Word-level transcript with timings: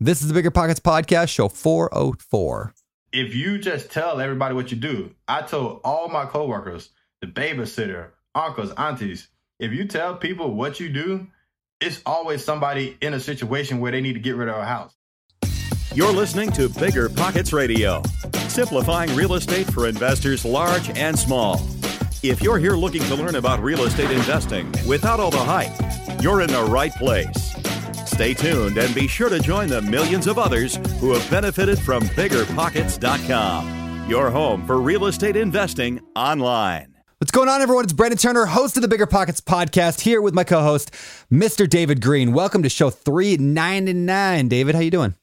This 0.00 0.22
is 0.22 0.28
the 0.28 0.34
Bigger 0.34 0.52
Pockets 0.52 0.78
Podcast, 0.78 1.28
show 1.28 1.48
404. 1.48 2.72
If 3.12 3.34
you 3.34 3.58
just 3.58 3.90
tell 3.90 4.20
everybody 4.20 4.54
what 4.54 4.70
you 4.70 4.76
do, 4.76 5.12
I 5.26 5.42
told 5.42 5.80
all 5.82 6.08
my 6.08 6.24
coworkers, 6.24 6.90
the 7.20 7.26
babysitter, 7.26 8.10
uncles, 8.32 8.70
aunties, 8.76 9.26
if 9.58 9.72
you 9.72 9.86
tell 9.86 10.14
people 10.14 10.54
what 10.54 10.78
you 10.78 10.88
do, 10.88 11.26
it's 11.80 12.00
always 12.06 12.44
somebody 12.44 12.96
in 13.00 13.12
a 13.12 13.18
situation 13.18 13.80
where 13.80 13.90
they 13.90 14.00
need 14.00 14.12
to 14.12 14.20
get 14.20 14.36
rid 14.36 14.48
of 14.48 14.54
a 14.54 14.64
house. 14.64 14.94
You're 15.92 16.12
listening 16.12 16.52
to 16.52 16.68
Bigger 16.68 17.08
Pockets 17.08 17.52
Radio, 17.52 18.00
simplifying 18.46 19.12
real 19.16 19.34
estate 19.34 19.66
for 19.66 19.88
investors 19.88 20.44
large 20.44 20.96
and 20.96 21.18
small. 21.18 21.60
If 22.22 22.40
you're 22.40 22.58
here 22.58 22.76
looking 22.76 23.02
to 23.02 23.16
learn 23.16 23.34
about 23.34 23.60
real 23.60 23.82
estate 23.82 24.12
investing 24.12 24.72
without 24.86 25.18
all 25.18 25.32
the 25.32 25.38
hype, 25.38 26.22
you're 26.22 26.42
in 26.42 26.50
the 26.50 26.62
right 26.62 26.92
place. 26.92 27.57
Stay 28.18 28.34
tuned 28.34 28.76
and 28.78 28.92
be 28.96 29.06
sure 29.06 29.28
to 29.28 29.38
join 29.38 29.68
the 29.68 29.80
millions 29.80 30.26
of 30.26 30.40
others 30.40 30.74
who 30.98 31.12
have 31.12 31.30
benefited 31.30 31.78
from 31.78 32.02
biggerpockets.com, 32.02 34.10
your 34.10 34.28
home 34.28 34.66
for 34.66 34.80
real 34.80 35.06
estate 35.06 35.36
investing 35.36 36.00
online. 36.16 36.96
What's 37.18 37.30
going 37.30 37.48
on, 37.48 37.62
everyone? 37.62 37.84
It's 37.84 37.92
Brandon 37.92 38.18
Turner, 38.18 38.46
host 38.46 38.76
of 38.76 38.82
the 38.82 38.88
Bigger 38.88 39.06
Pockets 39.06 39.40
podcast, 39.40 40.00
here 40.00 40.20
with 40.20 40.34
my 40.34 40.42
co-host, 40.42 40.90
Mr. 41.30 41.70
David 41.70 42.02
Greene. 42.02 42.32
Welcome 42.32 42.64
to 42.64 42.68
show 42.68 42.90
399. 42.90 44.48
David, 44.48 44.74
how 44.74 44.80
you 44.80 44.90
doing? 44.90 45.14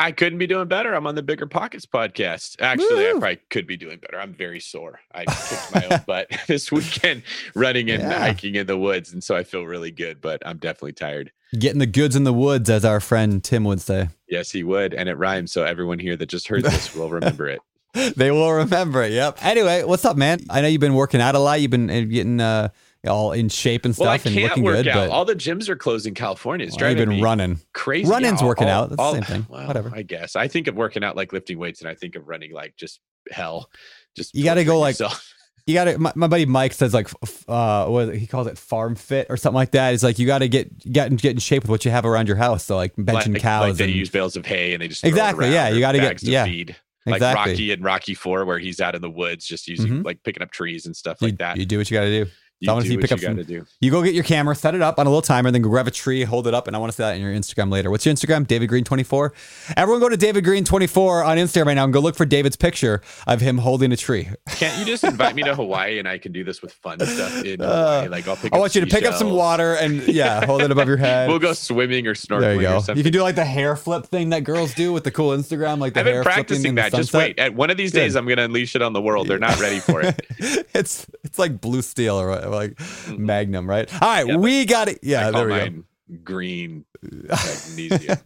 I 0.00 0.10
couldn't 0.10 0.40
be 0.40 0.48
doing 0.48 0.66
better. 0.66 0.92
I'm 0.92 1.06
on 1.06 1.14
the 1.14 1.22
Bigger 1.22 1.46
Pockets 1.46 1.86
podcast. 1.86 2.56
Actually, 2.58 3.04
Woo. 3.04 3.10
I 3.10 3.12
probably 3.12 3.38
could 3.50 3.68
be 3.68 3.76
doing 3.76 3.98
better. 3.98 4.18
I'm 4.18 4.34
very 4.34 4.58
sore. 4.58 4.98
I 5.14 5.24
kicked 5.24 5.72
my 5.72 5.86
own 5.88 6.00
butt 6.06 6.26
this 6.48 6.72
weekend 6.72 7.22
running 7.54 7.92
and 7.92 8.02
yeah. 8.02 8.18
hiking 8.18 8.56
in 8.56 8.66
the 8.66 8.76
woods. 8.76 9.12
And 9.12 9.22
so 9.22 9.36
I 9.36 9.44
feel 9.44 9.66
really 9.66 9.92
good, 9.92 10.20
but 10.20 10.44
I'm 10.44 10.58
definitely 10.58 10.94
tired. 10.94 11.30
Getting 11.58 11.78
the 11.78 11.86
goods 11.86 12.16
in 12.16 12.24
the 12.24 12.32
woods, 12.32 12.70
as 12.70 12.84
our 12.84 13.00
friend 13.00 13.42
Tim 13.42 13.64
would 13.64 13.80
say. 13.80 14.08
Yes, 14.28 14.50
he 14.50 14.62
would. 14.62 14.94
And 14.94 15.08
it 15.08 15.14
rhymes. 15.14 15.52
So 15.52 15.64
everyone 15.64 15.98
here 15.98 16.16
that 16.16 16.26
just 16.26 16.46
heard 16.46 16.62
this 16.62 16.94
will 16.94 17.10
remember 17.10 17.48
it. 17.48 17.60
they 18.16 18.30
will 18.30 18.52
remember 18.52 19.02
it. 19.02 19.12
Yep. 19.12 19.38
Anyway, 19.42 19.82
what's 19.82 20.04
up, 20.04 20.16
man? 20.16 20.40
I 20.48 20.60
know 20.60 20.68
you've 20.68 20.80
been 20.80 20.94
working 20.94 21.20
out 21.20 21.34
a 21.34 21.40
lot. 21.40 21.60
You've 21.60 21.72
been 21.72 21.90
uh, 21.90 22.00
getting, 22.02 22.40
uh, 22.40 22.68
all 23.08 23.32
in 23.32 23.48
shape 23.48 23.84
and 23.84 23.94
stuff 23.94 24.04
well, 24.04 24.12
I 24.12 24.18
can't 24.18 24.36
and 24.36 24.44
looking 24.44 24.62
work 24.62 24.76
good. 24.76 24.88
Out. 24.88 25.08
But 25.08 25.10
all 25.10 25.24
the 25.24 25.34
gyms 25.34 25.68
are 25.68 25.76
closed 25.76 26.06
in 26.06 26.14
California. 26.14 26.66
It's 26.66 26.74
well, 26.74 26.80
driving 26.80 27.08
been 27.08 27.16
me 27.16 27.22
running 27.22 27.60
crazy. 27.72 28.10
Running's 28.10 28.42
all, 28.42 28.48
working 28.48 28.68
all, 28.68 28.84
out. 28.84 28.90
That's 28.90 29.00
all, 29.00 29.14
the 29.14 29.22
same 29.22 29.44
thing. 29.44 29.46
Well, 29.48 29.66
Whatever. 29.66 29.90
I 29.94 30.02
guess 30.02 30.36
I 30.36 30.48
think 30.48 30.66
of 30.66 30.76
working 30.76 31.02
out 31.02 31.16
like 31.16 31.32
lifting 31.32 31.58
weights, 31.58 31.80
and 31.80 31.88
I 31.88 31.94
think 31.94 32.16
of 32.16 32.28
running 32.28 32.52
like 32.52 32.76
just 32.76 33.00
hell. 33.30 33.70
Just 34.16 34.34
you 34.34 34.44
got 34.44 34.54
to 34.54 34.64
go 34.64 34.78
like. 34.78 34.94
yourself. 34.94 35.29
You 35.66 35.74
got 35.74 35.84
to. 35.84 35.98
My, 35.98 36.12
my, 36.14 36.26
buddy 36.26 36.46
Mike 36.46 36.72
says 36.72 36.94
like, 36.94 37.08
uh, 37.48 37.86
what 37.86 38.14
he 38.14 38.26
calls 38.26 38.46
it, 38.46 38.58
farm 38.58 38.94
fit 38.94 39.26
or 39.30 39.36
something 39.36 39.56
like 39.56 39.72
that. 39.72 39.94
It's 39.94 40.02
like 40.02 40.18
you 40.18 40.26
got 40.26 40.38
to 40.38 40.48
get 40.48 40.78
get 40.90 41.14
get 41.16 41.32
in 41.32 41.38
shape 41.38 41.62
with 41.62 41.70
what 41.70 41.84
you 41.84 41.90
have 41.90 42.04
around 42.04 42.28
your 42.28 42.36
house. 42.36 42.64
So 42.64 42.76
like 42.76 42.96
benching 42.96 43.34
like, 43.34 43.42
cows. 43.42 43.68
Like 43.68 43.76
they 43.76 43.84
and, 43.84 43.92
use 43.92 44.10
bales 44.10 44.36
of 44.36 44.46
hay 44.46 44.72
and 44.72 44.82
they 44.82 44.88
just 44.88 45.04
exactly. 45.04 45.52
Yeah, 45.52 45.68
you 45.68 45.80
got 45.80 45.92
to 45.92 45.98
get 45.98 46.22
yeah. 46.22 46.44
Feed 46.44 46.76
like 47.06 47.16
exactly. 47.16 47.52
Rocky 47.52 47.72
and 47.72 47.84
Rocky 47.84 48.14
Four, 48.14 48.44
where 48.44 48.58
he's 48.58 48.80
out 48.80 48.94
in 48.94 49.02
the 49.02 49.10
woods 49.10 49.46
just 49.46 49.68
using 49.68 49.90
mm-hmm. 49.90 50.02
like 50.02 50.22
picking 50.22 50.42
up 50.42 50.50
trees 50.50 50.86
and 50.86 50.94
stuff 50.94 51.22
like 51.22 51.38
that. 51.38 51.56
You 51.56 51.64
do 51.64 51.78
what 51.78 51.90
you 51.90 51.96
got 51.96 52.04
to 52.04 52.24
do. 52.24 52.30
You 52.60 52.66
so 52.66 52.72
I 52.72 52.74
want 52.74 52.84
to 52.84 52.88
see 52.88 52.94
you 52.94 53.00
pick 53.00 53.10
you 53.10 53.16
up 53.16 53.22
some, 53.22 53.42
do. 53.42 53.66
You 53.80 53.90
go 53.90 54.02
get 54.02 54.12
your 54.12 54.22
camera, 54.22 54.54
set 54.54 54.74
it 54.74 54.82
up 54.82 54.98
on 54.98 55.06
a 55.06 55.08
little 55.08 55.22
timer, 55.22 55.50
then 55.50 55.62
go 55.62 55.70
grab 55.70 55.88
a 55.88 55.90
tree, 55.90 56.24
hold 56.24 56.46
it 56.46 56.52
up, 56.52 56.66
and 56.66 56.76
I 56.76 56.78
want 56.78 56.92
to 56.92 56.96
see 56.96 57.02
that 57.02 57.16
in 57.16 57.22
your 57.22 57.32
Instagram 57.32 57.72
later. 57.72 57.90
What's 57.90 58.04
your 58.04 58.14
Instagram? 58.14 58.46
David 58.46 58.68
Greene 58.68 58.84
24. 58.84 59.32
Everyone 59.78 59.98
go 59.98 60.10
to 60.10 60.16
David 60.18 60.44
Greene 60.44 60.64
24 60.64 61.24
on 61.24 61.38
Instagram 61.38 61.66
right 61.66 61.74
now 61.74 61.84
and 61.84 61.92
go 61.92 62.00
look 62.00 62.16
for 62.16 62.26
David's 62.26 62.56
picture 62.56 63.00
of 63.26 63.40
him 63.40 63.56
holding 63.56 63.92
a 63.92 63.96
tree. 63.96 64.28
Can't 64.50 64.78
you 64.78 64.84
just 64.84 65.04
invite 65.04 65.34
me 65.34 65.42
to 65.44 65.54
Hawaii 65.54 65.98
and 65.98 66.06
I 66.06 66.18
can 66.18 66.32
do 66.32 66.44
this 66.44 66.60
with 66.60 66.74
fun 66.74 67.00
stuff 67.00 67.44
in 67.46 67.62
uh, 67.62 68.02
Hawaii? 68.02 68.08
Like 68.08 68.28
I'll 68.28 68.36
pick. 68.36 68.52
I 68.52 68.58
want 68.58 68.74
you 68.74 68.82
to 68.82 68.86
pick 68.86 69.06
up 69.06 69.14
some 69.14 69.30
water 69.30 69.76
and 69.76 70.06
yeah, 70.06 70.44
hold 70.46 70.60
it 70.60 70.70
above 70.70 70.86
your 70.86 70.98
head. 70.98 71.30
we'll 71.30 71.38
go 71.38 71.54
swimming 71.54 72.06
or 72.06 72.14
snorkeling. 72.14 72.40
There 72.40 72.54
you 72.56 72.60
go. 72.60 72.82
You 72.92 73.02
can 73.02 73.12
do 73.12 73.22
like 73.22 73.36
the 73.36 73.44
hair 73.44 73.74
flip 73.74 74.04
thing 74.04 74.30
that 74.30 74.44
girls 74.44 74.74
do 74.74 74.92
with 74.92 75.04
the 75.04 75.10
cool 75.10 75.30
Instagram, 75.30 75.78
like 75.78 75.94
the 75.94 76.00
I've 76.00 76.06
been 76.06 76.22
practicing 76.22 76.74
that. 76.74 76.92
Just 76.92 77.14
wait. 77.14 77.38
At 77.38 77.54
one 77.54 77.70
of 77.70 77.78
these 77.78 77.92
Good. 77.92 78.00
days, 78.00 78.16
I'm 78.16 78.28
gonna 78.28 78.42
unleash 78.42 78.76
it 78.76 78.82
on 78.82 78.92
the 78.92 79.00
world. 79.00 79.28
They're 79.28 79.38
not 79.38 79.58
ready 79.58 79.78
for 79.78 80.02
it. 80.02 80.20
it's 80.74 81.06
it's 81.24 81.38
like 81.38 81.60
blue 81.60 81.80
steel 81.80 82.20
or 82.20 82.49
like 82.54 82.74
mm-hmm. 82.74 83.24
Magnum, 83.24 83.68
right? 83.68 83.92
All 84.02 84.08
right, 84.08 84.26
yeah, 84.26 84.36
we 84.36 84.64
got 84.64 84.88
it. 84.88 85.00
Yeah, 85.02 85.30
there 85.30 85.46
we 85.46 85.70
go. 85.70 85.84
Green 86.24 86.84
magnesium. 87.02 88.18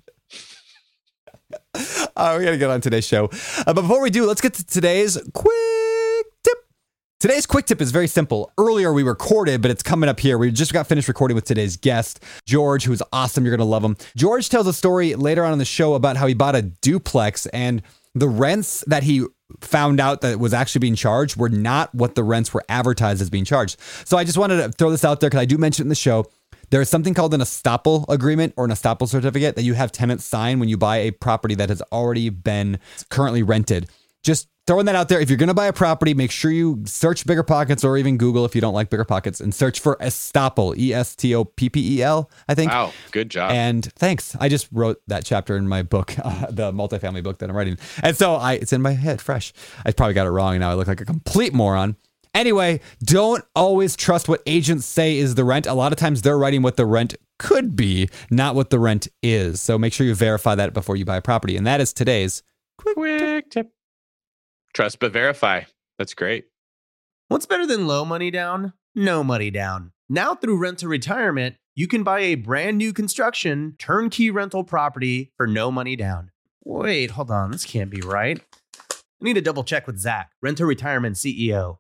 All 2.17 2.27
right, 2.27 2.39
we 2.39 2.45
got 2.45 2.51
to 2.53 2.57
get 2.57 2.71
on 2.71 2.81
today's 2.81 3.07
show. 3.07 3.29
Uh, 3.59 3.73
but 3.73 3.83
before 3.83 4.01
we 4.01 4.11
do, 4.11 4.27
let's 4.27 4.41
get 4.41 4.55
to 4.55 4.65
today's 4.65 5.19
quick 5.35 6.27
tip. 6.43 6.59
Today's 7.21 7.47
quick 7.47 7.67
tip 7.67 7.81
is 7.81 7.91
very 7.91 8.07
simple. 8.07 8.53
Earlier 8.59 8.93
we 8.93 9.03
recorded, 9.03 9.61
but 9.63 9.71
it's 9.71 9.83
coming 9.83 10.09
up 10.09 10.21
here. 10.21 10.39
We 10.39 10.51
just 10.51 10.73
got 10.73 10.87
finished 10.87 11.09
recording 11.09 11.35
with 11.35 11.45
today's 11.45 11.77
guest, 11.77 12.23
George, 12.47 12.85
who's 12.85 13.03
awesome. 13.13 13.45
You're 13.45 13.57
going 13.57 13.67
to 13.67 13.71
love 13.71 13.85
him. 13.85 13.97
George 14.17 14.49
tells 14.49 14.67
a 14.67 14.73
story 14.73 15.15
later 15.15 15.45
on 15.45 15.53
in 15.53 15.59
the 15.59 15.65
show 15.65 15.95
about 15.95 16.17
how 16.17 16.27
he 16.27 16.35
bought 16.35 16.57
a 16.57 16.63
duplex 16.63 17.47
and 17.47 17.83
the 18.15 18.29
rents 18.29 18.85
that 18.87 19.03
he 19.03 19.27
found 19.61 20.01
out 20.01 20.21
that 20.23 20.39
was 20.39 20.55
actually 20.55 20.81
being 20.81 20.95
charged 20.95 21.37
were 21.37 21.49
not 21.49 21.95
what 21.95 22.15
the 22.15 22.23
rents 22.23 22.53
were 22.55 22.65
advertised 22.69 23.21
as 23.21 23.31
being 23.31 23.45
charged. 23.45 23.79
So 24.05 24.17
I 24.17 24.25
just 24.25 24.39
wanted 24.39 24.57
to 24.59 24.71
throw 24.71 24.91
this 24.91 25.05
out 25.05 25.21
there 25.21 25.31
because 25.31 25.41
I 25.41 25.45
do 25.45 25.59
mention 25.59 25.85
in 25.85 25.89
the 25.89 25.95
show. 25.95 26.27
There 26.71 26.81
is 26.81 26.89
something 26.89 27.15
called 27.15 27.35
an 27.35 27.41
estoppel 27.41 28.07
agreement 28.09 28.55
or 28.57 28.65
an 28.65 28.71
estoppel 28.71 29.09
certificate 29.09 29.57
that 29.57 29.63
you 29.63 29.75
have 29.75 29.93
tenants 29.93 30.25
sign 30.25 30.61
when 30.61 30.69
you 30.69 30.77
buy 30.77 30.97
a 30.99 31.11
property 31.11 31.55
that 31.57 31.69
has 31.69 31.83
already 31.93 32.31
been 32.31 32.79
currently 33.11 33.43
rented. 33.43 33.89
Just 34.23 34.49
throwing 34.67 34.87
that 34.87 34.95
out 34.95 35.09
there. 35.09 35.21
If 35.21 35.29
you're 35.31 35.37
going 35.37 35.49
to 35.49 35.55
buy 35.55 35.67
a 35.67 35.73
property, 35.73 36.15
make 36.15 36.31
sure 36.31 36.51
you 36.51 36.83
search 36.87 37.27
Bigger 37.27 37.43
Pockets 37.43 37.85
or 37.85 37.97
even 37.97 38.17
Google 38.17 38.45
if 38.45 38.55
you 38.55 38.61
don't 38.61 38.75
like 38.75 38.91
Bigger 38.91 39.05
Pockets 39.05 39.41
and 39.41 39.55
search 39.55 39.81
for 39.81 39.97
Estoppel, 39.97 40.77
E 40.79 40.93
S 40.93 41.15
T 41.15 41.35
O 41.35 41.45
P 41.45 41.69
P 41.69 41.99
E 41.99 42.03
L, 42.03 42.31
I 42.49 42.55
think. 42.55 42.71
Wow, 42.71 42.93
good 43.11 43.31
job. 43.31 43.51
And 43.53 43.85
thanks. 43.95 44.37
I 44.41 44.49
just 44.49 44.69
wrote 44.73 45.01
that 45.09 45.25
chapter 45.25 45.57
in 45.57 45.69
my 45.69 45.83
book, 45.83 46.15
uh, 46.25 46.47
the 46.51 46.73
multifamily 46.73 47.23
book 47.23 47.39
that 47.39 47.51
I'm 47.51 47.57
writing. 47.57 47.79
And 48.03 48.17
so 48.17 48.35
I 48.35 48.55
it's 48.55 48.73
in 48.73 48.83
my 48.83 48.93
head 48.93 49.21
fresh. 49.21 49.53
I 49.85 49.93
probably 49.93 50.15
got 50.15 50.27
it 50.27 50.31
wrong 50.31 50.55
and 50.55 50.61
now 50.61 50.71
I 50.71 50.75
look 50.75 50.89
like 50.89 51.01
a 51.01 51.05
complete 51.05 51.53
moron. 51.53 51.97
Anyway, 52.35 52.81
don't 53.01 53.45
always 53.55 53.95
trust 53.95 54.29
what 54.29 54.43
agents 54.45 54.87
say 54.87 55.17
is 55.17 55.37
the 55.37 55.45
rent. 55.45 55.67
A 55.67 55.75
lot 55.75 55.93
of 55.93 55.99
times 55.99 56.23
they're 56.23 56.37
writing 56.37 56.63
what 56.63 56.77
the 56.77 56.85
rent 56.85 57.15
could 57.39 57.77
be, 57.77 58.09
not 58.29 58.57
what 58.57 58.71
the 58.71 58.79
rent 58.81 59.07
is. 59.23 59.61
So 59.61 59.79
make 59.79 59.93
sure 59.93 60.05
you 60.05 60.17
verify 60.17 60.57
that 60.57 60.75
before 60.75 60.97
you 60.97 61.05
buy 61.05 61.19
a 61.19 61.23
property. 61.23 61.57
And 61.57 61.65
that 61.67 61.81
is 61.81 61.93
today's 61.93 62.43
quick, 62.77 62.97
quick 62.97 63.51
tip. 63.51 63.71
Trust 64.75 64.99
but 64.99 65.13
verify. 65.13 65.63
That's 65.99 66.15
great. 66.15 66.47
What's 67.29 67.47
better 67.47 67.67
than 67.67 67.87
low 67.87 68.05
money 68.05 68.31
down? 68.31 68.73
No 68.95 69.25
money 69.25 69.51
down. 69.51 69.93
Now 70.09 70.35
through 70.35 70.59
Rent 70.59 70.79
to 70.81 70.89
Retirement, 70.89 71.57
you 71.77 71.87
can 71.87 72.03
buy 72.03 72.21
a 72.21 72.35
brand 72.35 72.77
new 72.77 72.93
construction 72.93 73.77
turnkey 73.79 74.31
rental 74.31 74.65
property 74.65 75.33
for 75.37 75.47
no 75.47 75.71
money 75.71 75.97
down. 75.97 76.33
Wait, 76.65 77.13
hold 77.13 77.31
on. 77.31 77.53
This 77.53 77.65
can't 77.65 77.91
be 77.91 78.01
right. 78.01 78.41
I 78.91 78.95
need 79.21 79.35
to 79.35 79.41
double 79.41 79.65
check 79.65 79.87
with 79.87 79.99
Zach, 79.99 80.33
Rent 80.43 80.59
to 80.59 80.67
Retirement 80.67 81.17
CEO. 81.17 81.79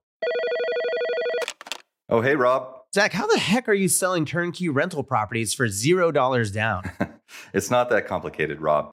Oh, 2.08 2.20
hey, 2.20 2.36
Rob. 2.36 2.74
Zach, 2.94 3.12
how 3.12 3.26
the 3.26 3.38
heck 3.38 3.68
are 3.68 3.74
you 3.74 3.88
selling 3.88 4.24
turnkey 4.24 4.68
rental 4.68 5.02
properties 5.02 5.52
for 5.52 5.66
$0 5.66 6.52
down? 6.52 6.90
it's 7.52 7.70
not 7.70 7.90
that 7.90 8.06
complicated, 8.06 8.60
Rob. 8.60 8.92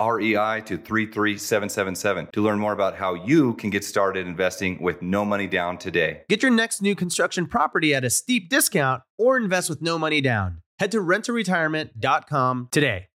REI 0.00 0.62
to 0.66 0.76
33777 0.76 2.28
to 2.32 2.42
learn 2.42 2.58
more 2.58 2.72
about 2.72 2.96
how 2.96 3.14
you 3.14 3.54
can 3.54 3.70
get 3.70 3.84
started 3.84 4.26
investing 4.26 4.80
with 4.80 5.02
no 5.02 5.24
money 5.24 5.46
down 5.46 5.78
today. 5.78 6.22
Get 6.28 6.42
your 6.42 6.52
next 6.52 6.82
new 6.82 6.94
construction 6.94 7.46
property 7.46 7.94
at 7.94 8.04
a 8.04 8.10
steep 8.10 8.48
discount 8.48 9.02
or 9.18 9.36
invest 9.36 9.68
with 9.68 9.82
no 9.82 9.98
money 9.98 10.20
down. 10.20 10.62
Head 10.78 10.92
to 10.92 10.98
renttoretirement.com 10.98 12.68
today. 12.70 13.08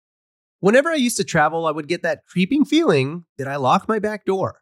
Whenever 0.62 0.90
I 0.90 0.96
used 0.96 1.18
to 1.18 1.24
travel, 1.24 1.66
I 1.66 1.72
would 1.72 1.88
get 1.88 2.04
that 2.04 2.26
creeping 2.28 2.66
feeling 2.66 3.25
that 3.38 3.48
I 3.48 3.56
locked 3.56 3.88
my 3.88 4.00
back 4.00 4.25
door. 4.25 4.62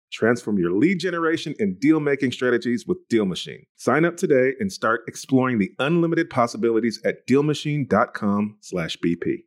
Transform 0.11 0.59
your 0.59 0.71
lead 0.71 0.99
generation 0.99 1.55
and 1.59 1.79
deal 1.79 1.99
making 1.99 2.31
strategies 2.31 2.85
with 2.85 2.97
Deal 3.07 3.25
Machine. 3.25 3.65
Sign 3.77 4.05
up 4.05 4.17
today 4.17 4.53
and 4.59 4.71
start 4.71 5.01
exploring 5.07 5.57
the 5.59 5.71
unlimited 5.79 6.29
possibilities 6.29 7.01
at 7.05 7.25
dealmachine.com/bp. 7.27 9.43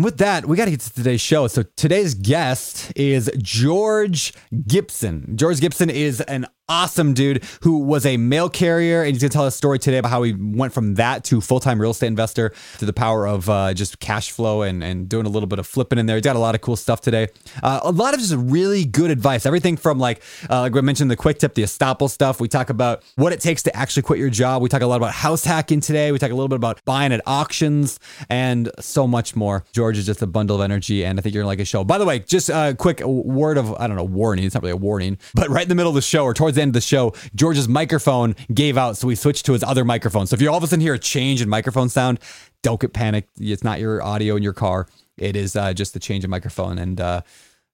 With 0.00 0.18
that, 0.18 0.46
we 0.46 0.56
got 0.56 0.66
to 0.66 0.70
get 0.70 0.78
to 0.80 0.94
today's 0.94 1.20
show. 1.20 1.48
So 1.48 1.64
today's 1.76 2.14
guest 2.14 2.92
is 2.94 3.28
George 3.38 4.32
Gibson. 4.68 5.36
George 5.36 5.60
Gibson 5.60 5.90
is 5.90 6.20
an 6.20 6.46
awesome 6.68 7.14
dude 7.14 7.44
who 7.62 7.78
was 7.78 8.04
a 8.04 8.16
mail 8.16 8.48
carrier, 8.48 9.02
and 9.02 9.12
he's 9.12 9.22
gonna 9.22 9.30
tell 9.30 9.44
us 9.44 9.54
a 9.54 9.56
story 9.56 9.78
today 9.78 9.98
about 9.98 10.10
how 10.10 10.22
he 10.22 10.34
went 10.34 10.72
from 10.72 10.94
that 10.94 11.24
to 11.24 11.40
full 11.40 11.60
time 11.60 11.80
real 11.80 11.90
estate 11.90 12.08
investor 12.08 12.52
to 12.78 12.86
the 12.86 12.92
power 12.92 13.26
of 13.26 13.48
uh, 13.48 13.74
just 13.74 14.00
cash 14.00 14.30
flow 14.30 14.62
and 14.62 14.82
and 14.84 15.08
doing 15.08 15.26
a 15.26 15.28
little 15.28 15.46
bit 15.46 15.58
of 15.58 15.66
flipping 15.66 15.98
in 15.98 16.06
there. 16.06 16.16
He's 16.16 16.24
got 16.24 16.36
a 16.36 16.40
lot 16.40 16.54
of 16.54 16.60
cool 16.60 16.76
stuff 16.76 17.00
today. 17.00 17.28
Uh, 17.62 17.80
a 17.82 17.92
lot 17.92 18.14
of 18.14 18.20
just 18.20 18.34
really 18.36 18.84
good 18.84 19.10
advice. 19.10 19.46
Everything 19.46 19.76
from 19.76 19.98
like 19.98 20.22
uh, 20.50 20.60
like 20.60 20.74
we 20.74 20.82
mentioned 20.82 21.10
the 21.10 21.16
quick 21.16 21.38
tip, 21.38 21.54
the 21.54 21.62
estoppel 21.62 22.10
stuff. 22.10 22.40
We 22.40 22.48
talk 22.48 22.70
about 22.70 23.02
what 23.16 23.32
it 23.32 23.40
takes 23.40 23.62
to 23.64 23.76
actually 23.76 24.02
quit 24.02 24.18
your 24.18 24.30
job. 24.30 24.62
We 24.62 24.68
talk 24.68 24.82
a 24.82 24.86
lot 24.86 24.96
about 24.96 25.12
house 25.12 25.44
hacking 25.44 25.80
today. 25.80 26.12
We 26.12 26.18
talk 26.18 26.30
a 26.30 26.34
little 26.34 26.48
bit 26.48 26.56
about 26.56 26.84
buying 26.84 27.12
at 27.12 27.20
auctions 27.26 27.98
and 28.28 28.70
so 28.78 29.06
much 29.06 29.34
more. 29.34 29.64
George 29.72 29.98
is 29.98 30.06
just 30.06 30.22
a 30.22 30.26
bundle 30.26 30.56
of 30.56 30.62
energy, 30.62 31.04
and 31.04 31.18
I 31.18 31.22
think 31.22 31.34
you're 31.34 31.42
gonna 31.42 31.48
like 31.48 31.58
his 31.58 31.68
show. 31.68 31.84
By 31.84 31.98
the 31.98 32.04
way, 32.04 32.20
just 32.20 32.50
a 32.50 32.74
quick 32.78 33.00
word 33.00 33.56
of 33.56 33.74
I 33.74 33.86
don't 33.86 33.96
know 33.96 34.04
warning. 34.04 34.44
It's 34.44 34.54
not 34.54 34.62
really 34.62 34.72
a 34.72 34.76
warning, 34.76 35.18
but 35.34 35.48
right 35.48 35.62
in 35.62 35.68
the 35.68 35.74
middle 35.74 35.90
of 35.90 35.94
the 35.94 36.02
show 36.02 36.24
or 36.24 36.34
towards 36.34 36.57
the 36.58 36.62
end 36.62 36.70
of 36.70 36.74
the 36.74 36.80
show, 36.80 37.14
George's 37.34 37.68
microphone 37.68 38.36
gave 38.52 38.76
out, 38.76 38.96
so 38.96 39.08
we 39.08 39.14
switched 39.14 39.46
to 39.46 39.52
his 39.52 39.62
other 39.62 39.84
microphone. 39.84 40.26
So 40.26 40.34
if 40.34 40.42
you 40.42 40.50
all 40.50 40.58
of 40.58 40.62
a 40.62 40.66
sudden 40.66 40.80
hear 40.80 40.94
a 40.94 40.98
change 40.98 41.40
in 41.40 41.48
microphone 41.48 41.88
sound, 41.88 42.20
don't 42.62 42.80
get 42.80 42.92
panicked. 42.92 43.30
It's 43.40 43.64
not 43.64 43.80
your 43.80 44.02
audio 44.02 44.36
in 44.36 44.42
your 44.42 44.52
car. 44.52 44.86
It 45.16 45.36
is 45.36 45.56
uh, 45.56 45.72
just 45.72 45.94
the 45.94 46.00
change 46.00 46.24
in 46.24 46.30
microphone, 46.30 46.78
and 46.78 47.00
uh, 47.00 47.22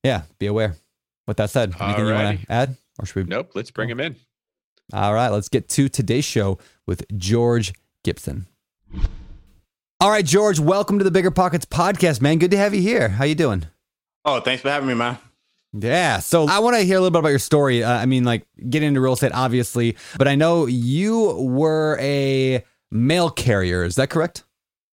yeah, 0.03 0.23
be 0.39 0.47
aware. 0.47 0.77
With 1.27 1.39
that 1.39 1.51
said, 1.51 1.75
anything 1.81 2.07
you 2.07 2.13
want 2.13 2.41
to 2.41 2.53
add, 2.53 2.77
or 2.99 3.07
should 3.07 3.17
we? 3.17 3.25
Nope. 3.25 3.53
Let's 3.55 3.71
bring 3.71 3.89
him 3.89 4.01
in. 4.01 4.17
All 4.93 5.15
right, 5.15 5.31
let's 5.31 5.49
get 5.49 5.69
to 5.71 5.89
today's 5.89 6.27
show 6.27 6.59
with 6.87 7.05
George 7.17 7.73
Gibson. 8.03 8.47
All 10.01 10.11
right, 10.11 10.25
George, 10.25 10.61
welcome 10.61 10.99
to 10.99 11.05
the 11.05 11.11
Bigger 11.11 11.31
Pockets 11.31 11.65
podcast, 11.65 12.21
man. 12.21 12.39
Good 12.39 12.51
to 12.51 12.59
have 12.59 12.75
you 12.75 12.83
here. 12.83 13.09
How 13.09 13.25
you 13.25 13.35
doing? 13.35 13.65
Oh, 14.27 14.41
thanks 14.41 14.61
for 14.61 14.69
having 14.69 14.89
me, 14.89 14.95
man. 14.95 15.19
Yeah. 15.77 16.21
So 16.21 16.47
I 16.47 16.61
want 16.61 16.77
to 16.77 16.83
hear 16.83 16.97
a 16.97 17.01
little 17.01 17.11
bit 17.11 17.19
about 17.19 17.31
your 17.31 17.39
story. 17.41 17.83
Uh, 17.83 17.93
I 17.93 18.07
mean, 18.07 18.25
like 18.25 18.47
getting 18.71 18.89
into 18.89 19.01
real 19.01 19.15
estate, 19.15 19.33
obviously, 19.35 19.97
but 20.17 20.29
I 20.29 20.37
know 20.37 20.67
you 20.67 21.33
were 21.33 21.99
a 22.01 22.65
mail 22.91 23.29
carrier. 23.29 23.83
Is 23.83 23.97
that 23.97 24.09
correct? 24.09 24.45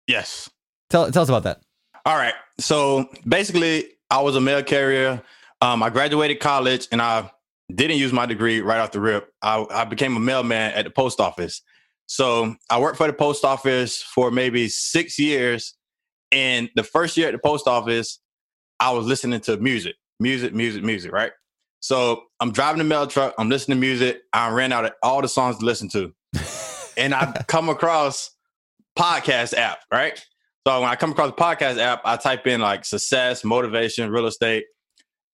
Yes. 0.07 0.49
Tell, 0.89 1.11
tell 1.11 1.21
us 1.21 1.29
about 1.29 1.43
that. 1.43 1.61
All 2.05 2.17
right. 2.17 2.33
So 2.59 3.09
basically, 3.27 3.85
I 4.09 4.21
was 4.21 4.35
a 4.35 4.41
mail 4.41 4.63
carrier. 4.63 5.21
Um, 5.61 5.83
I 5.83 5.89
graduated 5.89 6.39
college 6.39 6.87
and 6.91 7.01
I 7.01 7.31
didn't 7.73 7.97
use 7.97 8.11
my 8.11 8.25
degree 8.25 8.61
right 8.61 8.79
off 8.79 8.91
the 8.91 8.99
rip. 8.99 9.31
I, 9.41 9.65
I 9.69 9.85
became 9.85 10.17
a 10.17 10.19
mailman 10.19 10.73
at 10.73 10.85
the 10.85 10.89
post 10.89 11.19
office. 11.19 11.61
So 12.07 12.55
I 12.69 12.79
worked 12.79 12.97
for 12.97 13.07
the 13.07 13.13
post 13.13 13.45
office 13.45 14.01
for 14.01 14.31
maybe 14.31 14.67
six 14.67 15.19
years. 15.19 15.75
And 16.31 16.69
the 16.75 16.83
first 16.83 17.15
year 17.17 17.27
at 17.27 17.33
the 17.33 17.39
post 17.39 17.67
office, 17.67 18.19
I 18.79 18.91
was 18.91 19.05
listening 19.05 19.41
to 19.41 19.57
music, 19.57 19.95
music, 20.21 20.53
music, 20.53 20.83
music, 20.83 21.11
right? 21.11 21.31
So 21.79 22.23
I'm 22.39 22.51
driving 22.51 22.77
the 22.77 22.83
mail 22.83 23.07
truck, 23.07 23.33
I'm 23.39 23.49
listening 23.49 23.77
to 23.77 23.81
music. 23.81 24.21
I 24.31 24.51
ran 24.51 24.71
out 24.71 24.85
of 24.85 24.91
all 25.01 25.21
the 25.21 25.27
songs 25.27 25.57
to 25.57 25.65
listen 25.65 25.89
to. 25.89 26.13
and 26.97 27.13
I 27.13 27.43
come 27.47 27.69
across 27.69 28.29
podcast 28.97 29.57
app, 29.57 29.79
right? 29.91 30.23
So 30.67 30.79
when 30.79 30.89
I 30.89 30.95
come 30.95 31.11
across 31.11 31.31
the 31.31 31.35
podcast 31.35 31.79
app, 31.79 32.01
I 32.05 32.17
type 32.17 32.45
in 32.45 32.61
like 32.61 32.85
success, 32.85 33.43
motivation, 33.43 34.11
real 34.11 34.27
estate. 34.27 34.65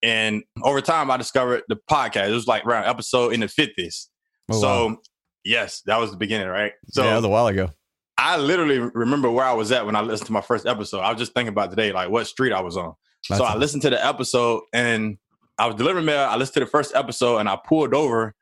And 0.01 0.43
over 0.63 0.79
time, 0.79 1.11
I 1.11 1.17
discovered 1.17 1.63
the 1.67 1.77
podcast. 1.91 2.29
It 2.29 2.33
was 2.33 2.47
like 2.47 2.65
around 2.65 2.85
episode 2.85 3.33
in 3.33 3.41
the 3.41 3.47
50s. 3.47 4.07
Oh, 4.49 4.61
so, 4.61 4.87
wow. 4.87 4.97
yes, 5.43 5.81
that 5.85 5.99
was 5.99 6.11
the 6.11 6.17
beginning, 6.17 6.47
right? 6.47 6.71
So, 6.89 7.03
yeah, 7.03 7.09
that 7.09 7.15
was 7.17 7.25
a 7.25 7.29
while 7.29 7.47
ago. 7.47 7.71
I 8.17 8.37
literally 8.37 8.79
remember 8.79 9.29
where 9.29 9.45
I 9.45 9.53
was 9.53 9.71
at 9.71 9.85
when 9.85 9.95
I 9.95 10.01
listened 10.01 10.27
to 10.27 10.33
my 10.33 10.41
first 10.41 10.65
episode. 10.65 11.01
I 11.01 11.11
was 11.11 11.19
just 11.19 11.33
thinking 11.33 11.49
about 11.49 11.71
today, 11.71 11.91
like 11.91 12.09
what 12.09 12.25
street 12.25 12.53
I 12.53 12.61
was 12.61 12.77
on. 12.77 12.93
That's 13.29 13.39
so 13.39 13.45
I 13.45 13.55
listened 13.55 13.81
to 13.83 13.89
the 13.89 14.05
episode 14.05 14.63
and 14.73 15.17
I 15.57 15.65
was 15.65 15.75
delivering 15.75 16.05
mail. 16.05 16.27
I 16.29 16.35
listened 16.35 16.55
to 16.55 16.59
the 16.61 16.65
first 16.65 16.95
episode 16.95 17.37
and 17.37 17.49
I 17.49 17.57
pulled 17.57 17.93
over 17.93 18.35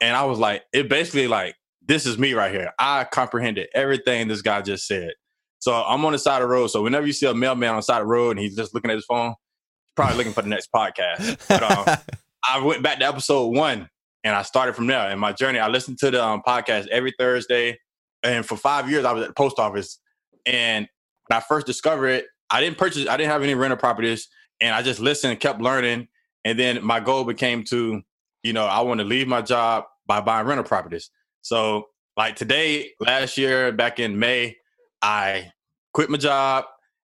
and 0.00 0.16
I 0.16 0.24
was 0.24 0.38
like, 0.38 0.64
it 0.72 0.88
basically 0.88 1.26
like, 1.26 1.56
this 1.86 2.06
is 2.06 2.18
me 2.18 2.32
right 2.34 2.52
here. 2.52 2.72
I 2.78 3.04
comprehended 3.04 3.68
everything 3.74 4.28
this 4.28 4.42
guy 4.42 4.62
just 4.62 4.86
said. 4.86 5.12
So 5.58 5.74
I'm 5.74 6.04
on 6.04 6.12
the 6.12 6.18
side 6.18 6.40
of 6.40 6.48
the 6.48 6.54
road. 6.54 6.68
So 6.68 6.82
whenever 6.82 7.06
you 7.06 7.12
see 7.12 7.26
a 7.26 7.34
mailman 7.34 7.70
on 7.70 7.76
the 7.76 7.82
side 7.82 8.00
of 8.00 8.06
the 8.06 8.12
road 8.12 8.30
and 8.32 8.40
he's 8.40 8.56
just 8.56 8.74
looking 8.74 8.90
at 8.90 8.94
his 8.94 9.04
phone, 9.04 9.28
he's 9.28 9.94
probably 9.94 10.16
looking 10.16 10.32
for 10.32 10.42
the 10.42 10.48
next 10.48 10.70
podcast. 10.74 11.38
But 11.48 11.62
um, 11.62 11.96
I 12.48 12.64
went 12.64 12.82
back 12.82 12.98
to 13.00 13.06
episode 13.06 13.48
one 13.48 13.88
and 14.24 14.34
I 14.34 14.42
started 14.42 14.74
from 14.74 14.86
there. 14.86 15.10
And 15.10 15.20
my 15.20 15.32
journey, 15.32 15.58
I 15.58 15.68
listened 15.68 15.98
to 15.98 16.10
the 16.10 16.24
um, 16.24 16.42
podcast 16.46 16.86
every 16.88 17.12
Thursday. 17.18 17.78
And 18.22 18.46
for 18.46 18.56
five 18.56 18.90
years, 18.90 19.04
I 19.04 19.12
was 19.12 19.22
at 19.22 19.28
the 19.28 19.34
post 19.34 19.58
office. 19.58 19.98
And 20.46 20.88
when 21.26 21.36
I 21.36 21.40
first 21.40 21.66
discovered 21.66 22.08
it, 22.08 22.26
I 22.50 22.60
didn't 22.60 22.78
purchase, 22.78 23.08
I 23.08 23.16
didn't 23.16 23.30
have 23.30 23.42
any 23.42 23.54
rental 23.54 23.78
properties. 23.78 24.28
And 24.60 24.74
I 24.74 24.82
just 24.82 25.00
listened 25.00 25.32
and 25.32 25.40
kept 25.40 25.60
learning. 25.60 26.08
And 26.44 26.58
then 26.58 26.84
my 26.84 27.00
goal 27.00 27.24
became 27.24 27.64
to, 27.64 28.02
you 28.42 28.52
know, 28.52 28.66
I 28.66 28.80
want 28.80 29.00
to 29.00 29.04
leave 29.06 29.26
my 29.28 29.42
job 29.42 29.84
by 30.06 30.20
buying 30.20 30.46
rental 30.46 30.64
properties. 30.64 31.10
So, 31.42 31.88
like 32.16 32.36
today, 32.36 32.90
last 33.00 33.38
year, 33.38 33.72
back 33.72 33.98
in 33.98 34.18
May, 34.18 34.56
I 35.00 35.52
quit 35.94 36.10
my 36.10 36.18
job 36.18 36.64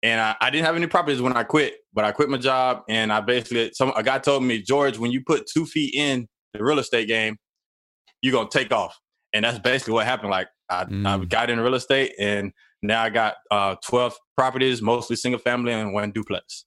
and 0.03 0.20
I, 0.20 0.36
I 0.41 0.50
didn't 0.50 0.65
have 0.65 0.75
any 0.75 0.88
properties 0.88 1.22
when 1.22 1.34
I 1.34 1.44
quit, 1.44 1.75
but 1.94 2.03
I 2.03 2.12
quit 2.12 2.29
my 2.29 2.38
job 2.38 2.82
and 2.89 3.12
I 3.13 3.22
basically 3.22 3.72
some 3.74 3.94
a 3.96 4.03
guy 4.03 4.20
told 4.20 4.44
me, 4.44 4.62
George, 4.62 4.98
when 4.98 5.12
you 5.12 5.22
put 5.25 5.48
two 5.48 5.65
feet 5.65 5.94
in 5.96 6.27
the 6.53 6.63
real 6.63 6.79
estate 6.79 7.08
game, 7.08 7.38
you're 8.22 8.34
gonna 8.34 8.50
take 8.50 8.72
off. 8.72 8.98
And 9.34 9.46
that's 9.46 9.60
basically 9.60 9.94
what 9.94 10.06
happened. 10.06 10.32
Like 10.32 10.48
I, 10.70 10.82
I 10.82 10.86
Mm. 10.86 11.29
got 11.29 11.50
in 11.50 11.60
real 11.60 11.75
estate 11.75 12.13
and 12.20 12.51
now 12.81 13.03
I 13.03 13.10
got 13.10 13.36
uh 13.51 13.75
12 13.86 14.17
properties, 14.36 14.81
mostly 14.81 15.15
single 15.15 15.39
family 15.39 15.74
and 15.74 15.93
one 15.93 16.12
duplex. 16.12 16.65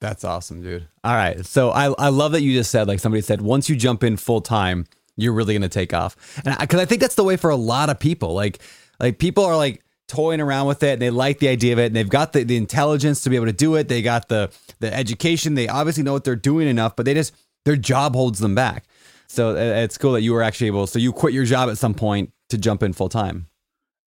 That's 0.00 0.24
awesome, 0.24 0.62
dude. 0.62 0.88
All 1.04 1.14
right. 1.14 1.46
So 1.46 1.70
I, 1.70 1.92
I 1.92 2.08
love 2.08 2.32
that 2.32 2.42
you 2.42 2.52
just 2.52 2.72
said, 2.72 2.88
like 2.88 2.98
somebody 2.98 3.22
said, 3.22 3.40
once 3.40 3.68
you 3.68 3.76
jump 3.76 4.02
in 4.02 4.16
full 4.16 4.40
time, 4.40 4.86
you're 5.16 5.32
really 5.32 5.54
going 5.54 5.62
to 5.62 5.68
take 5.68 5.94
off. 5.94 6.40
And 6.44 6.58
because 6.58 6.80
I, 6.80 6.82
I 6.82 6.86
think 6.86 7.00
that's 7.00 7.14
the 7.14 7.22
way 7.22 7.36
for 7.36 7.50
a 7.50 7.56
lot 7.56 7.88
of 7.88 8.00
people. 8.00 8.34
Like, 8.34 8.60
like 8.98 9.20
people 9.20 9.44
are 9.44 9.56
like 9.56 9.84
toying 10.08 10.40
around 10.40 10.66
with 10.66 10.82
it 10.82 10.94
and 10.94 11.00
they 11.02 11.10
like 11.10 11.38
the 11.38 11.46
idea 11.46 11.72
of 11.72 11.78
it 11.78 11.86
and 11.86 11.94
they've 11.94 12.08
got 12.08 12.32
the, 12.32 12.42
the 12.42 12.56
intelligence 12.56 13.22
to 13.22 13.30
be 13.30 13.36
able 13.36 13.46
to 13.46 13.52
do 13.52 13.76
it. 13.76 13.86
They 13.86 14.02
got 14.02 14.28
the, 14.28 14.50
the 14.80 14.92
education. 14.92 15.54
They 15.54 15.68
obviously 15.68 16.02
know 16.02 16.12
what 16.12 16.24
they're 16.24 16.34
doing 16.34 16.66
enough, 16.66 16.96
but 16.96 17.06
they 17.06 17.14
just, 17.14 17.32
their 17.64 17.76
job 17.76 18.16
holds 18.16 18.40
them 18.40 18.56
back. 18.56 18.86
So 19.28 19.54
it's 19.54 19.96
cool 19.96 20.12
that 20.12 20.22
you 20.22 20.32
were 20.32 20.42
actually 20.42 20.66
able, 20.66 20.86
so 20.86 20.98
you 20.98 21.12
quit 21.12 21.32
your 21.32 21.44
job 21.44 21.70
at 21.70 21.78
some 21.78 21.94
point 21.94 22.32
to 22.50 22.58
jump 22.58 22.82
in 22.82 22.92
full 22.92 23.08
time. 23.08 23.46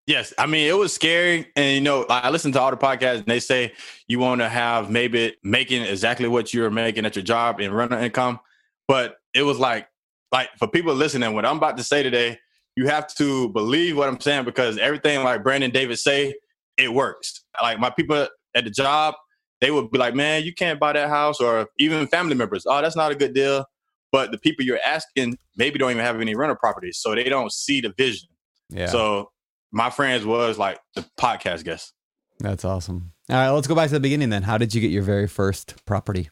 Yes, 0.07 0.33
I 0.37 0.45
mean 0.45 0.67
it 0.67 0.77
was 0.77 0.93
scary, 0.93 1.47
and 1.55 1.75
you 1.75 1.81
know 1.81 2.05
I 2.09 2.29
listen 2.29 2.51
to 2.51 2.61
all 2.61 2.69
the 2.69 2.77
podcasts, 2.77 3.17
and 3.17 3.25
they 3.25 3.39
say 3.39 3.73
you 4.07 4.19
want 4.19 4.41
to 4.41 4.47
have 4.47 4.89
maybe 4.91 5.35
making 5.43 5.81
exactly 5.81 6.27
what 6.27 6.53
you're 6.53 6.69
making 6.69 7.05
at 7.05 7.15
your 7.15 7.23
job 7.23 7.59
and 7.59 7.73
rental 7.75 7.99
income, 7.99 8.39
but 8.87 9.15
it 9.33 9.41
was 9.41 9.57
like 9.57 9.87
like 10.31 10.49
for 10.59 10.67
people 10.67 10.93
listening, 10.93 11.33
what 11.33 11.45
I'm 11.45 11.57
about 11.57 11.77
to 11.77 11.83
say 11.83 12.03
today, 12.03 12.37
you 12.75 12.87
have 12.87 13.07
to 13.15 13.49
believe 13.49 13.97
what 13.97 14.07
I'm 14.07 14.19
saying 14.19 14.45
because 14.45 14.77
everything 14.77 15.23
like 15.23 15.43
Brandon 15.43 15.71
David 15.71 15.97
say, 15.97 16.35
it 16.77 16.93
works. 16.93 17.43
Like 17.61 17.79
my 17.79 17.89
people 17.89 18.27
at 18.53 18.63
the 18.63 18.69
job, 18.69 19.15
they 19.61 19.71
would 19.71 19.89
be 19.89 19.97
like, 19.97 20.13
"Man, 20.13 20.43
you 20.43 20.53
can't 20.53 20.79
buy 20.79 20.93
that 20.93 21.09
house," 21.09 21.39
or 21.39 21.67
even 21.79 22.05
family 22.07 22.35
members, 22.35 22.65
"Oh, 22.67 22.81
that's 22.81 22.95
not 22.95 23.11
a 23.11 23.15
good 23.15 23.33
deal." 23.33 23.65
But 24.11 24.31
the 24.31 24.37
people 24.37 24.65
you're 24.65 24.79
asking 24.85 25.37
maybe 25.57 25.79
don't 25.79 25.91
even 25.91 26.03
have 26.03 26.21
any 26.21 26.35
rental 26.35 26.57
properties, 26.57 26.99
so 26.99 27.15
they 27.15 27.23
don't 27.23 27.51
see 27.51 27.81
the 27.81 27.93
vision. 27.97 28.29
Yeah. 28.69 28.87
So 28.87 29.31
my 29.75 29.89
friends 29.89 30.25
was 30.25 30.57
like 30.57 30.79
the 30.95 31.05
podcast 31.19 31.65
guest. 31.65 31.91
That's 32.39 32.63
awesome. 32.63 33.11
All 33.29 33.35
right, 33.35 33.49
let's 33.49 33.67
go 33.67 33.75
back 33.75 33.89
to 33.89 33.93
the 33.93 33.99
beginning 33.99 34.29
then. 34.29 34.41
How 34.41 34.57
did 34.57 34.73
you 34.73 34.79
get 34.79 34.89
your 34.89 35.03
very 35.03 35.27
first 35.27 35.85
property? 35.85 36.29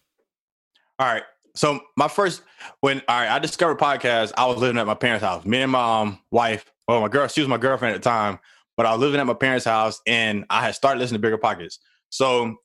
All 0.97 1.07
right. 1.07 1.23
So 1.53 1.81
my 1.97 2.07
first 2.07 2.41
when 2.79 3.01
all 3.07 3.19
right, 3.19 3.29
I 3.29 3.39
discovered 3.39 3.79
podcast, 3.79 4.31
I 4.37 4.45
was 4.45 4.57
living 4.57 4.79
at 4.79 4.87
my 4.87 4.93
parents' 4.93 5.25
house. 5.25 5.45
Me 5.45 5.61
and 5.61 5.71
my 5.73 6.01
um, 6.01 6.19
wife, 6.31 6.71
well, 6.87 7.01
my 7.01 7.09
girl, 7.09 7.27
she 7.27 7.41
was 7.41 7.49
my 7.49 7.57
girlfriend 7.57 7.95
at 7.95 8.01
the 8.01 8.09
time, 8.09 8.39
but 8.77 8.85
I 8.85 8.91
was 8.93 9.01
living 9.01 9.19
at 9.19 9.27
my 9.27 9.33
parents' 9.33 9.65
house 9.65 10.01
and 10.07 10.45
I 10.49 10.61
had 10.61 10.75
started 10.75 10.99
listening 10.99 11.19
to 11.19 11.27
Bigger 11.27 11.37
Pockets. 11.37 11.79
So 12.09 12.55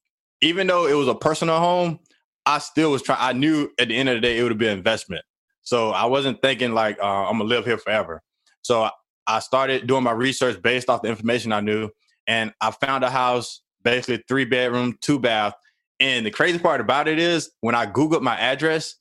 even 0.42 0.68
though 0.68 0.87
it 0.87 0.94
was 0.94 1.08
a 1.08 1.14
personal 1.14 1.58
home, 1.58 1.99
I 2.47 2.58
still 2.58 2.92
was 2.92 3.02
trying. 3.02 3.18
I 3.20 3.32
knew 3.32 3.68
at 3.80 3.88
the 3.88 3.97
end 3.97 4.08
of 4.11 4.14
the 4.14 4.20
day 4.20 4.38
it 4.38 4.44
would 4.44 4.56
be 4.56 4.68
an 4.68 4.78
investment. 4.78 5.25
So 5.62 5.90
I 5.90 6.04
wasn't 6.04 6.40
thinking 6.40 6.73
like 6.73 7.00
uh, 7.00 7.26
I'm 7.26 7.38
gonna 7.38 7.44
live 7.50 7.64
here 7.64 7.78
forever. 7.78 8.23
So 8.62 8.88
I 9.28 9.40
started 9.40 9.87
doing 9.87 10.02
my 10.02 10.12
research 10.12 10.61
based 10.62 10.88
off 10.88 11.02
the 11.02 11.08
information 11.08 11.52
I 11.52 11.61
knew, 11.61 11.90
and 12.26 12.52
I 12.61 12.70
found 12.70 13.04
a 13.04 13.11
house, 13.11 13.61
basically 13.85 14.25
three 14.26 14.47
bedroom, 14.47 14.97
two 15.00 15.18
bath. 15.18 15.54
And 16.00 16.25
the 16.25 16.30
crazy 16.30 16.58
part 16.58 16.80
about 16.80 17.06
it 17.08 17.18
is 17.18 17.50
when 17.61 17.75
I 17.75 17.87
Googled 17.87 18.23
my 18.23 18.37
address, 18.37 18.94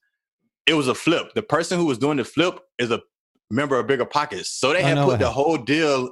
it 0.66 0.74
was 0.74 0.88
a 0.88 0.96
flip. 0.96 1.34
The 1.34 1.42
person 1.42 1.80
who 1.80 1.86
was 1.86 1.98
doing 1.98 2.18
the 2.18 2.26
flip 2.26 2.60
is 2.78 2.92
a 2.92 3.02
member 3.50 3.80
of 3.80 3.88
Bigger 3.88 4.06
Pockets. 4.06 4.50
So 4.50 4.74
they 4.74 4.84
had 4.84 4.98
put 4.98 5.20
the 5.20 5.30
whole 5.30 5.58
deal 5.58 6.12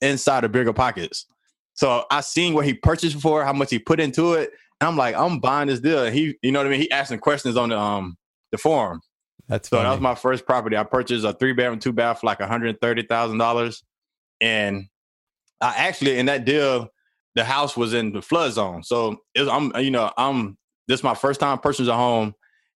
inside 0.00 0.44
of 0.44 0.52
Bigger 0.52 0.72
Pockets. 0.72 1.26
So 1.74 2.04
I 2.10 2.20
seen 2.20 2.54
what 2.54 2.66
he 2.66 2.74
purchased 2.74 3.20
for, 3.20 3.44
how 3.44 3.52
much 3.52 3.70
he 3.70 3.78
put 3.78 3.98
into 3.98 4.34
it. 4.34 4.50
And 4.80 4.88
I'm 4.88 4.96
like, 4.96 5.16
I'm 5.16 5.40
buying 5.40 5.68
this 5.68 5.80
deal. 5.80 6.04
And 6.04 6.14
he, 6.14 6.36
you 6.42 6.52
know 6.52 6.60
what 6.60 6.66
I 6.66 6.70
mean? 6.70 6.80
He 6.80 6.90
asking 6.90 7.20
questions 7.20 7.56
on 7.56 7.70
the 7.70 7.78
um 7.78 8.16
the 8.52 8.58
forum. 8.58 9.00
That's 9.48 9.68
so 9.68 9.76
funny. 9.76 9.88
that 9.88 9.92
was 9.92 10.00
my 10.00 10.14
first 10.14 10.46
property. 10.46 10.76
I 10.76 10.84
purchased 10.84 11.24
a 11.24 11.32
three 11.32 11.52
bedroom, 11.52 11.78
two 11.78 11.92
bath 11.92 12.20
for 12.20 12.26
like 12.26 12.40
one 12.40 12.48
hundred 12.48 12.80
thirty 12.80 13.02
thousand 13.02 13.38
dollars, 13.38 13.82
and 14.40 14.86
I 15.60 15.74
actually 15.76 16.18
in 16.18 16.26
that 16.26 16.44
deal, 16.44 16.88
the 17.34 17.44
house 17.44 17.76
was 17.76 17.94
in 17.94 18.12
the 18.12 18.22
flood 18.22 18.52
zone. 18.52 18.82
So 18.82 19.18
was, 19.36 19.48
I'm, 19.48 19.72
you 19.76 19.90
know, 19.90 20.10
I'm 20.16 20.56
this 20.88 21.00
is 21.00 21.04
my 21.04 21.14
first 21.14 21.40
time 21.40 21.58
purchasing 21.58 21.88
a 21.88 21.96
home, 21.96 22.34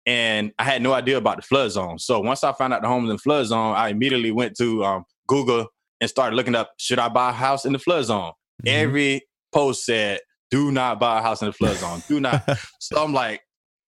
and 0.06 0.52
I 0.58 0.64
had 0.64 0.82
no 0.82 0.92
idea 0.92 1.18
about 1.18 1.36
the 1.36 1.42
flood 1.42 1.70
zone. 1.70 1.98
So 1.98 2.20
once 2.20 2.44
I 2.44 2.52
found 2.52 2.72
out 2.72 2.82
the 2.82 2.88
home 2.88 3.04
was 3.04 3.10
in 3.10 3.16
the 3.16 3.22
flood 3.22 3.46
zone, 3.46 3.74
I 3.74 3.88
immediately 3.88 4.30
went 4.30 4.56
to 4.58 4.84
um, 4.84 5.04
Google 5.26 5.66
and 6.00 6.10
started 6.10 6.36
looking 6.36 6.54
up 6.54 6.72
should 6.78 6.98
I 6.98 7.08
buy 7.08 7.30
a 7.30 7.32
house 7.32 7.64
in 7.64 7.72
the 7.72 7.78
flood 7.78 8.04
zone. 8.04 8.32
Mm-hmm. 8.62 8.68
Every 8.68 9.22
post 9.52 9.84
said, 9.84 10.20
"Do 10.50 10.72
not 10.72 10.98
buy 10.98 11.18
a 11.18 11.22
house 11.22 11.42
in 11.42 11.46
the 11.46 11.52
flood 11.52 11.76
zone. 11.76 12.02
Do 12.08 12.20
not." 12.20 12.48
so 12.80 13.02
I'm 13.02 13.12
like, 13.12 13.42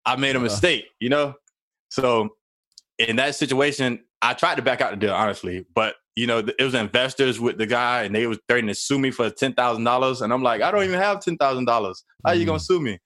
I 0.04 0.16
made 0.16 0.36
a 0.36 0.40
mistake, 0.40 0.86
you 1.00 1.08
know. 1.08 1.34
So 1.90 2.30
in 2.98 3.16
that 3.16 3.34
situation, 3.34 4.00
I 4.22 4.34
tried 4.34 4.56
to 4.56 4.62
back 4.62 4.80
out 4.80 4.90
the 4.90 4.96
deal, 4.96 5.14
honestly, 5.14 5.66
but 5.74 5.96
you 6.14 6.26
know, 6.26 6.38
it 6.38 6.62
was 6.62 6.74
investors 6.74 7.38
with 7.38 7.58
the 7.58 7.66
guy, 7.66 8.04
and 8.04 8.14
they 8.14 8.26
was 8.26 8.38
threatening 8.48 8.74
to 8.74 8.80
sue 8.80 8.98
me 8.98 9.10
for 9.10 9.28
ten 9.30 9.52
thousand 9.52 9.84
dollars, 9.84 10.22
and 10.22 10.32
I'm 10.32 10.42
like, 10.42 10.62
I 10.62 10.70
don't 10.70 10.84
even 10.84 10.98
have 10.98 11.20
ten 11.20 11.36
thousand 11.36 11.66
dollars. 11.66 12.04
How 12.24 12.32
mm. 12.32 12.38
you 12.38 12.46
gonna 12.46 12.58
mm. 12.58 12.66
sue 12.66 12.80
me? 12.80 12.98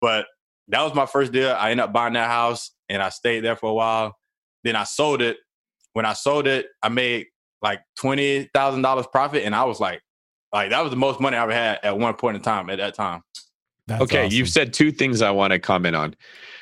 But 0.00 0.26
that 0.68 0.82
was 0.82 0.94
my 0.94 1.06
first 1.06 1.32
deal. 1.32 1.52
I 1.52 1.70
ended 1.70 1.84
up 1.84 1.92
buying 1.92 2.14
that 2.14 2.28
house, 2.28 2.72
and 2.88 3.02
I 3.02 3.10
stayed 3.10 3.40
there 3.40 3.56
for 3.56 3.70
a 3.70 3.74
while. 3.74 4.16
Then 4.64 4.74
I 4.74 4.84
sold 4.84 5.22
it. 5.22 5.38
When 5.92 6.04
I 6.04 6.12
sold 6.12 6.46
it, 6.46 6.66
I 6.82 6.88
made 6.88 7.26
like 7.62 7.82
twenty 7.98 8.50
thousand 8.52 8.82
dollars 8.82 9.06
profit, 9.06 9.44
and 9.44 9.54
I 9.54 9.62
was 9.64 9.78
like, 9.78 10.02
like 10.52 10.70
that 10.70 10.80
was 10.80 10.90
the 10.90 10.96
most 10.96 11.20
money 11.20 11.36
I 11.36 11.44
ever 11.44 11.54
had 11.54 11.78
at 11.84 11.96
one 11.96 12.14
point 12.14 12.36
in 12.36 12.42
time. 12.42 12.68
At 12.68 12.78
that 12.78 12.94
time. 12.94 13.22
That's 13.86 14.02
okay, 14.02 14.26
awesome. 14.26 14.36
you've 14.36 14.48
said 14.48 14.72
two 14.72 14.90
things 14.90 15.22
I 15.22 15.30
want 15.30 15.52
to 15.52 15.60
comment 15.60 15.94
on. 15.94 16.16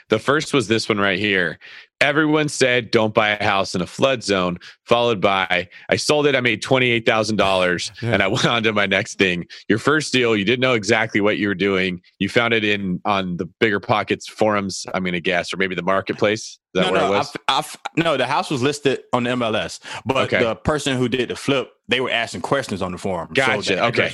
The 0.08 0.18
first 0.18 0.52
was 0.52 0.68
this 0.68 0.88
one 0.88 0.98
right 0.98 1.18
here. 1.18 1.58
Everyone 2.00 2.48
said, 2.48 2.90
don't 2.90 3.14
buy 3.14 3.30
a 3.30 3.42
house 3.42 3.74
in 3.74 3.80
a 3.80 3.86
flood 3.86 4.22
zone, 4.22 4.58
followed 4.84 5.20
by, 5.20 5.68
I 5.88 5.96
sold 5.96 6.26
it, 6.26 6.36
I 6.36 6.40
made 6.40 6.62
$28,000, 6.62 7.90
yeah. 8.02 8.10
and 8.12 8.22
I 8.22 8.26
went 8.26 8.44
on 8.44 8.62
to 8.64 8.72
my 8.72 8.84
next 8.84 9.16
thing. 9.16 9.46
Your 9.68 9.78
first 9.78 10.12
deal, 10.12 10.36
you 10.36 10.44
didn't 10.44 10.60
know 10.60 10.74
exactly 10.74 11.20
what 11.20 11.38
you 11.38 11.48
were 11.48 11.54
doing. 11.54 12.02
You 12.18 12.28
found 12.28 12.52
it 12.52 12.64
in 12.64 13.00
on 13.04 13.38
the 13.38 13.46
Bigger 13.46 13.80
Pockets 13.80 14.28
forums, 14.28 14.84
I'm 14.92 15.02
going 15.02 15.14
to 15.14 15.20
guess, 15.20 15.54
or 15.54 15.56
maybe 15.56 15.74
the 15.74 15.82
marketplace. 15.82 16.58
no, 16.74 16.90
no, 16.90 17.14
I, 17.14 17.24
I, 17.48 17.64
no, 17.96 18.16
the 18.16 18.26
house 18.26 18.50
was 18.50 18.62
listed 18.62 19.04
on 19.12 19.24
the 19.24 19.30
MLS, 19.30 19.80
but 20.04 20.32
okay. 20.32 20.44
the 20.44 20.56
person 20.56 20.98
who 20.98 21.08
did 21.08 21.30
the 21.30 21.36
flip, 21.36 21.70
they 21.88 22.00
were 22.00 22.10
asking 22.10 22.42
questions 22.42 22.82
on 22.82 22.92
the 22.92 22.98
forum. 22.98 23.30
Gotcha. 23.32 23.62
So 23.62 23.84
okay. 23.86 24.12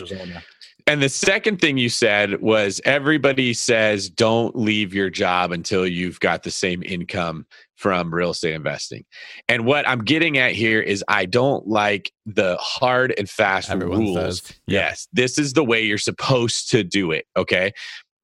And 0.91 1.01
the 1.01 1.09
second 1.09 1.61
thing 1.61 1.79
you 1.79 1.89
said 1.89 2.41
was 2.41 2.81
everybody 2.85 3.55
says 3.55 4.11
don't 4.11 4.57
leave 4.57 4.93
your 4.93 5.09
job 5.09 5.53
until 5.53 5.87
you've 5.87 6.19
got 6.19 6.43
the 6.43 6.51
same 6.51 6.83
income 6.83 7.47
from 7.77 8.13
real 8.13 8.31
estate 8.31 8.55
investing. 8.55 9.05
And 9.49 9.67
what 9.67 9.89
I'm 9.89 10.03
getting 10.03 10.37
at 10.37 10.51
here 10.51 10.81
is 10.81 11.05
I 11.07 11.27
don't 11.27 11.65
like 11.69 12.11
the 12.27 12.57
hard 12.57 13.15
and 13.17 13.31
fast 13.31 13.71
Everyone 13.71 14.01
rules. 14.01 14.43
Yeah. 14.67 14.81
Yes, 14.81 15.07
this 15.13 15.39
is 15.39 15.53
the 15.53 15.63
way 15.63 15.81
you're 15.81 15.97
supposed 15.97 16.73
to 16.73 16.83
do 16.83 17.13
it, 17.13 17.25
okay? 17.37 17.73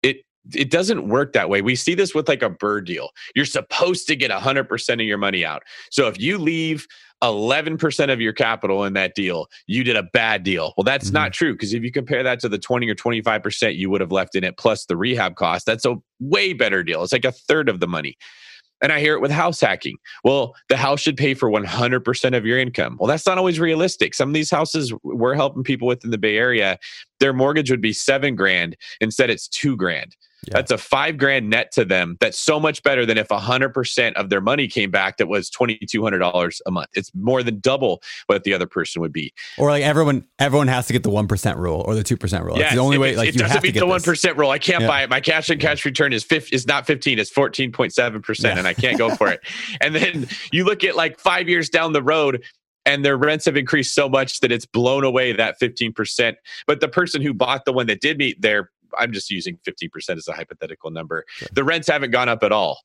It 0.03 0.25
it 0.53 0.69
doesn't 0.69 1.09
work 1.09 1.35
that 1.35 1.49
way. 1.49 1.63
We 1.63 1.77
see 1.77 1.95
this 1.95 2.17
with 2.17 2.27
like 2.29 2.43
a 2.43 2.51
BRRRR 2.51 2.85
deal. 2.85 3.11
You're 3.37 3.45
supposed 3.45 4.09
to 4.09 4.17
get 4.17 4.33
100% 4.33 4.93
of 4.93 5.01
your 5.03 5.19
money 5.19 5.45
out. 5.45 5.63
So 5.93 6.09
if 6.09 6.19
you 6.19 6.37
leave 6.37 6.85
11% 7.23 8.13
of 8.13 8.21
your 8.21 8.33
capital 8.33 8.85
in 8.85 8.93
that 8.93 9.15
deal, 9.15 9.47
you 9.67 9.85
did 9.85 9.97
a 9.97 10.03
bad 10.03 10.43
deal. 10.43 10.75
Well, 10.77 10.85
that's 10.85 11.07
mm-hmm. 11.07 11.15
not 11.15 11.33
true 11.33 11.53
because 11.55 11.73
if 11.73 11.83
you 11.83 11.91
compare 11.91 12.23
that 12.23 12.41
to 12.41 12.49
the 12.49 12.59
20 12.59 12.89
or 12.89 12.95
25% 12.95 13.77
you 13.77 13.91
would 13.91 14.01
have 14.01 14.13
left 14.13 14.35
in 14.35 14.45
it 14.45 14.57
plus 14.57 14.87
the 14.87 14.97
rehab 14.97 15.37
cost, 15.37 15.67
that's 15.67 15.85
a 15.85 15.97
way 16.21 16.53
better 16.53 16.83
deal. 16.83 17.03
It's 17.03 17.13
like 17.13 17.25
a 17.25 17.33
third 17.33 17.69
of 17.69 17.81
the 17.81 17.87
money. 17.87 18.17
And 18.83 18.93
I 18.93 19.01
hear 19.01 19.15
it 19.15 19.23
with 19.23 19.31
house 19.31 19.59
hacking. 19.61 19.97
Well, 20.23 20.55
the 20.69 20.77
house 20.77 21.01
should 21.01 21.17
pay 21.17 21.33
for 21.33 21.51
100% 21.51 22.37
of 22.37 22.45
your 22.45 22.59
income. 22.59 22.99
Well, 23.01 23.09
that's 23.09 23.25
not 23.25 23.39
always 23.39 23.59
realistic. 23.59 24.13
Some 24.13 24.29
of 24.29 24.35
these 24.35 24.51
houses 24.51 24.93
we're 25.03 25.35
helping 25.35 25.63
people 25.63 25.89
with 25.89 26.05
in 26.05 26.11
the 26.11 26.19
Bay 26.19 26.37
Area, 26.37 26.79
their 27.19 27.33
mortgage 27.33 27.71
would 27.71 27.81
be 27.81 27.95
seven 27.95 28.37
grand. 28.37 28.77
Instead, 29.01 29.31
it's 29.31 29.49
two 29.49 29.77
grand. 29.77 30.15
Yeah. 30.47 30.55
That's 30.55 30.71
a 30.71 30.79
five 30.79 31.17
grand 31.17 31.51
net 31.51 31.73
to 31.73 31.85
them. 31.85 32.17
That's 32.21 32.39
so 32.39 32.61
much 32.61 32.83
better 32.83 33.07
than 33.07 33.19
if 33.19 33.29
100% 33.29 34.13
of 34.15 34.31
their 34.31 34.41
money 34.41 34.69
came 34.69 34.91
back 34.91 35.17
that 35.17 35.27
was 35.27 35.51
$2,200 35.51 36.61
a 36.67 36.71
month. 36.71 36.89
It's 36.95 37.11
more 37.15 37.43
than 37.43 37.61
double 37.61 38.03
what 38.27 38.45
the 38.45 38.55
other 38.55 38.67
person 38.67 39.01
would 39.03 39.13
be. 39.13 39.33
Or 39.59 39.71
like 39.71 39.83
everyone, 39.83 40.27
everyone 40.39 40.69
has 40.69 40.87
to 40.87 40.93
get 40.93 41.03
the 41.03 41.11
1% 41.11 41.57
rule 41.57 41.81
or 41.87 41.95
the 41.95 42.05
2% 42.05 42.45
rule. 42.45 42.59
Yes, 42.59 42.75
the 42.75 42.81
only 42.81 42.99
way, 42.99 43.17
like 43.17 43.31
it 43.31 43.37
doesn't 43.37 43.63
meet 43.63 43.75
the 43.75 43.81
1% 43.81 44.37
rule. 44.37 44.51
I 44.51 44.59
can't 44.59 44.83
yeah. 44.83 44.89
buy 44.89 45.03
it. 45.03 45.11
My 45.11 45.21
cash 45.21 45.51
and 45.51 45.61
cash 45.61 45.85
return 45.85 46.13
is 46.13 46.23
fifth 46.23 46.53
is 46.53 46.67
not 46.67 46.87
15, 46.87 47.19
it's 47.19 47.33
14.7% 47.33 48.43
yeah. 48.43 48.59
and 48.59 48.67
I 48.67 48.75
can't 48.75 48.99
go 48.99 49.11
for 49.11 49.29
it. 49.29 49.41
and 49.81 49.95
then 49.95 50.29
you 50.53 50.65
look 50.65 50.85
at 50.85 50.97
like 50.97 51.19
five 51.19 51.49
years 51.49 51.69
down 51.69 51.93
the 51.93 52.03
road, 52.03 52.45
and 52.87 53.05
their 53.05 53.17
rents 53.17 53.45
have 53.45 53.57
increased 53.57 53.95
so 53.95 54.09
much 54.09 54.41
that 54.41 54.53
it's 54.53 54.65
blown 54.65 55.05
away 55.05 55.33
that 55.33 55.61
15%. 55.61 56.37
But 56.67 56.81
the 56.81 56.89
person 56.89 57.21
who 57.21 57.35
bought 57.35 57.65
the 57.65 57.73
one 57.73 57.89
that 57.89 58.01
did 58.01 58.17
meet 58.17 58.41
their 58.41 58.71
I'm 58.99 59.13
just 59.13 59.31
using 59.31 59.59
15% 59.67 60.17
as 60.17 60.29
a 60.29 60.33
hypothetical 60.33 60.91
number. 60.91 61.25
Sure. 61.29 61.49
The 61.53 61.65
rents 61.65 61.89
haven't 61.89 62.11
gone 62.11 62.29
up 62.29 62.43
at 62.43 62.53
all. 62.53 62.81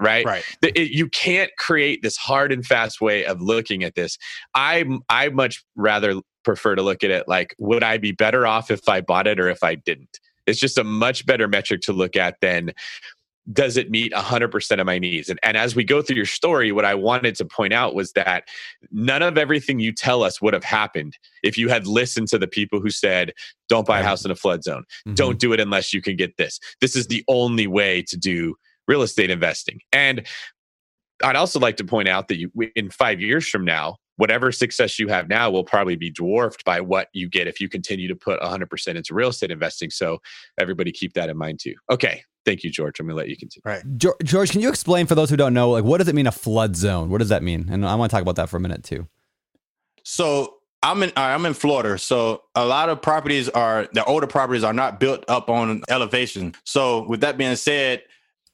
Right. 0.00 0.24
Right. 0.24 0.44
The, 0.62 0.78
it, 0.78 0.90
you 0.90 1.08
can't 1.08 1.50
create 1.58 2.02
this 2.02 2.16
hard 2.16 2.52
and 2.52 2.66
fast 2.66 3.00
way 3.00 3.24
of 3.24 3.40
looking 3.40 3.84
at 3.84 3.94
this. 3.94 4.18
I 4.54 4.84
I 5.08 5.28
much 5.28 5.64
rather 5.76 6.20
prefer 6.44 6.74
to 6.74 6.82
look 6.82 7.04
at 7.04 7.10
it 7.10 7.28
like, 7.28 7.54
would 7.58 7.84
I 7.84 7.98
be 7.98 8.10
better 8.10 8.46
off 8.46 8.70
if 8.70 8.88
I 8.88 9.00
bought 9.00 9.26
it 9.26 9.38
or 9.38 9.48
if 9.48 9.62
I 9.62 9.76
didn't? 9.76 10.18
It's 10.46 10.58
just 10.58 10.76
a 10.76 10.82
much 10.82 11.24
better 11.24 11.46
metric 11.46 11.82
to 11.82 11.92
look 11.92 12.16
at 12.16 12.36
than 12.40 12.72
does 13.52 13.76
it 13.76 13.90
meet 13.90 14.12
100% 14.12 14.80
of 14.80 14.86
my 14.86 14.98
needs 14.98 15.28
and, 15.28 15.38
and 15.42 15.56
as 15.56 15.74
we 15.74 15.82
go 15.82 16.00
through 16.00 16.16
your 16.16 16.26
story 16.26 16.70
what 16.70 16.84
i 16.84 16.94
wanted 16.94 17.34
to 17.34 17.44
point 17.44 17.72
out 17.72 17.94
was 17.94 18.12
that 18.12 18.44
none 18.90 19.22
of 19.22 19.36
everything 19.36 19.80
you 19.80 19.92
tell 19.92 20.22
us 20.22 20.40
would 20.40 20.54
have 20.54 20.64
happened 20.64 21.18
if 21.42 21.58
you 21.58 21.68
had 21.68 21.86
listened 21.86 22.28
to 22.28 22.38
the 22.38 22.46
people 22.46 22.80
who 22.80 22.90
said 22.90 23.32
don't 23.68 23.86
buy 23.86 24.00
a 24.00 24.04
house 24.04 24.24
in 24.24 24.30
a 24.30 24.36
flood 24.36 24.62
zone 24.62 24.84
mm-hmm. 25.06 25.14
don't 25.14 25.40
do 25.40 25.52
it 25.52 25.58
unless 25.58 25.92
you 25.92 26.00
can 26.00 26.14
get 26.14 26.36
this 26.36 26.60
this 26.80 26.94
is 26.94 27.08
the 27.08 27.24
only 27.28 27.66
way 27.66 28.00
to 28.02 28.16
do 28.16 28.54
real 28.88 29.02
estate 29.02 29.30
investing. 29.30 29.80
And 29.92 30.26
I'd 31.22 31.36
also 31.36 31.60
like 31.60 31.76
to 31.76 31.84
point 31.84 32.08
out 32.08 32.28
that 32.28 32.38
you, 32.38 32.50
in 32.74 32.90
five 32.90 33.20
years 33.20 33.48
from 33.48 33.64
now, 33.64 33.96
whatever 34.16 34.52
success 34.52 34.98
you 34.98 35.08
have 35.08 35.28
now 35.28 35.50
will 35.50 35.64
probably 35.64 35.96
be 35.96 36.10
dwarfed 36.10 36.64
by 36.64 36.80
what 36.80 37.08
you 37.12 37.28
get 37.28 37.46
if 37.46 37.60
you 37.60 37.68
continue 37.68 38.08
to 38.08 38.16
put 38.16 38.40
100% 38.40 38.88
into 38.88 39.14
real 39.14 39.30
estate 39.30 39.50
investing. 39.50 39.90
So 39.90 40.18
everybody 40.60 40.92
keep 40.92 41.14
that 41.14 41.30
in 41.30 41.38
mind 41.38 41.60
too. 41.60 41.74
Okay. 41.90 42.22
Thank 42.44 42.64
you, 42.64 42.70
George. 42.70 42.98
I'm 42.98 43.06
going 43.06 43.14
to 43.14 43.18
let 43.18 43.28
you 43.28 43.36
continue. 43.36 43.62
Right. 43.64 43.82
George, 44.24 44.50
can 44.50 44.60
you 44.60 44.68
explain 44.68 45.06
for 45.06 45.14
those 45.14 45.30
who 45.30 45.36
don't 45.36 45.54
know, 45.54 45.70
like, 45.70 45.84
what 45.84 45.98
does 45.98 46.08
it 46.08 46.14
mean 46.14 46.26
a 46.26 46.32
flood 46.32 46.76
zone? 46.76 47.08
What 47.08 47.18
does 47.18 47.28
that 47.28 47.42
mean? 47.42 47.68
And 47.70 47.86
I 47.86 47.94
want 47.94 48.10
to 48.10 48.14
talk 48.14 48.22
about 48.22 48.36
that 48.36 48.48
for 48.48 48.56
a 48.56 48.60
minute 48.60 48.82
too. 48.82 49.06
So 50.04 50.56
I'm 50.82 51.02
in 51.04 51.10
uh, 51.10 51.20
I'm 51.20 51.46
in 51.46 51.54
Florida, 51.54 51.96
so 51.96 52.42
a 52.56 52.64
lot 52.64 52.88
of 52.88 53.00
properties 53.00 53.48
are 53.48 53.88
the 53.92 54.04
older 54.04 54.26
properties 54.26 54.64
are 54.64 54.72
not 54.72 54.98
built 54.98 55.24
up 55.28 55.48
on 55.48 55.82
elevation. 55.88 56.54
So 56.64 57.06
with 57.08 57.20
that 57.20 57.38
being 57.38 57.54
said, 57.54 58.02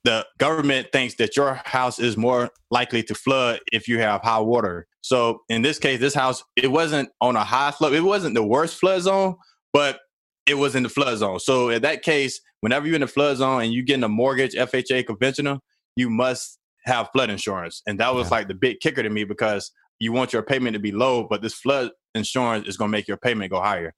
the 0.04 0.26
government 0.36 0.88
thinks 0.92 1.14
that 1.14 1.36
your 1.36 1.54
house 1.64 1.98
is 1.98 2.18
more 2.18 2.50
likely 2.70 3.02
to 3.04 3.14
flood 3.14 3.60
if 3.72 3.88
you 3.88 3.98
have 4.00 4.20
high 4.20 4.40
water. 4.40 4.86
So 5.00 5.40
in 5.48 5.62
this 5.62 5.78
case, 5.78 6.00
this 6.00 6.14
house 6.14 6.44
it 6.54 6.70
wasn't 6.70 7.08
on 7.22 7.34
a 7.34 7.44
high 7.44 7.70
flood. 7.70 7.94
It 7.94 8.02
wasn't 8.02 8.34
the 8.34 8.44
worst 8.44 8.78
flood 8.78 9.00
zone, 9.02 9.36
but 9.72 10.00
it 10.48 10.54
was 10.54 10.74
in 10.74 10.82
the 10.82 10.88
flood 10.88 11.18
zone. 11.18 11.40
So 11.40 11.70
in 11.70 11.82
that 11.82 12.02
case, 12.02 12.40
whenever 12.60 12.86
you're 12.86 12.96
in 12.96 13.02
the 13.02 13.06
flood 13.06 13.36
zone 13.36 13.62
and 13.62 13.72
you 13.72 13.82
get 13.82 14.02
a 14.02 14.08
mortgage, 14.08 14.54
FHA 14.54 15.06
conventional, 15.06 15.60
you 15.96 16.10
must 16.10 16.58
have 16.84 17.08
flood 17.12 17.30
insurance. 17.30 17.82
And 17.86 18.00
that 18.00 18.14
was 18.14 18.28
yeah. 18.28 18.36
like 18.36 18.48
the 18.48 18.54
big 18.54 18.80
kicker 18.80 19.02
to 19.02 19.10
me 19.10 19.24
because 19.24 19.70
you 19.98 20.12
want 20.12 20.32
your 20.32 20.42
payment 20.42 20.74
to 20.74 20.80
be 20.80 20.92
low, 20.92 21.26
but 21.28 21.42
this 21.42 21.54
flood 21.54 21.90
insurance 22.14 22.66
is 22.68 22.76
going 22.76 22.90
to 22.90 22.96
make 22.96 23.08
your 23.08 23.16
payment 23.16 23.50
go 23.50 23.60
higher. 23.60 23.94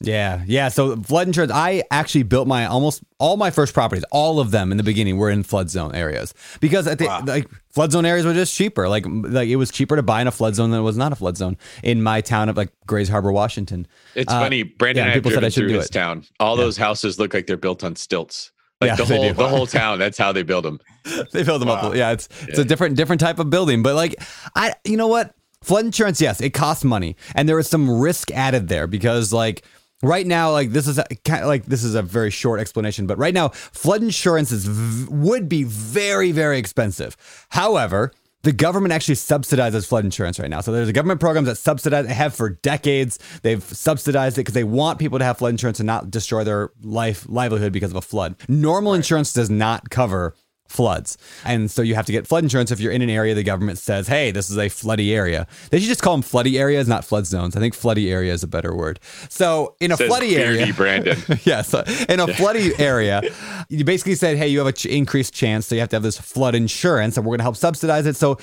Yeah, 0.00 0.42
yeah. 0.46 0.68
So 0.68 0.96
flood 0.96 1.26
insurance. 1.26 1.52
I 1.52 1.84
actually 1.90 2.24
built 2.24 2.48
my 2.48 2.66
almost 2.66 3.02
all 3.18 3.36
my 3.36 3.50
first 3.50 3.74
properties, 3.74 4.04
all 4.10 4.40
of 4.40 4.50
them 4.50 4.70
in 4.70 4.76
the 4.76 4.82
beginning 4.82 5.16
were 5.16 5.30
in 5.30 5.42
flood 5.42 5.70
zone 5.70 5.94
areas 5.94 6.34
because 6.60 6.88
I 6.88 6.94
think 6.94 7.10
wow. 7.10 7.22
like 7.24 7.48
flood 7.70 7.92
zone 7.92 8.04
areas 8.04 8.26
were 8.26 8.34
just 8.34 8.54
cheaper. 8.54 8.88
Like 8.88 9.04
like 9.06 9.48
it 9.48 9.56
was 9.56 9.70
cheaper 9.70 9.96
to 9.96 10.02
buy 10.02 10.20
in 10.20 10.26
a 10.26 10.32
flood 10.32 10.54
zone 10.54 10.70
than 10.70 10.80
it 10.80 10.84
was 10.84 10.96
not 10.96 11.12
a 11.12 11.16
flood 11.16 11.36
zone 11.36 11.56
in 11.82 12.02
my 12.02 12.20
town 12.20 12.48
of 12.48 12.56
like 12.56 12.72
Grays 12.86 13.08
Harbor, 13.08 13.32
Washington. 13.32 13.86
It's 14.14 14.32
uh, 14.32 14.40
funny, 14.40 14.62
Brandon. 14.62 15.06
Yeah, 15.06 15.14
people 15.14 15.30
said 15.30 15.44
I 15.44 15.48
should 15.50 15.68
do 15.68 15.74
this 15.74 15.86
it. 15.86 15.92
town. 15.92 16.24
All 16.40 16.56
yeah. 16.56 16.64
those 16.64 16.76
houses 16.76 17.18
look 17.18 17.34
like 17.34 17.46
they're 17.46 17.56
built 17.56 17.84
on 17.84 17.96
stilts. 17.96 18.52
Like 18.82 18.88
yeah, 18.88 18.96
the 18.96 19.04
whole 19.04 19.32
the 19.32 19.48
whole 19.48 19.66
town. 19.66 20.00
That's 20.00 20.18
how 20.18 20.32
they 20.32 20.42
build 20.42 20.64
them. 20.64 20.80
they 21.32 21.44
build 21.44 21.60
them 21.62 21.68
wow. 21.68 21.76
up. 21.76 21.94
Yeah, 21.94 22.10
it's 22.10 22.28
it's 22.48 22.58
a 22.58 22.64
different 22.64 22.96
different 22.96 23.20
type 23.20 23.38
of 23.38 23.48
building. 23.48 23.84
But 23.84 23.94
like 23.94 24.16
I, 24.56 24.74
you 24.84 24.96
know 24.96 25.06
what, 25.06 25.36
flood 25.62 25.84
insurance. 25.84 26.20
Yes, 26.20 26.40
it 26.40 26.50
costs 26.50 26.82
money, 26.82 27.16
and 27.36 27.48
there 27.48 27.60
is 27.60 27.68
some 27.68 27.88
risk 27.88 28.32
added 28.32 28.66
there 28.66 28.88
because 28.88 29.32
like 29.32 29.62
right 30.02 30.26
now 30.26 30.50
like 30.50 30.70
this 30.70 30.86
is 30.86 30.98
a, 30.98 31.04
kind 31.24 31.42
of 31.42 31.48
like 31.48 31.64
this 31.66 31.84
is 31.84 31.94
a 31.94 32.02
very 32.02 32.30
short 32.30 32.60
explanation 32.60 33.06
but 33.06 33.16
right 33.18 33.34
now 33.34 33.48
flood 33.48 34.02
insurance 34.02 34.50
is 34.52 34.68
would 35.08 35.48
be 35.48 35.64
very 35.64 36.32
very 36.32 36.58
expensive 36.58 37.16
however 37.50 38.12
the 38.42 38.52
government 38.52 38.92
actually 38.92 39.14
subsidizes 39.14 39.86
flood 39.86 40.04
insurance 40.04 40.38
right 40.38 40.50
now. 40.50 40.60
So 40.60 40.72
there's 40.72 40.88
a 40.88 40.92
government 40.92 41.20
program 41.20 41.44
that 41.44 41.56
subsidize 41.56 42.06
they 42.06 42.14
have 42.14 42.34
for 42.34 42.50
decades. 42.50 43.18
They've 43.42 43.62
subsidized 43.62 44.36
it 44.36 44.40
because 44.40 44.54
they 44.54 44.64
want 44.64 44.98
people 44.98 45.18
to 45.18 45.24
have 45.24 45.38
flood 45.38 45.50
insurance 45.50 45.80
and 45.80 45.86
not 45.86 46.10
destroy 46.10 46.44
their 46.44 46.70
life 46.82 47.24
livelihood 47.28 47.72
because 47.72 47.92
of 47.92 47.96
a 47.96 48.02
flood. 48.02 48.36
Normal 48.48 48.92
right. 48.92 48.96
insurance 48.96 49.32
does 49.32 49.48
not 49.48 49.90
cover 49.90 50.34
floods. 50.72 51.18
And 51.44 51.70
so 51.70 51.82
you 51.82 51.94
have 51.94 52.06
to 52.06 52.12
get 52.12 52.26
flood 52.26 52.44
insurance 52.44 52.70
if 52.70 52.80
you're 52.80 52.92
in 52.92 53.02
an 53.02 53.10
area 53.10 53.34
the 53.34 53.42
government 53.42 53.78
says, 53.78 54.08
hey, 54.08 54.30
this 54.30 54.50
is 54.50 54.56
a 54.56 54.66
floody 54.66 55.14
area. 55.14 55.46
They 55.70 55.78
should 55.78 55.88
just 55.88 56.02
call 56.02 56.14
them 56.14 56.22
floody 56.22 56.58
areas, 56.58 56.88
not 56.88 57.04
flood 57.04 57.26
zones. 57.26 57.56
I 57.56 57.60
think 57.60 57.74
floody 57.74 58.10
area 58.10 58.32
is 58.32 58.42
a 58.42 58.46
better 58.46 58.74
word. 58.74 58.98
So 59.28 59.76
in 59.80 59.92
a 59.92 59.96
Says 59.96 60.10
floody 60.10 60.36
area, 60.36 60.72
Brandon. 60.72 61.18
yes, 61.44 61.74
in 61.74 62.20
a 62.20 62.26
floody 62.26 62.78
area, 62.80 63.22
you 63.68 63.84
basically 63.84 64.14
said, 64.14 64.36
hey, 64.36 64.48
you 64.48 64.58
have 64.58 64.66
an 64.66 64.74
ch- 64.74 64.86
increased 64.86 65.34
chance, 65.34 65.66
so 65.66 65.74
you 65.74 65.80
have 65.80 65.90
to 65.90 65.96
have 65.96 66.02
this 66.02 66.18
flood 66.18 66.54
insurance, 66.54 67.16
and 67.16 67.26
we're 67.26 67.32
going 67.32 67.38
to 67.38 67.44
help 67.44 67.56
subsidize 67.56 68.06
it. 68.06 68.16
So 68.16 68.38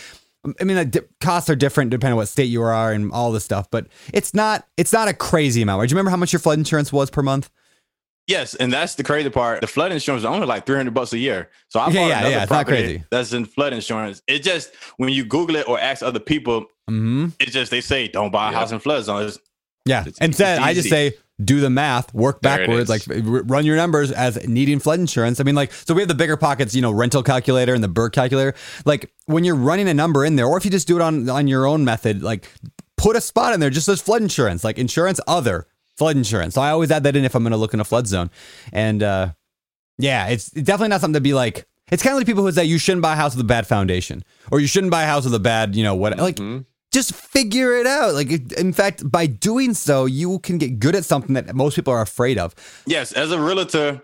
I 0.59 0.63
mean, 0.63 0.77
the 0.77 0.85
di- 0.85 1.07
costs 1.19 1.49
are 1.49 1.55
different 1.55 1.91
depending 1.91 2.13
on 2.13 2.17
what 2.17 2.29
state 2.29 2.45
you 2.45 2.61
are 2.61 2.93
and 2.93 3.11
all 3.11 3.31
this 3.31 3.43
stuff, 3.43 3.69
but 3.69 3.87
it's 4.13 4.33
not 4.33 4.65
it's 4.77 4.93
not 4.93 5.07
a 5.07 5.13
crazy 5.13 5.61
amount. 5.61 5.81
Do 5.81 5.91
you 5.91 5.95
remember 5.95 6.11
how 6.11 6.17
much 6.17 6.31
your 6.31 6.39
flood 6.39 6.57
insurance 6.57 6.93
was 6.93 7.09
per 7.09 7.21
month? 7.21 7.49
Yes, 8.29 8.53
and 8.53 8.71
that's 8.71 8.93
the 8.93 9.03
crazy 9.03 9.31
part. 9.31 9.61
The 9.61 9.67
flood 9.67 9.91
insurance 9.91 10.21
is 10.21 10.25
only 10.25 10.45
like 10.45 10.67
three 10.67 10.77
hundred 10.77 10.93
bucks 10.93 11.11
a 11.13 11.17
year. 11.17 11.49
So 11.69 11.79
I 11.79 11.85
bought 11.85 11.95
yeah, 11.95 12.07
yeah, 12.07 12.19
another 12.19 12.35
yeah, 12.35 12.45
property 12.45 13.03
that's 13.09 13.33
in 13.33 13.45
flood 13.45 13.73
insurance. 13.73 14.21
It 14.27 14.43
just 14.43 14.71
when 14.97 15.09
you 15.09 15.25
Google 15.25 15.55
it 15.55 15.67
or 15.67 15.79
ask 15.79 16.03
other 16.03 16.19
people, 16.19 16.61
mm-hmm. 16.87 17.29
it's 17.39 17.53
just 17.53 17.71
they 17.71 17.81
say 17.81 18.07
don't 18.07 18.29
buy 18.29 18.49
a 18.49 18.51
yeah. 18.51 18.59
house 18.59 18.71
in 18.71 18.77
flood 18.77 19.03
zones. 19.03 19.39
Yeah, 19.85 20.03
it's, 20.05 20.19
instead 20.19 20.59
I 20.59 20.75
just 20.75 20.89
say 20.89 21.13
do 21.43 21.59
the 21.59 21.71
math, 21.71 22.13
work 22.13 22.43
backwards, 22.43 22.87
like 22.87 23.01
run 23.07 23.65
your 23.65 23.75
numbers 23.75 24.11
as 24.11 24.47
needing 24.47 24.77
flood 24.77 24.99
insurance. 24.99 25.39
I 25.39 25.43
mean, 25.43 25.55
like 25.55 25.73
so 25.73 25.95
we 25.95 26.01
have 26.01 26.07
the 26.07 26.13
bigger 26.13 26.37
pockets, 26.37 26.75
you 26.75 26.83
know, 26.83 26.91
rental 26.91 27.23
calculator 27.23 27.73
and 27.73 27.83
the 27.83 27.89
BRRRR 27.89 28.11
calculator. 28.11 28.53
Like 28.85 29.11
when 29.25 29.43
you're 29.43 29.55
running 29.55 29.89
a 29.89 29.93
number 29.95 30.23
in 30.23 30.35
there, 30.35 30.45
or 30.45 30.55
if 30.55 30.65
you 30.65 30.69
just 30.69 30.87
do 30.87 30.97
it 30.97 31.01
on 31.01 31.27
on 31.29 31.47
your 31.47 31.65
own 31.65 31.83
method, 31.83 32.21
like 32.21 32.47
put 32.95 33.15
a 33.15 33.21
spot 33.21 33.55
in 33.55 33.59
there 33.59 33.71
just 33.71 33.89
as 33.89 33.99
flood 33.99 34.21
insurance, 34.21 34.63
like 34.63 34.77
insurance 34.77 35.19
other 35.25 35.65
flood 35.99 36.17
insurance. 36.17 36.55
So 36.55 36.61
I 36.61 36.71
always 36.71 36.89
add 36.89 37.03
that 37.03 37.15
in 37.15 37.25
if 37.25 37.35
I'm 37.35 37.43
going 37.43 37.51
to 37.51 37.57
look 37.57 37.75
in 37.75 37.79
a 37.79 37.85
flood 37.85 38.07
zone. 38.07 38.31
And 38.73 39.03
uh, 39.03 39.33
yeah, 39.99 40.29
it's 40.29 40.49
definitely 40.49 40.87
not 40.87 41.01
something 41.01 41.13
to 41.13 41.21
be 41.21 41.35
like. 41.35 41.67
It's 41.91 42.01
kind 42.01 42.13
of 42.13 42.19
like 42.19 42.27
people 42.27 42.43
who 42.43 42.51
say 42.51 42.65
you 42.65 42.77
shouldn't 42.77 43.01
buy 43.01 43.13
a 43.13 43.15
house 43.15 43.35
with 43.35 43.43
a 43.43 43.47
bad 43.47 43.67
foundation, 43.67 44.23
or 44.51 44.59
you 44.59 44.67
shouldn't 44.67 44.91
buy 44.91 45.03
a 45.03 45.07
house 45.07 45.25
with 45.25 45.33
a 45.35 45.39
bad, 45.39 45.75
you 45.75 45.83
know, 45.83 45.93
what 45.93 46.17
like. 46.17 46.37
Mm-hmm. 46.37 46.61
Just 46.91 47.13
figure 47.13 47.77
it 47.77 47.85
out. 47.85 48.15
Like, 48.15 48.31
in 48.53 48.73
fact, 48.73 49.11
by 49.11 49.27
doing 49.27 49.75
so, 49.75 50.05
you 50.05 50.39
can 50.39 50.57
get 50.57 50.79
good 50.79 50.95
at 50.95 51.05
something 51.05 51.35
that 51.35 51.53
most 51.53 51.75
people 51.75 51.93
are 51.93 52.01
afraid 52.01 52.39
of. 52.39 52.55
Yes, 52.87 53.11
as 53.11 53.31
a 53.31 53.39
realtor, 53.39 54.01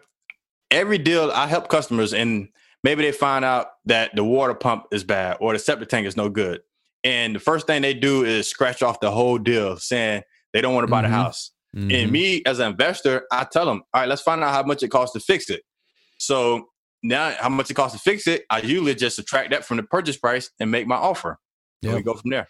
every 0.70 1.00
deal 1.00 1.32
I 1.32 1.48
help 1.48 1.68
customers, 1.68 2.14
and 2.14 2.48
maybe 2.84 3.02
they 3.02 3.12
find 3.12 3.44
out 3.44 3.70
that 3.86 4.16
the 4.16 4.24
water 4.24 4.54
pump 4.54 4.86
is 4.92 5.04
bad 5.04 5.38
or 5.40 5.54
the 5.54 5.60
septic 5.60 5.90
tank 5.90 6.06
is 6.06 6.16
no 6.16 6.30
good, 6.30 6.62
and 7.04 7.34
the 7.34 7.40
first 7.40 7.66
thing 7.66 7.82
they 7.82 7.96
do 7.96 8.24
is 8.24 8.48
scratch 8.48 8.84
off 8.84 9.00
the 9.00 9.10
whole 9.10 9.40
deal, 9.40 9.78
saying 9.78 10.22
they 10.54 10.62
don't 10.62 10.76
want 10.76 10.86
to 10.86 10.92
buy 10.92 11.02
mm-hmm. 11.02 11.12
the 11.12 11.18
house. 11.18 11.52
Mm-hmm. 11.76 11.92
And 11.92 12.12
me 12.12 12.42
as 12.46 12.60
an 12.60 12.72
investor, 12.72 13.26
I 13.32 13.46
tell 13.52 13.66
them, 13.66 13.84
all 13.94 14.02
right, 14.02 14.10
let's 14.10 14.22
find 14.22 14.42
out 14.44 14.54
how 14.54 14.64
much 14.64 14.82
it 14.82 14.90
costs 14.90 15.14
to 15.14 15.20
fix 15.20 15.50
it. 15.50 15.62
So 16.18 16.68
now 17.04 17.36
how 17.38 17.50
much 17.50 17.70
it 17.70 17.74
costs 17.74 17.98
to 17.98 18.02
fix 18.02 18.28
it, 18.28 18.46
I 18.50 18.62
usually 18.62 18.96
just 18.96 19.18
subtract 19.18 19.52
that 19.52 19.66
from 19.66 19.78
the 19.78 19.84
purchase 19.84 20.18
price 20.18 20.50
and 20.60 20.72
make 20.72 20.88
my 20.88 20.96
offer. 20.96 21.38
Yep. 21.82 21.90
And 21.90 21.98
we 21.98 22.04
go 22.04 22.14
from 22.18 22.32
there. 22.32 22.48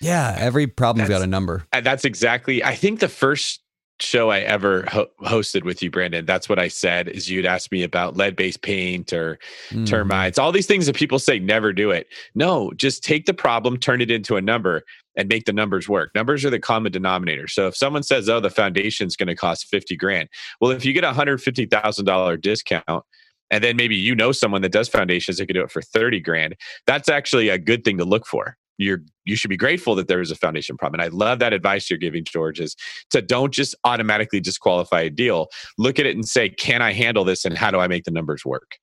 Yeah, 0.00 0.34
every 0.38 0.66
problem's 0.66 1.08
that's, 1.08 1.20
got 1.20 1.24
a 1.24 1.30
number. 1.30 1.66
That's 1.72 2.04
exactly. 2.04 2.64
I 2.64 2.74
think 2.74 3.00
the 3.00 3.08
first 3.08 3.62
show 4.00 4.30
I 4.30 4.40
ever 4.40 4.84
ho- 4.88 5.08
hosted 5.22 5.64
with 5.64 5.82
you, 5.82 5.90
Brandon, 5.90 6.26
that's 6.26 6.48
what 6.48 6.58
I 6.58 6.68
said. 6.68 7.08
Is 7.08 7.30
you'd 7.30 7.46
ask 7.46 7.70
me 7.70 7.82
about 7.82 8.16
lead-based 8.16 8.62
paint 8.62 9.12
or 9.12 9.38
mm. 9.70 9.86
termites, 9.86 10.38
all 10.38 10.50
these 10.50 10.66
things 10.66 10.86
that 10.86 10.96
people 10.96 11.18
say 11.18 11.38
never 11.38 11.72
do 11.72 11.90
it. 11.90 12.08
No, 12.34 12.72
just 12.76 13.04
take 13.04 13.26
the 13.26 13.34
problem, 13.34 13.76
turn 13.76 14.00
it 14.00 14.10
into 14.10 14.36
a 14.36 14.42
number, 14.42 14.82
and 15.16 15.28
make 15.28 15.44
the 15.44 15.52
numbers 15.52 15.88
work. 15.88 16.10
Numbers 16.14 16.44
are 16.44 16.50
the 16.50 16.58
common 16.58 16.92
denominator. 16.92 17.48
So 17.48 17.68
if 17.68 17.76
someone 17.76 18.02
says, 18.02 18.28
"Oh, 18.28 18.40
the 18.40 18.50
foundation's 18.50 19.16
going 19.16 19.28
to 19.28 19.36
cost 19.36 19.66
fifty 19.68 19.96
grand," 19.96 20.28
well, 20.60 20.70
if 20.70 20.84
you 20.84 20.92
get 20.92 21.04
a 21.04 21.12
hundred 21.12 21.42
fifty 21.42 21.66
thousand 21.66 22.04
dollar 22.04 22.36
discount. 22.36 23.04
And 23.50 23.62
then 23.62 23.76
maybe 23.76 23.94
you 23.94 24.14
know 24.14 24.32
someone 24.32 24.62
that 24.62 24.72
does 24.72 24.88
foundations 24.88 25.36
that 25.36 25.44
could 25.44 25.52
do 25.52 25.62
it 25.62 25.70
for 25.70 25.82
30 25.82 26.20
grand. 26.20 26.56
That's 26.86 27.10
actually 27.10 27.50
a 27.50 27.58
good 27.58 27.84
thing 27.84 27.98
to 27.98 28.04
look 28.06 28.26
for 28.26 28.56
you're 28.78 29.00
you 29.24 29.36
should 29.36 29.50
be 29.50 29.56
grateful 29.56 29.94
that 29.94 30.08
there 30.08 30.20
is 30.20 30.30
a 30.30 30.34
foundation 30.34 30.76
problem. 30.76 31.00
And 31.00 31.06
I 31.08 31.16
love 31.16 31.38
that 31.38 31.52
advice 31.52 31.88
you're 31.88 31.98
giving, 31.98 32.24
George, 32.24 32.58
is 32.60 32.76
to 33.10 33.22
don't 33.22 33.54
just 33.54 33.74
automatically 33.84 34.40
disqualify 34.40 35.02
a 35.02 35.10
deal. 35.10 35.46
Look 35.78 36.00
at 36.00 36.06
it 36.06 36.16
and 36.16 36.26
say, 36.26 36.48
can 36.48 36.82
I 36.82 36.92
handle 36.92 37.24
this 37.24 37.44
and 37.44 37.56
how 37.56 37.70
do 37.70 37.78
I 37.78 37.86
make 37.86 38.04
the 38.04 38.10
numbers 38.10 38.44
work? 38.44 38.78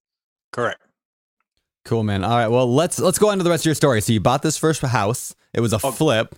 Correct. 0.53 0.81
Cool, 1.89 2.03
man. 2.03 2.23
All 2.23 2.29
right. 2.29 2.47
Well, 2.47 2.71
let's 2.71 2.99
let's 2.99 3.17
go 3.17 3.29
on 3.29 3.39
to 3.39 3.43
the 3.43 3.49
rest 3.49 3.63
of 3.63 3.65
your 3.65 3.73
story. 3.73 3.99
So 4.01 4.13
you 4.13 4.19
bought 4.19 4.43
this 4.43 4.59
first 4.59 4.79
house. 4.83 5.33
It 5.55 5.59
was 5.59 5.73
a 5.73 5.79
oh, 5.83 5.89
flip, 5.89 6.35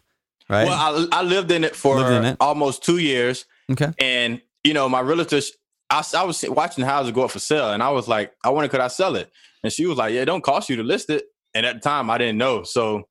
right? 0.47 0.65
Well, 0.65 1.09
I, 1.11 1.19
I 1.19 1.23
lived 1.23 1.51
in 1.51 1.65
it 1.65 1.75
for 1.75 2.09
in 2.09 2.23
it. 2.23 2.37
almost 2.39 2.85
two 2.85 2.99
years. 2.99 3.43
Okay. 3.69 3.91
And 3.99 4.41
you 4.63 4.73
know, 4.73 4.87
my 4.87 5.01
realtors, 5.01 5.49
I, 5.89 6.05
I 6.15 6.23
was 6.23 6.41
watching 6.47 6.83
the 6.85 6.89
houses 6.89 7.11
go 7.11 7.23
up 7.23 7.31
for 7.31 7.39
sale, 7.39 7.73
and 7.73 7.83
I 7.83 7.89
was 7.89 8.07
like, 8.07 8.31
I 8.45 8.49
wonder 8.49 8.69
could 8.69 8.79
I 8.79 8.87
sell 8.87 9.17
it? 9.17 9.29
And 9.61 9.73
she 9.73 9.85
was 9.85 9.97
like, 9.97 10.13
Yeah, 10.13 10.21
it 10.21 10.25
don't 10.25 10.41
cost 10.41 10.69
you 10.69 10.77
to 10.77 10.83
list 10.83 11.09
it. 11.09 11.25
And 11.53 11.65
at 11.65 11.75
the 11.75 11.81
time, 11.81 12.09
I 12.09 12.17
didn't 12.17 12.37
know. 12.37 12.63
So 12.63 13.09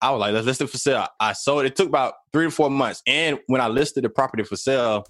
I 0.00 0.12
was 0.12 0.20
like, 0.20 0.34
let's 0.34 0.46
list 0.46 0.60
it 0.60 0.70
for 0.70 0.78
sale. 0.78 1.08
I 1.18 1.32
sold 1.32 1.64
it. 1.64 1.72
It 1.72 1.74
took 1.74 1.88
about 1.88 2.14
three 2.32 2.44
to 2.44 2.52
four 2.52 2.70
months. 2.70 3.02
And 3.08 3.40
when 3.48 3.60
I 3.60 3.66
listed 3.66 4.04
the 4.04 4.08
property 4.08 4.44
for 4.44 4.54
sale, 4.54 5.04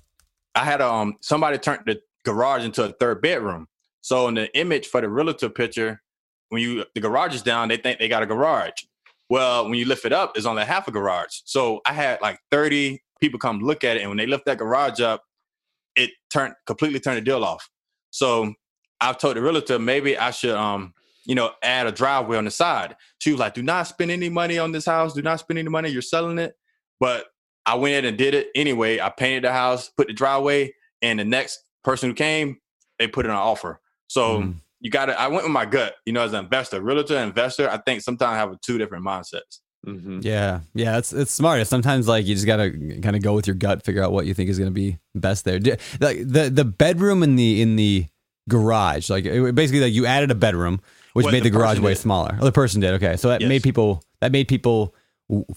I 0.55 0.65
had 0.65 0.81
um 0.81 1.19
somebody 1.21 1.59
turned 1.59 1.83
the 1.85 2.01
garage 2.25 2.65
into 2.65 2.83
a 2.83 2.93
third 2.93 3.21
bedroom. 3.21 3.69
So 4.01 4.27
in 4.29 4.37
the 4.37 4.59
image 4.59 4.87
for 4.87 5.03
the 5.03 5.11
realtor 5.11 5.51
picture, 5.51 6.01
when 6.53 6.61
you 6.61 6.85
the 6.95 7.01
garage 7.01 7.35
is 7.35 7.43
down, 7.43 7.69
they 7.69 7.77
think 7.77 7.99
they 7.99 8.09
got 8.09 8.23
a 8.23 8.27
garage. 8.27 8.83
Well, 9.31 9.65
when 9.65 9.75
you 9.75 9.87
lift 9.87 10.05
it 10.05 10.13
up, 10.13 10.33
it's 10.37 10.45
only 10.45 10.65
half 10.65 10.87
a 10.89 10.91
garage. 10.91 11.41
So 11.45 11.81
I 11.87 11.95
had 11.95 12.21
like 12.21 12.39
30 12.51 13.01
people 13.21 13.41
come 13.41 13.61
look 13.61 13.85
at 13.85 13.97
it, 13.97 14.01
and 14.01 14.11
when 14.11 14.19
they 14.19 14.27
lift 14.27 14.45
that 14.47 14.59
garage 14.59 15.01
up, 15.01 15.23
it 15.97 16.11
turned 16.31 16.55
completely 16.67 17.01
turned 17.01 17.17
the 17.17 17.23
deal 17.23 17.45
off. 17.45 17.69
So 18.11 18.53
I've 19.01 19.19
told 19.19 19.37
the 19.37 19.43
realtor 19.43 19.79
maybe 19.79 20.19
I 20.19 20.31
should 20.31 20.55
um 20.55 20.93
you 21.25 21.35
know, 21.35 21.53
add 21.63 21.87
a 21.87 21.93
driveway 21.93 22.37
on 22.37 22.45
the 22.45 22.51
side. 22.51 22.97
She 23.19 23.31
was 23.31 23.41
like, 23.41 23.55
do 23.55 23.63
not 23.63 23.87
spend 23.87 24.11
any 24.11 24.29
money 24.29 24.59
on 24.59 24.73
this 24.73 24.87
house. 24.87 25.15
Do 25.15 25.23
not 25.23 25.41
spend 25.41 25.59
any 25.59 25.69
money. 25.69 25.89
You're 25.89 26.03
selling 26.03 26.39
it. 26.39 26.55
But 26.99 27.27
I 27.65 27.77
went 27.77 27.95
in 27.95 28.05
and 28.07 28.19
did 28.19 28.35
it 28.35 28.49
anyway. 28.55 29.01
I 29.01 29.09
painted 29.09 29.45
the 29.45 29.53
house, 29.53 29.89
put 29.89 30.09
the 30.09 30.13
driveway, 30.13 30.75
and 31.01 31.19
the 31.19 31.25
next 31.25 31.65
person 31.85 32.11
who 32.11 32.15
came, 32.15 32.59
they 32.99 33.07
put 33.07 33.25
it 33.25 33.31
on 33.31 33.37
offer. 33.37 33.81
So 34.09 34.41
mm. 34.41 34.55
You 34.83 34.91
got 34.91 35.07
to. 35.07 35.19
I 35.19 35.29
went 35.29 35.45
with 35.45 35.53
my 35.53 35.65
gut. 35.65 35.95
You 36.05 36.13
know, 36.13 36.23
as 36.23 36.35
an 36.35 36.45
investor, 36.45 36.81
realtor, 36.83 37.17
investor. 37.17 37.71
I 37.71 37.79
think 37.79 38.03
sometimes 38.03 38.35
I 38.35 38.37
have 38.37 38.61
two 38.61 38.77
different 38.77 39.05
mindsets. 39.07 39.61
Mm-hmm. 39.87 40.21
Yeah, 40.23 40.61
yeah, 40.75 40.99
it's 40.99 41.13
it's 41.13 41.33
smart. 41.33 41.67
Sometimes 41.67 42.07
like 42.07 42.27
you 42.27 42.35
just 42.35 42.47
gotta 42.47 42.71
kind 43.03 43.17
of 43.17 43.23
go 43.23 43.33
with 43.35 43.47
your 43.47 43.57
gut, 43.57 43.85
figure 43.85 44.03
out 44.03 44.13
what 44.13 44.27
you 44.27 44.35
think 44.35 44.51
is 44.51 44.59
gonna 44.59 44.71
be 44.71 44.99
best 45.15 45.45
there. 45.45 45.59
Like 46.01 46.19
the 46.19 46.51
the 46.53 46.65
bedroom 46.65 47.23
in 47.23 47.35
the 47.37 47.63
in 47.63 47.77
the 47.77 48.07
garage, 48.49 49.09
like 49.11 49.25
it, 49.25 49.55
basically 49.55 49.81
like 49.81 49.93
you 49.93 50.07
added 50.07 50.31
a 50.31 50.35
bedroom, 50.35 50.81
which 51.15 51.25
What 51.25 51.33
made 51.33 51.43
the 51.43 51.51
the, 51.51 51.57
garage 51.59 51.79
way 51.81 51.93
did. 51.95 51.99
smaller. 52.01 52.37
Oh, 52.41 52.45
the 52.45 52.53
person 52.53 52.81
did. 52.81 52.95
Okay, 52.95 53.17
so 53.17 53.29
that 53.29 53.41
Yes. 53.41 53.49
made 53.49 53.63
people 53.63 54.03
that 54.21 54.31
made 54.33 54.47
people 54.49 54.95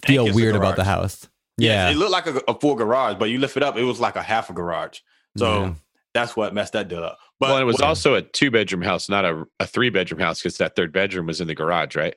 feel 0.05 0.25
it's 0.27 0.33
a 0.33 0.35
weird 0.35 0.55
about 0.55 0.75
the 0.75 0.83
house. 0.85 1.27
Yeah, 1.57 1.89
Yeah, 1.89 1.91
it 1.91 1.97
looked 1.97 2.11
like 2.11 2.27
a, 2.27 2.41
a 2.47 2.59
full 2.59 2.75
garage, 2.75 3.17
but 3.19 3.29
you 3.29 3.37
lift 3.39 3.57
it 3.57 3.63
up, 3.63 3.77
it 3.77 3.83
was 3.83 3.99
like 3.99 4.15
a 4.15 4.21
half 4.23 4.49
a 4.49 4.53
garage. 4.53 4.99
So 5.37 5.61
Yeah. 5.61 5.73
that's 6.13 6.35
what 6.35 6.53
messed 6.53 6.73
that 6.73 6.87
deal 6.87 7.03
up. 7.03 7.17
But 7.39 7.47
well, 7.49 7.57
and 7.57 7.63
it 7.63 7.65
was 7.65 7.75
what- 7.75 7.83
also 7.85 8.15
a 8.15 8.21
two 8.21 8.49
bedroom 8.51 8.81
house, 8.81 9.09
not 9.09 9.25
a, 9.25 9.45
a 9.59 9.67
three 9.67 9.89
bedroom 9.89 10.19
house, 10.21 10.39
because 10.41 10.57
that 10.57 10.75
third 10.75 10.91
bedroom 10.93 11.25
was 11.27 11.41
in 11.41 11.47
the 11.47 11.55
garage, 11.55 11.95
right? 11.95 12.15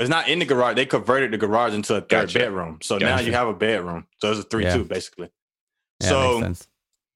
it's 0.00 0.08
not 0.08 0.28
in 0.28 0.38
the 0.38 0.44
garage. 0.44 0.76
They 0.76 0.86
converted 0.86 1.32
the 1.32 1.38
garage 1.38 1.74
into 1.74 1.96
a 1.96 2.00
third 2.00 2.08
Gotcha. 2.08 2.38
bedroom. 2.38 2.78
So 2.82 2.98
now 2.98 3.18
you 3.18 3.32
have 3.32 3.48
a 3.48 3.52
bedroom. 3.52 4.06
So 4.18 4.30
it's 4.30 4.38
a 4.38 4.42
three 4.44 4.62
Yeah. 4.62 4.74
two 4.74 4.84
basically. 4.84 5.28
yeah, 6.00 6.08
so 6.08 6.52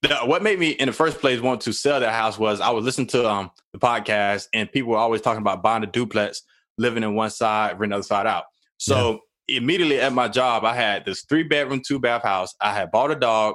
the, 0.03 0.17
what 0.25 0.43
made 0.43 0.59
me 0.59 0.71
in 0.71 0.87
the 0.87 0.93
first 0.93 1.21
place 1.21 1.41
want 1.41 1.61
to 1.61 1.73
sell 1.73 2.01
that 2.01 2.13
house 2.13 2.41
was 2.41 2.61
I 2.61 2.71
was 2.71 2.85
listening 2.85 3.07
to 3.09 3.29
um 3.31 3.53
the 3.73 3.79
podcast 3.79 4.49
and 4.53 4.71
people 4.73 4.91
were 4.91 4.99
always 4.99 5.21
talking 5.21 5.41
about 5.43 5.63
buying 5.63 5.85
a 5.85 5.87
duplex, 5.87 6.43
living 6.77 7.05
in 7.05 7.15
one 7.15 7.31
side, 7.31 7.79
rent 7.79 7.91
the 7.93 7.97
other 7.99 8.03
side 8.03 8.27
out. 8.27 8.47
So 8.79 9.21
immediately 9.47 10.01
at 10.01 10.13
my 10.13 10.27
job, 10.27 10.65
I 10.65 10.75
had 10.75 11.05
this 11.05 11.23
three 11.29 11.45
bedroom, 11.45 11.83
two 11.87 12.01
bath 12.01 12.25
house. 12.25 12.53
I 12.61 12.73
had 12.75 12.91
bought 12.91 13.13
a 13.13 13.15
dog, 13.15 13.55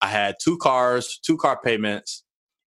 I 0.00 0.08
had 0.08 0.34
two 0.42 0.58
cars, 0.58 1.20
two 1.24 1.36
car 1.36 1.56
payments, 1.62 2.24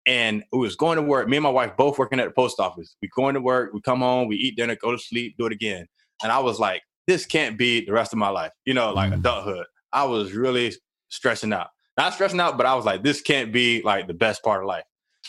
and 0.06 0.44
we 0.52 0.58
was 0.60 0.76
going 0.76 0.96
to 0.96 1.02
work. 1.02 1.28
Me 1.28 1.36
and 1.36 1.44
my 1.44 1.50
wife 1.50 1.76
both 1.76 1.98
working 1.98 2.20
at 2.20 2.26
the 2.26 2.30
post 2.30 2.60
office. 2.60 2.96
We 3.02 3.08
going 3.16 3.34
to 3.34 3.40
work, 3.40 3.72
we 3.72 3.80
come 3.80 4.00
home, 4.00 4.28
we 4.28 4.36
eat 4.36 4.56
dinner, 4.56 4.76
go 4.76 4.92
to 4.92 4.98
sleep, 4.98 5.36
do 5.38 5.46
it 5.46 5.52
again. 5.52 5.86
And 6.22 6.30
I 6.32 6.38
was 6.38 6.58
like, 6.60 6.82
this 7.06 7.26
can't 7.26 7.56
be 7.58 7.84
the 7.84 7.92
rest 7.92 8.12
of 8.12 8.18
my 8.18 8.28
life, 8.28 8.52
you 8.64 8.74
know, 8.74 8.92
like 8.92 9.10
Mm. 9.12 9.18
adulthood. 9.18 9.66
I 9.92 10.04
was 10.04 10.32
really 10.32 10.72
stressing 11.08 11.52
out 11.52 11.68
not 11.96 12.12
stressing 12.12 12.40
out, 12.40 12.56
but 12.56 12.66
I 12.66 12.74
was 12.74 12.84
like, 12.84 13.02
this 13.02 13.22
can't 13.22 13.52
be 13.52 13.80
like 13.82 14.06
the 14.06 14.14
best 14.14 14.42
part 14.42 14.62
of 14.62 14.68
life. 14.68 14.84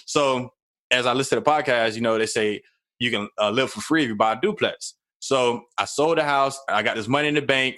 So 0.06 0.52
as 0.92 1.06
I 1.06 1.14
listen 1.14 1.38
to 1.38 1.44
the 1.44 1.50
podcast, 1.50 1.96
you 1.96 2.02
know, 2.02 2.18
they 2.18 2.26
say 2.26 2.62
you 3.00 3.10
can 3.10 3.30
uh, 3.40 3.50
live 3.52 3.72
for 3.72 3.82
free 3.82 4.04
if 4.04 4.10
you 4.10 4.16
buy 4.16 4.34
a 4.34 4.42
duplex. 4.42 4.96
So 5.20 5.62
I 5.78 5.86
sold 5.86 6.18
the 6.18 6.24
house. 6.24 6.60
I 6.68 6.84
got 6.84 6.96
this 6.96 7.08
money 7.08 7.30
in 7.30 7.36
the 7.36 7.42
bank. 7.42 7.78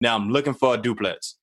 Now 0.00 0.14
I'm 0.14 0.30
looking 0.30 0.54
for 0.54 0.74
a 0.74 0.78
duplex. 0.78 1.34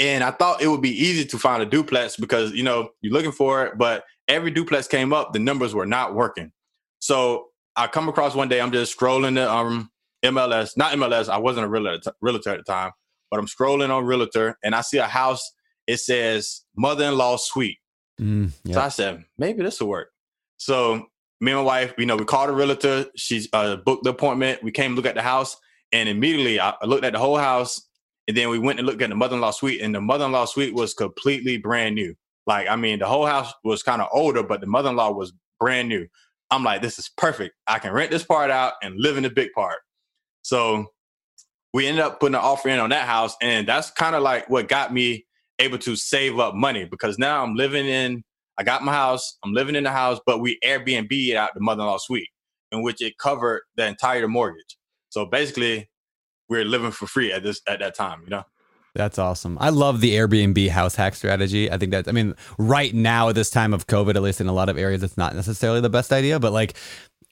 And 0.00 0.24
I 0.24 0.32
thought 0.32 0.60
it 0.60 0.66
would 0.66 0.82
be 0.82 0.90
easy 0.90 1.24
to 1.24 1.38
find 1.38 1.62
a 1.62 1.66
duplex 1.66 2.16
because, 2.16 2.50
you 2.52 2.64
know, 2.64 2.90
you're 3.00 3.12
looking 3.12 3.30
for 3.30 3.64
it, 3.66 3.78
but 3.78 4.02
every 4.28 4.50
duplex 4.50 4.86
came 4.88 5.12
up, 5.12 5.32
the 5.32 5.38
numbers 5.38 5.74
were 5.74 5.86
not 5.86 6.14
working. 6.14 6.52
So 6.98 7.48
I 7.76 7.86
come 7.86 8.08
across 8.08 8.34
one 8.34 8.48
day, 8.48 8.60
I'm 8.60 8.72
just 8.72 8.98
scrolling 8.98 9.34
the 9.34 9.50
um, 9.50 9.90
MLS, 10.24 10.76
not 10.76 10.92
MLS, 10.94 11.28
I 11.28 11.38
wasn't 11.38 11.66
a 11.66 11.68
realtor, 11.68 12.12
realtor 12.20 12.50
at 12.50 12.58
the 12.58 12.64
time, 12.64 12.92
but 13.30 13.38
I'm 13.38 13.46
scrolling 13.46 13.90
on 13.90 14.04
Realtor 14.04 14.56
and 14.62 14.74
I 14.74 14.80
see 14.80 14.98
a 14.98 15.06
house 15.06 15.52
it 15.86 15.98
says 15.98 16.62
mother-in-law 16.76 17.36
suite. 17.36 17.78
Mm, 18.20 18.52
So. 18.72 18.80
I 18.80 18.88
said, 18.88 19.24
maybe 19.38 19.62
this 19.62 19.80
will 19.80 19.88
work. 19.88 20.08
So 20.56 21.06
me 21.40 21.52
and 21.52 21.60
my 21.60 21.62
wife, 21.62 21.94
you 21.98 22.06
know, 22.06 22.16
we 22.16 22.24
called 22.24 22.50
a 22.50 22.52
realtor. 22.52 23.06
She 23.16 23.46
uh, 23.52 23.76
booked 23.76 24.04
the 24.04 24.10
appointment. 24.10 24.62
We 24.62 24.70
came 24.70 24.94
look 24.94 25.06
at 25.06 25.14
the 25.14 25.22
house, 25.22 25.56
and 25.92 26.08
immediately 26.08 26.60
I 26.60 26.74
I 26.80 26.86
looked 26.86 27.04
at 27.04 27.12
the 27.12 27.18
whole 27.18 27.36
house, 27.36 27.88
and 28.28 28.36
then 28.36 28.48
we 28.48 28.58
went 28.58 28.78
and 28.78 28.86
looked 28.86 29.02
at 29.02 29.10
the 29.10 29.16
mother-in-law 29.16 29.50
suite, 29.50 29.82
and 29.82 29.94
the 29.94 30.00
mother-in-law 30.00 30.46
suite 30.46 30.74
was 30.74 30.94
completely 30.94 31.58
brand 31.58 31.96
new. 31.96 32.14
Like, 32.46 32.68
I 32.68 32.76
mean, 32.76 32.98
the 32.98 33.06
whole 33.06 33.26
house 33.26 33.52
was 33.64 33.82
kind 33.82 34.02
of 34.02 34.08
older, 34.12 34.42
but 34.42 34.60
the 34.60 34.66
mother-in-law 34.66 35.12
was 35.12 35.32
brand 35.58 35.88
new. 35.88 36.06
I'm 36.50 36.62
like, 36.62 36.82
this 36.82 36.98
is 36.98 37.10
perfect. 37.16 37.54
I 37.66 37.78
can 37.78 37.92
rent 37.92 38.10
this 38.10 38.24
part 38.24 38.50
out 38.50 38.74
and 38.82 38.94
live 38.98 39.16
in 39.16 39.22
the 39.22 39.30
big 39.30 39.50
part. 39.54 39.78
So 40.42 40.86
we 41.72 41.86
ended 41.86 42.04
up 42.04 42.20
putting 42.20 42.34
an 42.34 42.42
offer 42.42 42.68
in 42.68 42.78
on 42.78 42.90
that 42.90 43.06
house, 43.06 43.34
and 43.40 43.66
that's 43.66 43.90
kind 43.90 44.14
of 44.14 44.22
like 44.22 44.48
what 44.48 44.68
got 44.68 44.92
me 44.92 45.26
able 45.58 45.78
to 45.78 45.96
save 45.96 46.38
up 46.38 46.54
money 46.54 46.84
because 46.84 47.18
now 47.18 47.42
I'm 47.42 47.54
living 47.54 47.86
in. 47.86 48.22
I 48.58 48.62
got 48.62 48.84
my 48.84 48.92
house. 48.92 49.38
I'm 49.44 49.52
living 49.52 49.74
in 49.74 49.84
the 49.84 49.90
house, 49.90 50.20
but 50.24 50.40
we 50.40 50.58
Airbnb 50.64 51.34
out 51.34 51.50
the 51.54 51.60
mother-in-law 51.60 51.98
suite, 51.98 52.28
in 52.70 52.82
which 52.82 53.02
it 53.02 53.18
covered 53.18 53.62
the 53.76 53.86
entire 53.86 54.28
mortgage. 54.28 54.76
So 55.08 55.26
basically, 55.26 55.90
we're 56.48 56.64
living 56.64 56.92
for 56.92 57.06
free 57.06 57.32
at 57.32 57.42
this 57.42 57.60
at 57.66 57.80
that 57.80 57.96
time. 57.96 58.22
You 58.24 58.30
know. 58.30 58.44
That's 58.94 59.18
awesome. 59.18 59.58
I 59.60 59.70
love 59.70 60.00
the 60.00 60.14
Airbnb 60.14 60.68
house 60.68 60.94
hack 60.94 61.16
strategy. 61.16 61.70
I 61.70 61.78
think 61.78 61.90
that, 61.90 62.06
I 62.06 62.12
mean, 62.12 62.34
right 62.58 62.94
now 62.94 63.28
at 63.28 63.34
this 63.34 63.50
time 63.50 63.74
of 63.74 63.88
COVID, 63.88 64.14
at 64.14 64.22
least 64.22 64.40
in 64.40 64.46
a 64.46 64.52
lot 64.52 64.68
of 64.68 64.78
areas, 64.78 65.02
it's 65.02 65.16
not 65.16 65.34
necessarily 65.34 65.80
the 65.80 65.90
best 65.90 66.12
idea, 66.12 66.38
but 66.38 66.52
like 66.52 66.74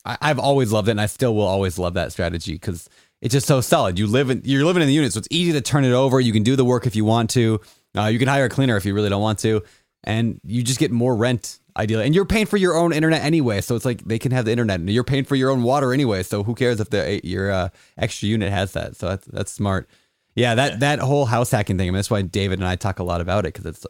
I, 0.04 0.18
I've 0.20 0.40
always 0.40 0.72
loved 0.72 0.88
it 0.88 0.92
and 0.92 1.00
I 1.00 1.06
still 1.06 1.34
will 1.36 1.46
always 1.46 1.78
love 1.78 1.94
that 1.94 2.10
strategy 2.10 2.54
because 2.54 2.90
it's 3.20 3.32
just 3.32 3.46
so 3.46 3.60
solid. 3.60 3.96
You 3.96 4.08
live 4.08 4.28
in, 4.28 4.42
you're 4.44 4.64
living 4.64 4.82
in 4.82 4.88
the 4.88 4.94
unit, 4.94 5.12
so 5.12 5.18
it's 5.18 5.28
easy 5.30 5.52
to 5.52 5.60
turn 5.60 5.84
it 5.84 5.92
over. 5.92 6.18
You 6.18 6.32
can 6.32 6.42
do 6.42 6.56
the 6.56 6.64
work 6.64 6.86
if 6.86 6.96
you 6.96 7.04
want 7.04 7.30
to. 7.30 7.60
Uh, 7.96 8.06
you 8.06 8.18
can 8.18 8.26
hire 8.26 8.46
a 8.46 8.48
cleaner 8.48 8.76
if 8.76 8.84
you 8.84 8.94
really 8.94 9.10
don't 9.10 9.22
want 9.22 9.38
to, 9.40 9.62
and 10.02 10.40
you 10.44 10.64
just 10.64 10.80
get 10.80 10.90
more 10.90 11.14
rent 11.14 11.60
ideally. 11.76 12.04
And 12.04 12.14
you're 12.14 12.24
paying 12.24 12.46
for 12.46 12.56
your 12.56 12.74
own 12.74 12.92
internet 12.92 13.22
anyway, 13.22 13.60
so 13.60 13.76
it's 13.76 13.84
like 13.84 14.02
they 14.04 14.18
can 14.18 14.32
have 14.32 14.46
the 14.46 14.50
internet. 14.50 14.80
And 14.80 14.90
you're 14.90 15.04
paying 15.04 15.24
for 15.24 15.36
your 15.36 15.50
own 15.50 15.62
water 15.62 15.92
anyway, 15.92 16.24
so 16.24 16.42
who 16.42 16.54
cares 16.54 16.80
if 16.80 16.90
the 16.90 17.20
your 17.22 17.52
uh, 17.52 17.68
extra 17.96 18.28
unit 18.28 18.50
has 18.50 18.72
that? 18.72 18.96
So 18.96 19.10
that's 19.10 19.26
that's 19.26 19.52
smart. 19.52 19.88
Yeah, 20.34 20.54
that 20.54 20.80
that 20.80 20.98
whole 20.98 21.26
house 21.26 21.50
hacking 21.50 21.76
thing. 21.78 21.88
I 21.88 21.90
mean, 21.90 21.96
that's 21.98 22.10
why 22.10 22.22
David 22.22 22.58
and 22.58 22.66
I 22.68 22.76
talk 22.76 22.98
a 22.98 23.04
lot 23.04 23.20
about 23.20 23.44
it 23.44 23.52
because 23.54 23.66
it's 23.66 23.86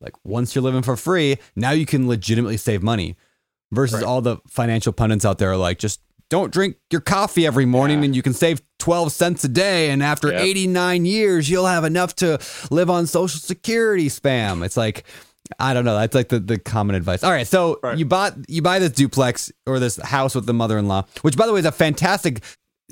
like 0.00 0.12
once 0.24 0.54
you're 0.54 0.62
living 0.62 0.82
for 0.82 0.96
free, 0.96 1.38
now 1.56 1.70
you 1.70 1.86
can 1.86 2.06
legitimately 2.08 2.56
save 2.58 2.82
money. 2.82 3.16
Versus 3.70 4.02
all 4.02 4.22
the 4.22 4.38
financial 4.48 4.94
pundits 4.94 5.26
out 5.26 5.36
there 5.36 5.50
are 5.50 5.56
like, 5.58 5.78
just 5.78 6.00
don't 6.30 6.50
drink 6.50 6.76
your 6.90 7.02
coffee 7.02 7.46
every 7.46 7.66
morning 7.66 7.98
Yeah. 7.98 8.06
and 8.06 8.16
you 8.16 8.22
can 8.22 8.32
save 8.32 8.62
12 8.78 9.12
cents 9.12 9.44
a 9.44 9.48
day. 9.48 9.90
And 9.90 10.02
after 10.02 10.30
Yep. 10.32 10.40
89 10.40 11.04
years, 11.04 11.50
you'll 11.50 11.66
have 11.66 11.84
enough 11.84 12.14
to 12.16 12.38
live 12.70 12.88
on 12.88 13.06
social 13.06 13.38
security 13.40 14.08
spam. 14.08 14.64
It's 14.64 14.78
like, 14.78 15.04
I 15.58 15.74
don't 15.74 15.84
know. 15.84 15.98
That's 15.98 16.14
like 16.14 16.30
the, 16.30 16.40
the 16.40 16.58
common 16.58 16.94
advice. 16.96 17.22
All 17.22 17.30
right. 17.30 17.46
So 17.46 17.78
Right. 17.82 17.98
you 17.98 18.06
bought, 18.06 18.34
you 18.48 18.62
buy 18.62 18.78
this 18.78 18.92
duplex 18.92 19.52
or 19.66 19.78
this 19.78 19.96
house 19.96 20.34
with 20.34 20.46
the 20.46 20.54
mother-in-law, 20.54 21.04
which 21.20 21.36
by 21.36 21.46
the 21.46 21.52
way 21.52 21.60
is 21.60 21.66
a 21.66 21.72
fantastic 21.72 22.42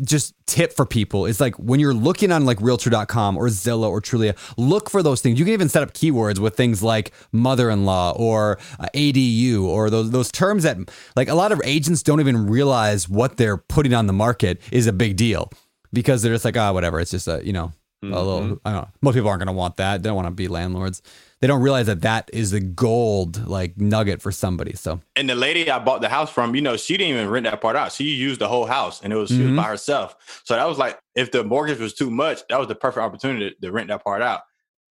just 0.03 0.35
tip 0.47 0.73
for 0.73 0.85
people 0.85 1.27
is 1.27 1.41
like 1.41 1.55
when 1.57 1.81
you're 1.81 1.95
looking 1.95 2.31
on 2.31 2.45
like 2.45 2.61
realtor.com 2.61 3.37
or 3.37 3.49
Zillow 3.49 3.89
or 3.89 4.01
Trulia, 4.01 4.37
look 4.57 4.91
for 4.91 5.03
those 5.03 5.21
things. 5.21 5.39
You 5.39 5.45
can 5.45 5.55
even 5.55 5.69
set 5.69 5.83
up 5.83 5.95
keywords 5.95 6.39
with 6.39 6.57
things 6.57 6.83
like 6.83 7.13
mother-in-law 7.33 8.13
or 8.17 8.59
uh, 8.79 8.87
ADU 8.95 9.63
or 9.65 9.89
those 9.91 10.11
those 10.11 10.31
terms 10.31 10.65
that 10.65 10.77
like 11.17 11.29
a 11.29 11.35
lot 11.35 11.53
of 11.53 11.61
agents 11.65 12.03
don't 12.03 12.21
even 12.21 12.47
realize 12.47 13.09
what 13.09 13.37
they're 13.37 13.57
putting 13.57 13.95
on 13.95 14.07
the 14.07 14.13
market 14.13 14.61
is 14.71 14.87
a 14.87 14.93
big 14.93 15.17
deal 15.17 15.51
because 15.93 16.23
they're 16.23 16.35
just 16.35 16.45
like, 16.45 16.57
ah, 16.57 16.73
whatever. 16.73 17.01
It's 17.01 17.11
just 17.11 17.27
a, 17.29 17.41
you 17.45 17.53
know, 17.53 17.73
a 18.03 18.07
little, 18.07 18.61
I 18.65 18.73
don't 18.73 18.83
know. 18.83 18.89
Most 19.01 19.15
people 19.15 19.29
aren't 19.31 19.41
going 19.41 19.47
to 19.47 19.59
want 19.59 19.79
that. 19.79 20.03
They 20.03 20.09
don't 20.09 20.17
want 20.17 20.27
to 20.27 20.33
be 20.33 20.49
landlords. 20.49 21.01
They 21.41 21.47
don't 21.47 21.61
realize 21.61 21.87
that 21.87 22.01
that 22.01 22.31
is 22.33 22.51
the 22.51 22.61
gold 22.61 23.47
like 23.47 23.77
nugget 23.77 24.23
for 24.23 24.33
somebody. 24.33 24.75
So 24.75 25.01
And 25.17 25.29
the 25.29 25.35
lady 25.35 25.71
I 25.71 25.79
bought 25.79 26.01
the 26.01 26.09
house 26.09 26.31
from, 26.31 26.55
you 26.55 26.63
know, 26.63 26.77
she 26.79 26.97
didn't 26.97 27.15
even 27.15 27.29
rent 27.29 27.45
that 27.45 27.61
part 27.61 27.77
out. 27.77 27.93
She 27.93 28.05
used 28.05 28.41
the 28.41 28.49
whole 28.49 28.65
house, 28.67 29.03
and 29.03 29.13
it 29.13 29.17
was 29.17 29.29
she 29.29 29.43
was 29.43 29.51
Mhm. 29.51 29.57
by 29.57 29.65
herself. 29.65 30.17
So 30.45 30.55
that 30.55 30.67
was 30.67 30.79
like, 30.79 30.99
if 31.15 31.33
the 31.33 31.45
mortgage 31.45 31.79
was 31.79 31.93
too 31.93 32.11
much, 32.11 32.41
that 32.49 32.59
was 32.59 32.69
the 32.69 32.75
perfect 32.75 33.03
opportunity 33.03 33.51
to, 33.51 33.57
to 33.61 33.73
rent 33.73 33.89
that 33.89 34.03
part 34.03 34.23
out. 34.23 34.41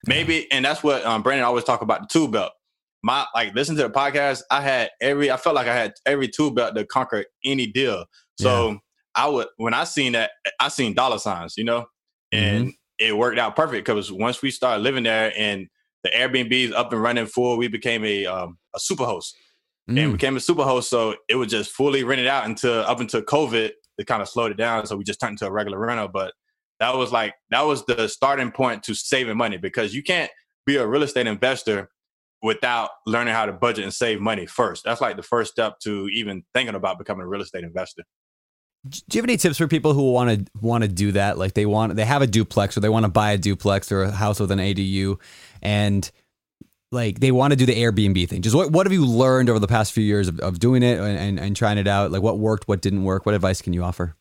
Maybe, 0.08 0.49
and 0.49 0.63
that's 0.63 0.82
what 0.82 1.06
um, 1.06 1.23
Brandon 1.23 1.45
always 1.45 1.65
talk 1.65 1.82
about 1.82 2.02
the 2.04 2.08
tool 2.08 2.30
belt. 2.30 2.54
My 3.04 3.25
like, 3.36 3.54
listen 3.54 3.75
to 3.75 3.84
the 3.84 3.89
podcast. 3.89 4.41
I 4.49 4.62
had 4.62 4.91
every, 5.02 5.30
I 5.30 5.36
felt 5.38 5.56
like 5.56 5.67
I 5.67 5.75
had 5.75 5.93
every 6.06 6.30
tool 6.30 6.52
belt 6.52 6.75
to 6.75 6.86
conquer 6.86 7.25
any 7.43 7.67
deal. 7.67 8.06
So 8.39 8.80
I 9.15 9.28
would, 9.28 9.47
when 9.58 9.73
I 9.73 9.84
seen 9.84 10.13
that, 10.13 10.32
I 10.62 10.69
seen 10.69 10.93
dollar 10.93 11.17
signs, 11.19 11.56
you 11.58 11.65
know, 11.65 11.88
and 12.32 12.73
it 12.97 13.17
worked 13.17 13.38
out 13.39 13.58
perfect 13.58 13.86
because 13.86 14.10
once 14.10 14.41
we 14.41 14.52
started 14.52 14.82
living 14.84 15.04
there 15.04 15.34
and 15.38 15.67
the 16.03 16.09
Airbnb 16.09 16.51
is 16.51 16.71
up 16.71 16.93
and 16.93 17.01
running 17.01 17.25
full, 17.25 17.57
we 17.57 17.67
became 17.67 18.05
a 18.05 18.25
um, 18.25 18.57
a 18.75 18.79
super 18.79 19.05
host 19.05 19.35
and 19.88 19.97
mm, 19.97 20.12
became 20.13 20.38
a 20.38 20.39
super 20.39 20.63
host. 20.63 20.89
So 20.89 21.15
it 21.27 21.35
was 21.35 21.49
just 21.49 21.71
fully 21.71 22.03
rented 22.03 22.27
out 22.27 22.45
until 22.45 22.81
up 22.81 22.99
until 22.99 23.21
COVID. 23.21 23.71
It 23.97 24.07
kind 24.07 24.21
of 24.21 24.29
slowed 24.29 24.51
it 24.51 24.57
down, 24.57 24.85
so 24.85 24.95
we 24.95 25.03
just 25.03 25.19
turned 25.19 25.33
into 25.33 25.47
a 25.47 25.51
regular 25.51 25.79
rental. 25.79 26.07
But 26.07 26.33
that 26.79 26.95
was 26.95 27.12
like 27.12 27.35
that 27.49 27.65
was 27.65 27.85
the 27.85 28.07
starting 28.07 28.51
point 28.51 28.83
to 28.83 28.93
saving 28.93 29.38
money 29.38 29.57
because 29.57 29.93
you 29.93 30.03
can't 30.03 30.31
be 30.65 30.77
a 30.77 30.88
real 30.88 31.03
estate 31.03 31.27
investor 31.27 31.89
without 32.41 32.91
learning 33.05 33.33
how 33.33 33.45
to 33.45 33.51
budget 33.51 33.83
and 33.83 33.93
save 33.93 34.21
money 34.21 34.45
first. 34.45 34.83
That's 34.85 35.01
like 35.01 35.17
the 35.17 35.23
first 35.23 35.51
step 35.51 35.79
to 35.79 36.07
even 36.13 36.43
thinking 36.53 36.75
about 36.75 36.97
becoming 36.97 37.23
a 37.23 37.27
real 37.27 37.41
estate 37.41 37.65
investor. 37.65 38.03
do 38.89 39.01
you 39.12 39.21
have 39.21 39.25
any 39.25 39.35
tips 39.35 39.57
for 39.57 39.67
people 39.67 39.93
who 39.93 40.13
want 40.13 40.29
to 40.29 40.51
want 40.62 40.83
to 40.83 40.88
do 40.88 41.12
that? 41.13 41.38
Like 41.38 41.53
they 41.53 41.65
want 41.65 41.95
they 41.95 42.05
have 42.05 42.21
a 42.21 42.27
duplex 42.27 42.77
or 42.77 42.79
they 42.79 42.89
want 42.89 43.05
to 43.05 43.12
buy 43.12 43.31
a 43.31 43.38
duplex 43.38 43.91
or 43.91 44.03
a 44.03 44.12
house 44.12 44.39
with 44.39 44.51
an 44.51 44.59
ADU, 44.59 45.17
and 45.62 46.10
like 46.91 47.19
they 47.19 47.32
want 47.32 47.52
to 47.52 47.56
do 47.56 47.65
the 47.65 47.76
Airbnb 47.76 48.28
thing. 48.30 48.41
Just 48.41 48.56
what 48.56 48.72
what 48.72 48.86
have 48.86 48.93
you 48.93 49.06
learned 49.06 49.50
over 49.50 49.60
the 49.60 49.67
past 49.67 49.93
few 49.93 50.04
years 50.04 50.28
of, 50.28 50.39
of 50.39 50.60
doing 50.60 50.84
it 50.84 51.00
and, 51.00 51.17
and, 51.17 51.39
and 51.39 51.56
trying 51.56 51.78
it 51.78 51.88
out? 51.88 52.12
Like 52.12 52.22
what 52.22 52.39
worked, 52.39 52.67
what 52.67 52.82
didn't 52.82 53.04
work? 53.04 53.26
What 53.26 53.36
advice 53.36 53.62
can 53.62 53.74
you 53.74 53.84
offer? 53.84 54.15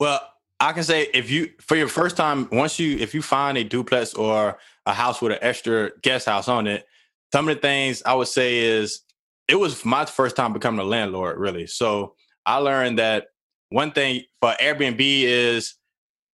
Well, 0.00 0.20
I 0.60 0.72
can 0.72 0.84
say 0.84 1.08
if 1.12 1.30
you 1.30 1.50
for 1.60 1.76
your 1.76 1.88
first 1.88 2.16
time, 2.16 2.48
once 2.50 2.78
you 2.78 2.96
if 2.98 3.14
you 3.14 3.22
find 3.22 3.58
a 3.58 3.64
duplex 3.64 4.14
or 4.14 4.58
a 4.86 4.92
house 4.92 5.20
with 5.20 5.32
an 5.32 5.38
extra 5.42 5.90
guest 6.02 6.26
house 6.26 6.48
on 6.48 6.66
it, 6.66 6.86
some 7.32 7.48
of 7.48 7.56
the 7.56 7.60
things 7.60 8.02
I 8.06 8.14
would 8.14 8.28
say 8.28 8.58
is 8.58 9.02
it 9.48 9.56
was 9.56 9.84
my 9.84 10.06
first 10.06 10.36
time 10.36 10.52
becoming 10.52 10.80
a 10.80 10.84
landlord, 10.84 11.38
really. 11.38 11.66
So 11.66 12.14
I 12.46 12.56
learned 12.58 12.98
that 12.98 13.26
one 13.68 13.92
thing 13.92 14.22
for 14.40 14.54
Airbnb 14.60 15.00
is 15.00 15.74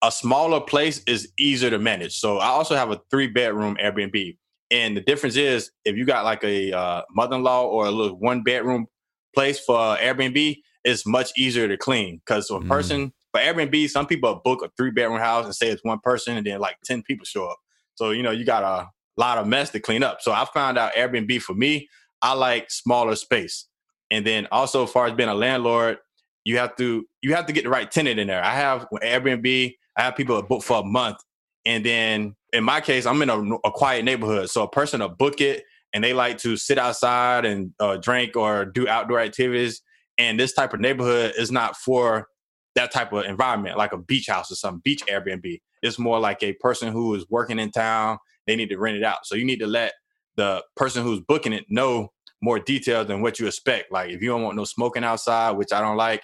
a 0.03 0.13
smaller 0.13 0.61
place 0.61 1.03
is 1.07 1.31
easier 1.39 1.71
to 1.71 1.79
manage. 1.79 2.19
So 2.19 2.39
I 2.39 2.47
also 2.47 2.77
have 2.77 2.91
a 2.91 3.01
three 3.11 3.27
bedroom 3.27 3.77
Airbnb. 3.83 4.37
And 4.71 4.97
the 4.97 5.01
difference 5.01 5.37
is 5.37 5.71
if 5.85 5.97
you 5.97 6.05
got 6.05 6.25
like 6.25 6.45
a 6.45 6.73
uh, 6.73 7.03
mother 7.11 7.37
in 7.37 7.43
law 7.43 7.67
or 7.67 7.87
a 7.87 7.91
little 7.91 8.19
one 8.19 8.43
bedroom 8.43 8.87
place 9.35 9.59
for 9.59 9.97
Airbnb, 9.97 10.59
it's 10.85 11.07
much 11.07 11.31
easier 11.37 11.69
to 11.69 11.77
clean 11.77 12.21
because 12.25 12.51
a 12.51 12.55
mm. 12.55 12.69
person 12.69 13.13
for 13.33 13.41
Airbnb, 13.41 13.89
some 13.91 14.07
people 14.07 14.41
book 14.45 14.63
a 14.65 14.71
three 14.77 14.91
bedroom 14.91 15.19
house 15.19 15.45
and 15.45 15.55
say 15.55 15.69
it's 15.69 15.85
one 15.85 16.01
person, 16.01 16.37
and 16.37 16.47
then 16.47 16.61
like 16.61 16.77
ten 16.85 17.03
people 17.03 17.25
show 17.25 17.47
up. 17.47 17.59
So 17.95 18.11
you 18.11 18.23
know 18.23 18.31
you 18.31 18.45
got 18.45 18.63
a 18.63 18.89
lot 19.17 19.39
of 19.39 19.47
mess 19.47 19.71
to 19.71 19.81
clean 19.81 20.03
up. 20.03 20.21
So 20.21 20.33
I 20.33 20.45
found 20.53 20.79
out 20.79 20.95
Airbnb 20.95 21.41
for 21.43 21.55
me, 21.55 21.89
I 22.23 22.33
like 22.33 22.71
smaller 22.71 23.17
space. 23.17 23.67
And 24.11 24.27
then 24.27 24.49
also, 24.51 24.85
as 24.85 24.91
far 24.91 25.07
as 25.07 25.13
being 25.13 25.29
a 25.29 25.35
landlord, 25.35 25.99
you 26.45 26.59
have 26.59 26.75
to 26.77 27.07
you 27.23 27.35
have 27.35 27.47
to 27.47 27.53
get 27.53 27.65
the 27.65 27.71
right 27.71 27.91
tenant 27.91 28.19
in 28.19 28.27
there. 28.27 28.43
I 28.43 28.55
have 28.55 28.87
Airbnb. 28.93 29.75
I 29.97 30.03
have 30.03 30.17
people 30.17 30.37
that 30.37 30.49
book 30.49 30.63
for 30.63 30.81
a 30.81 30.85
month, 30.85 31.19
and 31.65 31.85
then 31.85 32.35
in 32.53 32.65
my 32.65 32.81
case, 32.81 33.07
I'm 33.07 33.23
in 33.23 33.31
a, 33.31 33.41
a 33.65 33.71
quiet 33.71 34.05
neighborhood, 34.05 34.51
so 34.51 34.63
a 34.63 34.71
person 34.71 35.01
will 35.01 35.09
book 35.09 35.41
it 35.41 35.65
and 35.93 36.03
they 36.03 36.13
like 36.13 36.39
to 36.39 36.57
sit 36.57 36.79
outside 36.79 37.45
and 37.45 37.73
uh, 37.81 37.97
drink 37.97 38.37
or 38.37 38.65
do 38.65 38.89
outdoor 38.89 39.21
activities. 39.21 39.83
And 40.19 40.39
this 40.39 40.53
type 40.53 40.73
of 40.73 40.81
neighborhood 40.81 41.35
is 41.37 41.51
not 41.51 41.77
for 41.77 42.29
that 42.75 42.93
type 42.93 43.13
of 43.13 43.25
environment, 43.25 43.77
like 43.77 43.93
a 43.93 43.99
beach 43.99 44.29
house 44.29 44.51
or 44.53 44.55
some 44.55 44.81
beach 44.85 45.05
Airbnb. 45.07 45.61
It's 45.83 45.99
more 45.99 46.21
like 46.21 46.43
a 46.43 46.53
person 46.55 46.93
who 46.93 47.15
is 47.15 47.27
working 47.29 47.59
in 47.59 47.71
town. 47.71 48.19
They 48.47 48.55
need 48.55 48.69
to 48.71 48.79
rent 48.79 48.97
it 48.97 49.03
out. 49.03 49.27
So 49.27 49.35
you 49.35 49.45
need 49.45 49.61
to 49.61 49.67
let 49.67 49.93
the 50.37 50.63
person 50.77 51.03
who's 51.03 51.21
booking 51.21 51.53
it 51.53 51.65
know 51.69 52.13
more 52.43 52.59
details 52.59 53.09
than 53.09 53.23
what 53.23 53.39
you 53.39 53.47
expect. 53.47 53.91
Like 53.91 54.11
if 54.11 54.23
you 54.23 54.29
don't 54.29 54.43
want 54.43 54.57
no 54.57 54.65
smoking 54.65 55.05
outside, 55.05 55.53
which 55.53 55.73
I 55.73 55.81
don't 55.81 55.97
like, 55.97 56.23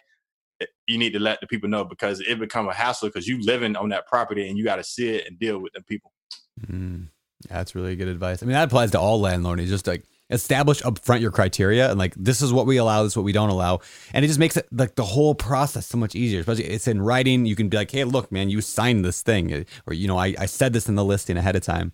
eh, 0.61 0.67
you 0.87 0.99
need 0.99 1.13
to 1.15 1.19
let 1.19 1.41
the 1.41 1.47
people 1.47 1.69
know 1.69 1.85
because 1.85 2.21
it 2.21 2.39
become 2.39 2.69
a 2.69 2.75
hassle 2.75 3.09
because 3.09 3.27
you 3.27 3.41
living 3.43 3.77
on 3.77 3.89
that 3.91 4.07
property 4.07 4.49
and 4.49 4.57
you 4.57 4.65
got 4.65 4.77
to 4.77 4.85
sit 4.85 5.27
and 5.27 5.39
deal 5.39 5.59
with 5.59 5.73
the 5.73 5.83
people. 5.83 6.13
Mm, 6.61 7.09
that's 7.49 7.75
really 7.75 7.97
good 7.97 8.09
advice. 8.09 8.43
I 8.43 8.47
mean, 8.47 8.55
that 8.55 8.65
applies 8.65 8.91
to 8.93 9.01
all 9.01 9.21
landlords. 9.21 9.69
Just 9.69 9.87
like 9.87 10.05
establish 10.29 10.83
upfront 10.83 11.21
your 11.21 11.31
criteria 11.31 11.89
and 11.89 11.99
like 11.99 12.13
this 12.17 12.43
is 12.43 12.53
what 12.53 12.67
we 12.67 12.79
allow, 12.79 13.05
this 13.05 13.13
is 13.13 13.17
what 13.17 13.25
we 13.25 13.33
don't 13.33 13.51
allow, 13.51 13.81
and 14.13 14.25
it 14.25 14.29
just 14.29 14.41
makes 14.41 14.57
it 14.57 14.67
like 14.73 14.95
the 14.95 15.05
whole 15.05 15.35
process 15.35 15.87
so 15.87 15.99
much 15.99 16.15
easier. 16.15 16.41
Especially 16.41 16.65
it's 16.65 16.89
in 16.89 17.01
writing. 17.03 17.47
You 17.47 17.57
can 17.57 17.69
be 17.69 17.77
like, 17.77 17.91
hey, 17.91 18.05
look, 18.05 18.33
man, 18.33 18.51
you 18.51 18.61
signed 18.61 19.05
this 19.05 19.23
thing, 19.23 19.67
or 19.87 19.95
you 19.95 20.09
know, 20.09 20.19
I, 20.19 20.35
I 20.39 20.47
said 20.47 20.73
this 20.73 20.89
in 20.89 20.95
the 20.95 21.05
listing 21.05 21.37
ahead 21.37 21.57
of 21.57 21.63
time. 21.63 21.93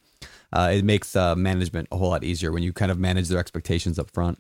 Uh, 0.53 0.71
it 0.75 0.85
makes 0.85 1.17
uh, 1.17 1.35
management 1.35 1.89
a 1.91 1.97
whole 1.97 2.11
lot 2.11 2.25
easier 2.25 2.53
when 2.53 2.63
you 2.63 2.73
kind 2.73 2.91
of 2.91 2.99
manage 2.99 3.29
their 3.29 3.39
expectations 3.39 3.99
up 3.99 4.11
front. 4.11 4.39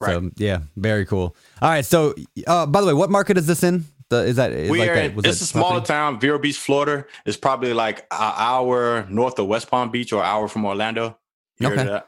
Right. 0.00 0.12
So 0.12 0.30
yeah, 0.36 0.60
very 0.76 1.06
cool. 1.06 1.36
All 1.62 1.70
right. 1.70 1.84
So 1.84 2.14
uh, 2.46 2.66
by 2.66 2.80
the 2.80 2.86
way, 2.86 2.94
what 2.94 3.10
market 3.10 3.38
is 3.38 3.46
this 3.46 3.62
in? 3.62 3.84
The, 4.08 4.24
is 4.24 4.36
that 4.36 4.52
is 4.52 4.70
we 4.70 4.78
like 4.78 4.90
are? 4.90 5.08
That, 5.08 5.26
it's 5.26 5.40
a 5.40 5.46
smaller 5.46 5.80
town, 5.80 6.20
Vero 6.20 6.38
Beach, 6.38 6.56
Florida. 6.56 7.06
It's 7.24 7.36
probably 7.36 7.72
like 7.72 8.00
an 8.12 8.32
hour 8.36 9.06
north 9.10 9.38
of 9.38 9.46
West 9.48 9.68
Palm 9.68 9.90
Beach 9.90 10.12
or 10.12 10.22
an 10.22 10.26
hour 10.26 10.46
from 10.46 10.64
Orlando. 10.64 11.18
You 11.58 11.68
okay. 11.68 12.00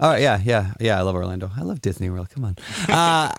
Oh 0.00 0.16
yeah, 0.16 0.40
yeah, 0.42 0.72
yeah. 0.80 0.98
I 0.98 1.02
love 1.02 1.14
Orlando. 1.14 1.50
I 1.56 1.62
love 1.62 1.80
Disney 1.80 2.10
World. 2.10 2.30
Come 2.30 2.44
on. 2.44 2.56
Uh, 2.88 3.32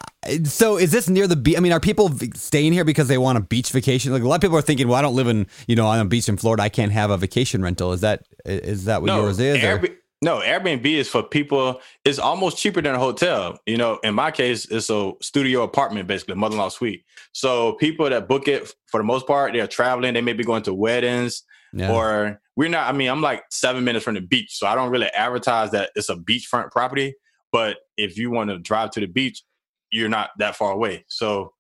so 0.46 0.78
is 0.78 0.92
this 0.92 1.10
near 1.10 1.28
the 1.28 1.36
beach? 1.36 1.58
I 1.58 1.60
mean, 1.60 1.74
are 1.74 1.82
people 1.82 2.10
staying 2.34 2.72
here 2.72 2.86
because 2.86 3.10
they 3.10 3.18
want 3.18 3.38
a 3.38 3.42
beach 3.42 3.72
vacation? 3.72 4.14
Like 4.14 4.24
a 4.24 4.28
lot 4.28 4.36
of 4.36 4.42
people 4.42 4.58
are 4.58 4.62
thinking, 4.62 4.88
well, 4.88 4.98
I 4.98 5.02
don't 5.02 5.16
live 5.16 5.28
in 5.28 5.48
you 5.68 5.76
know 5.76 5.86
on 5.86 6.00
a 6.00 6.06
beach 6.06 6.30
in 6.30 6.38
Florida. 6.38 6.64
I 6.64 6.70
can't 6.70 6.94
have 6.94 7.10
a 7.10 7.18
vacation 7.18 7.62
rental. 7.62 7.92
Is 7.92 8.02
that 8.02 8.24
is 8.46 8.86
that 8.86 9.02
what 9.02 9.08
no, 9.08 9.22
yours 9.22 9.40
is? 9.40 9.58
Airbnb, 9.58 9.98
no, 10.24 10.40
Airbnb 10.40 10.86
is 10.86 11.10
for 11.10 11.22
people. 11.24 11.82
It's 12.06 12.20
almost 12.20 12.58
cheaper 12.58 12.82
than 12.82 12.96
a 12.96 13.00
hotel. 13.00 13.60
You 13.66 13.78
know, 13.78 14.00
in 14.04 14.16
my 14.16 14.32
case, 14.32 14.66
it's 14.66 14.90
a 14.90 15.12
studio 15.22 15.64
apartment, 15.64 16.08
basically, 16.08 16.36
mother-in-law 16.36 16.70
suite. 16.70 17.04
So 17.34 17.74
people 17.74 18.10
that 18.10 18.28
book 18.28 18.48
it 18.48 18.74
for 18.88 19.00
the 19.00 19.04
most 19.04 19.28
part, 19.28 19.54
they're 19.54 19.68
traveling. 19.68 20.14
They 20.14 20.22
may 20.22 20.34
be 20.34 20.44
going 20.44 20.64
to 20.64 20.74
weddings 20.74 21.44
yeah. 21.74 21.92
or 21.92 22.42
we're 22.56 22.70
not. 22.70 22.88
I 22.88 22.96
mean, 22.96 23.10
I'm 23.10 23.22
like 23.22 23.44
seven 23.50 23.84
minutes 23.84 24.06
from 24.06 24.16
the 24.16 24.22
beach, 24.22 24.58
so 24.58 24.68
I 24.68 24.76
don't 24.76 24.92
really 24.92 25.08
advertise 25.08 25.72
that 25.72 25.92
it's 25.96 26.10
a 26.10 26.16
beachfront 26.16 26.72
property. 26.72 27.16
But 27.52 27.78
if 27.98 28.18
you 28.18 28.32
want 28.32 28.50
to 28.50 28.60
drive 28.60 28.92
to 28.92 29.00
the 29.00 29.08
beach, 29.08 29.44
you're 29.92 30.10
not 30.10 30.32
that 30.40 30.56
far 30.56 30.72
away. 30.72 31.06
So, 31.08 31.54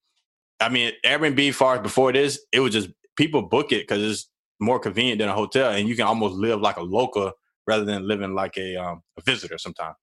I 0.59 0.69
mean, 0.69 0.93
Airbnb 1.05 1.53
far 1.53 1.79
before 1.79 2.11
this, 2.11 2.39
it 2.51 2.59
was 2.59 2.73
just 2.73 2.89
people 3.15 3.43
book 3.43 3.71
it 3.71 3.87
because 3.87 4.03
it's 4.03 4.29
more 4.59 4.79
convenient 4.79 5.19
than 5.19 5.29
a 5.29 5.33
hotel, 5.33 5.71
and 5.71 5.87
you 5.87 5.95
can 5.95 6.05
almost 6.05 6.35
live 6.35 6.61
like 6.61 6.77
a 6.77 6.83
local 6.83 7.33
rather 7.67 7.85
than 7.85 8.07
living 8.07 8.33
like 8.33 8.57
a 8.57 8.75
um, 8.75 9.01
a 9.17 9.21
visitor 9.21 9.57
sometimes. 9.57 9.95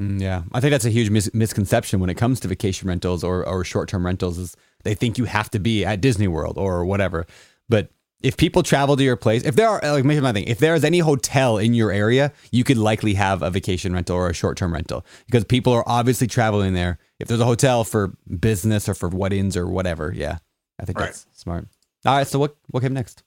Mm, 0.00 0.20
yeah, 0.20 0.42
I 0.52 0.60
think 0.60 0.70
that's 0.70 0.86
a 0.86 0.90
huge 0.90 1.10
mis- 1.10 1.32
misconception 1.34 2.00
when 2.00 2.08
it 2.08 2.14
comes 2.14 2.40
to 2.40 2.48
vacation 2.48 2.88
rentals 2.88 3.22
or, 3.22 3.46
or 3.46 3.62
short 3.64 3.88
term 3.88 4.06
rentals. 4.06 4.38
Is 4.38 4.56
they 4.84 4.94
think 4.94 5.18
you 5.18 5.24
have 5.24 5.50
to 5.50 5.58
be 5.58 5.84
at 5.84 6.00
Disney 6.00 6.28
World 6.28 6.56
or 6.56 6.84
whatever, 6.84 7.26
but 7.68 7.90
if 8.22 8.36
people 8.36 8.62
travel 8.62 8.96
to 8.96 9.02
your 9.02 9.16
place, 9.16 9.42
if 9.42 9.56
there 9.56 9.68
are 9.68 9.80
like 9.82 10.04
maybe 10.04 10.20
my 10.20 10.32
thing, 10.32 10.44
if 10.44 10.58
there 10.58 10.74
is 10.74 10.84
any 10.84 11.00
hotel 11.00 11.58
in 11.58 11.74
your 11.74 11.90
area, 11.90 12.32
you 12.50 12.64
could 12.64 12.78
likely 12.78 13.14
have 13.14 13.42
a 13.42 13.50
vacation 13.50 13.92
rental 13.92 14.16
or 14.16 14.30
a 14.30 14.34
short 14.34 14.56
term 14.56 14.72
rental 14.72 15.04
because 15.26 15.44
people 15.44 15.72
are 15.72 15.84
obviously 15.86 16.26
traveling 16.26 16.74
there. 16.74 16.98
If 17.18 17.28
there's 17.28 17.40
a 17.40 17.44
hotel 17.44 17.84
for 17.84 18.16
business 18.40 18.88
or 18.88 18.94
for 18.94 19.08
weddings 19.08 19.56
or 19.56 19.68
whatever, 19.68 20.12
yeah, 20.14 20.38
I 20.80 20.84
think 20.84 20.98
right. 20.98 21.06
that's 21.06 21.26
smart. 21.32 21.68
All 22.04 22.16
right, 22.16 22.26
so 22.26 22.38
what 22.38 22.56
what 22.70 22.82
came 22.82 22.94
next? 22.94 23.22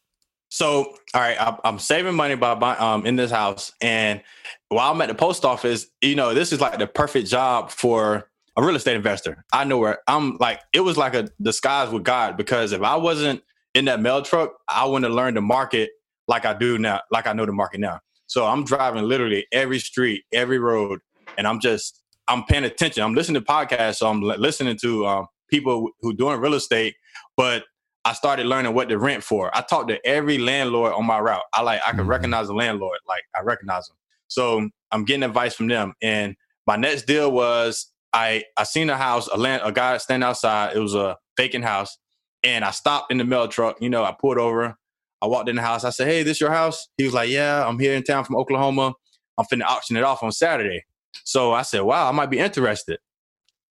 So, 0.56 0.96
all 1.14 1.22
right, 1.22 1.36
I'm 1.66 1.80
saving 1.80 2.16
money 2.16 2.36
by 2.36 2.56
buying 2.56 2.80
um, 2.80 3.06
in 3.06 3.18
this 3.18 3.30
house, 3.30 3.74
and 3.82 4.22
while 4.70 4.90
I'm 4.90 5.02
at 5.02 5.10
the 5.10 5.14
post 5.14 5.44
office, 5.44 5.88
you 6.00 6.16
know, 6.16 6.34
this 6.34 6.54
is 6.54 6.62
like 6.62 6.80
the 6.80 6.88
perfect 6.88 7.28
job 7.28 7.72
for 7.72 8.30
a 8.56 8.64
real 8.64 8.78
estate 8.78 8.96
investor. 8.96 9.44
I 9.52 9.66
know 9.66 9.78
where 9.80 10.00
I'm 10.08 10.38
like, 10.38 10.62
it 10.72 10.80
was 10.80 10.96
like 10.96 11.14
a 11.14 11.28
disguise 11.42 11.92
with 11.92 12.06
God 12.06 12.38
because 12.38 12.72
if 12.72 12.82
I 12.84 12.96
wasn't 12.96 13.44
in 13.74 13.84
that 13.86 14.00
mail 14.00 14.22
truck, 14.22 14.54
I 14.70 14.86
wouldn't 14.86 15.04
have 15.04 15.14
learned 15.14 15.36
the 15.36 15.42
market 15.42 15.90
like 16.30 16.46
I 16.46 16.54
do 16.54 16.78
now, 16.78 17.02
like 17.12 17.28
I 17.28 17.34
know 17.34 17.46
the 17.46 17.52
market 17.52 17.82
now. 17.82 18.00
So 18.28 18.46
I'm 18.46 18.64
driving 18.64 19.04
literally 19.04 19.46
every 19.52 19.80
street, 19.80 20.24
every 20.32 20.58
road, 20.58 21.02
and 21.38 21.48
I'm 21.48 21.60
just 21.60 22.02
I'm 22.30 22.46
paying 22.46 22.64
attention. 22.64 23.04
I'm 23.04 23.14
listening 23.14 23.44
to 23.44 23.46
podcasts, 23.46 23.98
so 23.98 24.10
I'm 24.10 24.22
listening 24.22 24.78
to 24.84 25.06
um, 25.06 25.28
people 25.50 25.90
who 26.00 26.14
doing 26.14 26.40
real 26.40 26.54
estate. 26.54 26.96
But 27.36 27.66
I 28.06 28.14
started 28.14 28.46
learning 28.46 28.76
what 28.76 28.88
to 28.90 29.00
rent 29.00 29.24
for. 29.24 29.56
I 29.58 29.62
talked 29.62 29.90
to 29.90 30.06
every 30.06 30.38
landlord 30.38 30.94
on 30.94 31.06
my 31.06 31.20
route. 31.20 31.42
I 31.54 31.64
like 31.64 31.82
I 31.86 31.90
can 31.90 32.02
mm-hmm. 32.02 32.10
recognize 32.10 32.48
a 32.50 32.54
landlord, 32.54 33.00
like 33.08 33.24
I 33.36 33.42
recognize 33.42 33.88
them. 33.88 33.98
So 34.28 34.70
I'm 34.92 35.06
getting 35.06 35.24
advice 35.24 35.56
from 35.56 35.68
them. 35.68 35.94
And 36.02 36.36
my 36.68 36.76
next 36.76 37.04
deal 37.04 37.32
was 37.32 37.92
I 38.14 38.44
I 38.58 38.64
seen 38.64 38.90
a 38.92 38.98
house, 38.98 39.28
a 39.28 39.38
land, 39.38 39.64
a 39.66 39.72
guy 39.72 39.98
standing 39.98 40.26
outside. 40.26 40.76
It 40.76 40.80
was 40.80 40.94
a 40.94 41.18
vacant 41.36 41.66
house. 41.66 41.98
And 42.44 42.64
I 42.64 42.70
stopped 42.70 43.12
in 43.12 43.18
the 43.18 43.26
mail 43.26 43.48
truck. 43.48 43.78
You 43.82 43.90
know, 43.90 44.04
I 44.04 44.16
pulled 44.20 44.38
over. 44.38 44.78
I 45.22 45.26
walked 45.26 45.50
in 45.50 45.56
the 45.56 45.64
house. 45.64 45.84
I 45.84 45.90
said, 45.90 46.08
Hey, 46.08 46.22
this 46.22 46.40
your 46.40 46.52
house? 46.52 46.88
He 46.98 47.06
was 47.06 47.14
like, 47.14 47.30
Yeah, 47.30 47.68
I'm 47.68 47.80
here 47.80 47.96
in 47.96 48.04
town 48.04 48.24
from 48.24 48.36
Oklahoma. 48.36 48.94
I'm 49.38 49.46
finna 49.46 49.64
auction 49.64 49.98
it 49.98 50.04
off 50.04 50.22
on 50.22 50.32
Saturday. 50.32 50.86
So 51.24 51.54
I 51.54 51.64
said, 51.64 51.82
Wow, 51.82 52.08
I 52.08 52.12
might 52.12 52.30
be 52.30 52.38
interested. 52.38 53.00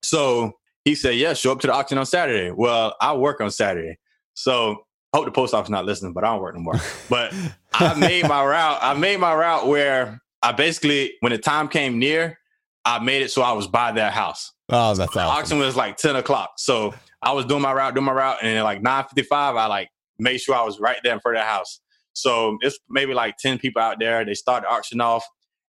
So 0.03 0.51
he 0.83 0.93
said, 0.93 1.15
Yeah, 1.15 1.33
show 1.33 1.53
up 1.53 1.61
to 1.61 1.67
the 1.67 1.73
auction 1.73 1.97
on 1.97 2.05
Saturday. 2.05 2.51
Well, 2.51 2.95
I 2.99 3.13
work 3.15 3.39
on 3.39 3.49
Saturday. 3.49 3.97
So 4.35 4.83
I 5.13 5.17
hope 5.17 5.25
the 5.25 5.31
post 5.31 5.53
office 5.53 5.69
not 5.69 5.85
listening, 5.85 6.13
but 6.13 6.23
I 6.23 6.27
don't 6.27 6.41
work 6.41 6.55
no 6.55 6.61
more. 6.61 6.75
But 7.09 7.33
I 7.73 7.93
made 7.95 8.27
my 8.27 8.43
route. 8.45 8.79
I 8.81 8.93
made 8.93 9.19
my 9.19 9.33
route 9.33 9.67
where 9.67 10.21
I 10.41 10.51
basically, 10.51 11.13
when 11.21 11.31
the 11.31 11.37
time 11.37 11.67
came 11.67 11.99
near, 11.99 12.37
I 12.85 12.99
made 12.99 13.23
it 13.23 13.31
so 13.31 13.41
I 13.41 13.53
was 13.53 13.67
by 13.67 13.91
that 13.93 14.13
house. 14.13 14.53
Oh, 14.69 14.93
that's 14.93 15.13
so 15.13 15.19
awesome. 15.19 15.37
auction 15.37 15.59
was 15.59 15.75
like 15.75 15.97
10 15.97 16.15
o'clock. 16.15 16.53
So 16.57 16.93
I 17.21 17.31
was 17.33 17.45
doing 17.45 17.61
my 17.61 17.73
route, 17.73 17.95
doing 17.95 18.05
my 18.05 18.11
route, 18.11 18.37
and 18.43 18.63
like 18.63 18.81
9:55, 18.81 19.27
I 19.31 19.65
like 19.67 19.89
made 20.19 20.39
sure 20.39 20.55
I 20.55 20.63
was 20.63 20.79
right 20.79 20.97
there 21.03 21.13
in 21.13 21.19
front 21.19 21.37
of 21.37 21.43
the 21.43 21.47
house. 21.47 21.79
So 22.13 22.57
it's 22.61 22.77
maybe 22.89 23.13
like 23.13 23.37
10 23.37 23.57
people 23.57 23.81
out 23.81 23.99
there. 23.99 24.23
They 24.23 24.33
started 24.33 24.67
auction 24.67 25.01
off, 25.01 25.25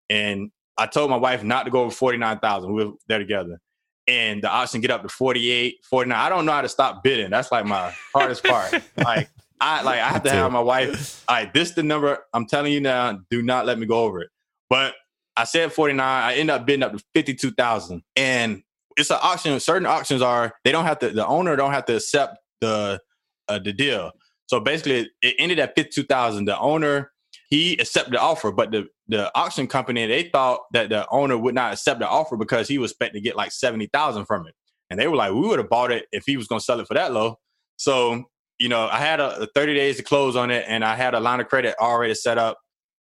and 0.09 0.51
I 0.77 0.87
told 0.87 1.09
my 1.09 1.17
wife 1.17 1.43
not 1.43 1.63
to 1.63 1.71
go 1.71 1.81
over 1.81 1.91
49,000. 1.91 2.73
We 2.73 2.85
were 2.85 2.91
there 3.07 3.19
together. 3.19 3.59
And 4.07 4.43
the 4.43 4.49
auction 4.49 4.81
get 4.81 4.91
up 4.91 5.01
to 5.01 5.09
48, 5.09 5.83
49. 5.83 6.17
I 6.17 6.29
don't 6.29 6.45
know 6.45 6.51
how 6.51 6.61
to 6.61 6.69
stop 6.69 7.03
bidding. 7.03 7.31
That's 7.31 7.51
like 7.51 7.65
my 7.65 7.93
hardest 8.13 8.43
part. 8.43 8.73
like 8.97 9.29
I 9.59 9.81
like 9.81 9.99
I 9.99 10.09
have 10.09 10.23
to 10.23 10.31
have 10.31 10.51
my 10.51 10.59
wife. 10.59 11.23
All 11.27 11.35
right, 11.35 11.53
this 11.53 11.71
the 11.71 11.81
number. 11.83 12.19
I'm 12.33 12.45
telling 12.45 12.71
you 12.71 12.81
now, 12.81 13.19
do 13.29 13.41
not 13.41 13.65
let 13.65 13.79
me 13.79 13.85
go 13.85 14.03
over 14.03 14.21
it. 14.21 14.29
But 14.69 14.93
I 15.37 15.43
said 15.45 15.73
49. 15.73 15.99
I 15.99 16.35
end 16.35 16.51
up 16.51 16.65
bidding 16.65 16.83
up 16.83 16.93
to 16.93 17.03
52,000. 17.13 18.03
And 18.15 18.63
it's 18.97 19.09
an 19.09 19.17
auction. 19.21 19.59
Certain 19.59 19.85
auctions 19.85 20.21
are 20.21 20.53
they 20.63 20.71
don't 20.71 20.85
have 20.85 20.99
to. 20.99 21.09
The 21.09 21.25
owner 21.25 21.55
don't 21.55 21.71
have 21.71 21.85
to 21.85 21.95
accept 21.97 22.37
the 22.61 22.99
uh, 23.47 23.59
the 23.59 23.73
deal. 23.73 24.11
So 24.47 24.59
basically, 24.59 25.09
it 25.21 25.35
ended 25.39 25.59
at 25.59 25.75
fifty 25.75 26.01
two 26.01 26.07
thousand. 26.07 26.45
The 26.45 26.57
owner 26.57 27.11
he 27.49 27.73
accepted 27.73 28.13
the 28.13 28.21
offer, 28.21 28.51
but 28.51 28.71
the 28.71 28.87
the 29.07 29.31
auction 29.37 29.67
company 29.67 30.07
they 30.07 30.29
thought 30.29 30.61
that 30.73 30.89
the 30.89 31.07
owner 31.09 31.37
would 31.37 31.55
not 31.55 31.73
accept 31.73 31.99
the 31.99 32.07
offer 32.07 32.37
because 32.37 32.67
he 32.67 32.77
was 32.77 32.91
expecting 32.91 33.21
to 33.21 33.23
get 33.23 33.35
like 33.35 33.51
seventy 33.51 33.87
thousand 33.87 34.25
from 34.25 34.47
it, 34.47 34.53
and 34.89 34.99
they 34.99 35.07
were 35.07 35.15
like, 35.15 35.31
we 35.31 35.41
would 35.41 35.59
have 35.59 35.69
bought 35.69 35.91
it 35.91 36.05
if 36.11 36.23
he 36.25 36.37
was 36.37 36.47
going 36.47 36.59
to 36.59 36.65
sell 36.65 36.79
it 36.79 36.87
for 36.87 36.95
that 36.95 37.13
low. 37.13 37.37
So 37.77 38.23
you 38.57 38.69
know, 38.69 38.87
I 38.87 38.99
had 38.99 39.19
a, 39.19 39.41
a 39.41 39.47
thirty 39.53 39.73
days 39.73 39.97
to 39.97 40.03
close 40.03 40.35
on 40.35 40.51
it, 40.51 40.65
and 40.67 40.83
I 40.83 40.95
had 40.95 41.13
a 41.13 41.19
line 41.19 41.39
of 41.39 41.47
credit 41.47 41.75
already 41.79 42.15
set 42.15 42.37
up, 42.37 42.57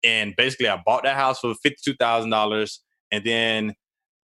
and 0.03 0.33
basically 0.35 0.67
I 0.67 0.81
bought 0.85 1.03
that 1.03 1.15
house 1.15 1.39
for 1.39 1.53
fifty 1.61 1.79
two 1.83 1.95
thousand 1.95 2.31
dollars, 2.31 2.81
and 3.11 3.23
then 3.23 3.73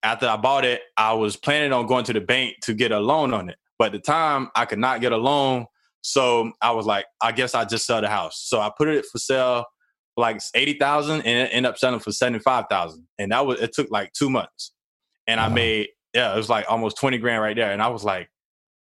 after 0.04 0.28
I 0.28 0.38
bought 0.38 0.66
it, 0.66 0.82
I 0.98 1.14
was 1.14 1.36
planning 1.36 1.74
on 1.74 1.86
going 1.86 2.06
to 2.06 2.14
the 2.14 2.22
bank 2.22 2.56
to 2.64 2.74
get 2.74 2.92
a 2.92 3.00
loan 3.00 3.34
on 3.34 3.50
it. 3.50 3.58
But 3.78 3.88
at 3.88 3.92
the 3.92 4.00
time, 4.00 4.50
I 4.56 4.66
could 4.66 4.80
not 4.80 5.02
get 5.02 5.12
a 5.12 5.18
loan. 5.18 5.68
So 6.02 6.52
I 6.62 6.72
was 6.72 6.88
like, 6.88 7.06
I 7.22 7.32
guess 7.32 7.54
I 7.54 7.66
just 7.66 7.86
sell 7.86 8.02
the 8.02 8.10
house. 8.10 8.42
So 8.44 8.60
I 8.60 8.72
put 8.76 8.88
it 8.88 9.06
for 9.06 9.20
sale 9.20 9.66
like 10.18 10.42
80,000 10.54 11.22
and 11.22 11.26
it 11.26 11.50
ended 11.54 11.70
up 11.70 11.78
selling 11.78 12.00
for 12.00 12.12
75,000. 12.12 13.08
And 13.20 13.32
that 13.32 13.46
was, 13.46 13.62
it 13.62 13.74
took 13.74 13.90
like 13.92 14.14
two 14.14 14.30
months. 14.30 14.74
And 15.28 15.40
I 15.40 15.48
made, 15.50 15.90
yeah, 16.14 16.34
it 16.34 16.38
was 16.38 16.50
like 16.50 16.66
almost 16.70 16.98
20 16.98 17.18
grand 17.20 17.42
right 17.42 17.56
there. 17.56 17.72
And 17.72 17.82
I 17.82 17.88
was 17.88 18.04
like, 18.04 18.30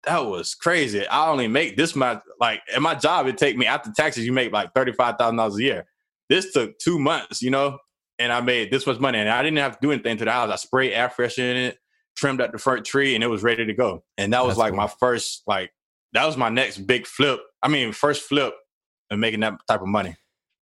that 0.06 0.26
was 0.26 0.56
crazy. 0.56 1.06
I 1.08 1.30
only 1.30 1.48
make 1.48 1.78
this 1.78 1.96
much, 1.96 2.22
like 2.40 2.62
at 2.74 2.82
my 2.82 2.96
job, 2.96 3.28
it 3.28 3.38
take 3.38 3.58
me 3.58 3.66
after 3.66 3.92
taxes, 3.96 4.26
you 4.26 4.32
make 4.32 4.52
like 4.52 4.74
$35,000 4.74 5.56
a 5.56 5.62
year. 5.62 5.86
This 6.30 6.54
took 6.54 6.80
two 6.80 6.98
months, 7.00 7.42
you 7.42 7.52
know, 7.52 7.78
and 8.18 8.32
I 8.32 8.42
made 8.42 8.72
this 8.72 8.88
much 8.88 9.00
money 9.00 9.20
and 9.20 9.30
I 9.30 9.44
didn't 9.44 9.58
have 9.58 9.74
to 9.74 9.80
do 9.82 9.92
anything 9.92 10.18
to 10.18 10.26
the 10.26 10.32
house. 10.32 10.50
I 10.50 10.56
sprayed 10.56 10.94
air 10.94 11.12
freshener 11.16 11.52
in 11.52 11.58
it, 11.58 11.78
trimmed 12.16 12.42
up 12.42 12.52
the 12.52 12.58
front 12.58 12.86
tree 12.86 13.16
and 13.16 13.24
it 13.24 13.28
was 13.28 13.44
ready 13.44 13.66
to 13.66 13.74
go. 13.74 14.04
And 14.18 14.34
that 14.34 14.44
was 14.44 14.52
That's 14.52 14.60
like 14.60 14.72
cool. 14.72 14.78
my 14.78 14.88
first, 15.00 15.44
like, 15.48 15.72
that 16.14 16.26
was 16.26 16.38
my 16.38 16.50
next 16.50 16.80
big 16.80 17.06
flip. 17.06 17.40
I 17.62 17.68
mean, 17.68 17.92
first 17.92 18.24
flip 18.24 18.54
and 19.10 19.22
making 19.22 19.42
that 19.42 19.60
type 19.68 19.82
of 19.82 19.88
money. 19.88 20.16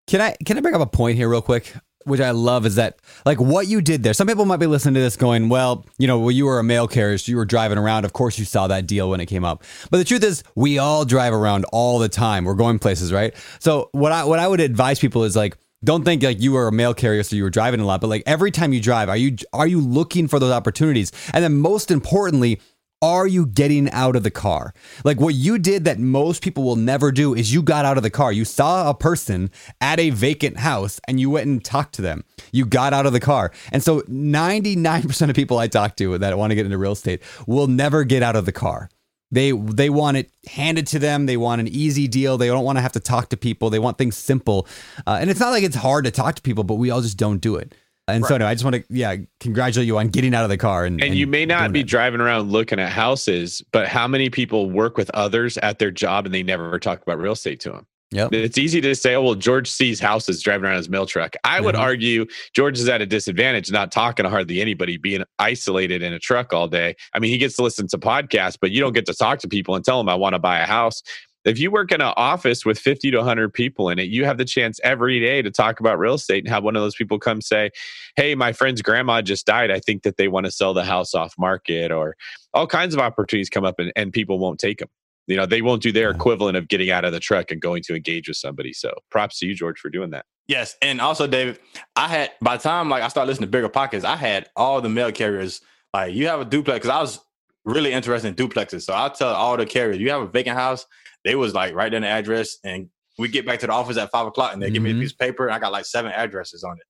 Can 0.07 0.21
I 0.21 0.35
can 0.45 0.57
I 0.57 0.61
bring 0.61 0.73
up 0.73 0.81
a 0.81 0.85
point 0.85 1.17
here 1.17 1.29
real 1.29 1.41
quick? 1.41 1.73
Which 2.05 2.21
I 2.21 2.31
love 2.31 2.65
is 2.65 2.75
that 2.75 2.99
like 3.25 3.41
what 3.41 3.67
you 3.67 3.81
did 3.81 4.01
there. 4.01 4.13
Some 4.13 4.27
people 4.27 4.45
might 4.45 4.57
be 4.57 4.65
listening 4.65 4.93
to 4.93 5.01
this 5.01 5.17
going, 5.17 5.49
well, 5.49 5.85
you 5.97 6.07
know, 6.07 6.17
well, 6.19 6.31
you 6.31 6.45
were 6.45 6.59
a 6.59 6.63
mail 6.63 6.87
carrier, 6.87 7.17
so 7.17 7.29
you 7.29 7.35
were 7.35 7.43
driving 7.43 7.77
around. 7.77 8.05
Of 8.05 8.13
course, 8.13 8.39
you 8.39 8.45
saw 8.45 8.67
that 8.67 8.87
deal 8.87 9.09
when 9.09 9.19
it 9.19 9.25
came 9.25 9.43
up. 9.43 9.65
But 9.91 9.97
the 9.97 10.05
truth 10.05 10.23
is, 10.23 10.43
we 10.55 10.77
all 10.77 11.03
drive 11.03 11.33
around 11.33 11.65
all 11.73 11.99
the 11.99 12.07
time. 12.07 12.45
We're 12.45 12.53
going 12.53 12.79
places, 12.79 13.11
right? 13.11 13.35
So 13.59 13.89
what 13.91 14.13
I 14.13 14.23
what 14.23 14.39
I 14.39 14.47
would 14.47 14.61
advise 14.61 14.99
people 14.99 15.25
is 15.25 15.35
like, 15.35 15.57
don't 15.83 16.05
think 16.05 16.23
like 16.23 16.41
you 16.41 16.53
were 16.53 16.69
a 16.69 16.71
mail 16.71 16.93
carrier, 16.93 17.23
so 17.23 17.35
you 17.35 17.43
were 17.43 17.49
driving 17.49 17.81
a 17.81 17.85
lot. 17.85 17.99
But 17.99 18.07
like 18.07 18.23
every 18.25 18.51
time 18.51 18.71
you 18.71 18.79
drive, 18.79 19.09
are 19.09 19.17
you 19.17 19.35
are 19.51 19.67
you 19.67 19.81
looking 19.81 20.29
for 20.29 20.39
those 20.39 20.53
opportunities? 20.53 21.11
And 21.33 21.43
then 21.43 21.57
most 21.57 21.91
importantly, 21.91 22.61
are 23.01 23.27
you 23.27 23.45
getting 23.45 23.89
out 23.91 24.15
of 24.15 24.23
the 24.23 24.31
car? 24.31 24.73
Like 25.03 25.19
what 25.19 25.35
you 25.35 25.57
did 25.57 25.85
that 25.85 25.99
most 25.99 26.41
people 26.41 26.63
will 26.63 26.75
never 26.75 27.11
do 27.11 27.33
is 27.33 27.53
you 27.53 27.61
got 27.61 27.85
out 27.85 27.97
of 27.97 28.03
the 28.03 28.09
car. 28.09 28.31
You 28.31 28.45
saw 28.45 28.89
a 28.89 28.93
person 28.93 29.51
at 29.79 29.99
a 29.99 30.09
vacant 30.09 30.57
house 30.57 30.99
and 31.07 31.19
you 31.19 31.29
went 31.29 31.47
and 31.47 31.63
talked 31.63 31.93
to 31.95 32.01
them. 32.01 32.23
You 32.51 32.65
got 32.65 32.93
out 32.93 33.05
of 33.05 33.13
the 33.13 33.19
car. 33.19 33.51
And 33.71 33.83
so 33.83 34.01
99% 34.01 35.29
of 35.29 35.35
people 35.35 35.59
I 35.59 35.67
talk 35.67 35.95
to 35.97 36.17
that 36.17 36.37
want 36.37 36.51
to 36.51 36.55
get 36.55 36.65
into 36.65 36.77
real 36.77 36.93
estate 36.93 37.21
will 37.45 37.67
never 37.67 38.03
get 38.03 38.23
out 38.23 38.35
of 38.35 38.45
the 38.45 38.51
car. 38.51 38.89
They 39.29 39.51
they 39.51 39.89
want 39.89 40.17
it 40.17 40.31
handed 40.47 40.87
to 40.87 40.99
them. 40.99 41.25
They 41.25 41.35
want 41.35 41.59
an 41.59 41.67
easy 41.67 42.07
deal. 42.07 42.37
They 42.37 42.47
don't 42.47 42.63
want 42.63 42.77
to 42.77 42.81
have 42.81 42.93
to 42.93 42.99
talk 43.01 43.29
to 43.29 43.37
people. 43.37 43.69
They 43.69 43.79
want 43.79 43.97
things 43.97 44.15
simple. 44.15 44.67
Uh, 45.05 45.17
and 45.19 45.29
it's 45.29 45.39
not 45.39 45.49
like 45.49 45.63
it's 45.63 45.75
hard 45.75 46.05
to 46.05 46.11
talk 46.11 46.35
to 46.35 46.41
people, 46.41 46.63
but 46.63 46.75
we 46.75 46.91
all 46.91 47.01
just 47.01 47.17
don't 47.17 47.39
do 47.39 47.57
it. 47.57 47.75
And 48.07 48.25
so 48.25 48.35
anyway, 48.35 48.51
I 48.51 48.53
just 48.53 48.63
want 48.63 48.75
to 48.77 48.83
yeah 48.89 49.15
congratulate 49.39 49.85
you 49.87 49.97
on 49.97 50.07
getting 50.07 50.33
out 50.33 50.43
of 50.43 50.49
the 50.49 50.57
car 50.57 50.85
and 50.85 51.01
And 51.03 51.15
you 51.15 51.27
may 51.27 51.45
not 51.45 51.73
be 51.73 51.83
driving 51.83 52.21
around 52.21 52.51
looking 52.51 52.79
at 52.79 52.91
houses, 52.91 53.61
but 53.71 53.87
how 53.87 54.07
many 54.07 54.29
people 54.29 54.69
work 54.69 54.97
with 54.97 55.09
others 55.13 55.57
at 55.57 55.79
their 55.79 55.91
job 55.91 56.25
and 56.25 56.33
they 56.33 56.43
never 56.43 56.79
talk 56.79 57.01
about 57.01 57.19
real 57.19 57.33
estate 57.33 57.59
to 57.61 57.71
them? 57.71 57.85
Yeah, 58.09 58.29
It's 58.31 58.57
easy 58.57 58.79
to 58.79 58.95
say, 58.95 59.15
oh, 59.15 59.21
well, 59.21 59.35
George 59.35 59.69
sees 59.69 59.99
houses 59.99 60.41
driving 60.41 60.63
around 60.65 60.77
his 60.77 60.87
mail 60.87 61.05
truck. 61.05 61.35
I 61.43 61.59
would 61.59 61.75
Mhm. 61.75 61.79
argue 61.79 62.25
George 62.55 62.79
is 62.79 62.87
at 62.87 63.01
a 63.01 63.05
disadvantage, 63.05 63.69
not 63.69 63.91
talking 63.91 64.23
to 64.23 64.29
hardly 64.29 64.61
anybody, 64.61 64.95
being 64.95 65.25
isolated 65.39 66.01
in 66.01 66.13
a 66.13 66.19
truck 66.19 66.53
all 66.53 66.69
day. 66.69 66.95
I 67.13 67.19
mean, 67.19 67.31
he 67.31 67.37
gets 67.37 67.57
to 67.57 67.63
listen 67.63 67.85
to 67.89 67.97
podcasts, 67.97 68.57
but 68.61 68.71
you 68.71 68.79
don't 68.79 68.93
get 68.93 69.07
to 69.07 69.13
talk 69.13 69.39
to 69.39 69.49
people 69.49 69.75
and 69.75 69.83
tell 69.83 69.97
them, 69.97 70.07
I 70.07 70.15
want 70.15 70.35
to 70.35 70.39
buy 70.39 70.59
a 70.59 70.65
house. 70.65 71.03
If 71.47 71.59
you 71.59 71.71
work 71.71 71.93
in 71.93 72.01
an 72.01 72.13
office 72.17 72.65
with 72.65 72.77
50 72.77 73.11
to 73.11 73.17
100 73.17 73.53
people 73.53 73.89
in 73.89 73.99
it, 73.99 74.09
you 74.09 74.25
have 74.25 74.37
the 74.37 74.45
chance 74.45 74.81
every 74.83 75.19
day 75.21 75.41
to 75.41 75.49
talk 75.49 75.79
about 75.79 75.97
real 75.97 76.15
estate 76.15 76.43
and 76.43 76.53
have 76.53 76.63
one 76.63 76.75
of 76.75 76.81
those 76.81 76.95
people 76.95 77.19
come 77.19 77.41
say, 77.41 77.71
Hey, 78.17 78.35
my 78.35 78.51
friend's 78.51 78.81
grandma 78.81 79.21
just 79.21 79.45
died. 79.45 79.71
I 79.71 79.79
think 79.79 80.03
that 80.03 80.17
they 80.17 80.27
want 80.27 80.45
to 80.45 80.51
sell 80.51 80.73
the 80.73 80.83
house 80.83 81.15
off 81.15 81.33
market, 81.37 81.91
or 81.91 82.17
all 82.53 82.67
kinds 82.67 82.93
of 82.93 82.99
opportunities 82.99 83.49
come 83.49 83.63
up 83.63 83.79
and, 83.79 83.93
and 83.95 84.11
people 84.11 84.39
won't 84.39 84.59
take 84.59 84.79
them. 84.79 84.89
You 85.27 85.37
know, 85.37 85.45
they 85.45 85.61
won't 85.61 85.81
do 85.81 85.91
their 85.91 86.09
equivalent 86.09 86.57
of 86.57 86.67
getting 86.67 86.89
out 86.89 87.05
of 87.05 87.13
the 87.13 87.19
truck 87.19 87.51
and 87.51 87.61
going 87.61 87.83
to 87.83 87.95
engage 87.95 88.27
with 88.27 88.37
somebody. 88.37 88.73
So 88.73 88.93
props 89.09 89.39
to 89.39 89.45
you, 89.45 89.55
George, 89.55 89.79
for 89.79 89.89
doing 89.89 90.09
that. 90.11 90.25
Yes, 90.47 90.75
and 90.81 91.01
also 91.01 91.27
David, 91.27 91.59
I 91.95 92.07
had 92.07 92.31
by 92.41 92.57
the 92.57 92.63
time 92.63 92.89
like 92.89 93.03
I 93.03 93.07
started 93.07 93.29
listening 93.29 93.51
to 93.51 93.57
BiggerPockets, 93.57 94.03
I 94.03 94.15
had 94.15 94.49
all 94.55 94.81
the 94.81 94.89
mail 94.89 95.11
carriers 95.11 95.61
like 95.93 96.13
you 96.13 96.27
have 96.27 96.41
a 96.41 96.45
duplex 96.45 96.79
because 96.79 96.89
I 96.89 97.01
was 97.01 97.19
really 97.65 97.91
interested 97.91 98.27
in 98.27 98.35
duplexes. 98.35 98.83
So 98.83 98.93
I'll 98.93 99.11
tell 99.11 99.33
all 99.33 99.57
the 99.57 99.65
carriers, 99.65 99.99
you 99.99 100.09
have 100.09 100.21
a 100.21 100.27
vacant 100.27 100.57
house. 100.57 100.85
They 101.27 101.35
was 101.35 101.53
like 101.53 101.75
right 101.75 101.89
down 101.89 102.03
the 102.03 102.07
address, 102.07 102.57
and 102.63 102.87
we 103.19 103.27
get 103.27 103.45
back 103.45 103.59
to 103.59 103.67
the 103.67 103.73
office 103.73 103.97
at 103.97 104.09
five 104.11 104.27
o'clock, 104.27 104.53
and 104.53 104.61
they 104.61 104.71
give 104.71 104.81
me 104.81 104.91
a 104.91 104.93
Mhm. 104.93 105.01
piece 105.01 105.11
of 105.11 105.17
paper. 105.17 105.45
And 105.45 105.53
I 105.53 105.59
got 105.59 105.73
like 105.73 105.83
seven 105.83 106.09
addresses 106.13 106.63
on 106.63 106.77
it. 106.77 106.83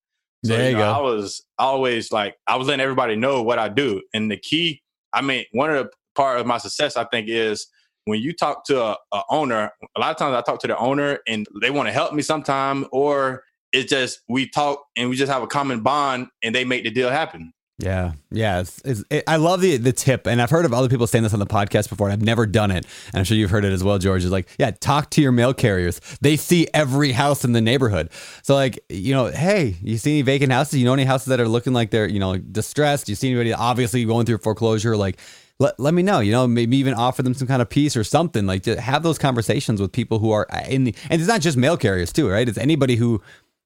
So, 0.46 0.56
There 0.56 0.70
you 0.70 0.78
know, 0.78 0.84
go. 0.84 0.92
I 0.92 1.02
was 1.02 1.44
always 1.58 2.12
like 2.12 2.36
I 2.46 2.56
was 2.56 2.68
letting 2.68 2.84
everybody 2.84 3.16
know 3.16 3.42
what 3.42 3.58
I 3.58 3.68
do, 3.68 4.00
and 4.14 4.30
the 4.30 4.38
key. 4.38 4.84
I 5.12 5.22
mean, 5.24 5.46
one 5.54 5.72
of 5.72 5.78
the 5.86 5.90
part 6.14 6.40
of 6.40 6.46
my 6.46 6.60
success, 6.60 6.96
I 6.98 7.06
think, 7.06 7.28
is 7.30 7.66
when 8.06 8.22
you 8.22 8.32
talk 8.32 8.64
to 8.66 8.80
a, 8.80 8.98
a 9.12 9.24
owner. 9.32 9.72
A 9.96 10.00
lot 10.00 10.12
of 10.12 10.18
times, 10.18 10.36
I 10.36 10.42
talk 10.42 10.60
to 10.62 10.68
the 10.68 10.78
owner, 10.78 11.18
and 11.28 11.48
they 11.60 11.72
want 11.72 11.88
to 11.88 11.92
help 11.92 12.14
me 12.14 12.22
sometime, 12.22 12.86
or 12.92 13.44
it's 13.74 13.90
just 13.90 14.20
we 14.30 14.48
talk 14.48 14.84
and 14.96 15.10
we 15.10 15.16
just 15.16 15.32
have 15.32 15.42
a 15.42 15.48
common 15.48 15.82
bond, 15.82 16.28
and 16.44 16.54
they 16.54 16.64
make 16.64 16.84
the 16.84 16.92
deal 16.92 17.10
happen. 17.10 17.54
Yeah, 17.80 18.14
yeah. 18.32 18.62
It's, 18.62 18.82
it's, 18.84 19.04
it, 19.12 19.24
I 19.28 19.36
love 19.36 19.62
the 19.62 19.78
the 19.78 19.94
tip, 19.94 20.26
and 20.26 20.42
I've 20.42 20.50
heard 20.50 20.66
of 20.66 20.74
other 20.74 20.90
people 20.90 21.06
saying 21.06 21.22
this 21.22 21.34
on 21.34 21.40
the 21.40 21.46
podcast 21.46 21.90
before. 21.90 22.08
And 22.08 22.14
I've 22.14 22.26
never 22.26 22.48
done 22.48 22.72
it, 22.72 22.88
and 23.14 23.20
I'm 23.20 23.24
sure 23.24 23.38
you've 23.38 23.52
heard 23.52 23.66
it 23.66 23.72
as 23.72 23.84
well, 23.84 24.00
George. 24.00 24.24
Is 24.24 24.32
like, 24.32 24.50
yeah, 24.58 24.72
talk 24.72 25.12
to 25.12 25.22
your 25.22 25.32
mail 25.32 25.54
carriers. 25.54 26.02
They 26.20 26.38
see 26.38 26.68
every 26.74 27.12
house 27.12 27.46
in 27.46 27.52
the 27.52 27.62
neighborhood. 27.62 28.10
So, 28.42 28.56
like, 28.56 28.80
you 28.90 29.14
know, 29.14 29.28
hey, 29.28 29.76
you 29.84 30.00
see 30.00 30.14
any 30.14 30.22
vacant 30.24 30.52
houses? 30.52 30.80
You 30.80 30.86
know 30.86 30.94
any 30.94 31.04
houses 31.04 31.28
that 31.28 31.40
are 31.40 31.48
looking 31.48 31.74
like 31.74 31.92
they're 31.92 32.10
you 32.10 32.20
know 32.20 32.38
distressed? 32.38 33.10
You 33.10 33.16
see 33.16 33.30
anybody 33.30 33.54
obviously 33.54 34.04
going 34.06 34.26
through 34.26 34.40
foreclosure? 34.40 34.98
Like, 34.98 35.20
let, 35.60 35.80
let 35.80 35.94
me 35.94 36.02
know. 36.02 36.20
You 36.20 36.32
know, 36.32 36.48
maybe 36.48 36.78
even 36.78 36.96
offer 36.96 37.22
them 37.22 37.36
some 37.36 37.48
kind 37.48 37.62
of 37.62 37.70
piece 37.70 37.96
or 37.96 38.04
something. 38.04 38.48
Like, 38.48 38.64
to 38.64 38.82
have 38.82 39.04
those 39.04 39.20
conversations 39.20 39.80
with 39.80 39.92
people 39.92 40.18
who 40.18 40.32
are 40.32 40.48
uh, 40.50 40.64
in 40.68 40.86
the, 40.86 40.96
and 41.12 41.22
it's 41.22 41.30
not 41.30 41.42
just 41.42 41.58
mail 41.58 41.78
carriers 41.78 42.12
too, 42.12 42.28
right? 42.28 42.50
It's 42.50 42.58
anybody 42.58 42.96
who 42.96 43.22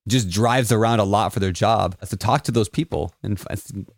just 0.08 0.30
drives 0.30 0.72
around 0.72 1.00
a 1.00 1.04
lot 1.04 1.34
for 1.34 1.40
their 1.40 1.52
job. 1.52 2.00
to 2.02 2.18
talk 2.18 2.44
to 2.44 2.52
those 2.52 2.70
people 2.70 3.14
and 3.24 3.40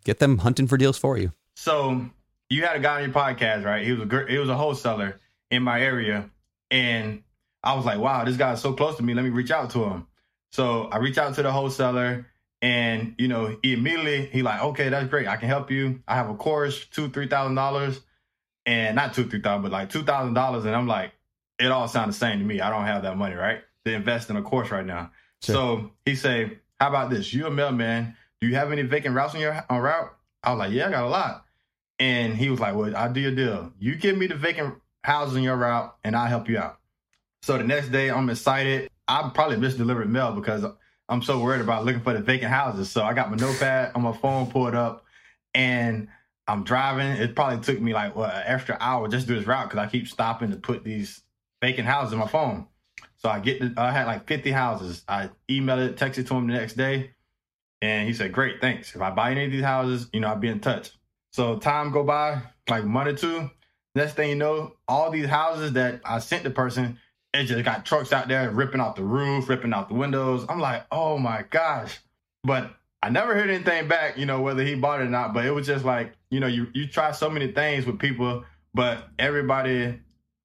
get 0.04 0.20
them 0.20 0.40
hunting 0.40 0.68
for 0.68 0.78
deals 0.78 0.98
for 0.98 1.18
you. 1.18 1.32
So 1.56 2.06
you 2.50 2.64
had 2.66 2.76
a 2.76 2.80
guy 2.80 2.98
on 2.98 3.04
your 3.04 3.14
podcast, 3.14 3.64
right? 3.64 3.86
He 3.86 3.94
was 3.94 4.02
a 4.02 4.26
he 4.28 4.38
was 4.38 4.50
a 4.50 4.56
wholesaler 4.56 5.20
in 5.50 5.64
my 5.64 5.82
area, 5.82 6.30
and 6.72 7.24
I 7.64 7.76
was 7.76 7.86
like, 7.86 8.00
wow, 8.00 8.24
this 8.26 8.38
guy's 8.38 8.62
so 8.62 8.74
close 8.74 8.98
to 8.98 9.04
me. 9.04 9.14
Let 9.14 9.24
me 9.24 9.30
reach 9.30 9.52
out 9.52 9.70
to 9.72 9.84
him. 9.86 10.08
So 10.52 10.84
I 10.86 10.98
reach 10.98 11.18
out 11.18 11.36
to 11.36 11.44
the 11.44 11.52
wholesaler, 11.52 12.28
and 12.62 13.16
you 13.18 13.28
know, 13.28 13.58
he 13.62 13.74
immediately 13.74 14.26
he 14.26 14.42
like, 14.42 14.62
okay, 14.62 14.90
that's 14.90 15.10
great. 15.10 15.28
I 15.28 15.38
can 15.38 15.48
help 15.48 15.72
you. 15.72 16.02
I 16.08 16.16
have 16.16 16.30
a 16.30 16.36
course, 16.36 16.86
two 16.86 17.10
three 17.10 17.28
thousand 17.28 17.56
dollars, 17.56 18.00
and 18.66 18.96
not 18.96 19.14
two 19.14 19.26
three 19.26 19.42
thousand, 19.42 19.64
but 19.64 19.72
like 19.72 19.90
two 19.90 20.04
thousand 20.04 20.34
dollars. 20.34 20.66
And 20.66 20.76
I'm 20.76 20.88
like, 20.88 21.12
it 21.60 21.72
all 21.72 21.88
sounds 21.88 22.16
the 22.16 22.20
same 22.20 22.40
to 22.40 22.46
me. 22.46 22.62
I 22.62 22.70
don't 22.70 22.86
have 22.86 23.04
that 23.04 23.18
money, 23.18 23.36
right, 23.36 23.62
to 23.86 23.94
invest 23.94 24.30
in 24.30 24.36
a 24.36 24.42
course 24.42 24.70
right 24.70 24.86
now. 24.86 25.12
Sure. 25.44 25.54
So 25.54 25.92
he 26.06 26.16
say, 26.16 26.60
how 26.80 26.90
about 26.90 27.10
this? 27.10 27.34
You 27.34 27.48
a 27.48 27.52
mailman? 27.52 28.16
Do 28.40 28.48
you 28.48 28.56
have 28.56 28.72
any 28.72 28.82
vacant 28.84 29.16
routes 29.16 29.36
on 29.36 29.42
your 29.42 29.64
on 29.70 29.82
route? 29.82 30.16
I 30.44 30.52
was 30.52 30.60
like, 30.60 30.72
yeah, 30.72 30.88
I 30.88 30.92
got 30.92 31.04
a 31.04 31.10
lot. 31.10 31.46
And 32.00 32.36
he 32.36 32.50
was 32.50 32.60
like, 32.60 32.76
well, 32.76 32.96
I'll 32.96 33.12
do 33.12 33.22
your 33.22 33.36
deal. 33.36 33.72
You 33.80 33.96
give 33.96 34.18
me 34.18 34.28
the 34.28 34.36
vacant 34.36 34.76
houses 35.04 35.36
on 35.36 35.44
your 35.44 35.56
route, 35.56 35.96
and 36.04 36.16
I'll 36.16 36.28
help 36.28 36.50
you 36.50 36.58
out. 36.58 36.80
So 37.44 37.58
the 37.58 37.64
next 37.64 37.90
day, 37.90 38.10
I'm 38.10 38.30
excited. 38.30 38.90
I 39.08 39.30
probably 39.34 39.58
misdelivered 39.58 40.08
mail 40.08 40.34
because 40.34 40.66
I'm 41.10 41.22
so 41.22 41.40
worried 41.40 41.62
about 41.62 41.86
looking 41.86 42.02
for 42.02 42.14
the 42.14 42.22
vacant 42.22 42.52
houses. 42.52 42.90
So 42.90 43.04
I 43.04 43.14
got 43.14 43.30
my 43.30 43.38
notepad 43.38 43.92
on 43.96 44.02
my 44.02 44.14
phone 44.14 44.50
pulled 44.50 44.76
up, 44.76 45.06
and 45.54 46.08
I'm 46.48 46.64
driving. 46.64 47.08
It 47.08 47.36
probably 47.36 47.60
took 47.64 47.80
me 47.82 47.94
like 47.94 48.16
what 48.16 48.34
an 48.34 48.44
extra 48.46 48.78
hour 48.80 49.08
just 49.08 49.28
to 49.28 49.34
do 49.34 49.40
this 49.40 49.48
route 49.48 49.70
because 49.70 49.86
I 49.86 49.90
keep 49.90 50.08
stopping 50.08 50.52
to 50.52 50.58
put 50.58 50.84
these 50.84 51.22
vacant 51.62 51.88
houses 51.88 52.14
in 52.14 52.20
my 52.20 52.28
phone. 52.28 52.68
So 53.24 53.30
I 53.30 53.40
get, 53.40 53.62
the, 53.62 53.74
I 53.78 53.92
had 53.92 54.06
like 54.06 54.28
50 54.28 54.52
houses. 54.52 55.04
I 55.08 55.30
emailed 55.50 55.88
it, 55.88 55.96
texted 55.96 56.28
to 56.28 56.36
him 56.36 56.48
the 56.48 56.54
next 56.54 56.74
day, 56.74 57.12
and 57.82 58.06
he 58.06 58.14
said, 58.14 58.34
"Great, 58.34 58.60
thanks. 58.60 58.96
If 58.96 59.02
I 59.02 59.12
buy 59.12 59.32
any 59.32 59.46
of 59.46 59.52
these 59.52 59.64
houses, 59.64 60.10
you 60.12 60.20
know, 60.20 60.28
I'll 60.28 60.36
be 60.36 60.50
in 60.50 60.60
touch." 60.60 60.92
So 61.32 61.58
time 61.58 61.92
go 61.92 62.04
by, 62.04 62.42
like 62.70 62.84
month 62.84 63.08
or 63.08 63.14
two. 63.14 63.50
Next 63.96 64.16
thing 64.16 64.30
you 64.30 64.36
know, 64.36 64.74
all 64.88 65.10
these 65.10 65.28
houses 65.28 65.74
that 65.74 66.02
I 66.04 66.20
sent 66.20 66.44
the 66.44 66.50
person, 66.50 67.00
it 67.34 67.46
just 67.46 67.64
got 67.64 67.86
trucks 67.86 68.12
out 68.12 68.28
there 68.28 68.50
ripping 68.52 68.82
out 68.82 68.96
the 68.96 69.04
roof, 69.04 69.48
ripping 69.48 69.74
out 69.74 69.88
the 69.88 69.96
windows. 69.96 70.46
I'm 70.50 70.60
like, 70.60 70.86
oh 70.92 71.18
my 71.18 71.46
gosh. 71.50 72.00
But 72.44 72.76
I 73.02 73.10
never 73.10 73.36
heard 73.36 73.50
anything 73.50 73.88
back, 73.88 74.18
you 74.18 74.26
know, 74.26 74.42
whether 74.42 74.64
he 74.64 74.76
bought 74.76 75.00
it 75.00 75.06
or 75.06 75.10
not. 75.10 75.34
But 75.34 75.46
it 75.46 75.52
was 75.52 75.66
just 75.66 75.86
like, 75.86 76.14
you 76.30 76.40
know, 76.40 76.48
you 76.48 76.68
you 76.74 76.88
try 76.88 77.12
so 77.12 77.30
many 77.30 77.52
things 77.52 77.86
with 77.86 78.00
people, 78.00 78.44
but 78.74 79.08
everybody, 79.18 80.00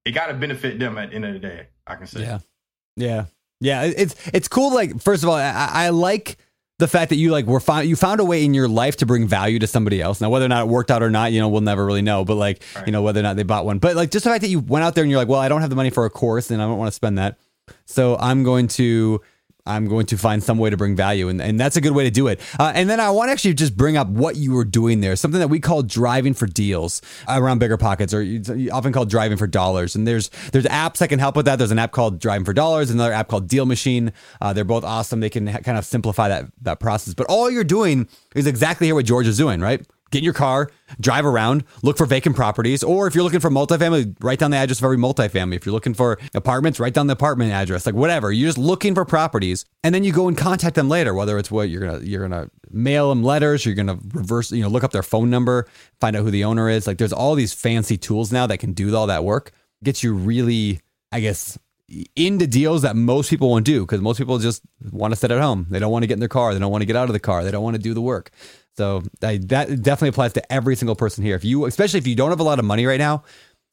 it 0.04 0.12
got 0.12 0.26
to 0.26 0.34
benefit 0.34 0.78
them 0.78 0.96
at 0.96 1.10
the 1.10 1.16
end 1.16 1.24
of 1.24 1.32
the 1.32 1.40
day. 1.40 1.68
I 1.86 1.96
can 1.96 2.06
say. 2.06 2.20
Yeah. 2.20 2.38
Yeah. 2.98 3.24
Yeah. 3.60 3.84
It's 3.84 4.14
it's 4.32 4.48
cool. 4.48 4.72
Like, 4.74 5.00
first 5.00 5.22
of 5.22 5.28
all, 5.28 5.36
I, 5.36 5.68
I 5.72 5.88
like 5.90 6.36
the 6.78 6.86
fact 6.86 7.08
that 7.08 7.16
you 7.16 7.32
like 7.32 7.44
were 7.46 7.58
found 7.58 7.88
you 7.88 7.96
found 7.96 8.20
a 8.20 8.24
way 8.24 8.44
in 8.44 8.54
your 8.54 8.68
life 8.68 8.96
to 8.98 9.06
bring 9.06 9.26
value 9.26 9.58
to 9.58 9.66
somebody 9.66 10.00
else. 10.00 10.20
Now, 10.20 10.30
whether 10.30 10.44
or 10.44 10.48
not 10.48 10.66
it 10.66 10.68
worked 10.68 10.90
out 10.92 11.02
or 11.02 11.10
not, 11.10 11.32
you 11.32 11.40
know, 11.40 11.48
we'll 11.48 11.60
never 11.60 11.84
really 11.84 12.02
know. 12.02 12.24
But 12.24 12.36
like, 12.36 12.62
Right. 12.76 12.86
you 12.86 12.92
know, 12.92 13.02
whether 13.02 13.18
or 13.18 13.24
not 13.24 13.34
they 13.36 13.42
bought 13.42 13.64
one. 13.64 13.78
But 13.78 13.96
like 13.96 14.10
just 14.10 14.24
the 14.24 14.30
fact 14.30 14.42
that 14.42 14.48
you 14.48 14.60
went 14.60 14.84
out 14.84 14.94
there 14.94 15.02
and 15.02 15.10
you're 15.10 15.18
like, 15.18 15.28
well, 15.28 15.40
I 15.40 15.48
don't 15.48 15.60
have 15.60 15.70
the 15.70 15.76
money 15.76 15.90
for 15.90 16.04
a 16.04 16.10
course 16.10 16.50
and 16.52 16.62
I 16.62 16.66
don't 16.66 16.78
want 16.78 16.88
to 16.88 16.94
spend 16.94 17.18
that. 17.18 17.36
So 17.84 18.16
I'm 18.16 18.44
going 18.44 18.68
to 18.68 19.20
I'm 19.68 19.86
going 19.86 20.06
to 20.06 20.16
find 20.16 20.42
some 20.42 20.58
way 20.58 20.70
to 20.70 20.76
bring 20.76 20.96
value. 20.96 21.28
And, 21.28 21.40
and 21.40 21.60
that's 21.60 21.76
a 21.76 21.80
good 21.80 21.92
way 21.92 22.04
to 22.04 22.10
do 22.10 22.26
it. 22.26 22.40
Uh, 22.58 22.72
and 22.74 22.88
then 22.88 23.00
I 23.00 23.10
want 23.10 23.28
to 23.28 23.32
actually 23.32 23.54
just 23.54 23.76
bring 23.76 23.96
up 23.96 24.08
what 24.08 24.36
you 24.36 24.52
were 24.52 24.64
doing 24.64 25.00
there, 25.00 25.14
something 25.16 25.40
that 25.40 25.48
we 25.48 25.60
call 25.60 25.82
driving 25.82 26.34
for 26.34 26.46
deals 26.46 27.02
around 27.28 27.60
BiggerPockets, 27.60 28.12
or 28.12 28.74
often 28.74 28.92
called 28.92 29.10
driving 29.10 29.36
for 29.36 29.46
dollars. 29.46 29.94
And 29.94 30.06
there's 30.06 30.30
there's 30.52 30.64
apps 30.66 30.98
that 30.98 31.08
can 31.08 31.18
help 31.18 31.36
with 31.36 31.46
that. 31.46 31.56
There's 31.56 31.70
an 31.70 31.78
app 31.78 31.92
called 31.92 32.18
Driving 32.18 32.44
for 32.44 32.52
Dollars, 32.52 32.90
another 32.90 33.12
app 33.12 33.28
called 33.28 33.48
DealMachine. 33.48 34.12
Uh, 34.40 34.52
they're 34.52 34.64
both 34.64 34.84
awesome. 34.84 35.20
They 35.20 35.30
can 35.30 35.46
ha- 35.46 35.58
kind 35.58 35.78
of 35.78 35.84
simplify 35.84 36.28
that 36.28 36.46
that 36.62 36.80
process. 36.80 37.14
But 37.14 37.26
all 37.28 37.50
you're 37.50 37.64
doing 37.64 38.08
is 38.34 38.46
exactly 38.46 38.86
here 38.86 38.94
what 38.94 39.04
George 39.04 39.26
is 39.26 39.36
doing, 39.36 39.60
right? 39.60 39.86
Get 40.10 40.18
in 40.18 40.24
your 40.24 40.32
car, 40.32 40.70
drive 41.00 41.26
around, 41.26 41.64
look 41.82 41.98
for 41.98 42.06
vacant 42.06 42.34
properties, 42.34 42.82
or 42.82 43.06
if 43.06 43.14
you're 43.14 43.24
looking 43.24 43.40
for 43.40 43.50
multifamily, 43.50 44.16
write 44.20 44.38
down 44.38 44.50
the 44.50 44.56
address 44.56 44.78
of 44.78 44.84
every 44.84 44.96
multifamily. 44.96 45.56
If 45.56 45.66
you're 45.66 45.72
looking 45.74 45.92
for 45.92 46.18
apartments, 46.34 46.80
write 46.80 46.94
down 46.94 47.08
the 47.08 47.12
apartment 47.12 47.52
address, 47.52 47.84
like 47.84 47.94
whatever. 47.94 48.32
You're 48.32 48.48
just 48.48 48.58
looking 48.58 48.94
for 48.94 49.04
properties, 49.04 49.66
and 49.84 49.94
then 49.94 50.04
you 50.04 50.12
go 50.12 50.26
and 50.28 50.36
contact 50.36 50.76
them 50.76 50.88
later. 50.88 51.12
Whether 51.12 51.36
it's 51.38 51.50
what 51.50 51.68
you're 51.68 51.82
gonna 51.82 52.00
you're 52.04 52.26
gonna 52.26 52.50
mail 52.70 53.10
them 53.10 53.22
letters, 53.22 53.66
you're 53.66 53.74
gonna 53.74 53.98
reverse, 54.14 54.50
you 54.50 54.62
know, 54.62 54.68
look 54.68 54.84
up 54.84 54.92
their 54.92 55.02
phone 55.02 55.28
number, 55.28 55.66
find 56.00 56.16
out 56.16 56.22
who 56.22 56.30
the 56.30 56.44
owner 56.44 56.70
is. 56.70 56.86
Like 56.86 56.96
there's 56.96 57.12
all 57.12 57.34
these 57.34 57.52
fancy 57.52 57.98
tools 57.98 58.32
now 58.32 58.46
that 58.46 58.58
can 58.58 58.72
do 58.72 58.94
all 58.96 59.08
that 59.08 59.24
work. 59.24 59.52
Gets 59.84 60.02
you 60.02 60.14
really, 60.14 60.80
I 61.12 61.20
guess, 61.20 61.58
into 62.16 62.46
deals 62.46 62.82
that 62.82 62.96
most 62.96 63.30
people 63.30 63.48
won't 63.48 63.64
do 63.64 63.80
because 63.80 64.00
most 64.00 64.18
people 64.18 64.38
just 64.38 64.62
want 64.90 65.12
to 65.12 65.16
sit 65.16 65.30
at 65.30 65.40
home. 65.40 65.66
They 65.70 65.78
don't 65.78 65.90
want 65.90 66.02
to 66.02 66.06
get 66.06 66.14
in 66.14 66.20
their 66.20 66.28
car. 66.28 66.52
They 66.52 66.60
don't 66.60 66.70
want 66.70 66.82
to 66.82 66.86
get 66.86 66.96
out 66.96 67.08
of 67.08 67.12
the 67.12 67.20
car. 67.20 67.44
They 67.44 67.50
don't 67.50 67.62
want 67.62 67.76
to 67.76 67.82
do 67.82 67.94
the 67.94 68.00
work. 68.00 68.30
So 68.78 69.02
I, 69.22 69.38
that 69.38 69.82
definitely 69.82 70.10
applies 70.10 70.32
to 70.34 70.52
every 70.52 70.76
single 70.76 70.94
person 70.94 71.24
here. 71.24 71.34
If 71.34 71.44
you, 71.44 71.66
especially 71.66 71.98
if 71.98 72.06
you 72.06 72.14
don't 72.14 72.30
have 72.30 72.38
a 72.38 72.44
lot 72.44 72.60
of 72.60 72.64
money 72.64 72.86
right 72.86 72.98
now, 72.98 73.24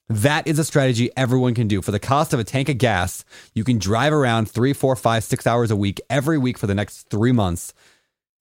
that 0.10 0.48
is 0.48 0.58
a 0.58 0.64
strategy 0.64 1.12
everyone 1.16 1.54
can 1.54 1.68
do. 1.68 1.84
For 1.84 1.92
the 1.92 2.00
cost 2.00 2.34
of 2.34 2.40
a 2.40 2.44
tank 2.44 2.70
of 2.70 2.80
gas, 2.80 3.24
you 3.54 3.64
can 3.64 3.78
drive 3.78 4.14
around 4.14 4.50
three, 4.50 4.74
four, 4.74 4.96
five, 4.96 5.24
six 5.24 5.46
hours 5.46 5.70
a 5.70 5.76
week 5.76 6.02
every 6.10 6.40
week 6.40 6.58
for 6.58 6.66
the 6.66 6.74
next 6.74 7.08
three 7.10 7.32
months. 7.32 7.72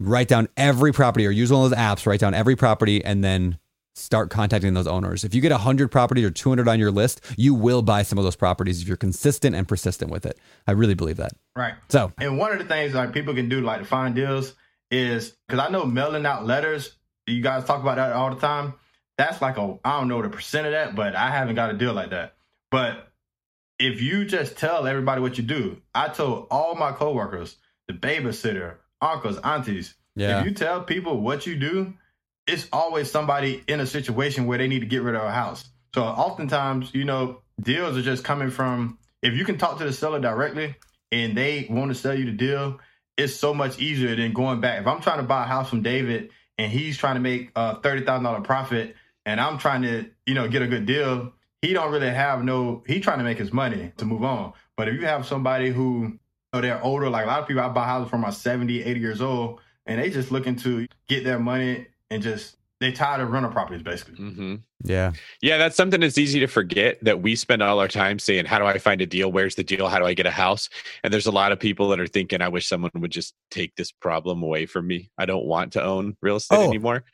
Write 0.00 0.26
down 0.26 0.48
every 0.56 0.90
property 0.90 1.26
or 1.26 1.30
use 1.30 1.52
one 1.52 1.64
of 1.64 1.70
those 1.70 1.78
apps, 1.78 2.06
write 2.06 2.20
down 2.20 2.32
every 2.32 2.56
property, 2.56 3.04
and 3.04 3.22
then 3.22 3.58
start 3.94 4.30
contacting 4.30 4.72
those 4.72 4.86
owners. 4.86 5.22
If 5.22 5.34
you 5.34 5.42
get 5.42 5.52
100 5.52 5.90
properties 5.90 6.24
or 6.24 6.30
200 6.30 6.66
on 6.66 6.80
your 6.80 6.90
list, 6.90 7.20
you 7.36 7.54
will 7.54 7.82
buy 7.82 8.02
some 8.02 8.18
of 8.18 8.24
those 8.24 8.36
properties 8.36 8.80
if 8.80 8.88
you're 8.88 8.96
consistent 8.96 9.54
and 9.54 9.68
persistent 9.68 10.10
with 10.10 10.24
it. 10.24 10.38
I 10.66 10.72
really 10.72 10.94
believe 10.94 11.18
that. 11.18 11.32
Right. 11.54 11.74
So, 11.90 12.10
and 12.18 12.38
one 12.38 12.52
of 12.52 12.58
the 12.58 12.64
things 12.64 12.94
like 12.94 13.12
people 13.12 13.34
can 13.34 13.50
do 13.50 13.60
like 13.60 13.80
to 13.80 13.86
find 13.86 14.14
deals 14.14 14.54
is 14.94 15.36
because 15.46 15.60
I 15.60 15.70
know 15.70 15.84
mailing 15.84 16.24
out 16.24 16.46
letters, 16.46 16.96
you 17.26 17.42
guys 17.42 17.64
talk 17.64 17.82
about 17.82 17.96
that 17.96 18.12
all 18.12 18.32
the 18.32 18.40
time. 18.40 18.74
That's 19.18 19.42
like 19.42 19.56
a, 19.56 19.78
I 19.84 19.98
don't 19.98 20.08
know 20.08 20.22
the 20.22 20.28
percent 20.28 20.66
of 20.66 20.72
that, 20.72 20.94
but 20.94 21.14
I 21.14 21.30
haven't 21.30 21.56
got 21.56 21.70
a 21.70 21.74
deal 21.74 21.92
like 21.92 22.10
that. 22.10 22.34
But 22.70 23.12
if 23.78 24.00
you 24.00 24.24
just 24.24 24.56
tell 24.56 24.86
everybody 24.86 25.20
what 25.20 25.36
you 25.36 25.44
do, 25.44 25.80
I 25.94 26.08
told 26.08 26.46
all 26.50 26.74
my 26.74 26.92
coworkers, 26.92 27.56
the 27.88 27.94
babysitter, 27.94 28.76
uncles, 29.00 29.38
aunties, 29.38 29.94
yeah. 30.14 30.40
if 30.40 30.46
you 30.46 30.52
tell 30.52 30.82
people 30.82 31.20
what 31.20 31.46
you 31.46 31.56
do, 31.56 31.94
it's 32.46 32.68
always 32.72 33.10
somebody 33.10 33.64
in 33.66 33.80
a 33.80 33.86
situation 33.86 34.46
where 34.46 34.58
they 34.58 34.68
need 34.68 34.80
to 34.80 34.86
get 34.86 35.02
rid 35.02 35.14
of 35.14 35.22
a 35.22 35.32
house. 35.32 35.68
So 35.94 36.02
oftentimes, 36.02 36.94
you 36.94 37.04
know, 37.04 37.42
deals 37.60 37.96
are 37.96 38.02
just 38.02 38.24
coming 38.24 38.50
from 38.50 38.98
if 39.22 39.34
you 39.34 39.44
can 39.44 39.58
talk 39.58 39.78
to 39.78 39.84
the 39.84 39.92
seller 39.92 40.20
directly 40.20 40.74
and 41.10 41.36
they 41.36 41.66
want 41.70 41.90
to 41.90 41.94
sell 41.94 42.16
you 42.16 42.26
the 42.26 42.32
deal, 42.32 42.80
it's 43.16 43.34
so 43.34 43.54
much 43.54 43.78
easier 43.78 44.14
than 44.16 44.32
going 44.32 44.60
back. 44.60 44.80
If 44.80 44.86
I'm 44.86 45.00
trying 45.00 45.18
to 45.18 45.24
buy 45.24 45.44
a 45.44 45.46
house 45.46 45.68
from 45.68 45.82
David 45.82 46.30
and 46.58 46.70
he's 46.70 46.96
trying 46.96 47.14
to 47.14 47.20
make 47.20 47.50
a 47.56 47.80
thirty 47.80 48.04
thousand 48.04 48.24
dollar 48.24 48.40
profit, 48.40 48.96
and 49.26 49.40
I'm 49.40 49.58
trying 49.58 49.82
to, 49.82 50.10
you 50.26 50.34
know, 50.34 50.48
get 50.48 50.62
a 50.62 50.66
good 50.66 50.86
deal, 50.86 51.32
he 51.62 51.72
don't 51.72 51.92
really 51.92 52.10
have 52.10 52.44
no. 52.44 52.82
He 52.86 53.00
trying 53.00 53.18
to 53.18 53.24
make 53.24 53.38
his 53.38 53.52
money 53.52 53.92
to 53.96 54.04
move 54.04 54.24
on. 54.24 54.52
But 54.76 54.88
if 54.88 54.94
you 54.94 55.06
have 55.06 55.26
somebody 55.26 55.70
who, 55.70 56.02
you 56.02 56.18
know, 56.52 56.60
they're 56.60 56.82
older, 56.82 57.08
like 57.08 57.24
a 57.24 57.28
lot 57.28 57.40
of 57.40 57.48
people, 57.48 57.62
I 57.62 57.68
buy 57.68 57.86
houses 57.86 58.10
from 58.10 58.24
are 58.24 58.32
70, 58.32 58.82
80 58.82 59.00
years 59.00 59.20
old, 59.20 59.60
and 59.86 60.00
they 60.00 60.10
just 60.10 60.30
looking 60.30 60.56
to 60.56 60.86
get 61.08 61.24
their 61.24 61.38
money 61.38 61.86
and 62.10 62.22
just 62.22 62.56
they 62.84 62.92
tired 62.92 63.20
of 63.20 63.30
rental 63.30 63.50
properties 63.50 63.82
basically. 63.82 64.14
Mm-hmm. 64.16 64.54
Yeah. 64.84 65.12
Yeah, 65.40 65.56
that's 65.56 65.76
something 65.76 66.00
that's 66.00 66.18
easy 66.18 66.40
to 66.40 66.46
forget 66.46 67.02
that 67.02 67.22
we 67.22 67.34
spend 67.36 67.62
all 67.62 67.80
our 67.80 67.88
time 67.88 68.18
saying, 68.18 68.44
How 68.44 68.58
do 68.58 68.66
I 68.66 68.78
find 68.78 69.00
a 69.00 69.06
deal? 69.06 69.32
Where's 69.32 69.54
the 69.54 69.64
deal? 69.64 69.88
How 69.88 69.98
do 69.98 70.04
I 70.04 70.14
get 70.14 70.26
a 70.26 70.30
house? 70.30 70.68
And 71.02 71.12
there's 71.12 71.26
a 71.26 71.32
lot 71.32 71.52
of 71.52 71.58
people 71.58 71.88
that 71.88 72.00
are 72.00 72.06
thinking, 72.06 72.42
I 72.42 72.48
wish 72.48 72.66
someone 72.66 72.90
would 72.96 73.10
just 73.10 73.34
take 73.50 73.74
this 73.76 73.90
problem 73.90 74.42
away 74.42 74.66
from 74.66 74.86
me. 74.86 75.10
I 75.16 75.24
don't 75.26 75.46
want 75.46 75.72
to 75.72 75.82
own 75.82 76.16
real 76.20 76.36
estate 76.36 76.56
Oh. 76.58 76.68
anymore. 76.68 77.04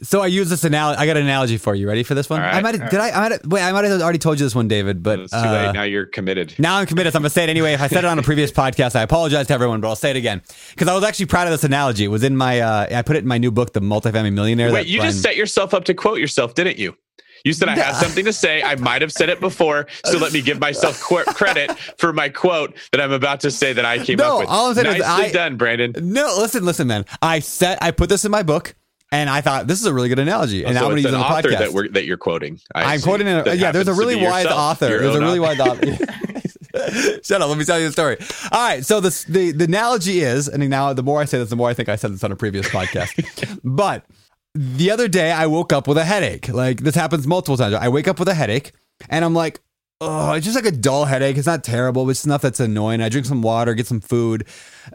So 0.00 0.20
I 0.20 0.26
use 0.28 0.48
this 0.48 0.62
analogy. 0.62 0.98
I 1.00 1.06
got 1.06 1.16
an 1.16 1.24
analogy 1.24 1.56
for 1.58 1.74
you. 1.74 1.88
Ready 1.88 2.04
for 2.04 2.14
this 2.14 2.30
one? 2.30 2.40
Right, 2.40 2.54
I 2.54 2.60
might 2.60 2.76
have, 2.78 2.88
did 2.88 3.00
I, 3.00 3.10
I 3.10 3.20
might 3.20 3.32
have, 3.32 3.40
wait, 3.46 3.62
I 3.62 3.72
might 3.72 3.84
have 3.84 4.00
already 4.00 4.20
told 4.20 4.38
you 4.38 4.46
this 4.46 4.54
one, 4.54 4.68
David, 4.68 5.02
but 5.02 5.18
it's 5.18 5.32
too 5.32 5.38
uh, 5.38 5.50
late. 5.52 5.72
Now 5.72 5.82
you're 5.82 6.06
committed. 6.06 6.54
Now 6.56 6.76
I'm 6.76 6.86
committed. 6.86 7.12
So 7.12 7.16
I'm 7.16 7.22
gonna 7.22 7.30
say 7.30 7.42
it 7.44 7.50
anyway. 7.50 7.72
If 7.72 7.80
I 7.80 7.88
said 7.88 7.98
it 7.98 8.04
on 8.04 8.16
a 8.18 8.22
previous 8.22 8.52
podcast, 8.62 8.94
I 8.94 9.02
apologize 9.02 9.48
to 9.48 9.54
everyone, 9.54 9.80
but 9.80 9.88
I'll 9.88 9.96
say 9.96 10.10
it 10.10 10.16
again 10.16 10.40
because 10.70 10.86
I 10.86 10.94
was 10.94 11.02
actually 11.02 11.26
proud 11.26 11.48
of 11.48 11.50
this 11.52 11.64
analogy. 11.64 12.04
It 12.04 12.08
was 12.08 12.22
in 12.22 12.36
my, 12.36 12.60
uh, 12.60 12.86
I 12.96 13.02
put 13.02 13.16
it 13.16 13.20
in 13.20 13.26
my 13.28 13.38
new 13.38 13.50
book, 13.50 13.72
The 13.72 13.80
Multifamily 13.80 14.32
Millionaire. 14.32 14.72
Wait, 14.72 14.86
you 14.86 14.98
Brian- 14.98 15.10
just 15.12 15.22
set 15.22 15.34
yourself 15.36 15.74
up 15.74 15.82
to 15.86 15.94
quote 15.94 16.18
yourself, 16.20 16.54
didn't 16.54 16.78
you? 16.78 16.96
You 17.44 17.52
said 17.52 17.68
I 17.68 17.76
have 17.76 17.96
something 18.02 18.24
to 18.24 18.32
say. 18.32 18.62
I 18.62 18.76
might 18.76 19.00
have 19.02 19.12
said 19.12 19.28
it 19.28 19.40
before, 19.40 19.86
so 20.04 20.18
let 20.18 20.32
me 20.32 20.42
give 20.42 20.60
myself 20.60 21.00
qu- 21.08 21.24
credit 21.24 21.76
for 21.98 22.12
my 22.12 22.28
quote 22.28 22.76
that 22.92 23.00
I'm 23.00 23.12
about 23.12 23.40
to 23.40 23.50
say 23.50 23.72
that 23.72 23.84
I 23.84 23.98
came 23.98 24.16
No, 24.18 24.34
up 24.34 24.40
with. 24.40 24.48
all 24.48 24.68
I'm 24.68 24.74
saying 24.74 24.86
is 24.94 24.98
Nicely 25.00 25.26
I- 25.26 25.32
done, 25.32 25.56
Brandon. 25.56 25.92
No, 26.00 26.36
listen, 26.38 26.64
listen, 26.64 26.86
man. 26.86 27.04
I 27.20 27.40
set, 27.40 27.82
I 27.82 27.90
put 27.90 28.08
this 28.08 28.24
in 28.24 28.30
my 28.30 28.42
book, 28.42 28.74
and 29.10 29.30
I 29.30 29.40
thought 29.40 29.66
this 29.66 29.80
is 29.80 29.86
a 29.86 29.94
really 29.94 30.08
good 30.08 30.18
analogy, 30.18 30.64
and 30.64 30.76
oh, 30.76 30.80
so 30.80 30.86
I'm 30.86 30.90
going 30.92 30.96
to 30.96 31.02
use 31.02 31.14
an 31.14 31.20
on 31.20 31.20
the 31.20 31.36
author 31.36 31.48
podcast. 31.50 31.82
that, 31.82 31.92
that 31.94 32.04
you're 32.04 32.16
quoting. 32.16 32.60
I 32.74 32.94
I'm 32.94 32.98
see. 32.98 33.04
quoting. 33.04 33.26
Yeah, 33.26 33.72
there's 33.72 33.88
a 33.88 33.94
really 33.94 34.16
wise 34.16 34.44
yourself, 34.44 34.60
author. 34.60 34.98
There's 34.98 35.14
a 35.14 35.20
really 35.20 35.40
wise 35.40 35.60
author. 35.60 35.96
Shut 37.22 37.40
up. 37.40 37.48
Let 37.48 37.58
me 37.58 37.64
tell 37.64 37.78
you 37.78 37.86
the 37.86 37.92
story. 37.92 38.18
All 38.52 38.68
right. 38.68 38.84
So 38.84 39.00
this, 39.00 39.24
the 39.24 39.52
the 39.52 39.64
analogy 39.64 40.20
is, 40.20 40.48
and 40.48 40.68
now 40.68 40.92
the 40.92 41.02
more 41.02 41.20
I 41.20 41.24
say 41.24 41.38
this, 41.38 41.50
the 41.50 41.56
more 41.56 41.68
I 41.68 41.74
think 41.74 41.88
I 41.88 41.96
said 41.96 42.12
this 42.12 42.22
on 42.22 42.32
a 42.32 42.36
previous 42.36 42.68
podcast. 42.68 43.60
but 43.64 44.04
the 44.54 44.90
other 44.90 45.08
day, 45.08 45.32
I 45.32 45.46
woke 45.46 45.72
up 45.72 45.88
with 45.88 45.98
a 45.98 46.04
headache. 46.04 46.48
Like 46.48 46.80
this 46.80 46.94
happens 46.94 47.26
multiple 47.26 47.56
times. 47.56 47.74
I 47.74 47.88
wake 47.88 48.08
up 48.08 48.18
with 48.18 48.28
a 48.28 48.34
headache, 48.34 48.72
and 49.08 49.24
I'm 49.24 49.34
like, 49.34 49.60
oh, 50.00 50.32
it's 50.32 50.44
just 50.44 50.56
like 50.56 50.66
a 50.66 50.76
dull 50.76 51.04
headache. 51.04 51.36
It's 51.36 51.46
not 51.46 51.64
terrible, 51.64 52.04
but 52.04 52.10
it's 52.12 52.24
enough 52.24 52.42
that's 52.42 52.60
annoying. 52.60 53.00
I 53.00 53.08
drink 53.08 53.26
some 53.26 53.42
water, 53.42 53.74
get 53.74 53.86
some 53.86 54.00
food. 54.00 54.46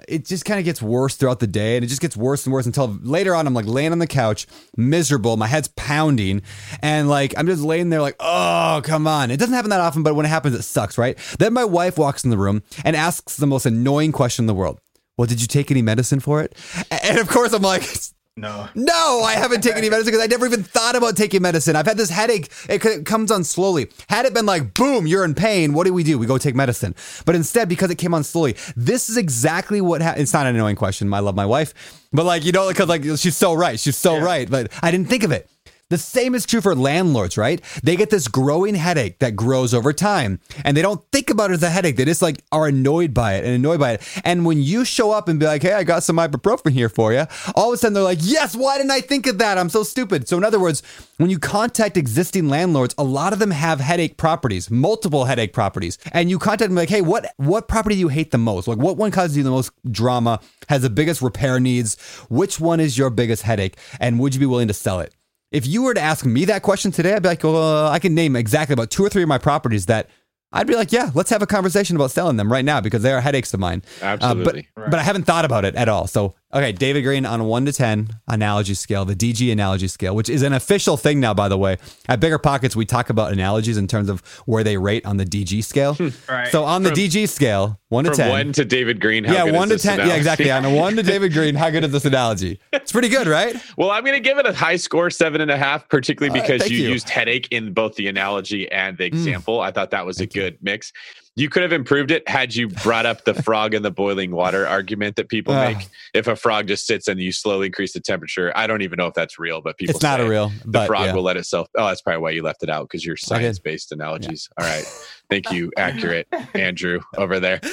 It 0.08 0.26
just 0.26 0.46
kind 0.46 0.60
of 0.60 0.66
gets 0.66 0.82
worse 0.82 1.16
throughout 1.16 1.40
the 1.40 1.48
day, 1.48 1.76
and 1.76 1.84
it 1.84 1.88
just 1.88 2.02
gets 2.02 2.16
worse 2.16 2.46
and 2.46 2.54
worse 2.54 2.66
until 2.66 2.98
later 3.02 3.36
on. 3.36 3.46
I'm 3.46 3.54
like 3.54 3.66
laying 3.66 3.92
on 3.92 4.00
the 4.00 4.08
couch, 4.08 4.48
miserable. 4.78 5.38
My 5.38 5.48
head's 5.48 5.68
pounding, 5.70 6.42
and 6.82 7.10
like 7.10 7.34
I'm 7.38 7.48
just 7.48 7.62
laying 7.62 7.90
there, 7.90 8.02
like, 8.02 8.16
oh, 8.20 8.82
come 8.84 9.08
on. 9.08 9.32
It 9.32 9.38
doesn't 9.38 9.54
happen 9.54 9.70
that 9.72 9.82
often, 9.82 10.04
but 10.04 10.16
when 10.16 10.26
it 10.26 10.30
happens, 10.30 10.56
it 10.56 10.64
sucks, 10.64 10.98
right? 10.98 11.18
Then 11.40 11.54
my 11.54 11.66
wife 11.66 11.98
walks 11.98 12.24
in 12.24 12.30
the 12.30 12.38
room 12.38 12.64
and 12.86 12.96
asks 12.96 13.38
the 13.38 13.48
most 13.48 13.66
annoying 13.66 14.12
question 14.12 14.44
in 14.44 14.48
the 14.48 14.54
world. 14.54 14.80
Well, 15.18 15.28
did 15.28 15.42
you 15.42 15.48
take 15.48 15.70
any 15.70 15.82
medicine 15.82 16.20
for 16.20 16.42
it? 16.42 16.56
And 17.04 17.20
of 17.20 17.28
course, 17.28 17.54
I'm 17.54 17.62
like, 17.62 17.84
No. 18.36 18.68
no, 18.74 19.22
I 19.24 19.34
haven't 19.34 19.62
taken 19.62 19.78
any 19.78 19.90
medicine 19.92 20.12
because 20.12 20.24
I 20.24 20.28
never 20.28 20.48
even 20.48 20.64
thought 20.64 20.96
about 20.96 21.16
taking 21.16 21.44
medicine. 21.44 21.76
I've 21.76 21.86
had 21.86 21.98
this 21.98 22.10
headache. 22.10 22.50
It, 22.68 22.84
it 22.84 23.06
comes 23.06 23.30
on 23.30 23.44
slowly. 23.44 23.90
Had 24.10 24.26
it 24.26 24.34
been 24.34 24.48
like, 24.48 24.74
boom, 24.74 25.06
you're 25.06 25.24
in 25.24 25.36
pain, 25.36 25.74
what 25.74 25.86
do 25.86 25.94
we 25.94 26.04
do? 26.04 26.18
We 26.18 26.26
go 26.26 26.40
take 26.40 26.56
medicine. 26.56 26.96
But 27.26 27.36
instead, 27.36 27.70
because 27.70 27.92
it 27.92 27.98
came 28.00 28.14
on 28.14 28.24
slowly, 28.24 28.56
this 28.76 29.08
is 29.08 29.18
exactly 29.18 29.82
what 29.82 30.02
ha- 30.02 30.16
It's 30.18 30.34
not 30.34 30.48
an 30.48 30.56
annoying 30.56 30.76
question. 30.76 31.14
I 31.14 31.20
love 31.20 31.36
my 31.36 31.46
wife. 31.46 31.76
But 32.12 32.26
like, 32.26 32.44
you 32.44 32.52
know, 32.52 32.70
because 32.70 32.90
like 32.90 33.04
she's 33.04 33.38
so 33.38 33.54
right. 33.54 33.80
She's 33.80 33.98
so 33.98 34.20
right. 34.20 34.50
But 34.50 34.72
I 34.82 34.90
didn't 34.90 35.10
think 35.10 35.24
of 35.24 35.32
it. 35.32 35.48
The 35.94 36.00
same 36.00 36.34
is 36.34 36.48
true 36.48 36.60
for 36.60 36.74
landlords, 36.74 37.38
right? 37.38 37.62
They 37.84 37.96
get 37.96 38.10
this 38.10 38.28
growing 38.28 38.74
headache 38.74 39.20
that 39.20 39.36
grows 39.36 39.76
over 39.76 39.94
time 39.94 40.40
and 40.66 40.76
they 40.76 40.82
don't 40.82 41.04
think 41.12 41.30
about 41.30 41.52
it 41.52 41.54
as 41.54 41.62
a 41.62 41.70
headache. 41.70 41.98
They 41.98 42.06
just 42.06 42.24
like 42.24 42.44
are 42.52 42.66
annoyed 42.66 43.14
by 43.14 43.36
it 43.36 43.46
and 43.46 43.54
annoyed 43.54 43.80
by 43.80 43.92
it. 43.92 44.22
And 44.26 44.44
when 44.44 44.60
you 44.60 44.86
show 44.86 45.12
up 45.12 45.28
and 45.28 45.40
be 45.40 45.46
like, 45.46 45.62
hey, 45.62 45.74
I 45.74 45.84
got 45.84 46.02
some 46.02 46.16
ibuprofen 46.16 46.72
here 46.72 46.90
for 46.90 47.14
you, 47.14 47.28
all 47.54 47.68
of 47.68 47.76
a 47.76 47.78
sudden 47.78 47.94
they're 47.94 48.02
like, 48.02 48.18
yes, 48.22 48.56
why 48.56 48.80
didn't 48.80 48.90
I 48.90 49.02
think 49.02 49.28
of 49.28 49.38
that? 49.38 49.60
I'm 49.60 49.70
so 49.70 49.84
stupid. 49.84 50.28
So, 50.28 50.36
in 50.36 50.44
other 50.44 50.60
words, 50.60 50.82
when 51.18 51.30
you 51.30 51.38
contact 51.38 51.96
existing 51.96 52.50
landlords, 52.50 52.96
a 52.98 53.04
lot 53.04 53.32
of 53.32 53.38
them 53.38 53.52
have 53.52 53.80
headache 53.80 54.18
properties, 54.18 54.72
multiple 54.72 55.26
headache 55.26 55.54
properties. 55.54 56.00
And 56.12 56.28
you 56.28 56.40
contact 56.40 56.70
them 56.70 56.76
like, 56.76 56.90
hey, 56.90 57.02
what, 57.02 57.32
what 57.38 57.68
property 57.68 57.94
do 57.94 58.00
you 58.00 58.08
hate 58.08 58.32
the 58.32 58.40
most? 58.40 58.68
Like, 58.68 58.80
what 58.80 58.98
one 58.98 59.12
causes 59.12 59.38
you 59.38 59.44
the 59.44 59.52
most 59.52 59.72
drama, 59.92 60.40
has 60.70 60.82
the 60.82 60.90
biggest 60.90 61.22
repair 61.22 61.60
needs? 61.60 62.02
Which 62.32 62.60
one 62.60 62.80
is 62.80 62.98
your 62.98 63.12
biggest 63.12 63.44
headache? 63.44 63.78
And 64.00 64.20
would 64.20 64.34
you 64.34 64.40
be 64.40 64.48
willing 64.48 64.70
to 64.70 64.74
sell 64.74 65.00
it? 65.00 65.14
If 65.54 65.68
you 65.68 65.84
were 65.84 65.94
to 65.94 66.02
ask 66.02 66.26
me 66.26 66.46
that 66.46 66.64
question 66.64 66.92
today, 66.92 67.14
I'd 67.14 67.22
be 67.22 67.30
like, 67.30 67.44
well, 67.44 67.88
I 67.88 68.00
can 68.00 68.16
name 68.16 68.36
exactly 68.36 68.74
about 68.74 68.90
two 68.90 69.06
or 69.06 69.10
three 69.10 69.22
of 69.22 69.30
my 69.30 69.38
properties 69.38 69.86
that 69.86 70.10
I'd 70.52 70.66
be 70.66 70.76
like, 70.76 70.92
yeah, 70.92 71.12
let's 71.14 71.30
have 71.30 71.44
a 71.44 71.48
conversation 71.48 71.96
about 71.96 72.10
selling 72.10 72.38
them 72.38 72.52
right 72.52 72.66
now 72.66 72.82
because 72.82 73.04
they 73.04 73.12
are 73.12 73.22
headaches 73.22 73.54
of 73.54 73.60
mine. 73.60 73.84
Uh, 74.02 74.06
Absolutely. 74.06 74.68
but, 74.76 74.90
but 74.90 75.00
I 75.00 75.04
haven't 75.04 75.24
thought 75.24 75.46
about 75.46 75.64
it 75.64 75.76
at 75.76 75.88
all. 75.90 76.08
So, 76.08 76.34
okay, 76.54 76.72
David 76.72 77.04
Greene 77.04 77.26
on 77.26 77.40
a 77.40 77.44
one 77.44 77.66
to 77.66 77.74
10 77.74 78.10
analogy 78.28 78.74
scale, 78.74 79.06
the 79.06 79.16
DG 79.16 79.52
analogy 79.52 79.88
scale, 79.88 80.16
which 80.16 80.30
is 80.30 80.42
an 80.42 80.54
official 80.54 80.98
thing 80.98 81.20
now, 81.20 81.34
by 81.34 81.50
the 81.50 81.58
way. 81.58 81.78
At 82.08 82.20
BiggerPockets, 82.20 82.76
we 82.76 82.86
talk 82.86 83.10
about 83.10 83.34
analogies 83.34 83.78
in 83.78 83.88
terms 83.88 84.10
of 84.10 84.22
where 84.46 84.64
they 84.64 84.78
rate 84.78 85.06
on 85.06 85.18
the 85.18 85.26
DG 85.26 85.64
scale. 85.64 85.96
Hmm. 85.96 86.10
Right. 86.30 86.48
So, 86.50 86.64
on 86.64 86.84
the 86.84 86.90
From- 86.90 87.00
DG 87.00 87.30
scale, 87.30 87.80
one 87.90 88.06
to 88.06 88.12
10. 88.12 88.30
one 88.30 88.54
to 88.54 88.66
David 88.66 89.00
Greene. 89.00 89.24
How 89.24 89.34
yeah, 89.34 89.46
good 89.46 89.56
one 89.56 89.70
to 89.70 89.78
10. 89.78 90.00
Yeah, 90.00 90.16
exactly. 90.16 90.52
On 90.52 90.66
a 90.66 90.74
one 90.74 90.96
to 90.96 91.04
David 91.04 91.34
Greene, 91.34 91.56
how 91.56 91.70
good 91.70 91.84
is 91.84 91.92
this 91.92 92.06
analogy? 92.06 92.60
It's 92.72 92.92
pretty 92.92 93.10
good, 93.10 93.28
right? 93.28 93.56
Well, 93.76 93.90
I'm 93.90 94.04
going 94.04 94.16
to 94.16 94.20
give 94.20 94.38
it 94.38 94.46
a 94.46 94.54
high 94.54 94.76
score, 94.76 95.10
seven 95.10 95.42
and 95.42 95.50
a 95.50 95.58
half, 95.58 95.90
particularly 95.90 96.40
because 96.40 96.62
thank 96.62 96.72
you, 96.72 96.80
you. 96.80 96.90
used 96.90 97.10
headache 97.10 97.48
in 97.50 97.74
both 97.74 97.96
the 97.96 98.08
analogy 98.08 98.72
and 98.72 98.98
the 98.98 99.10
hmm. 99.10 99.16
example. 99.16 99.62
I 99.62 99.72
thought 99.72 99.90
that 99.92 100.06
was 100.06 100.20
a 100.20 100.28
good 100.28 100.58
mix. 100.62 100.94
You 101.36 101.50
could 101.50 101.64
have 101.64 101.72
improved 101.74 102.12
it 102.12 102.28
had 102.30 102.54
you 102.56 102.68
brought 102.68 103.06
up 103.08 103.26
the 103.26 103.34
frog 103.34 103.74
in 103.74 103.82
the 103.82 103.90
boiling 103.90 104.32
water 104.32 104.68
argument 104.68 105.16
that 105.16 105.30
people 105.30 105.54
Uh. 105.54 105.72
make. 105.72 105.88
If 106.14 106.28
a 106.28 106.36
frog 106.36 106.68
just 106.68 106.86
sits 106.86 107.08
and 107.08 107.20
you 107.20 107.32
slowly 107.32 107.66
increase 107.68 107.94
the 107.94 108.00
temperature, 108.00 108.52
I 108.56 108.68
don't 108.68 108.84
even 108.84 108.98
know 108.98 109.08
if 109.08 109.16
that's 109.16 109.40
real, 109.40 109.62
but 109.62 109.78
people 109.78 109.96
it's 109.96 110.04
not 110.04 110.20
a 110.20 110.30
real. 110.30 110.52
the 110.66 110.86
frog 110.86 111.06
yeah. 111.08 111.14
will 111.14 111.24
let 111.24 111.38
itself. 111.38 111.68
Oh, 111.76 111.88
that's 111.88 112.02
probably 112.02 112.22
why 112.22 112.30
you 112.32 112.44
left 112.44 112.62
it 112.62 112.70
out 112.70 112.84
because 112.84 113.04
you're 113.04 113.18
science 113.18 113.58
based 113.58 113.92
analogies. 113.92 114.48
All 114.60 114.68
right, 114.68 114.86
thank 115.30 115.52
you, 115.52 115.72
accurate 115.78 116.28
Andrew 116.54 117.00
over 117.18 117.40
there. 117.40 117.60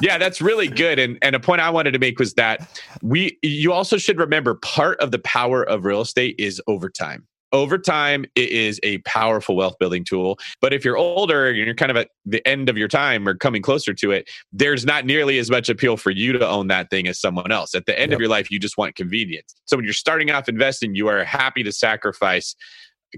Yeah, 0.00 0.18
that's 0.18 0.40
really 0.40 0.66
good. 0.66 0.98
And 0.98 1.18
and 1.22 1.36
a 1.36 1.40
point 1.40 1.60
I 1.60 1.70
wanted 1.70 1.92
to 1.92 1.98
make 2.00 2.18
was 2.18 2.34
that 2.34 2.82
we 3.02 3.38
you 3.42 3.72
also 3.72 3.96
should 3.96 4.18
remember 4.18 4.54
part 4.56 4.98
of 4.98 5.12
the 5.12 5.20
power 5.20 5.62
of 5.62 5.84
real 5.84 6.00
estate 6.00 6.34
is 6.38 6.60
over 6.66 6.88
time. 6.90 7.26
Over 7.54 7.78
time, 7.78 8.24
it 8.34 8.50
is 8.50 8.80
a 8.82 8.98
powerful 8.98 9.54
wealth 9.54 9.76
building 9.78 10.02
tool. 10.02 10.38
But 10.60 10.72
if 10.74 10.84
you're 10.84 10.96
older 10.96 11.46
and 11.46 11.56
you're 11.56 11.72
kind 11.72 11.92
of 11.92 11.96
at 11.96 12.08
the 12.26 12.46
end 12.46 12.68
of 12.68 12.76
your 12.76 12.88
time 12.88 13.28
or 13.28 13.36
coming 13.36 13.62
closer 13.62 13.94
to 13.94 14.10
it, 14.10 14.28
there's 14.52 14.84
not 14.84 15.06
nearly 15.06 15.38
as 15.38 15.50
much 15.52 15.68
appeal 15.68 15.96
for 15.96 16.10
you 16.10 16.32
to 16.32 16.46
own 16.46 16.66
that 16.66 16.90
thing 16.90 17.06
as 17.06 17.20
someone 17.20 17.52
else. 17.52 17.72
At 17.76 17.86
the 17.86 17.96
end 17.96 18.10
Yep. 18.10 18.16
of 18.16 18.20
your 18.22 18.28
life, 18.28 18.50
you 18.50 18.58
just 18.58 18.76
want 18.76 18.96
convenience. 18.96 19.54
So 19.66 19.76
when 19.76 19.84
you're 19.84 19.94
starting 19.94 20.32
off 20.32 20.48
investing, 20.48 20.96
you 20.96 21.06
are 21.06 21.22
happy 21.22 21.62
to 21.62 21.70
sacrifice 21.70 22.56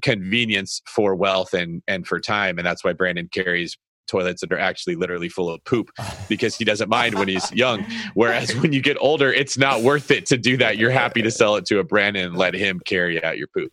convenience 0.03 0.83
for 0.87 1.15
wealth 1.15 1.55
and 1.55 1.83
and 1.89 2.07
for 2.07 2.21
time. 2.21 2.59
And 2.59 2.67
that's 2.67 2.85
why 2.85 2.93
Brandon 2.93 3.29
carries 3.33 3.79
toilets 4.07 4.43
that 4.43 4.53
are 4.53 4.59
actually 4.59 4.97
literally 4.97 5.31
full 5.31 5.49
of 5.49 5.65
poop 5.65 5.91
because 6.29 6.55
he 6.55 6.65
doesn't 6.65 6.91
mind 6.91 7.15
when 7.19 7.29
he's 7.29 7.51
young. 7.53 7.87
Whereas 8.13 8.55
when 8.61 8.75
you 8.75 8.83
get 8.83 8.99
older, 9.01 9.33
it's 9.33 9.57
not 9.57 9.83
worth 9.83 10.11
it 10.11 10.27
to 10.27 10.37
do 10.37 10.59
that. 10.59 10.77
You're 10.77 10.91
happy 10.91 11.23
to 11.23 11.31
sell 11.41 11.57
it 11.57 11.65
to 11.67 11.79
a 11.79 11.85
Brandon 11.85 12.27
and 12.27 12.37
let 12.37 12.53
him 12.55 12.81
carry 12.85 13.25
out 13.25 13.39
your 13.39 13.49
poop. 13.49 13.73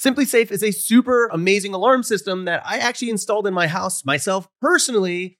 SimpliSafe 0.00 0.50
is 0.50 0.62
a 0.62 0.70
super 0.70 1.26
amazing 1.26 1.74
alarm 1.74 2.02
system 2.02 2.46
that 2.46 2.62
I 2.64 2.78
actually 2.78 3.10
installed 3.10 3.46
in 3.46 3.52
my 3.52 3.66
house 3.66 4.02
myself 4.02 4.48
personally 4.58 5.38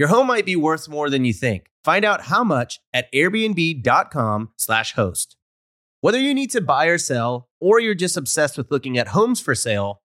Your 0.00 0.08
home 0.08 0.28
might 0.28 0.46
be 0.46 0.56
worth 0.56 0.88
more 0.88 1.10
than 1.10 1.26
you 1.26 1.34
think. 1.34 1.66
Find 1.84 2.06
out 2.06 2.22
how 2.22 2.42
much 2.42 2.80
at 2.94 3.12
airbnb.com/slash 3.12 4.94
host. 4.94 5.36
Whether 6.00 6.18
you 6.18 6.32
need 6.32 6.50
to 6.52 6.62
buy 6.62 6.86
or 6.86 6.96
sell, 6.96 7.50
or 7.60 7.80
you're 7.80 7.94
just 7.94 8.16
obsessed 8.16 8.56
with 8.56 8.70
looking 8.70 8.96
at 8.96 9.08
homes 9.08 9.42
for 9.42 9.54
sale, 9.54 10.00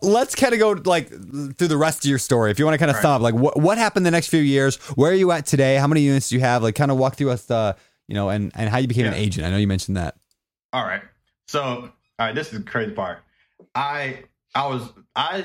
Let's 0.00 0.34
kind 0.34 0.52
of 0.54 0.58
go 0.58 0.70
like 0.72 1.08
through 1.08 1.68
the 1.68 1.76
rest 1.76 2.04
of 2.04 2.08
your 2.08 2.18
story. 2.18 2.50
If 2.50 2.58
you 2.58 2.64
want 2.64 2.74
to 2.74 2.78
kind 2.78 2.90
of 2.90 2.96
Right. 2.96 3.02
sum 3.02 3.22
like 3.22 3.34
what 3.34 3.60
what 3.60 3.78
happened 3.78 4.06
the 4.06 4.10
next 4.10 4.28
few 4.28 4.40
years? 4.40 4.76
Where 4.96 5.12
are 5.12 5.14
you 5.14 5.30
at 5.32 5.46
today? 5.46 5.76
How 5.76 5.86
many 5.86 6.00
units 6.00 6.30
do 6.30 6.36
you 6.36 6.40
have? 6.40 6.62
Like, 6.62 6.74
kind 6.74 6.90
of 6.90 6.96
walk 6.96 7.16
through 7.16 7.30
us, 7.30 7.50
uh, 7.50 7.74
you 8.08 8.14
know, 8.14 8.30
and 8.30 8.50
and 8.54 8.68
how 8.70 8.78
you 8.78 8.88
became 8.88 9.06
an 9.06 9.14
agent. 9.14 9.46
I 9.46 9.50
know 9.50 9.58
you 9.58 9.66
mentioned 9.66 9.96
that. 9.96 10.16
All 10.72 10.84
right. 10.84 11.02
So, 11.46 11.60
all 11.62 11.90
right, 12.18 12.34
this 12.34 12.52
is 12.52 12.58
the 12.58 12.64
crazy 12.64 12.92
part. 12.92 13.18
I 13.74 14.24
I 14.54 14.66
was 14.66 14.82
i 15.14 15.44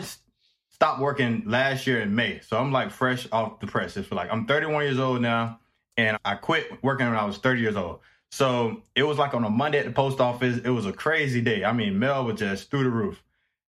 stopped 0.72 1.02
working 1.02 1.44
last 1.46 1.86
year 1.88 2.02
in 2.02 2.16
May, 2.16 2.40
so 2.40 2.58
I'm 2.58 2.72
like 2.72 2.92
fresh 2.92 3.28
off 3.32 3.60
the 3.60 3.68
press. 3.68 3.98
It's 3.98 4.12
like 4.12 4.32
I'm 4.32 4.46
31 4.46 4.84
years 4.84 5.00
old 5.00 5.22
now, 5.22 5.60
and 5.98 6.18
I 6.24 6.36
quit 6.36 6.72
working 6.84 7.08
when 7.08 7.16
I 7.18 7.26
was 7.26 7.38
30 7.38 7.62
years 7.62 7.76
old. 7.76 8.00
So 8.32 8.82
it 8.96 9.04
was 9.04 9.18
like 9.18 9.34
on 9.34 9.44
a 9.44 9.50
Monday 9.50 9.80
at 9.80 9.86
the 9.86 9.92
post 9.92 10.20
office. 10.20 10.58
It 10.64 10.70
was 10.70 10.86
a 10.86 10.94
crazy 10.94 11.42
day. 11.42 11.64
I 11.64 11.74
mean, 11.74 11.98
mail 12.00 12.26
was 12.26 12.40
just 12.40 12.70
through 12.70 12.84
the 12.84 12.90
roof, 12.90 13.24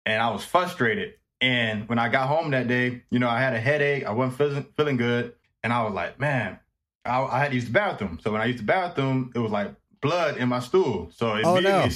and 0.06 0.22
I 0.22 0.30
was 0.32 0.44
frustrated. 0.46 1.14
And 1.42 1.90
when 1.90 2.00
I 2.00 2.08
got 2.10 2.28
home 2.30 2.52
that 2.52 2.68
day, 2.68 3.04
you 3.10 3.20
know, 3.20 3.28
I 3.30 3.40
had 3.42 3.54
a 3.54 3.60
headache. 3.60 4.06
I 4.06 4.12
wasn't 4.12 4.38
feeling 4.38 4.66
feeling 4.78 4.98
good, 4.98 5.34
and 5.64 5.74
I 5.74 5.84
was 5.84 5.94
like, 5.94 6.20
man, 6.20 6.60
I, 7.06 7.22
I 7.22 7.40
had 7.40 7.50
to 7.50 7.56
use 7.56 7.66
the 7.66 7.72
bathroom. 7.72 8.20
So 8.24 8.32
when 8.32 8.42
I 8.42 8.46
used 8.46 8.60
the 8.60 8.64
bathroom, 8.64 9.32
it 9.36 9.40
was 9.40 9.52
like 9.52 9.74
blood 10.02 10.38
in 10.38 10.48
my 10.50 10.60
stool. 10.60 11.12
So 11.16 11.36
it 11.36 11.46
Oh, 11.46 11.60
no. 11.60 11.88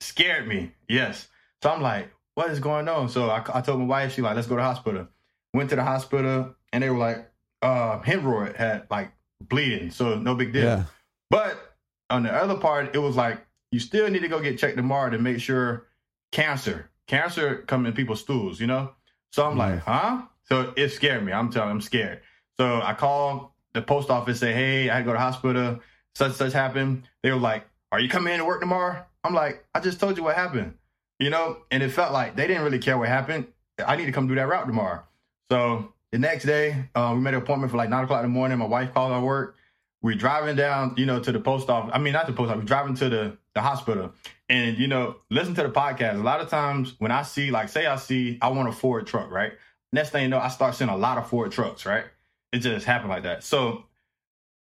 scared 0.00 0.46
me. 0.48 0.72
Yes. 0.88 1.28
So 1.62 1.70
I'm 1.70 1.80
like, 1.80 2.10
what 2.34 2.50
is 2.50 2.60
going 2.60 2.88
on? 2.88 3.08
So 3.08 3.30
I, 3.30 3.42
I 3.54 3.60
told 3.62 3.80
my 3.80 3.86
wife, 3.86 4.14
she 4.14 4.22
like, 4.22 4.34
let's 4.36 4.46
go 4.48 4.56
to 4.56 4.60
the 4.62 4.66
hospital. 4.66 5.08
Went 5.54 5.70
to 5.70 5.76
the 5.76 5.82
hospital 5.84 6.54
and 6.72 6.82
they 6.82 6.90
were 6.90 6.98
like, 6.98 7.30
uh, 7.62 8.00
hemorrhoid 8.00 8.56
had 8.56 8.86
like 8.90 9.12
bleeding, 9.40 9.90
so 9.90 10.14
no 10.18 10.34
big 10.34 10.52
deal. 10.52 10.64
Yeah. 10.64 10.84
But 11.30 11.74
on 12.08 12.22
the 12.22 12.32
other 12.32 12.56
part, 12.56 12.94
it 12.94 12.98
was 12.98 13.16
like 13.16 13.40
you 13.72 13.80
still 13.80 14.08
need 14.10 14.20
to 14.20 14.28
go 14.28 14.40
get 14.40 14.58
checked 14.58 14.76
tomorrow 14.76 15.10
to 15.10 15.18
make 15.18 15.40
sure 15.40 15.86
cancer, 16.32 16.89
cancer 17.10 17.64
come 17.66 17.86
in 17.86 17.92
people's 17.92 18.20
stools, 18.20 18.60
you 18.60 18.68
know. 18.68 18.92
So 19.32 19.44
I'm 19.44 19.58
like, 19.58 19.80
huh? 19.80 20.22
So 20.44 20.72
it 20.76 20.90
scared 20.90 21.24
me. 21.24 21.32
I'm 21.32 21.50
telling, 21.50 21.70
I'm 21.70 21.80
scared. 21.80 22.20
So 22.56 22.80
I 22.80 22.94
call 22.94 23.54
the 23.74 23.82
post 23.82 24.10
office, 24.10 24.38
say, 24.38 24.52
hey, 24.52 24.88
I 24.88 24.94
had 24.94 25.00
to 25.00 25.04
go 25.06 25.12
to 25.12 25.18
the 25.18 25.20
hospital. 25.20 25.80
Such 26.14 26.32
such 26.32 26.52
happened. 26.52 27.08
They 27.22 27.30
were 27.30 27.38
like, 27.38 27.64
are 27.92 28.00
you 28.00 28.08
coming 28.08 28.32
in 28.32 28.38
to 28.38 28.44
work 28.44 28.60
tomorrow? 28.60 29.04
I'm 29.24 29.34
like, 29.34 29.64
I 29.74 29.80
just 29.80 30.00
told 30.00 30.16
you 30.16 30.22
what 30.22 30.36
happened, 30.36 30.74
you 31.18 31.30
know. 31.30 31.58
And 31.70 31.82
it 31.82 31.90
felt 31.90 32.12
like 32.12 32.36
they 32.36 32.46
didn't 32.46 32.62
really 32.62 32.78
care 32.78 32.96
what 32.96 33.08
happened. 33.08 33.46
I 33.84 33.96
need 33.96 34.06
to 34.06 34.12
come 34.12 34.28
do 34.28 34.34
that 34.36 34.48
route 34.48 34.66
tomorrow. 34.66 35.02
So 35.50 35.92
the 36.12 36.18
next 36.18 36.44
day, 36.44 36.88
uh, 36.94 37.12
we 37.14 37.20
made 37.20 37.34
an 37.34 37.42
appointment 37.42 37.70
for 37.70 37.76
like 37.76 37.90
nine 37.90 38.04
o'clock 38.04 38.24
in 38.24 38.30
the 38.30 38.34
morning. 38.34 38.58
My 38.58 38.66
wife 38.66 38.94
called 38.94 39.12
our 39.12 39.22
work. 39.22 39.56
We're 40.02 40.16
driving 40.16 40.56
down, 40.56 40.94
you 40.96 41.06
know, 41.06 41.20
to 41.20 41.32
the 41.32 41.40
post 41.40 41.68
office. 41.68 41.90
I 41.94 41.98
mean, 41.98 42.12
not 42.12 42.26
the 42.26 42.32
post 42.32 42.50
office. 42.50 42.62
We're 42.62 42.66
driving 42.66 42.94
to 42.96 43.08
the 43.08 43.38
the 43.54 43.60
hospital, 43.60 44.12
and 44.48 44.78
you 44.78 44.86
know, 44.86 45.16
listen 45.30 45.54
to 45.56 45.62
the 45.62 45.70
podcast. 45.70 46.14
A 46.14 46.22
lot 46.22 46.40
of 46.40 46.48
times 46.48 46.94
when 46.98 47.10
I 47.10 47.22
see, 47.22 47.50
like, 47.50 47.68
say 47.68 47.86
I 47.86 47.96
see, 47.96 48.38
I 48.40 48.48
want 48.48 48.68
a 48.68 48.72
Ford 48.72 49.06
truck, 49.06 49.30
right? 49.30 49.52
Next 49.92 50.10
thing 50.10 50.22
you 50.24 50.28
know, 50.28 50.38
I 50.38 50.48
start 50.48 50.74
seeing 50.74 50.90
a 50.90 50.96
lot 50.96 51.18
of 51.18 51.28
Ford 51.28 51.50
trucks, 51.50 51.84
right? 51.84 52.04
It 52.52 52.58
just 52.58 52.86
happened 52.86 53.10
like 53.10 53.24
that. 53.24 53.42
So 53.44 53.84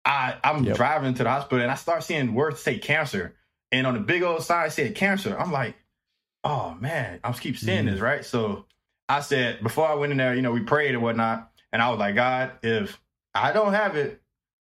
I 0.05 0.35
I'm 0.43 0.63
Yep. 0.63 0.75
driving 0.77 1.13
to 1.15 1.23
the 1.23 1.29
hospital 1.29 1.61
and 1.61 1.71
I 1.71 1.75
start 1.75 2.03
seeing 2.03 2.33
words 2.33 2.61
say 2.61 2.77
cancer, 2.77 3.35
and 3.71 3.87
on 3.87 3.95
the 3.95 3.99
big 3.99 4.23
old 4.23 4.43
sign 4.43 4.69
said 4.69 4.95
cancer. 4.95 5.37
I'm 5.37 5.51
like, 5.51 5.75
oh 6.43 6.75
man, 6.79 7.19
I'm 7.23 7.33
keep 7.33 7.57
seeing 7.57 7.85
this, 7.85 7.95
mm-hmm. 7.95 8.03
right? 8.03 8.25
So 8.25 8.65
I 9.09 9.21
said 9.21 9.63
before 9.63 9.87
I 9.87 9.95
went 9.95 10.11
in 10.11 10.17
there, 10.17 10.35
you 10.35 10.41
know, 10.41 10.51
we 10.51 10.61
prayed 10.61 10.93
and 10.93 11.03
whatnot, 11.03 11.51
and 11.73 11.81
I 11.81 11.89
was 11.89 11.99
like, 11.99 12.15
God, 12.15 12.51
if 12.61 12.99
I 13.33 13.51
don't 13.51 13.73
have 13.73 13.95
it, 13.95 14.21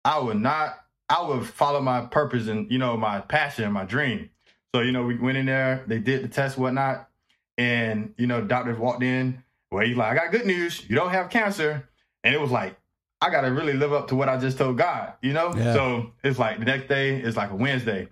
I 0.04 0.18
would 0.20 0.40
not. 0.40 0.78
I 1.14 1.22
would 1.22 1.46
follow 1.46 1.80
my 1.80 2.00
purpose 2.00 2.48
and 2.48 2.70
you 2.72 2.78
know 2.78 2.96
my 2.96 3.20
passion, 3.20 3.64
and 3.64 3.72
my 3.72 3.84
dream. 3.84 4.30
So 4.74 4.80
you 4.80 4.90
know, 4.90 5.04
we 5.04 5.16
went 5.16 5.38
in 5.38 5.46
there, 5.46 5.84
they 5.86 5.98
did 5.98 6.24
the 6.24 6.28
test, 6.28 6.58
whatnot, 6.58 7.08
and 7.56 8.14
you 8.18 8.26
know, 8.26 8.40
doctors 8.40 8.76
walked 8.78 9.04
in. 9.04 9.44
Well, 9.70 9.86
he's 9.86 9.96
like, 9.96 10.10
I 10.10 10.14
got 10.16 10.32
good 10.32 10.46
news. 10.46 10.88
You 10.88 10.96
don't 10.96 11.10
have 11.10 11.30
cancer, 11.30 11.88
and 12.24 12.34
it 12.34 12.40
was 12.40 12.50
like, 12.50 12.76
I 13.20 13.30
got 13.30 13.42
to 13.42 13.48
really 13.48 13.74
live 13.74 13.92
up 13.92 14.08
to 14.08 14.16
what 14.16 14.28
I 14.28 14.36
just 14.38 14.58
told 14.58 14.76
God, 14.76 15.12
you 15.22 15.32
know. 15.32 15.54
Yeah. 15.54 15.72
So 15.72 16.12
it's 16.24 16.38
like 16.38 16.58
the 16.58 16.64
next 16.64 16.88
day 16.88 17.20
is 17.20 17.36
like 17.36 17.50
a 17.50 17.54
Wednesday. 17.54 18.08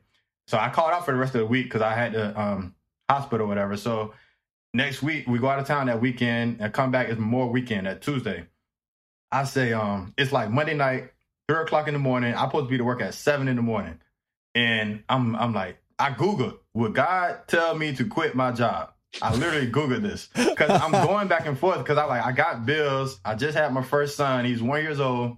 So 0.46 0.56
I 0.56 0.68
called 0.70 0.92
out 0.92 1.04
for 1.04 1.10
the 1.10 1.18
rest 1.18 1.34
of 1.34 1.40
the 1.40 1.46
week 1.46 1.64
because 1.64 1.82
I 1.82 1.94
had 1.94 2.12
to 2.12 2.40
um, 2.40 2.74
hospital, 3.10 3.46
or 3.46 3.48
whatever. 3.48 3.76
So 3.76 4.14
next 4.74 5.02
week 5.02 5.26
we 5.26 5.40
go 5.40 5.48
out 5.48 5.58
of 5.58 5.66
town 5.66 5.86
that 5.86 6.00
weekend 6.00 6.60
and 6.60 6.72
come 6.72 6.92
back. 6.92 7.08
It's 7.08 7.18
more 7.18 7.48
weekend 7.48 7.88
that 7.88 8.00
Tuesday. 8.00 8.46
I 9.32 9.44
say, 9.44 9.72
um, 9.72 10.14
it's 10.16 10.30
like 10.30 10.50
Monday 10.50 10.74
night, 10.74 11.11
three 11.52 11.62
o'clock 11.62 11.86
in 11.86 11.94
the 11.94 12.00
morning. 12.00 12.34
I'm 12.34 12.48
supposed 12.48 12.66
to 12.66 12.70
be 12.70 12.78
to 12.78 12.84
work 12.84 13.02
at 13.02 13.14
seven 13.14 13.46
in 13.48 13.56
the 13.56 13.62
morning, 13.62 14.00
and 14.54 15.02
I'm 15.08 15.36
I'm 15.36 15.52
like, 15.52 15.78
I 15.98 16.10
Googled, 16.10 16.58
would 16.74 16.94
God 16.94 17.40
tell 17.46 17.74
me 17.74 17.94
to 17.96 18.04
quit 18.06 18.34
my 18.34 18.52
job? 18.52 18.92
I 19.20 19.34
literally 19.34 19.70
Googled 19.70 20.00
this 20.00 20.30
because 20.34 20.70
I'm 20.70 20.92
going 21.06 21.28
back 21.28 21.46
and 21.46 21.58
forth 21.58 21.78
because 21.78 21.98
I 21.98 22.04
like 22.04 22.24
I 22.24 22.32
got 22.32 22.64
bills. 22.64 23.20
I 23.24 23.34
just 23.34 23.56
had 23.56 23.72
my 23.72 23.82
first 23.82 24.16
son. 24.16 24.46
He's 24.46 24.62
one 24.62 24.82
years 24.82 25.00
old. 25.00 25.36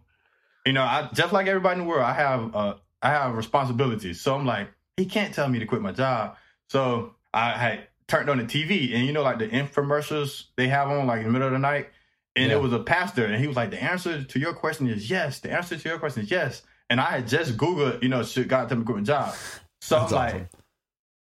You 0.64 0.72
know, 0.72 0.82
I 0.82 1.08
just 1.12 1.32
like 1.32 1.48
everybody 1.48 1.80
in 1.80 1.86
the 1.86 1.90
world. 1.90 2.04
I 2.04 2.12
have 2.12 2.54
uh 2.54 2.74
I 3.02 3.10
have 3.10 3.36
responsibilities. 3.36 4.20
So 4.20 4.36
I'm 4.36 4.46
like, 4.46 4.68
he 4.96 5.06
can't 5.06 5.34
tell 5.34 5.48
me 5.48 5.58
to 5.58 5.66
quit 5.66 5.82
my 5.82 5.92
job. 5.92 6.36
So 6.68 7.16
I 7.32 7.50
had 7.50 7.88
turned 8.06 8.30
on 8.30 8.38
the 8.38 8.44
TV 8.44 8.94
and 8.94 9.04
you 9.04 9.12
know, 9.12 9.22
like 9.22 9.40
the 9.40 9.48
infomercials 9.48 10.44
they 10.54 10.68
have 10.68 10.88
on 10.88 11.08
like 11.08 11.20
in 11.20 11.26
the 11.26 11.32
middle 11.32 11.48
of 11.48 11.52
the 11.52 11.58
night. 11.58 11.88
And 12.36 12.50
Yeah. 12.50 12.56
it 12.56 12.60
was 12.62 12.72
a 12.72 12.80
pastor, 12.80 13.24
and 13.26 13.36
he 13.40 13.46
was 13.46 13.56
like, 13.56 13.70
"The 13.70 13.82
answer 13.82 14.22
to 14.24 14.38
your 14.40 14.54
question 14.54 14.88
is 14.88 15.08
yes. 15.08 15.40
The 15.40 15.52
answer 15.52 15.76
to 15.76 15.88
your 15.88 15.98
question 15.98 16.22
is 16.24 16.30
yes." 16.30 16.62
And 16.90 17.00
I 17.00 17.04
had 17.04 17.28
just 17.28 17.56
Googled, 17.56 18.02
you 18.02 18.08
know, 18.08 18.22
should 18.22 18.48
God 18.48 18.68
tell 18.68 18.76
me 18.76 18.82
to 18.82 18.86
quit 18.86 18.98
my 18.98 19.04
job? 19.04 19.34
So 19.80 19.98
That's 20.00 20.12
I'm 20.12 20.18
like. 20.18 20.48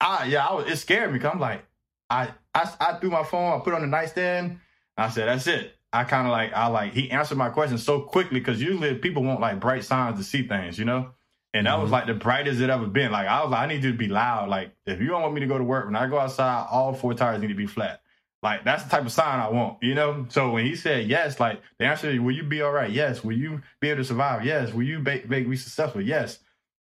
I 0.00 0.24
yeah, 0.26 0.46
I 0.46 0.54
was, 0.54 0.66
it 0.70 0.76
scared 0.76 1.12
me. 1.12 1.18
Cause 1.18 1.30
I'm 1.32 1.40
like, 1.40 1.64
I, 2.10 2.30
I 2.54 2.70
I 2.80 2.92
threw 2.94 3.10
my 3.10 3.22
phone, 3.24 3.52
I 3.60 3.62
put 3.62 3.72
it 3.72 3.76
on 3.76 3.82
the 3.82 3.86
nightstand. 3.86 4.58
I 4.96 5.08
said, 5.10 5.28
that's 5.28 5.46
it. 5.46 5.74
I 5.92 6.04
kind 6.04 6.26
of 6.26 6.32
like 6.32 6.52
I 6.52 6.66
like 6.68 6.92
he 6.92 7.10
answered 7.10 7.38
my 7.38 7.50
question 7.50 7.78
so 7.78 8.00
quickly 8.00 8.40
because 8.40 8.60
usually 8.60 8.94
people 8.96 9.22
want 9.22 9.40
like 9.40 9.60
bright 9.60 9.84
signs 9.84 10.18
to 10.18 10.24
see 10.24 10.46
things, 10.46 10.78
you 10.78 10.84
know. 10.84 11.10
And 11.54 11.66
that 11.66 11.78
was 11.78 11.90
Mhm. 11.90 11.92
like 11.92 12.06
the 12.06 12.14
brightest 12.14 12.60
it 12.60 12.70
ever 12.70 12.86
been. 12.86 13.12
Like 13.12 13.28
I 13.28 13.42
was 13.42 13.50
like, 13.52 13.60
I 13.60 13.66
need 13.66 13.84
you 13.84 13.92
to 13.92 13.96
be 13.98 14.08
loud. 14.08 14.48
Like 14.48 14.72
if 14.86 15.00
you 15.00 15.06
don't 15.08 15.22
want 15.22 15.34
me 15.34 15.40
to 15.40 15.46
go 15.46 15.58
to 15.58 15.64
work, 15.64 15.84
when 15.86 15.94
I 15.96 16.06
go 16.08 16.18
outside, 16.18 16.66
all 16.70 16.92
four 16.94 17.14
tires 17.14 17.40
need 17.40 17.48
to 17.48 17.54
be 17.54 17.66
flat. 17.66 18.01
Like 18.43 18.64
that's 18.64 18.82
the 18.82 18.90
type 18.90 19.07
of 19.07 19.12
sign 19.12 19.38
I 19.38 19.49
want, 19.49 19.78
you 19.82 19.95
know. 19.95 20.26
So 20.28 20.51
when 20.51 20.66
he 20.66 20.74
said 20.74 21.07
yes, 21.07 21.38
like 21.38 21.62
the 21.78 21.84
answer, 21.84 22.11
is, 22.11 22.18
will 22.20 22.32
you 22.34 22.43
be 22.43 22.61
all 22.61 22.72
right? 22.72 22.90
Yes. 22.90 23.22
Will 23.22 23.36
you 23.36 23.61
be 23.80 23.88
able 23.90 24.03
to 24.03 24.05
survive? 24.05 24.45
Yes. 24.45 24.72
Will 24.72 24.82
you 24.82 24.99
make, 24.99 25.28
make 25.28 25.49
be 25.49 25.57
successful? 25.57 26.01
Yes. 26.01 26.38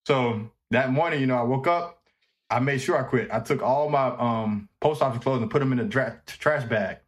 So 0.06 0.50
that 0.70 0.90
morning, 0.90 1.20
you 1.20 1.26
know, 1.26 1.36
I 1.36 1.42
woke 1.42 1.66
up. 1.66 1.98
I 2.48 2.58
made 2.60 2.80
sure 2.80 2.98
I 2.98 3.02
quit. 3.02 3.28
I 3.30 3.40
took 3.40 3.62
all 3.62 3.90
my 3.90 4.08
um, 4.16 4.68
post 4.80 5.02
office 5.02 5.22
clothes 5.22 5.42
and 5.42 5.50
put 5.50 5.58
them 5.60 5.72
in 5.72 5.78
a 5.78 5.84
dra- 5.84 6.20
trash 6.26 6.68
bag. 6.68 6.98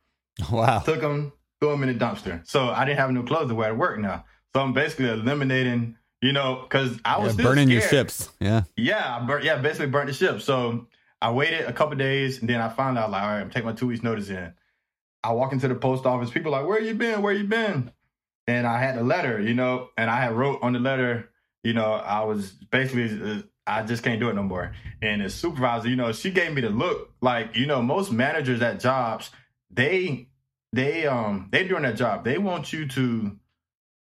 Wow. 0.50 0.80
Took 0.80 1.00
them, 1.02 1.32
threw 1.60 1.70
them 1.70 1.82
in 1.82 1.96
the 1.96 2.04
dumpster. 2.04 2.46
So 2.46 2.68
I 2.68 2.84
didn't 2.86 2.98
have 2.98 3.10
no 3.10 3.22
clothes 3.22 3.48
to 3.48 3.54
wear 3.54 3.68
to 3.68 3.74
work 3.74 3.98
now. 3.98 4.24
So 4.54 4.62
I'm 4.62 4.72
basically 4.72 5.08
eliminating, 5.08 5.96
you 6.22 6.32
know, 6.32 6.60
because 6.62 6.98
I 7.04 7.18
was 7.18 7.36
Yeah, 7.36 7.44
burning 7.44 7.70
your 7.70 7.82
ships. 7.82 8.30
Yeah. 8.40 8.62
Yeah, 8.76 9.18
I 9.18 9.26
burnt, 9.26 9.44
yeah, 9.44 9.56
basically 9.56 9.86
burnt 9.88 10.08
the 10.08 10.14
ship. 10.14 10.40
So 10.40 10.86
I 11.22 11.30
waited 11.30 11.66
a 11.66 11.72
couple 11.72 11.94
days 11.96 12.40
and 12.40 12.50
then 12.50 12.60
I 12.60 12.68
found 12.68 12.98
out 12.98 13.12
like, 13.12 13.22
all 13.22 13.28
right, 13.28 13.40
I'm 13.40 13.50
taking 13.50 13.66
my 13.66 13.74
two 13.74 13.86
weeks 13.86 14.02
notice 14.02 14.28
in. 14.28 14.52
I 15.22 15.32
walk 15.32 15.52
into 15.52 15.68
the 15.68 15.76
post 15.76 16.04
office. 16.04 16.30
People 16.30 16.50
like, 16.50 16.66
where 16.66 16.80
you 16.80 16.94
been? 16.94 17.22
Where 17.22 17.32
you 17.32 17.44
been? 17.44 17.92
And 18.48 18.66
I 18.66 18.80
had 18.80 18.98
a 18.98 19.04
letter, 19.04 19.40
you 19.40 19.54
know, 19.54 19.90
and 19.96 20.10
I 20.10 20.16
had 20.16 20.32
wrote 20.32 20.58
on 20.62 20.72
the 20.72 20.80
letter, 20.80 21.30
you 21.62 21.74
know, 21.74 21.92
I 21.92 22.24
was 22.24 22.50
basically, 22.50 23.04
uh, 23.22 23.42
I 23.64 23.84
just 23.84 24.02
can't 24.02 24.18
do 24.18 24.30
it 24.30 24.34
no 24.34 24.42
more. 24.42 24.72
And 25.00 25.22
the 25.22 25.30
supervisor, 25.30 25.88
you 25.88 25.94
know, 25.94 26.10
she 26.10 26.32
gave 26.32 26.52
me 26.52 26.60
the 26.60 26.70
look. 26.70 27.12
Like, 27.20 27.54
you 27.56 27.66
know, 27.66 27.80
most 27.80 28.10
managers 28.10 28.60
at 28.60 28.80
jobs, 28.80 29.30
they, 29.70 30.26
they, 30.72 31.06
um, 31.06 31.50
they 31.52 31.68
doing 31.68 31.82
their 31.82 31.92
job. 31.92 32.24
They 32.24 32.38
want 32.38 32.72
you 32.72 32.88
to, 32.88 33.38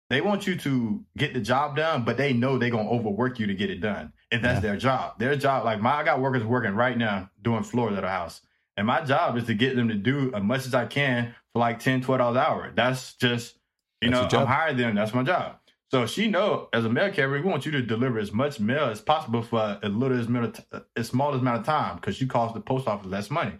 they 0.08 0.20
want 0.20 0.46
you 0.46 0.56
to 0.56 1.04
get 1.16 1.34
the 1.34 1.40
job 1.40 1.76
done, 1.76 2.04
but 2.04 2.16
they 2.16 2.32
know 2.32 2.58
they're 2.58 2.70
gonna 2.70 2.88
overwork 2.90 3.38
you 3.38 3.46
to 3.48 3.54
get 3.54 3.70
it 3.70 3.80
done. 3.80 4.12
If 4.30 4.42
that's 4.42 4.56
Yeah. 4.56 4.60
their 4.70 4.76
job, 4.76 5.18
their 5.18 5.36
job, 5.36 5.64
like 5.64 5.80
my, 5.80 5.96
I 5.96 6.04
got 6.04 6.20
workers 6.20 6.44
working 6.44 6.74
right 6.74 6.96
now 6.96 7.30
doing 7.42 7.62
floors 7.62 7.96
at 7.96 8.04
a 8.04 8.08
house, 8.08 8.40
and 8.76 8.86
my 8.86 9.02
job 9.02 9.36
is 9.36 9.44
to 9.44 9.54
get 9.54 9.76
them 9.76 9.88
to 9.88 9.94
do 9.94 10.32
as 10.34 10.42
much 10.42 10.66
as 10.66 10.74
I 10.74 10.86
can 10.86 11.34
for 11.52 11.58
like 11.60 11.78
10 11.78 12.02
12 12.02 12.18
dollars 12.18 12.36
an 12.36 12.42
hour. 12.42 12.72
That's 12.74 13.14
just, 13.14 13.58
you 14.00 14.10
That's 14.10 14.32
know. 14.32 14.40
I'm 14.40 14.46
hired 14.46 14.76
them. 14.76 14.94
That's 14.94 15.14
my 15.14 15.22
job. 15.22 15.56
So 15.90 16.04
she 16.06 16.28
know 16.28 16.68
as 16.72 16.84
a 16.84 16.88
mail 16.88 17.12
carrier, 17.12 17.40
we 17.42 17.48
want 17.48 17.64
you 17.64 17.72
to 17.72 17.82
deliver 17.82 18.18
as 18.18 18.32
much 18.32 18.58
mail 18.58 18.86
as 18.86 19.00
possible 19.00 19.42
for 19.42 19.78
as 19.82 19.92
little 19.92 20.18
as, 20.18 20.26
t- 20.26 20.64
as 20.96 21.06
small 21.08 21.32
as 21.32 21.40
amount 21.40 21.60
of 21.60 21.66
time 21.66 21.96
because 21.96 22.20
you 22.20 22.26
cost 22.26 22.54
the 22.54 22.60
post 22.60 22.88
office 22.88 23.06
less 23.06 23.30
money. 23.30 23.52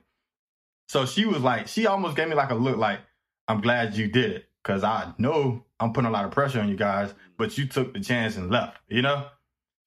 So 0.88 1.06
she 1.06 1.24
was 1.24 1.40
like, 1.42 1.68
she 1.68 1.86
almost 1.86 2.16
gave 2.16 2.28
me 2.28 2.34
like 2.34 2.50
a 2.50 2.54
look 2.54 2.76
like, 2.76 3.00
I'm 3.48 3.60
glad 3.60 3.96
you 3.96 4.08
did 4.08 4.32
it 4.32 4.46
because 4.66 4.82
I 4.82 5.12
know 5.18 5.64
I'm 5.78 5.92
putting 5.92 6.08
a 6.08 6.12
lot 6.12 6.24
of 6.24 6.32
pressure 6.32 6.60
on 6.60 6.68
you 6.68 6.76
guys, 6.76 7.14
but 7.36 7.56
you 7.56 7.66
took 7.68 7.94
the 7.94 8.00
chance 8.00 8.36
and 8.36 8.50
left, 8.50 8.78
you 8.88 9.00
know? 9.00 9.26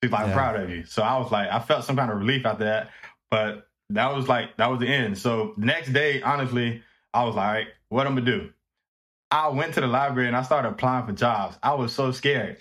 She's 0.02 0.10
like, 0.10 0.22
I'm 0.22 0.28
Yeah. 0.28 0.34
proud 0.34 0.56
of 0.60 0.70
you. 0.70 0.84
So 0.86 1.02
I 1.02 1.18
was 1.18 1.30
like, 1.30 1.50
I 1.50 1.60
felt 1.60 1.84
some 1.84 1.96
kind 1.96 2.10
of 2.10 2.16
relief 2.18 2.46
after 2.46 2.64
that, 2.64 2.90
but 3.30 3.68
that 3.90 4.14
was 4.14 4.26
like, 4.28 4.56
that 4.56 4.70
was 4.70 4.80
the 4.80 4.88
end. 4.88 5.18
So 5.18 5.52
the 5.58 5.66
next 5.66 5.92
day, 5.92 6.22
honestly, 6.22 6.82
I 7.12 7.24
was 7.24 7.34
like, 7.34 7.68
what 7.90 8.06
I'm 8.06 8.14
gonna 8.14 8.24
do? 8.24 8.50
I 9.30 9.48
went 9.48 9.74
to 9.74 9.80
the 9.82 9.86
library 9.86 10.28
and 10.28 10.36
I 10.36 10.42
started 10.42 10.70
applying 10.70 11.06
for 11.06 11.12
jobs. 11.12 11.58
I 11.62 11.74
was 11.74 11.92
so 11.92 12.10
scared. 12.10 12.56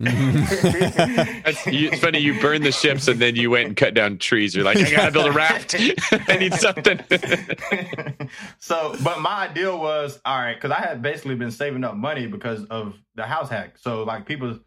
That's, 0.00 1.66
you, 1.66 1.88
it's 1.90 2.00
funny 2.00 2.18
you 2.20 2.40
burned 2.40 2.64
the 2.64 2.72
ships 2.72 3.08
and 3.08 3.20
then 3.20 3.36
you 3.36 3.50
went 3.50 3.66
and 3.66 3.76
cut 3.76 3.94
down 3.94 4.18
trees. 4.18 4.54
You're 4.54 4.64
like, 4.64 4.76
I 4.78 4.90
gotta 4.90 5.12
build 5.12 5.26
a 5.26 5.32
raft. 5.32 5.74
I 6.28 6.36
need 6.38 6.54
something. 6.54 7.00
so, 8.58 8.94
but 9.02 9.20
my 9.20 9.48
idea 9.48 9.74
was 9.74 10.20
all 10.24 10.38
right 10.38 10.54
because 10.54 10.70
I 10.70 10.80
had 10.80 11.02
basically 11.02 11.34
been 11.34 11.50
saving 11.50 11.84
up 11.84 11.96
money 11.96 12.26
because 12.26 12.64
of 12.66 12.94
the 13.14 13.24
house 13.24 13.48
hack. 13.50 13.78
So, 13.78 14.04
like, 14.04 14.26
people, 14.26 14.58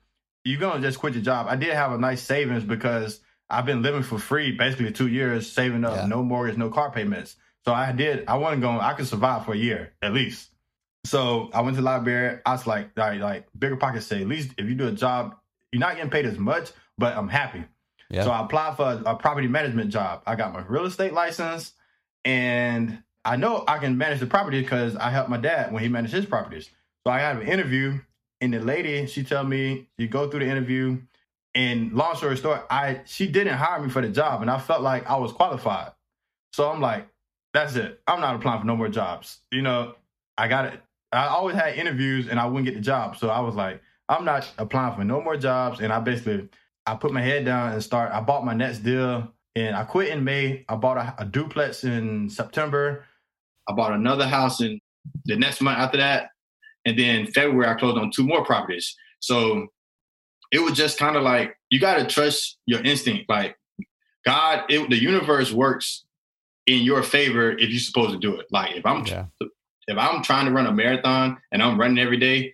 you're 0.44 0.60
gonna 0.60 0.82
just 0.82 1.00
quit 1.00 1.14
your 1.14 1.24
job. 1.24 1.48
I 1.50 1.56
did 1.56 1.74
have 1.74 1.92
a 1.94 1.98
nice 1.98 2.22
savings 2.22 2.64
because 2.64 3.20
I've 3.50 3.66
been 3.66 3.82
living 3.82 4.04
for 4.04 4.18
free 4.20 4.52
basically 4.52 4.92
two 4.92 5.08
years, 5.08 5.52
saving 5.52 5.86
up, 5.86 5.96
Yeah. 5.96 6.06
no 6.08 6.24
mortgage, 6.24 6.58
no 6.58 6.70
car 6.70 6.92
payments. 6.92 7.36
So 7.66 7.74
I 7.74 7.92
did. 7.92 8.26
I 8.28 8.38
wasn't 8.38 8.62
going. 8.64 8.80
I 8.80 8.94
could 8.94 9.08
survive 9.08 9.46
for 9.46 9.54
a 9.54 9.58
year 9.58 9.94
at 10.02 10.14
least. 10.14 10.50
So 11.04 11.50
I 11.54 11.62
went 11.62 11.76
to 11.76 11.82
the 11.82 11.86
library. 11.86 12.40
I 12.46 12.52
was 12.52 12.68
like, 12.68 12.90
all 12.98 13.08
right, 13.08 13.20
like 13.20 13.48
BiggerPockets 13.58 14.04
say, 14.04 14.22
at 14.22 14.28
least 14.28 14.52
if 14.58 14.68
you 14.68 14.76
do 14.76 14.88
a 14.88 14.92
job, 14.92 15.36
you're 15.72 15.80
not 15.80 15.96
getting 15.96 16.12
paid 16.12 16.26
as 16.26 16.38
much, 16.38 16.72
but 16.98 17.18
I'm 17.18 17.28
happy. 17.28 17.64
Yeah. 18.10 18.24
So 18.26 18.32
I 18.32 18.44
applied 18.44 18.76
for 18.76 18.86
a, 18.86 19.12
a 19.12 19.16
property 19.16 19.48
management 19.48 19.90
job. 19.90 20.22
I 20.28 20.36
got 20.36 20.54
my 20.54 20.62
real 20.62 20.86
estate 20.86 21.14
license, 21.14 21.74
and 22.26 23.02
I 23.24 23.36
know 23.38 23.64
I 23.68 23.78
can 23.78 23.98
manage 23.98 24.20
the 24.20 24.28
property 24.28 24.62
because 24.62 24.96
I 24.96 25.10
helped 25.10 25.30
my 25.30 25.38
dad 25.38 25.72
when 25.72 25.82
he 25.82 25.90
managed 25.90 26.14
his 26.14 26.26
properties. 26.26 26.70
So 27.06 27.12
I 27.12 27.20
had 27.20 27.38
an 27.38 27.48
interview, 27.48 28.00
and 28.42 28.54
the 28.54 28.60
lady 28.60 29.08
she 29.08 29.24
tell 29.24 29.44
me 29.44 29.88
you 29.98 30.08
go 30.08 30.30
through 30.30 30.42
the 30.42 30.50
interview, 30.50 31.02
and 31.56 31.94
long 31.94 32.16
story 32.16 32.36
short, 32.36 32.66
I 32.70 33.02
she 33.06 33.28
didn't 33.28 33.58
hire 33.58 33.82
me 33.82 33.90
for 33.90 34.02
the 34.02 34.10
job, 34.10 34.42
and 34.42 34.52
I 34.52 34.60
felt 34.60 34.82
like 34.82 35.10
I 35.10 35.16
was 35.16 35.32
qualified. 35.32 35.94
So 36.54 36.70
I'm 36.70 36.82
like, 36.82 37.08
That's 37.54 37.76
it. 37.76 38.02
I'm 38.08 38.20
not 38.22 38.36
applying 38.36 38.60
for 38.62 38.68
no 38.68 38.76
more 38.76 38.90
jobs. 38.90 39.40
You 39.52 39.62
know, 39.62 39.96
I 40.38 40.48
got 40.48 40.66
it. 40.66 40.82
I 41.12 41.28
always 41.28 41.56
had 41.56 41.76
interviews 41.76 42.28
and 42.28 42.40
I 42.40 42.46
wouldn't 42.46 42.66
get 42.66 42.76
the 42.76 42.82
job. 42.82 43.18
So 43.18 43.30
I 43.30 43.40
was 43.42 43.56
like, 43.56 43.82
I'm 44.08 44.26
not 44.26 44.50
applying 44.58 44.96
for 44.96 45.04
no 45.04 45.22
more 45.22 45.38
jobs. 45.38 45.80
And 45.80 45.92
I 45.92 46.00
basically 46.00 46.50
I 46.86 46.96
put 46.96 47.12
my 47.12 47.22
head 47.22 47.46
down 47.46 47.74
and 47.74 47.84
start. 47.84 48.12
I 48.12 48.22
bought 48.22 48.46
my 48.46 48.54
next 48.54 48.80
deal 48.80 49.32
and 49.56 49.76
I 49.76 49.84
quit 49.84 50.10
in 50.10 50.24
May. 50.24 50.66
I 50.68 50.76
bought 50.76 50.98
a, 50.98 51.16
a 51.20 51.26
duplex 51.26 51.84
in 51.84 52.30
September. 52.30 53.06
I 53.68 53.74
bought 53.74 53.94
another 53.94 54.28
house 54.28 54.62
in 54.62 54.80
the 55.26 55.36
next 55.36 55.62
month 55.62 55.78
after 55.80 55.98
that. 55.98 56.30
And 56.86 56.98
then 56.98 57.28
February, 57.28 57.68
I 57.68 57.76
closed 57.76 57.98
on 57.98 58.12
two 58.12 58.26
more 58.26 58.44
properties. 58.44 58.96
So 59.20 59.68
it 60.52 60.60
was 60.60 60.74
just 60.74 60.98
kind 60.98 61.16
of 61.16 61.24
like 61.24 61.56
you 61.70 61.80
got 61.80 61.98
to 61.98 62.06
trust 62.06 62.58
your 62.66 62.82
instinct. 62.82 63.30
Like 63.30 63.56
God, 64.26 64.64
it, 64.70 64.90
the 64.90 65.02
universe 65.02 65.52
works 65.52 66.06
in 66.68 66.84
your 66.84 67.04
favor 67.04 67.52
if 67.52 67.70
you're 67.70 67.80
supposed 67.80 68.12
to 68.12 68.20
do 68.20 68.40
it. 68.40 68.48
Like 68.52 68.76
if 68.76 68.86
I'm 68.86 69.06
yeah. 69.06 69.26
If 69.88 69.98
I'm 69.98 70.24
trying 70.24 70.46
to 70.46 70.52
run 70.52 70.68
a 70.68 70.72
marathon 70.72 71.38
and 71.52 71.62
I'm 71.62 71.80
running 71.80 72.00
every 72.00 72.18
day, 72.18 72.54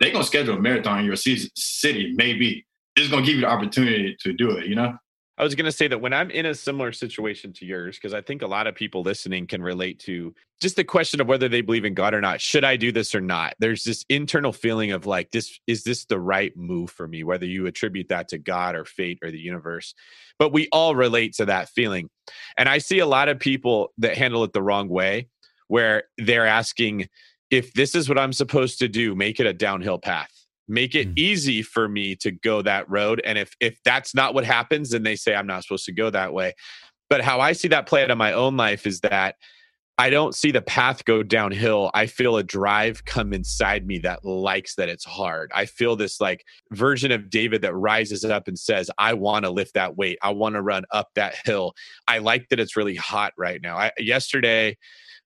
they're 0.00 0.12
gonna 0.12 0.24
schedule 0.24 0.56
a 0.56 0.60
marathon 0.60 1.00
in 1.00 1.06
your 1.06 1.16
city. 1.16 2.12
Maybe 2.14 2.66
it's 2.96 3.08
gonna 3.08 3.24
give 3.24 3.36
you 3.36 3.42
the 3.42 3.48
opportunity 3.48 4.16
to 4.20 4.32
do 4.32 4.52
it. 4.52 4.66
You 4.66 4.74
know. 4.74 4.96
I 5.38 5.44
was 5.44 5.54
going 5.54 5.64
to 5.64 5.72
say 5.72 5.88
that 5.88 6.00
when 6.00 6.12
I'm 6.12 6.30
in 6.30 6.44
a 6.44 6.54
similar 6.54 6.92
situation 6.92 7.54
to 7.54 7.64
yours, 7.64 7.96
because 7.96 8.12
I 8.12 8.20
think 8.20 8.42
a 8.42 8.46
lot 8.46 8.66
of 8.66 8.74
people 8.74 9.02
listening 9.02 9.46
can 9.46 9.62
relate 9.62 9.98
to 10.00 10.34
just 10.60 10.76
the 10.76 10.84
question 10.84 11.20
of 11.20 11.26
whether 11.26 11.48
they 11.48 11.62
believe 11.62 11.86
in 11.86 11.94
God 11.94 12.12
or 12.12 12.20
not. 12.20 12.40
Should 12.40 12.64
I 12.64 12.76
do 12.76 12.92
this 12.92 13.14
or 13.14 13.20
not? 13.20 13.54
There's 13.58 13.82
this 13.82 14.04
internal 14.10 14.52
feeling 14.52 14.92
of 14.92 15.06
like, 15.06 15.30
this 15.30 15.58
is 15.66 15.84
this 15.84 16.04
the 16.04 16.20
right 16.20 16.56
move 16.56 16.90
for 16.90 17.08
me? 17.08 17.24
Whether 17.24 17.46
you 17.46 17.66
attribute 17.66 18.10
that 18.10 18.28
to 18.28 18.38
God 18.38 18.76
or 18.76 18.84
fate 18.84 19.18
or 19.22 19.30
the 19.30 19.40
universe, 19.40 19.94
but 20.38 20.52
we 20.52 20.68
all 20.70 20.94
relate 20.94 21.32
to 21.36 21.46
that 21.46 21.70
feeling. 21.70 22.10
And 22.56 22.68
I 22.68 22.78
see 22.78 22.98
a 22.98 23.06
lot 23.06 23.28
of 23.28 23.40
people 23.40 23.92
that 23.98 24.16
handle 24.16 24.44
it 24.44 24.52
the 24.52 24.62
wrong 24.62 24.88
way, 24.88 25.28
where 25.72 26.02
they're 26.18 26.46
asking, 26.46 27.08
if 27.50 27.72
this 27.72 27.94
is 27.94 28.06
what 28.06 28.18
I'm 28.18 28.34
supposed 28.34 28.78
to 28.80 28.88
do, 28.88 29.14
make 29.14 29.40
it 29.40 29.46
a 29.46 29.54
downhill 29.54 29.98
path. 29.98 30.28
Make 30.68 30.94
it 30.94 31.08
mm. 31.08 31.18
easy 31.18 31.62
for 31.62 31.88
me 31.88 32.14
to 32.16 32.30
go 32.30 32.60
that 32.60 32.90
road 32.90 33.22
and 33.24 33.38
if 33.38 33.56
if 33.58 33.78
that's 33.82 34.14
not 34.14 34.34
what 34.34 34.44
happens 34.44 34.90
then 34.90 35.02
they 35.02 35.16
say 35.16 35.34
i'm 35.34 35.46
not 35.46 35.62
supposed 35.62 35.86
to 35.86 35.92
go 35.92 36.10
that 36.10 36.34
way. 36.34 36.52
But 37.08 37.22
how 37.22 37.40
i 37.40 37.52
see 37.52 37.68
that 37.68 37.86
play 37.86 38.02
out 38.02 38.10
in 38.10 38.18
my 38.18 38.34
own 38.34 38.58
life 38.58 38.86
is 38.86 39.00
that 39.00 39.36
i 39.96 40.10
don't 40.10 40.34
see 40.34 40.50
the 40.50 40.60
path 40.60 41.06
go 41.06 41.22
downhill. 41.22 41.90
I 41.94 42.04
feel 42.04 42.36
a 42.36 42.42
drive 42.42 43.06
come 43.06 43.32
inside 43.32 43.86
me 43.86 43.98
that 44.00 44.26
likes 44.26 44.74
that 44.74 44.90
it's 44.90 45.04
hard. 45.06 45.50
I 45.54 45.64
feel 45.64 45.96
this 45.96 46.20
like 46.20 46.44
version 46.70 47.12
of 47.12 47.30
david 47.30 47.62
that 47.62 47.74
rises 47.74 48.26
up 48.26 48.46
and 48.46 48.58
says 48.58 48.90
i 48.98 49.14
want 49.14 49.46
to 49.46 49.50
lift 49.50 49.72
that 49.72 49.96
weight. 49.96 50.18
I 50.22 50.30
want 50.32 50.54
to 50.54 50.62
run 50.62 50.84
up 50.90 51.08
that 51.14 51.34
hill. 51.46 51.72
I 52.06 52.18
like 52.18 52.50
that 52.50 52.60
it's 52.60 52.76
really 52.76 52.96
hot 52.96 53.32
right 53.38 53.60
now. 53.62 53.78
I, 53.78 53.90
yesterday 53.98 54.76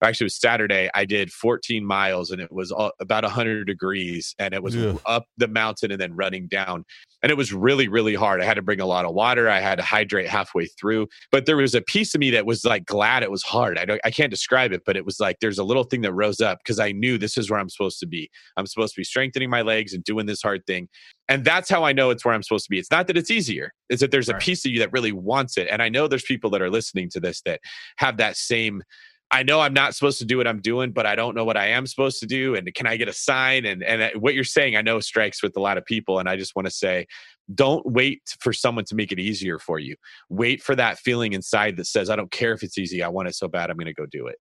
actually 0.03 0.25
it 0.25 0.27
was 0.27 0.39
Saturday. 0.39 0.89
I 0.93 1.05
did 1.05 1.31
14 1.31 1.85
miles 1.85 2.31
and 2.31 2.41
it 2.41 2.51
was 2.51 2.73
about 2.99 3.23
100 3.23 3.65
degrees 3.65 4.35
and 4.37 4.53
it 4.53 4.61
was 4.61 4.75
yeah. 4.75 4.95
up 5.05 5.25
the 5.37 5.47
mountain 5.47 5.91
and 5.91 5.99
then 5.99 6.15
running 6.15 6.47
down. 6.47 6.85
And 7.23 7.31
it 7.31 7.35
was 7.35 7.51
really, 7.51 7.87
really 7.87 8.13
hard. 8.13 8.41
I 8.41 8.45
had 8.45 8.55
to 8.55 8.61
bring 8.61 8.79
a 8.79 8.85
lot 8.85 9.05
of 9.05 9.13
water. 9.13 9.49
I 9.49 9.59
had 9.59 9.79
to 9.79 9.83
hydrate 9.83 10.27
halfway 10.27 10.67
through. 10.67 11.07
But 11.31 11.47
there 11.47 11.57
was 11.57 11.73
a 11.73 11.81
piece 11.81 12.13
of 12.13 12.19
me 12.19 12.29
that 12.31 12.45
was 12.45 12.63
like 12.63 12.85
glad 12.85 13.23
it 13.23 13.31
was 13.31 13.41
hard. 13.41 13.79
I 13.79 13.85
don't, 13.85 13.99
I 14.05 14.11
can't 14.11 14.29
describe 14.29 14.71
it, 14.71 14.83
but 14.85 14.95
it 14.95 15.03
was 15.03 15.19
like 15.19 15.37
there's 15.41 15.57
a 15.57 15.63
little 15.63 15.83
thing 15.83 16.01
that 16.01 16.13
rose 16.13 16.41
up 16.41 16.59
because 16.63 16.79
I 16.79 16.91
knew 16.91 17.17
this 17.17 17.37
is 17.37 17.49
where 17.49 17.59
I'm 17.59 17.69
supposed 17.69 17.99
to 18.01 18.05
be. 18.05 18.29
I'm 18.55 18.67
supposed 18.67 18.93
to 18.93 18.99
be 18.99 19.03
strengthening 19.03 19.49
my 19.49 19.63
legs 19.63 19.93
and 19.93 20.03
doing 20.03 20.27
this 20.27 20.43
hard 20.43 20.65
thing. 20.67 20.89
And 21.29 21.43
that's 21.43 21.69
how 21.69 21.83
I 21.83 21.91
know 21.91 22.09
it's 22.09 22.23
where 22.23 22.33
I'm 22.33 22.43
supposed 22.43 22.65
to 22.65 22.69
be. 22.69 22.79
It's 22.79 22.91
not 22.91 23.07
that 23.07 23.17
it's 23.17 23.31
easier, 23.31 23.73
it's 23.89 24.01
that 24.01 24.11
there's 24.11 24.29
a 24.29 24.35
piece 24.35 24.65
of 24.65 24.71
you 24.71 24.79
that 24.79 24.93
really 24.93 25.11
wants 25.11 25.57
it. 25.57 25.67
And 25.69 25.81
I 25.81 25.89
know 25.89 26.07
there's 26.07 26.23
people 26.23 26.49
that 26.51 26.61
are 26.61 26.69
listening 26.69 27.09
to 27.09 27.19
this 27.19 27.41
that 27.41 27.59
have 27.97 28.17
that 28.17 28.37
same 28.37 28.83
I 29.29 29.43
know 29.43 29.59
I'm 29.59 29.73
not 29.73 29.93
supposed 29.93 30.19
to 30.19 30.25
do 30.25 30.37
what 30.37 30.47
I'm 30.47 30.61
doing, 30.61 30.91
but 30.91 31.05
I 31.05 31.15
don't 31.15 31.35
know 31.35 31.43
what 31.43 31.57
I 31.57 31.67
am 31.69 31.85
supposed 31.85 32.21
to 32.21 32.25
do. 32.25 32.55
And 32.55 32.73
can 32.73 32.87
I 32.87 32.95
get 32.95 33.09
a 33.09 33.13
sign? 33.13 33.65
And 33.65 33.83
and 33.83 34.01
uh, 34.01 34.09
what 34.19 34.35
you're 34.35 34.43
saying, 34.45 34.77
I 34.77 34.81
know 34.81 34.99
strikes 34.99 35.43
with 35.43 35.57
a 35.57 35.59
lot 35.59 35.77
of 35.77 35.85
people. 35.85 36.19
And 36.19 36.29
I 36.29 36.37
just 36.37 36.55
want 36.55 36.65
to 36.65 36.71
say, 36.71 37.07
don't 37.53 37.85
wait 37.85 38.21
for 38.39 38.53
someone 38.53 38.85
to 38.85 38.95
make 38.95 39.11
it 39.11 39.19
easier 39.19 39.59
for 39.59 39.79
you. 39.79 39.95
Wait 40.29 40.63
for 40.63 40.75
that 40.75 40.97
feeling 40.99 41.33
inside 41.33 41.75
that 41.77 41.87
says, 41.87 42.09
I 42.09 42.15
don't 42.15 42.31
care 42.31 42.53
if 42.53 42.63
it's 42.63 42.77
easy. 42.77 43.03
I 43.03 43.09
want 43.09 43.27
it 43.27 43.35
so 43.35 43.47
bad. 43.47 43.69
I'm 43.69 43.77
going 43.77 43.87
to 43.87 43.93
go 43.93 44.05
do 44.05 44.27
it. 44.27 44.37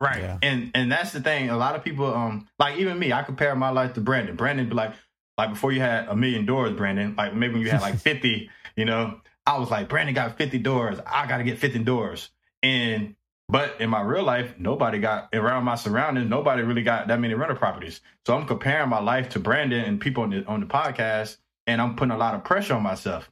Right. 0.00 0.20
Yeah. 0.20 0.38
And 0.42 0.70
and 0.74 0.90
that's 0.90 1.12
the 1.12 1.20
thing. 1.20 1.50
A 1.50 1.56
lot 1.56 1.74
of 1.74 1.82
people, 1.82 2.12
um, 2.12 2.48
like 2.58 2.76
even 2.78 2.98
me, 2.98 3.12
I 3.12 3.22
compare 3.22 3.54
my 3.56 3.70
life 3.70 3.94
to 3.94 4.00
Brandon. 4.00 4.36
Brandon 4.36 4.68
be 4.68 4.74
like, 4.74 4.94
like 5.36 5.50
before 5.50 5.72
you 5.72 5.80
had 5.80 6.08
a 6.08 6.14
million 6.14 6.46
doors, 6.46 6.72
Brandon. 6.72 7.14
Like 7.16 7.34
maybe 7.34 7.54
when 7.54 7.62
you 7.62 7.70
had 7.70 7.80
like 7.80 7.98
50, 7.98 8.50
you 8.76 8.84
know, 8.84 9.20
I 9.46 9.58
was 9.58 9.70
like, 9.70 9.88
Brandon 9.88 10.14
got 10.14 10.36
50 10.38 10.58
doors. 10.58 10.98
I 11.06 11.26
got 11.26 11.38
to 11.38 11.44
get 11.44 11.58
50 11.58 11.80
doors. 11.80 12.30
And 12.62 13.16
but 13.52 13.78
in 13.82 13.90
my 13.90 14.00
real 14.00 14.22
life, 14.22 14.54
nobody 14.58 14.98
got 14.98 15.28
around 15.34 15.64
my 15.64 15.74
surroundings. 15.74 16.30
Nobody 16.30 16.62
really 16.62 16.82
got 16.82 17.08
that 17.08 17.20
many 17.20 17.34
rental 17.34 17.58
properties. 17.58 18.00
So 18.26 18.34
I'm 18.34 18.46
comparing 18.46 18.88
my 18.88 18.98
life 18.98 19.28
to 19.30 19.40
Brandon 19.40 19.84
and 19.84 20.00
people 20.00 20.22
on 20.22 20.30
the 20.30 20.42
on 20.46 20.60
the 20.60 20.66
podcast, 20.66 21.36
and 21.66 21.78
I'm 21.78 21.94
putting 21.94 22.12
a 22.12 22.16
lot 22.16 22.34
of 22.34 22.44
pressure 22.44 22.72
on 22.72 22.82
myself. 22.82 23.30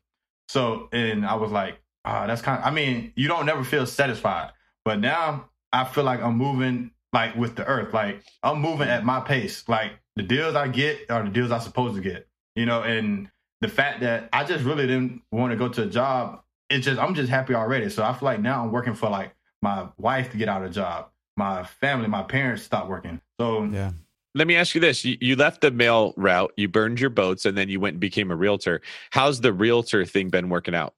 So 0.50 0.90
and 0.92 1.24
I 1.24 1.36
was 1.36 1.50
like, 1.52 1.80
oh, 2.04 2.26
that's 2.26 2.42
kind. 2.42 2.58
of, 2.58 2.66
I 2.66 2.70
mean, 2.70 3.14
you 3.16 3.28
don't 3.28 3.46
never 3.46 3.64
feel 3.64 3.86
satisfied, 3.86 4.50
but 4.84 5.00
now 5.00 5.48
I 5.72 5.84
feel 5.84 6.04
like 6.04 6.20
I'm 6.20 6.36
moving 6.36 6.90
like 7.14 7.34
with 7.34 7.56
the 7.56 7.64
earth. 7.64 7.94
Like 7.94 8.22
I'm 8.42 8.60
moving 8.60 8.88
at 8.88 9.06
my 9.06 9.20
pace. 9.20 9.66
Like 9.70 9.92
the 10.16 10.22
deals 10.22 10.54
I 10.54 10.68
get 10.68 11.10
are 11.10 11.22
the 11.22 11.30
deals 11.30 11.50
I'm 11.50 11.62
supposed 11.62 11.96
to 11.96 12.02
get. 12.02 12.28
You 12.56 12.66
know, 12.66 12.82
and 12.82 13.30
the 13.62 13.68
fact 13.68 14.00
that 14.00 14.28
I 14.34 14.44
just 14.44 14.66
really 14.66 14.86
didn't 14.86 15.22
want 15.32 15.52
to 15.52 15.56
go 15.56 15.68
to 15.68 15.84
a 15.84 15.86
job, 15.86 16.42
it's 16.68 16.84
just 16.84 17.00
I'm 17.00 17.14
just 17.14 17.30
happy 17.30 17.54
already. 17.54 17.88
So 17.88 18.04
I 18.04 18.12
feel 18.12 18.26
like 18.26 18.42
now 18.42 18.62
I'm 18.62 18.70
working 18.70 18.94
for 18.94 19.08
like 19.08 19.32
my 19.62 19.88
wife 19.98 20.30
to 20.32 20.36
get 20.36 20.48
out 20.48 20.64
of 20.64 20.72
job, 20.72 21.08
my 21.36 21.64
family, 21.64 22.08
my 22.08 22.22
parents 22.22 22.62
stopped 22.62 22.88
working. 22.88 23.20
So 23.40 23.64
yeah. 23.64 23.92
Let 24.32 24.46
me 24.46 24.54
ask 24.54 24.76
you 24.76 24.80
this: 24.80 25.04
you, 25.04 25.18
you 25.20 25.34
left 25.34 25.60
the 25.60 25.72
mail 25.72 26.14
route, 26.16 26.52
you 26.56 26.68
burned 26.68 27.00
your 27.00 27.10
boats, 27.10 27.44
and 27.46 27.58
then 27.58 27.68
you 27.68 27.80
went 27.80 27.94
and 27.94 28.00
became 28.00 28.30
a 28.30 28.36
realtor. 28.36 28.80
How's 29.10 29.40
the 29.40 29.52
realtor 29.52 30.06
thing 30.06 30.28
been 30.28 30.48
working 30.48 30.74
out? 30.74 30.94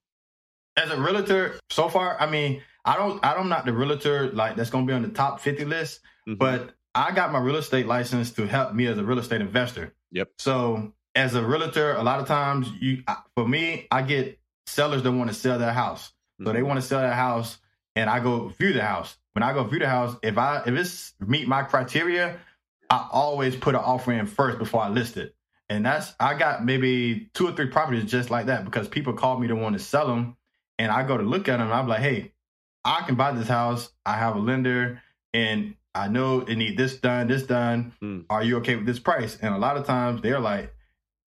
As 0.76 0.90
a 0.90 1.00
realtor, 1.00 1.58
so 1.70 1.88
far, 1.88 2.20
I 2.20 2.30
mean, 2.30 2.60
I 2.84 2.96
don't, 2.96 3.24
I 3.24 3.32
don't 3.34 3.48
not 3.48 3.64
the 3.64 3.72
realtor 3.72 4.30
like 4.32 4.56
that's 4.56 4.68
going 4.68 4.86
to 4.86 4.90
be 4.90 4.94
on 4.94 5.00
the 5.00 5.08
top 5.08 5.40
fifty 5.40 5.64
list, 5.64 6.00
mm-hmm. 6.28 6.34
but 6.34 6.74
I 6.94 7.12
got 7.12 7.32
my 7.32 7.38
real 7.38 7.56
estate 7.56 7.86
license 7.86 8.32
to 8.32 8.46
help 8.46 8.74
me 8.74 8.86
as 8.86 8.98
a 8.98 9.04
real 9.04 9.18
estate 9.18 9.40
investor. 9.40 9.94
Yep. 10.10 10.28
So 10.38 10.92
as 11.14 11.34
a 11.34 11.42
realtor, 11.42 11.94
a 11.94 12.02
lot 12.02 12.20
of 12.20 12.26
times 12.26 12.70
you, 12.80 13.02
for 13.34 13.48
me, 13.48 13.86
I 13.90 14.02
get 14.02 14.38
sellers 14.66 15.02
that 15.04 15.12
want 15.12 15.30
to 15.30 15.34
sell 15.34 15.58
their 15.58 15.72
house. 15.72 16.12
So 16.38 16.44
mm-hmm. 16.44 16.54
they 16.54 16.62
want 16.62 16.80
to 16.80 16.86
sell 16.86 17.00
their 17.00 17.14
house 17.14 17.56
and 17.96 18.08
I 18.08 18.20
go 18.20 18.48
view 18.48 18.72
the 18.72 18.82
house. 18.82 19.16
When 19.32 19.42
I 19.42 19.52
go 19.52 19.64
view 19.64 19.78
the 19.78 19.88
house, 19.88 20.16
if 20.22 20.38
I 20.38 20.62
if 20.66 20.74
it's 20.74 21.14
meet 21.20 21.48
my 21.48 21.62
criteria, 21.62 22.38
I 22.90 23.08
always 23.10 23.56
put 23.56 23.74
an 23.74 23.80
offer 23.80 24.12
in 24.12 24.26
first 24.26 24.58
before 24.58 24.82
I 24.82 24.88
list 24.88 25.16
it. 25.16 25.34
And 25.68 25.86
that's 25.86 26.14
I 26.20 26.34
got 26.34 26.64
maybe 26.64 27.30
two 27.34 27.48
or 27.48 27.52
three 27.52 27.68
properties 27.68 28.10
just 28.10 28.30
like 28.30 28.46
that 28.46 28.64
because 28.64 28.88
people 28.88 29.14
call 29.14 29.38
me 29.38 29.48
to 29.48 29.56
want 29.56 29.74
to 29.74 29.78
sell 29.78 30.06
them, 30.06 30.36
and 30.78 30.92
I 30.92 31.06
go 31.06 31.16
to 31.16 31.22
look 31.22 31.48
at 31.48 31.58
them. 31.58 31.68
and 31.68 31.72
I'm 31.72 31.88
like, 31.88 32.00
hey, 32.00 32.32
I 32.84 33.02
can 33.06 33.14
buy 33.14 33.32
this 33.32 33.48
house. 33.48 33.90
I 34.04 34.14
have 34.14 34.36
a 34.36 34.40
lender, 34.40 35.00
and 35.32 35.74
I 35.94 36.08
know 36.08 36.40
it 36.40 36.56
need 36.56 36.76
this 36.76 36.98
done, 36.98 37.28
this 37.28 37.44
done. 37.44 37.94
Mm. 38.02 38.24
Are 38.28 38.42
you 38.42 38.58
okay 38.58 38.76
with 38.76 38.86
this 38.86 38.98
price? 38.98 39.38
And 39.40 39.54
a 39.54 39.58
lot 39.58 39.76
of 39.76 39.86
times 39.86 40.20
they're 40.20 40.40
like, 40.40 40.74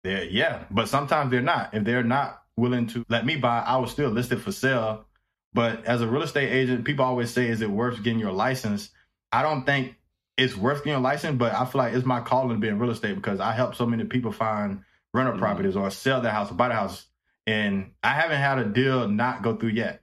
they're 0.04 0.24
yeah, 0.24 0.64
but 0.72 0.88
sometimes 0.88 1.32
they're 1.32 1.42
not. 1.42 1.74
If 1.74 1.84
they're 1.84 2.04
not 2.04 2.44
willing 2.56 2.88
to 2.88 3.06
let 3.10 3.26
me 3.26 3.36
buy, 3.36 3.60
I 3.60 3.78
will 3.78 3.88
still 3.88 4.10
list 4.10 4.32
it 4.32 4.38
for 4.40 4.54
sale 4.54 5.06
but 5.54 5.86
as 5.86 6.02
a 6.02 6.08
real 6.08 6.24
estate 6.24 6.52
agent, 6.52 6.86
people 6.86 7.06
always 7.06 7.32
say, 7.32 7.48
is 7.48 7.62
it 7.62 7.70
worth 7.70 8.04
getting 8.04 8.20
your 8.20 8.32
license? 8.32 8.90
I 9.32 9.42
don't 9.42 9.66
think 9.66 9.96
it's 10.38 10.56
worth 10.56 10.84
getting 10.84 11.00
a 11.00 11.02
license, 11.02 11.38
but 11.38 11.54
I 11.54 11.66
feel 11.66 11.80
like 11.80 11.94
it's 11.94 12.06
my 12.06 12.22
calling 12.22 12.50
to 12.50 12.60
be 12.60 12.68
in 12.68 12.80
real 12.80 12.92
estate 12.92 13.16
because 13.16 13.40
I 13.40 13.52
help 13.52 13.76
so 13.76 13.86
many 13.86 14.06
people 14.06 14.32
find 14.32 14.82
rental 15.14 15.34
mm-hmm. 15.34 15.42
properties 15.42 15.76
or 15.76 15.90
sell 15.92 16.22
their 16.22 16.32
house 16.32 16.52
or 16.52 16.56
buy 16.56 16.70
the 16.70 16.76
house. 16.76 17.06
And 17.48 17.92
I 18.04 18.10
haven't 18.10 18.38
had 18.38 18.60
a 18.60 18.66
deal 18.66 19.08
not 19.08 19.42
go 19.42 19.56
through 19.56 19.70
yet. 19.70 20.02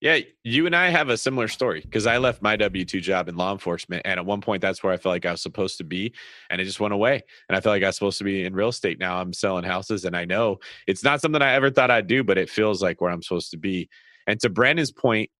Yeah, 0.00 0.18
you 0.42 0.66
and 0.66 0.76
I 0.76 0.90
have 0.90 1.08
a 1.08 1.16
similar 1.16 1.48
story 1.48 1.80
because 1.80 2.06
I 2.06 2.18
left 2.18 2.42
my 2.42 2.56
W 2.56 2.84
2 2.84 3.00
job 3.00 3.26
in 3.26 3.36
law 3.36 3.52
enforcement. 3.52 4.02
And 4.04 4.20
at 4.20 4.26
one 4.26 4.42
point, 4.42 4.60
that's 4.60 4.82
where 4.82 4.92
I 4.92 4.98
felt 4.98 5.14
like 5.14 5.24
I 5.24 5.30
was 5.30 5.40
supposed 5.40 5.78
to 5.78 5.84
be. 5.84 6.12
And 6.50 6.60
it 6.60 6.64
just 6.64 6.78
went 6.78 6.92
away. 6.92 7.22
And 7.48 7.56
I 7.56 7.62
felt 7.62 7.72
like 7.72 7.82
I 7.82 7.86
was 7.86 7.96
supposed 7.96 8.18
to 8.18 8.24
be 8.24 8.44
in 8.44 8.54
real 8.54 8.68
estate. 8.68 8.98
Now 8.98 9.18
I'm 9.18 9.32
selling 9.32 9.64
houses. 9.64 10.04
And 10.04 10.14
I 10.14 10.26
know 10.26 10.58
it's 10.86 11.02
not 11.04 11.22
something 11.22 11.40
I 11.40 11.54
ever 11.54 11.70
thought 11.70 11.90
I'd 11.90 12.06
do, 12.06 12.22
but 12.22 12.36
it 12.36 12.50
feels 12.50 12.82
like 12.82 13.00
where 13.00 13.10
I'm 13.10 13.22
supposed 13.22 13.52
to 13.52 13.56
be. 13.56 13.88
And 14.26 14.40
to 14.40 14.48
Brandon's 14.48 14.92
point, 14.92 15.30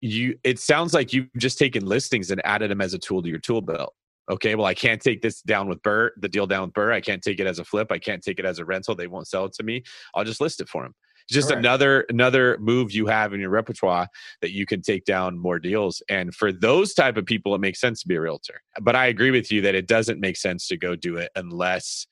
you 0.00 0.38
it 0.44 0.58
sounds 0.58 0.92
like 0.92 1.12
you've 1.12 1.28
just 1.38 1.58
taken 1.58 1.86
listings 1.86 2.30
and 2.30 2.44
added 2.44 2.70
them 2.70 2.80
as 2.80 2.94
a 2.94 2.98
tool 2.98 3.22
to 3.22 3.28
your 3.28 3.38
tool 3.38 3.62
belt. 3.62 3.94
Okay, 4.30 4.54
well, 4.54 4.66
I 4.66 4.74
can't 4.74 5.02
take 5.02 5.20
this 5.20 5.42
down 5.42 5.68
with 5.68 5.82
BRRRR, 5.82 6.10
the 6.18 6.28
deal 6.28 6.46
down 6.46 6.62
with 6.62 6.72
BRRRR. 6.72 6.94
I 6.94 7.00
can't 7.00 7.22
take 7.22 7.40
it 7.40 7.46
as 7.46 7.58
a 7.58 7.64
flip. 7.64 7.92
I 7.92 7.98
can't 7.98 8.22
take 8.22 8.38
it 8.38 8.46
as 8.46 8.58
a 8.58 8.64
rental. 8.64 8.94
They 8.94 9.06
won't 9.06 9.28
sell 9.28 9.44
it 9.44 9.52
to 9.54 9.62
me. 9.62 9.82
I'll 10.14 10.24
just 10.24 10.40
list 10.40 10.60
it 10.60 10.68
for 10.68 10.82
them. 10.82 10.94
It's 11.26 11.34
just 11.34 11.50
another 11.50 12.04
another 12.10 12.58
move 12.60 12.92
you 12.92 13.06
have 13.06 13.32
in 13.32 13.40
your 13.40 13.48
repertoire 13.48 14.08
that 14.42 14.50
you 14.50 14.66
can 14.66 14.82
take 14.82 15.06
down 15.06 15.38
more 15.38 15.58
deals. 15.58 16.02
And 16.10 16.34
for 16.34 16.52
those 16.52 16.92
type 16.92 17.16
of 17.16 17.24
people, 17.24 17.54
it 17.54 17.62
makes 17.62 17.80
sense 17.80 18.02
to 18.02 18.08
be 18.08 18.16
a 18.16 18.20
realtor. 18.20 18.60
But 18.82 18.94
I 18.94 19.06
agree 19.06 19.30
with 19.30 19.50
you 19.50 19.62
that 19.62 19.74
it 19.74 19.86
doesn't 19.86 20.20
make 20.20 20.36
sense 20.36 20.68
to 20.68 20.76
go 20.76 20.96
do 20.96 21.16
it 21.16 21.30
unless 21.34 22.06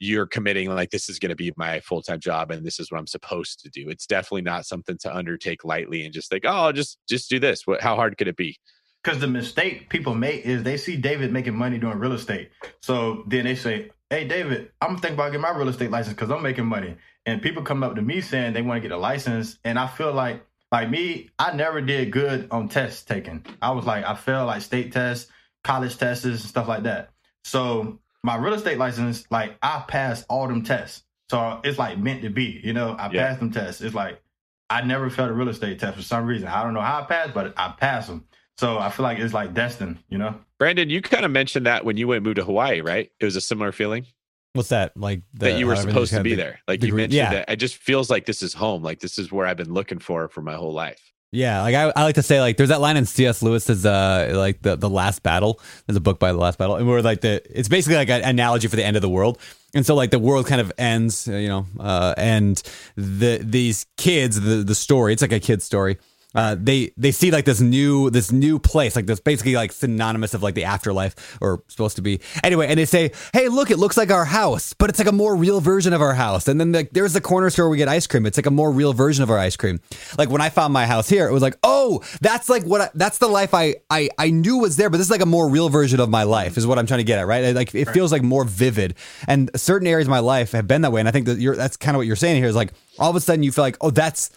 you're 0.00 0.26
committing 0.26 0.68
like 0.74 0.90
this 0.90 1.08
is 1.08 1.18
going 1.18 1.30
to 1.30 1.36
be 1.36 1.52
my 1.56 1.78
full-time 1.80 2.18
job 2.18 2.50
and 2.50 2.66
this 2.66 2.80
is 2.80 2.90
what 2.90 2.98
i'm 2.98 3.06
supposed 3.06 3.60
to 3.60 3.68
do 3.68 3.88
it's 3.88 4.06
definitely 4.06 4.42
not 4.42 4.66
something 4.66 4.98
to 4.98 5.14
undertake 5.14 5.64
lightly 5.64 6.04
and 6.04 6.12
just 6.12 6.28
think 6.30 6.44
oh 6.46 6.72
just 6.72 6.98
just 7.08 7.30
do 7.30 7.38
this 7.38 7.66
what 7.66 7.80
how 7.80 7.94
hard 7.94 8.16
could 8.16 8.26
it 8.26 8.36
be 8.36 8.58
because 9.02 9.20
the 9.20 9.26
mistake 9.26 9.88
people 9.88 10.14
make 10.14 10.44
is 10.44 10.62
they 10.62 10.76
see 10.76 10.96
David 10.96 11.32
making 11.32 11.56
money 11.56 11.78
doing 11.78 11.98
real 11.98 12.12
estate. 12.12 12.50
So 12.82 13.24
then 13.26 13.44
they 13.44 13.54
say, 13.54 13.90
Hey, 14.10 14.26
David, 14.26 14.72
I'm 14.80 14.96
thinking 14.96 15.14
about 15.14 15.28
getting 15.28 15.40
my 15.40 15.50
real 15.50 15.68
estate 15.68 15.90
license 15.90 16.14
because 16.14 16.30
I'm 16.30 16.42
making 16.42 16.66
money. 16.66 16.96
And 17.26 17.40
people 17.40 17.62
come 17.62 17.82
up 17.82 17.94
to 17.94 18.02
me 18.02 18.20
saying 18.20 18.52
they 18.52 18.62
want 18.62 18.82
to 18.82 18.88
get 18.88 18.94
a 18.94 18.98
license. 18.98 19.58
And 19.64 19.78
I 19.78 19.86
feel 19.86 20.12
like, 20.12 20.44
like 20.72 20.90
me, 20.90 21.30
I 21.38 21.52
never 21.52 21.80
did 21.80 22.10
good 22.10 22.48
on 22.50 22.68
tests 22.68 23.04
taken. 23.04 23.44
I 23.62 23.70
was 23.70 23.84
like, 23.86 24.04
I 24.04 24.14
failed 24.14 24.48
like 24.48 24.62
state 24.62 24.92
tests, 24.92 25.30
college 25.62 25.96
tests, 25.96 26.24
and 26.24 26.38
stuff 26.38 26.68
like 26.68 26.82
that. 26.84 27.10
So 27.44 28.00
my 28.22 28.36
real 28.36 28.54
estate 28.54 28.78
license, 28.78 29.24
like 29.30 29.56
I 29.62 29.84
passed 29.88 30.26
all 30.28 30.46
them 30.48 30.62
tests. 30.62 31.04
So 31.30 31.60
it's 31.64 31.78
like 31.78 31.98
meant 31.98 32.22
to 32.22 32.30
be, 32.30 32.60
you 32.62 32.72
know, 32.72 32.90
I 32.98 33.10
Yeah. 33.10 33.26
passed 33.28 33.40
them 33.40 33.52
tests. 33.52 33.80
It's 33.80 33.94
like, 33.94 34.20
I 34.68 34.82
never 34.82 35.10
failed 35.10 35.30
a 35.30 35.32
real 35.32 35.48
estate 35.48 35.78
test 35.80 35.96
for 35.96 36.02
some 36.02 36.26
reason. 36.26 36.48
I 36.48 36.62
don't 36.62 36.74
know 36.74 36.80
how 36.80 37.00
I 37.00 37.04
passed, 37.04 37.34
but 37.34 37.54
I 37.56 37.74
passed 37.78 38.08
them. 38.08 38.24
So 38.58 38.78
I 38.78 38.90
feel 38.90 39.04
like 39.04 39.18
it's 39.18 39.32
like 39.34 39.54
destined, 39.54 39.98
you 40.10 40.18
know? 40.18 40.34
Brandon, 40.58 40.90
you 40.90 41.00
kind 41.00 41.24
of 41.24 41.30
mentioned 41.30 41.66
that 41.66 41.84
when 41.84 41.96
you 41.96 42.06
went 42.08 42.18
and 42.18 42.24
moved 42.26 42.36
to 42.36 42.44
Hawaii, 42.44 42.80
right? 42.80 43.10
It 43.18 43.24
was 43.24 43.36
a 43.36 43.40
similar 43.40 43.72
feeling 43.72 44.06
What's 44.52 44.70
that? 44.70 44.96
Like 44.96 45.22
the, 45.32 45.46
that 45.46 45.58
you 45.58 45.66
were 45.66 45.74
uh, 45.74 45.76
supposed 45.76 46.12
to 46.12 46.22
be 46.22 46.30
the- 46.30 46.36
there. 46.36 46.60
Like 46.66 46.80
the 46.80 46.88
you 46.88 46.94
mentioned 46.94 47.14
yeah. 47.14 47.30
that 47.30 47.50
it 47.50 47.56
just 47.56 47.76
feels 47.76 48.10
like 48.10 48.26
this 48.26 48.42
is 48.42 48.52
home. 48.52 48.82
Like 48.82 48.98
this 48.98 49.16
is 49.16 49.30
where 49.30 49.46
I've 49.46 49.56
been 49.56 49.72
looking 49.72 50.00
for 50.00 50.28
for 50.28 50.42
my 50.42 50.54
whole 50.54 50.72
life. 50.72 51.00
Yeah, 51.32 51.62
like 51.62 51.76
I, 51.76 51.92
I 51.94 52.02
like 52.02 52.16
to 52.16 52.24
say, 52.24 52.40
like 52.40 52.56
there's 52.56 52.70
that 52.70 52.80
line 52.80 52.96
in 52.96 53.06
C.S. 53.06 53.40
Lewis's, 53.40 53.86
uh, 53.86 54.32
like 54.34 54.62
the 54.62 54.74
the 54.74 54.90
Last 54.90 55.22
Battle. 55.22 55.60
There's 55.86 55.96
a 55.96 56.00
book 56.00 56.18
by 56.18 56.32
the 56.32 56.38
Last 56.38 56.58
Battle, 56.58 56.74
and 56.74 56.88
where 56.88 57.02
like 57.02 57.20
the 57.20 57.40
it's 57.56 57.68
basically 57.68 57.96
like 57.96 58.08
an 58.08 58.22
analogy 58.22 58.66
for 58.66 58.74
the 58.74 58.84
end 58.84 58.96
of 58.96 59.02
the 59.02 59.08
world. 59.08 59.38
And 59.72 59.86
so 59.86 59.94
like 59.94 60.10
the 60.10 60.18
world 60.18 60.48
kind 60.48 60.60
of 60.60 60.72
ends, 60.76 61.28
you 61.28 61.46
know, 61.46 61.66
uh, 61.78 62.14
and 62.16 62.60
the 62.96 63.38
these 63.44 63.86
kids, 63.96 64.40
the 64.40 64.64
the 64.64 64.74
story, 64.74 65.12
it's 65.12 65.22
like 65.22 65.30
a 65.30 65.38
kid's 65.38 65.64
story. 65.64 65.98
Uh, 66.34 66.56
they 66.58 66.92
they 66.96 67.10
see 67.10 67.30
like 67.30 67.44
this 67.44 67.60
new 67.60 68.08
this 68.10 68.30
new 68.30 68.58
place 68.58 68.94
like 68.94 69.06
this 69.06 69.18
basically 69.18 69.54
like 69.54 69.72
synonymous 69.72 70.32
of 70.32 70.44
like 70.44 70.54
the 70.54 70.62
afterlife 70.62 71.38
or 71.40 71.62
supposed 71.66 71.96
to 71.96 72.02
be. 72.02 72.20
Anyway 72.44 72.68
and 72.68 72.78
they 72.78 72.84
say 72.84 73.10
hey 73.32 73.48
look 73.48 73.70
it 73.70 73.78
looks 73.78 73.96
like 73.96 74.12
our 74.12 74.24
house 74.24 74.72
but 74.74 74.90
it's 74.90 75.00
like 75.00 75.08
a 75.08 75.12
more 75.12 75.34
real 75.34 75.60
version 75.60 75.92
of 75.92 76.00
our 76.00 76.14
house. 76.14 76.46
And 76.46 76.60
then 76.60 76.70
like 76.70 76.90
there's 76.92 77.14
the 77.14 77.20
corner 77.20 77.50
store 77.50 77.64
where 77.64 77.70
we 77.70 77.78
get 77.78 77.88
ice 77.88 78.06
cream. 78.06 78.26
It's 78.26 78.38
like 78.38 78.46
a 78.46 78.50
more 78.50 78.70
real 78.70 78.92
version 78.92 79.24
of 79.24 79.30
our 79.30 79.38
ice 79.38 79.56
cream. 79.56 79.80
Like 80.18 80.30
when 80.30 80.40
I 80.40 80.50
found 80.50 80.72
my 80.72 80.86
house 80.86 81.08
here 81.08 81.28
it 81.28 81.32
was 81.32 81.42
like 81.42 81.56
oh 81.64 82.00
that's 82.20 82.48
like 82.48 82.62
what 82.62 82.80
I, 82.80 82.90
that's 82.94 83.18
the 83.18 83.28
life 83.28 83.52
I, 83.52 83.76
I 83.90 84.08
I 84.16 84.30
knew 84.30 84.58
was 84.58 84.76
there 84.76 84.88
but 84.88 84.98
this 84.98 85.08
is 85.08 85.10
like 85.10 85.22
a 85.22 85.26
more 85.26 85.48
real 85.48 85.68
version 85.68 85.98
of 85.98 86.08
my 86.10 86.22
life 86.22 86.56
is 86.56 86.64
what 86.64 86.78
I'm 86.78 86.86
trying 86.86 86.98
to 86.98 87.04
get 87.04 87.18
at 87.18 87.26
right? 87.26 87.54
Like 87.54 87.74
it 87.74 87.90
feels 87.90 88.12
like 88.12 88.22
more 88.22 88.44
vivid. 88.44 88.94
And 89.26 89.50
certain 89.56 89.88
areas 89.88 90.06
of 90.06 90.10
my 90.10 90.20
life 90.20 90.52
have 90.52 90.68
been 90.68 90.82
that 90.82 90.92
way. 90.92 91.00
And 91.00 91.08
I 91.08 91.12
think 91.12 91.26
that 91.26 91.38
you're 91.38 91.56
that's 91.56 91.76
kind 91.76 91.96
of 91.96 91.98
what 91.98 92.06
you're 92.06 92.14
saying 92.14 92.36
here 92.36 92.48
is 92.48 92.54
like 92.54 92.72
all 93.00 93.10
of 93.10 93.16
a 93.16 93.20
sudden 93.20 93.42
you 93.42 93.50
feel 93.50 93.64
like 93.64 93.78
oh 93.80 93.90
that's 93.90 94.30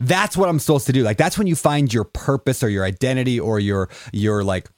that's 0.00 0.36
what 0.36 0.48
I'm 0.48 0.58
supposed 0.58 0.86
to 0.86 0.92
do. 0.92 1.02
Like 1.02 1.16
that's 1.16 1.38
when 1.38 1.46
you 1.46 1.56
find 1.56 1.92
your 1.92 2.04
purpose 2.04 2.62
or 2.62 2.68
your 2.68 2.84
identity 2.84 3.40
or 3.40 3.58
your 3.58 3.88
your 4.12 4.44
like 4.44 4.68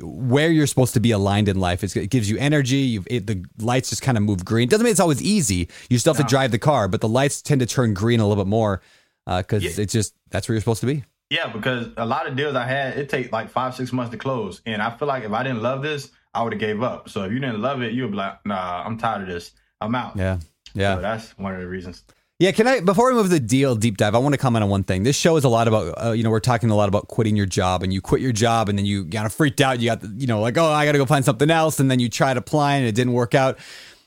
where 0.00 0.50
you're 0.50 0.66
supposed 0.66 0.94
to 0.94 1.00
be 1.00 1.12
aligned 1.12 1.48
in 1.48 1.58
life. 1.60 1.84
It's, 1.84 1.94
it 1.94 2.10
gives 2.10 2.28
you 2.28 2.36
energy. 2.38 2.78
You 2.78 3.04
it, 3.06 3.26
the 3.26 3.44
lights 3.58 3.90
just 3.90 4.02
kind 4.02 4.18
of 4.18 4.24
move 4.24 4.44
green. 4.44 4.68
Doesn't 4.68 4.84
mean 4.84 4.90
it's 4.90 5.00
always 5.00 5.22
easy. 5.22 5.68
You 5.88 5.98
still 5.98 6.14
have 6.14 6.24
to 6.24 6.28
drive 6.28 6.50
the 6.50 6.58
car, 6.58 6.88
but 6.88 7.00
the 7.00 7.08
lights 7.08 7.42
tend 7.42 7.60
to 7.60 7.66
turn 7.66 7.94
green 7.94 8.20
a 8.20 8.26
little 8.26 8.42
bit 8.42 8.48
more 8.48 8.82
uh, 9.26 9.42
because 9.42 9.62
Yeah. 9.62 9.82
it's 9.82 9.92
just 9.92 10.14
that's 10.30 10.48
where 10.48 10.54
you're 10.54 10.60
supposed 10.60 10.80
to 10.80 10.86
be. 10.86 11.04
Yeah, 11.30 11.48
because 11.48 11.88
a 11.96 12.04
lot 12.04 12.26
of 12.28 12.36
deals 12.36 12.54
I 12.54 12.66
had, 12.66 12.98
it 12.98 13.08
take 13.08 13.32
like 13.32 13.48
five, 13.48 13.74
six 13.74 13.92
months 13.92 14.10
to 14.10 14.18
close. 14.18 14.60
And 14.66 14.82
I 14.82 14.90
feel 14.96 15.08
like 15.08 15.24
if 15.24 15.32
I 15.32 15.42
didn't 15.42 15.62
love 15.62 15.82
this, 15.82 16.10
I 16.34 16.42
would 16.42 16.52
have 16.52 16.60
gave 16.60 16.82
up. 16.82 17.08
So 17.08 17.22
if 17.24 17.32
you 17.32 17.38
didn't 17.38 17.62
love 17.62 17.80
it, 17.82 17.92
you 17.92 18.02
would 18.02 18.10
be 18.10 18.16
like, 18.18 18.44
nah, 18.44 18.82
I'm 18.84 18.98
tired 18.98 19.22
of 19.22 19.28
this. 19.28 19.52
I'm 19.80 19.94
out. 19.94 20.16
Yeah, 20.16 20.38
yeah. 20.74 20.96
So 20.96 21.00
that's 21.00 21.30
one 21.38 21.54
of 21.54 21.60
the 21.60 21.66
reasons. 21.68 22.04
Yeah, 22.44 22.52
can 22.52 22.66
I 22.66 22.80
before 22.80 23.08
we 23.08 23.14
move 23.14 23.24
to 23.24 23.30
the 23.30 23.40
deal 23.40 23.74
deep 23.74 23.96
dive, 23.96 24.14
I 24.14 24.18
want 24.18 24.34
to 24.34 24.38
comment 24.38 24.62
on 24.64 24.68
one 24.68 24.84
thing. 24.84 25.02
This 25.02 25.16
show 25.16 25.38
is 25.38 25.44
a 25.44 25.48
lot 25.48 25.66
about 25.66 25.94
uh, 25.96 26.10
you 26.10 26.22
know 26.22 26.28
we're 26.28 26.40
talking 26.40 26.68
a 26.68 26.76
lot 26.76 26.90
about 26.90 27.08
quitting 27.08 27.36
your 27.36 27.46
job, 27.46 27.82
and 27.82 27.90
you 27.90 28.02
quit 28.02 28.20
your 28.20 28.32
job, 28.32 28.68
and 28.68 28.78
then 28.78 28.84
you 28.84 29.06
kind 29.06 29.24
of 29.24 29.32
freaked 29.32 29.62
out. 29.62 29.80
You 29.80 29.86
got 29.86 30.04
you 30.20 30.26
know 30.26 30.42
like 30.42 30.58
oh 30.58 30.66
I 30.66 30.84
got 30.84 30.92
to 30.92 30.98
go 30.98 31.06
find 31.06 31.24
something 31.24 31.50
else, 31.50 31.80
and 31.80 31.90
then 31.90 32.00
you 32.00 32.10
tried 32.10 32.36
applying 32.36 32.80
and 32.80 32.88
it 32.88 32.94
didn't 32.94 33.14
work 33.14 33.34
out. 33.34 33.58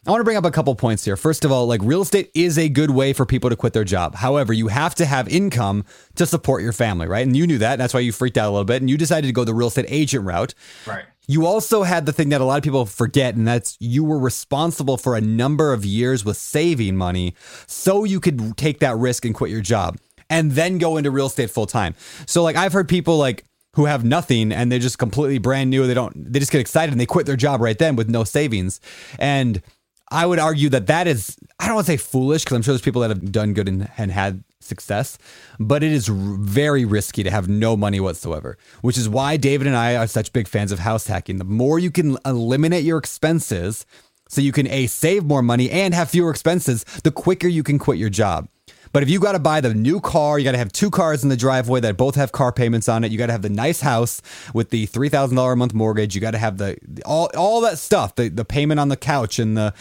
I 0.08 0.12
want 0.12 0.22
to 0.22 0.24
bring 0.24 0.38
up 0.38 0.45
a 0.45 0.51
couple 0.51 0.74
points 0.74 1.03
here. 1.03 1.18
First 1.18 1.43
of 1.43 1.51
all, 1.51 1.68
like 1.68 1.82
real 1.84 2.01
estate 2.01 2.32
is 2.34 2.58
a 2.58 2.70
good 2.70 2.91
way 2.91 3.12
for 3.12 3.26
people 3.26 3.49
to 3.49 3.58
quit 3.58 3.74
their 3.74 3.84
job. 3.84 4.16
However, 4.16 4.53
you 4.53 4.70
have 4.70 4.95
to 4.95 5.05
have 5.05 5.28
income 5.28 5.84
to 6.16 6.26
support 6.26 6.64
your 6.64 6.72
family, 6.72 7.08
right? 7.08 7.28
And 7.28 7.36
you 7.36 7.45
knew 7.45 7.58
that. 7.58 7.74
And 7.74 7.82
that's 7.82 7.93
why 7.93 7.99
you 7.99 8.14
freaked 8.14 8.38
out 8.38 8.47
a 8.47 8.51
little 8.51 8.64
bit, 8.64 8.82
and 8.82 8.89
you 8.89 8.97
decided 8.97 9.28
to 9.28 9.34
go 9.34 9.43
the 9.43 9.53
real 9.53 9.68
estate 9.68 9.86
agent 9.89 10.24
route. 10.24 10.53
Right. 10.86 11.03
You 11.28 11.45
also 11.45 11.84
had 11.84 12.05
the 12.05 12.14
thing 12.14 12.30
that 12.30 12.39
a 12.39 12.45
lot 12.45 12.55
of 12.55 12.64
people 12.64 12.86
forget, 12.86 13.36
and 13.36 13.45
that's 13.45 13.76
you 13.82 14.05
were 14.05 14.18
responsible 14.18 14.95
for 14.95 15.18
a 15.18 15.20
number 15.20 15.74
of 15.74 15.84
years 15.84 16.24
with 16.24 16.38
saving 16.38 16.95
money 16.95 17.36
so 17.66 18.05
you 18.05 18.22
could 18.22 18.55
take 18.55 18.80
that 18.80 18.95
risk 18.95 19.26
and 19.26 19.36
quit 19.36 19.51
your 19.51 19.60
job 19.60 19.97
and 20.30 20.53
then 20.53 20.78
go 20.78 20.95
into 20.95 21.12
real 21.12 21.26
estate 21.26 21.51
full 21.51 21.66
time. 21.66 21.95
So, 22.26 22.43
like, 22.43 22.55
I've 22.55 22.72
heard 22.72 22.88
people 22.88 23.18
like 23.18 23.43
who 23.74 23.86
have 23.86 24.05
nothing 24.05 24.53
and 24.53 24.72
they're 24.72 24.80
just 24.80 24.99
completely 24.99 25.38
brand 25.38 25.70
new. 25.70 25.86
They 25.86 25.93
don't, 25.93 26.32
they 26.32 26.39
just 26.39 26.51
get 26.51 26.62
excited 26.62 26.93
and 26.93 26.99
they 26.99 27.05
quit 27.05 27.26
their 27.26 27.36
job 27.36 27.60
right 27.60 27.78
then 27.78 27.97
with 27.97 28.10
no 28.10 28.24
savings. 28.24 28.80
And 29.20 29.62
I 30.10 30.26
would 30.26 30.39
argue 30.39 30.70
that 30.70 30.88
that 30.88 31.08
is, 31.08 31.38
I 31.60 31.66
don't 31.66 31.76
want 31.76 31.88
to 31.88 31.93
say 31.93 31.97
foolish 31.97 32.43
because 32.43 32.55
I'm 32.55 32.62
sure 32.62 32.74
there's 32.74 32.82
people 32.82 33.01
that 33.01 33.10
have 33.10 33.32
done 33.32 33.53
good 33.53 33.68
and, 33.68 33.89
and 33.97 34.12
had 34.12 34.43
success, 34.62 35.18
but 35.60 35.84
it 35.84 35.91
is 35.91 36.10
r- 36.10 36.16
very 36.16 36.86
risky 36.86 37.24
to 37.24 37.32
have 37.32 37.49
no 37.49 37.76
money 37.76 37.99
whatsoever, 37.99 38.58
which 38.82 38.97
is 38.97 39.10
why 39.10 39.38
David 39.38 39.68
and 39.68 39.76
I 39.76 39.95
are 39.95 40.08
such 40.08 40.32
big 40.32 40.47
fans 40.47 40.72
of 40.72 40.80
house 40.80 41.08
hacking. 41.08 41.38
The 41.38 41.43
more 41.43 41.78
you 41.78 41.91
can 41.91 42.18
eliminate 42.26 42.84
your 42.84 42.97
expenses 42.97 43.86
so 44.30 44.41
you 44.41 44.51
can 44.51 44.68
A, 44.68 44.88
save 44.88 45.24
more 45.24 45.41
money 45.41 45.70
and 45.72 45.93
have 45.93 46.10
fewer 46.10 46.30
expenses, 46.30 46.84
the 47.03 47.12
quicker 47.12 47.47
you 47.47 47.64
can 47.64 47.80
quit 47.80 47.97
your 47.97 48.10
job. 48.10 48.47
But 48.94 49.04
if 49.04 49.10
you 49.10 49.20
got 49.20 49.34
to 49.34 49.40
buy 49.40 49.62
the 49.62 49.74
new 49.74 50.00
car, 50.00 50.40
you 50.40 50.46
got 50.46 50.54
to 50.54 50.58
have 50.58 50.72
two 50.72 50.90
cars 50.90 51.24
in 51.24 51.30
the 51.30 51.38
driveway 51.38 51.80
that 51.82 51.98
both 51.98 52.16
have 52.16 52.32
car 52.32 52.52
payments 52.52 52.88
on 52.90 53.04
it. 53.04 53.12
You 53.12 53.18
got 53.18 53.28
to 53.28 53.32
have 53.34 53.42
the 53.42 53.50
nice 53.50 53.82
house 53.82 54.22
with 54.54 54.70
the 54.70 54.86
three 54.86 55.10
thousand 55.10 55.38
dollar 55.38 55.54
a 55.54 55.58
month 55.58 55.74
mortgage. 55.74 56.16
You 56.16 56.22
got 56.22 56.32
to 56.32 56.38
have 56.38 56.58
the 56.58 56.78
all 57.06 57.30
all 57.36 57.62
that 57.62 57.78
stuff, 57.78 58.16
the 58.16 58.30
the 58.30 58.46
payment 58.46 58.80
on 58.80 58.90
the 58.90 58.98
couch 58.98 59.40
and 59.40 59.58
the 59.58 59.74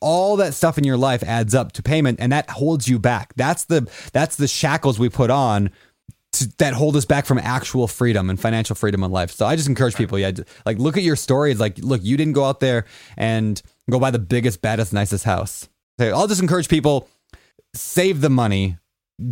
all 0.00 0.36
that 0.36 0.54
stuff 0.54 0.76
in 0.76 0.84
your 0.84 0.96
life 0.96 1.22
adds 1.22 1.54
up 1.54 1.72
to 1.72 1.82
payment, 1.82 2.18
and 2.20 2.32
that 2.32 2.50
holds 2.50 2.88
you 2.88 2.98
back. 2.98 3.32
That's 3.36 3.64
the 3.64 3.88
that's 4.12 4.36
the 4.36 4.48
shackles 4.48 4.98
we 4.98 5.08
put 5.08 5.30
on 5.30 5.70
to, 6.32 6.48
that 6.58 6.74
hold 6.74 6.96
us 6.96 7.04
back 7.04 7.26
from 7.26 7.38
actual 7.38 7.86
freedom 7.86 8.28
and 8.30 8.40
financial 8.40 8.76
freedom 8.76 9.02
in 9.04 9.10
life. 9.10 9.30
So 9.30 9.46
I 9.46 9.56
just 9.56 9.68
encourage 9.68 9.94
people, 9.94 10.18
yeah, 10.18 10.32
like 10.66 10.78
look 10.78 10.96
at 10.96 11.02
your 11.02 11.16
story. 11.16 11.50
It's 11.50 11.60
like, 11.60 11.78
look, 11.78 12.02
you 12.02 12.16
didn't 12.16 12.34
go 12.34 12.44
out 12.44 12.60
there 12.60 12.84
and 13.16 13.60
go 13.90 13.98
buy 13.98 14.10
the 14.10 14.18
biggest, 14.18 14.60
baddest, 14.60 14.92
nicest 14.92 15.24
house. 15.24 15.68
I'll 15.98 16.28
just 16.28 16.42
encourage 16.42 16.68
people 16.68 17.08
save 17.74 18.20
the 18.20 18.30
money, 18.30 18.78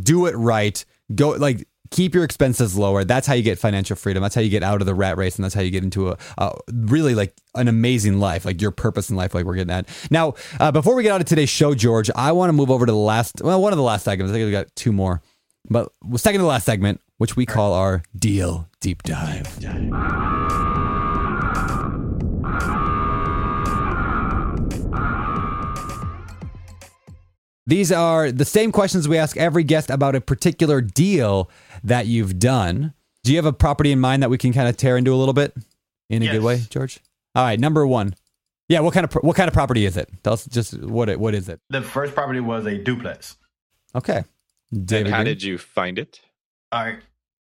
do 0.01 0.27
it 0.27 0.35
right, 0.37 0.85
go 1.15 1.31
like 1.31 1.67
keep 1.91 2.15
your 2.15 2.25
expenses 2.25 2.77
lower. 2.77 3.05
That's 3.05 3.27
how 3.27 3.35
you 3.35 3.43
get 3.43 3.59
financial 3.59 3.97
freedom. 3.97 4.23
That's 4.23 4.35
how 4.35 4.41
you 4.41 4.51
get 4.51 4.63
out 4.63 4.81
of 4.81 4.87
the 4.87 4.95
rat 4.95 5.17
race, 5.17 5.37
and 5.37 5.45
that's 5.45 5.55
how 5.55 5.61
you 5.61 5.71
get 5.71 5.85
into 5.85 6.11
a, 6.11 6.19
a 6.39 6.53
really 6.73 7.15
like 7.15 7.35
an 7.55 7.69
amazing 7.69 8.19
life, 8.19 8.45
like 8.45 8.61
your 8.61 8.71
purpose 8.71 9.11
in 9.11 9.17
life, 9.17 9.35
like 9.35 9.45
we're 9.45 9.55
getting 9.55 9.73
at. 9.73 9.89
Now, 10.11 10.35
uh, 10.59 10.73
before 10.73 10.95
we 10.95 11.03
get 11.03 11.13
out 11.13 11.21
of 11.21 11.27
today's 11.27 11.51
show, 11.51 11.75
George, 11.75 12.11
I 12.15 12.33
want 12.33 12.49
to 12.49 12.53
move 12.53 12.71
over 12.71 12.87
to 12.87 12.93
the 12.93 12.99
last, 12.99 13.41
well, 13.43 13.61
one 13.61 13.73
of 13.73 13.77
the 13.77 13.83
last 13.83 14.05
segments. 14.05 14.31
I 14.31 14.35
think 14.35 14.47
we 14.47 14.53
got 14.53 14.75
two 14.75 14.93
more, 14.93 15.23
but 15.69 15.93
second 16.17 16.39
to 16.39 16.43
the 16.43 16.49
last 16.49 16.65
segment, 16.65 17.01
which 17.19 17.37
we 17.37 17.47
call 17.47 17.73
our 17.73 18.03
deal 18.15 18.69
deep 18.81 19.03
dive. 19.03 19.59
These 27.67 27.91
are 27.91 28.31
the 28.31 28.45
same 28.45 28.71
questions 28.71 29.09
we 29.09 29.19
ask 29.19 29.37
every 29.37 29.65
guest 29.65 29.91
about 29.91 30.15
a 30.15 30.21
particular 30.21 30.81
deal 30.81 31.51
that 31.83 32.07
you've 32.07 32.39
done. 32.39 32.93
Do 33.25 33.33
you 33.33 33.39
have 33.39 33.47
a 33.47 33.53
property 33.53 33.91
in 33.91 33.99
mind 33.99 34.23
that 34.23 34.31
we 34.31 34.39
can 34.39 34.53
kind 34.53 34.69
of 34.69 34.77
tear 34.77 34.97
into 34.97 35.13
a 35.13 35.17
little 35.17 35.35
bit 35.35 35.53
in 36.09 36.23
a 36.23 36.31
good 36.31 36.43
way, 36.43 36.63
George? 36.71 37.01
All 37.35 37.43
right, 37.45 37.59
number 37.59 37.87
one. 37.87 38.15
Yeah, 38.69 38.81
what 38.81 38.95
kind 38.95 39.05
of 39.05 39.13
what 39.15 39.37
kind 39.37 39.49
of 39.49 39.55
property 39.55 39.85
is 39.85 39.97
it? 39.97 40.09
Tell 40.23 40.33
us 40.33 40.47
just 40.47 40.79
what 40.81 41.09
it 41.09 41.19
what 41.21 41.35
is 41.35 41.49
it? 41.49 41.61
The 41.71 41.83
first 41.83 42.15
property 42.15 42.41
was 42.41 42.67
a 42.67 42.79
duplex. 42.79 43.37
Okay, 43.95 44.25
And 44.73 44.91
how 44.91 45.17
Green? 45.19 45.25
did 45.25 45.43
you 45.43 45.57
find 45.59 45.99
it? 45.99 46.21
All 46.73 46.85
right. 46.85 46.99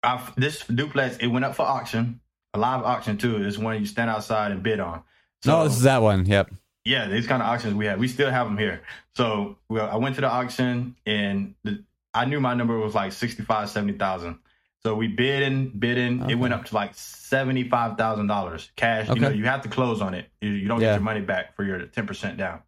I, 0.04 0.22
this 0.38 0.64
duplex, 0.68 1.18
it 1.18 1.28
went 1.28 1.44
up 1.46 1.56
for 1.56 1.64
auction, 1.64 2.20
a 2.54 2.60
live 2.60 2.84
auction 2.84 3.18
too. 3.18 3.42
It's 3.44 3.58
one 3.58 3.80
you 3.80 3.86
stand 3.86 4.10
outside 4.10 4.52
and 4.52 4.62
bid 4.62 4.80
on. 4.80 5.04
no, 5.46 5.64
this 5.64 5.78
is 5.78 5.84
that 5.84 6.02
one. 6.02 6.26
Yep. 6.26 6.52
Yeah, 6.88 7.08
these 7.10 7.28
kind 7.28 7.42
of 7.42 7.50
auctions 7.50 7.74
we 7.74 7.86
have, 7.88 8.00
we 8.00 8.08
still 8.08 8.32
have 8.32 8.48
them 8.48 8.58
here. 8.58 8.82
So, 9.16 9.58
well, 9.68 9.90
I 9.90 9.98
went 9.98 10.16
to 10.16 10.22
the 10.22 10.30
auction 10.30 10.96
and 11.06 11.54
the, 11.64 11.84
I 12.14 12.24
knew 12.26 12.40
my 12.40 12.54
number 12.54 12.78
was 12.80 12.96
like 12.96 13.12
65, 13.12 13.70
70,000. 13.70 14.40
So 14.84 14.96
we 14.96 15.08
bid 15.08 15.44
and 15.44 15.78
bidding. 15.78 16.30
It 16.30 16.36
went 16.36 16.54
up 16.54 16.66
to 16.66 16.76
like 16.76 16.94
$75,000 16.96 18.70
cash. 18.76 19.10
You 19.10 19.16
know, 19.16 19.30
you 19.30 19.46
have 19.46 19.64
to 19.64 19.70
close 19.70 20.02
on 20.02 20.14
it. 20.14 20.30
You, 20.42 20.52
you 20.52 20.68
don't 20.68 20.80
Yeah. 20.80 20.88
get 20.88 20.94
your 20.96 21.04
money 21.04 21.22
back 21.22 21.56
for 21.56 21.64
your 21.64 21.80
10% 21.82 22.38
down. 22.38 22.62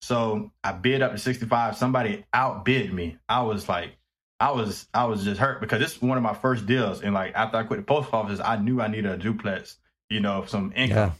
So 0.00 0.50
I 0.64 0.72
bid 0.72 1.02
up 1.02 1.12
to 1.12 1.18
65. 1.18 1.76
Somebody 1.76 2.24
outbid 2.34 2.92
me. 2.92 3.18
I 3.28 3.42
was 3.42 3.68
like, 3.68 3.92
I 4.40 4.50
was, 4.50 4.88
I 4.92 5.04
was 5.04 5.22
just 5.22 5.38
hurt 5.40 5.60
because 5.60 5.78
this 5.78 5.94
is 5.94 6.02
one 6.02 6.16
of 6.16 6.24
my 6.24 6.34
first 6.34 6.66
deals. 6.66 7.00
And 7.02 7.14
like 7.14 7.32
after 7.36 7.58
I 7.58 7.62
quit 7.62 7.78
the 7.78 7.84
post 7.86 8.12
office, 8.12 8.40
I 8.44 8.56
knew 8.56 8.80
I 8.80 8.88
needed 8.88 9.10
a 9.12 9.16
duplex, 9.16 9.76
you 10.10 10.18
know, 10.18 10.44
some 10.46 10.72
income. 10.74 10.96
Yeah. 10.96 11.12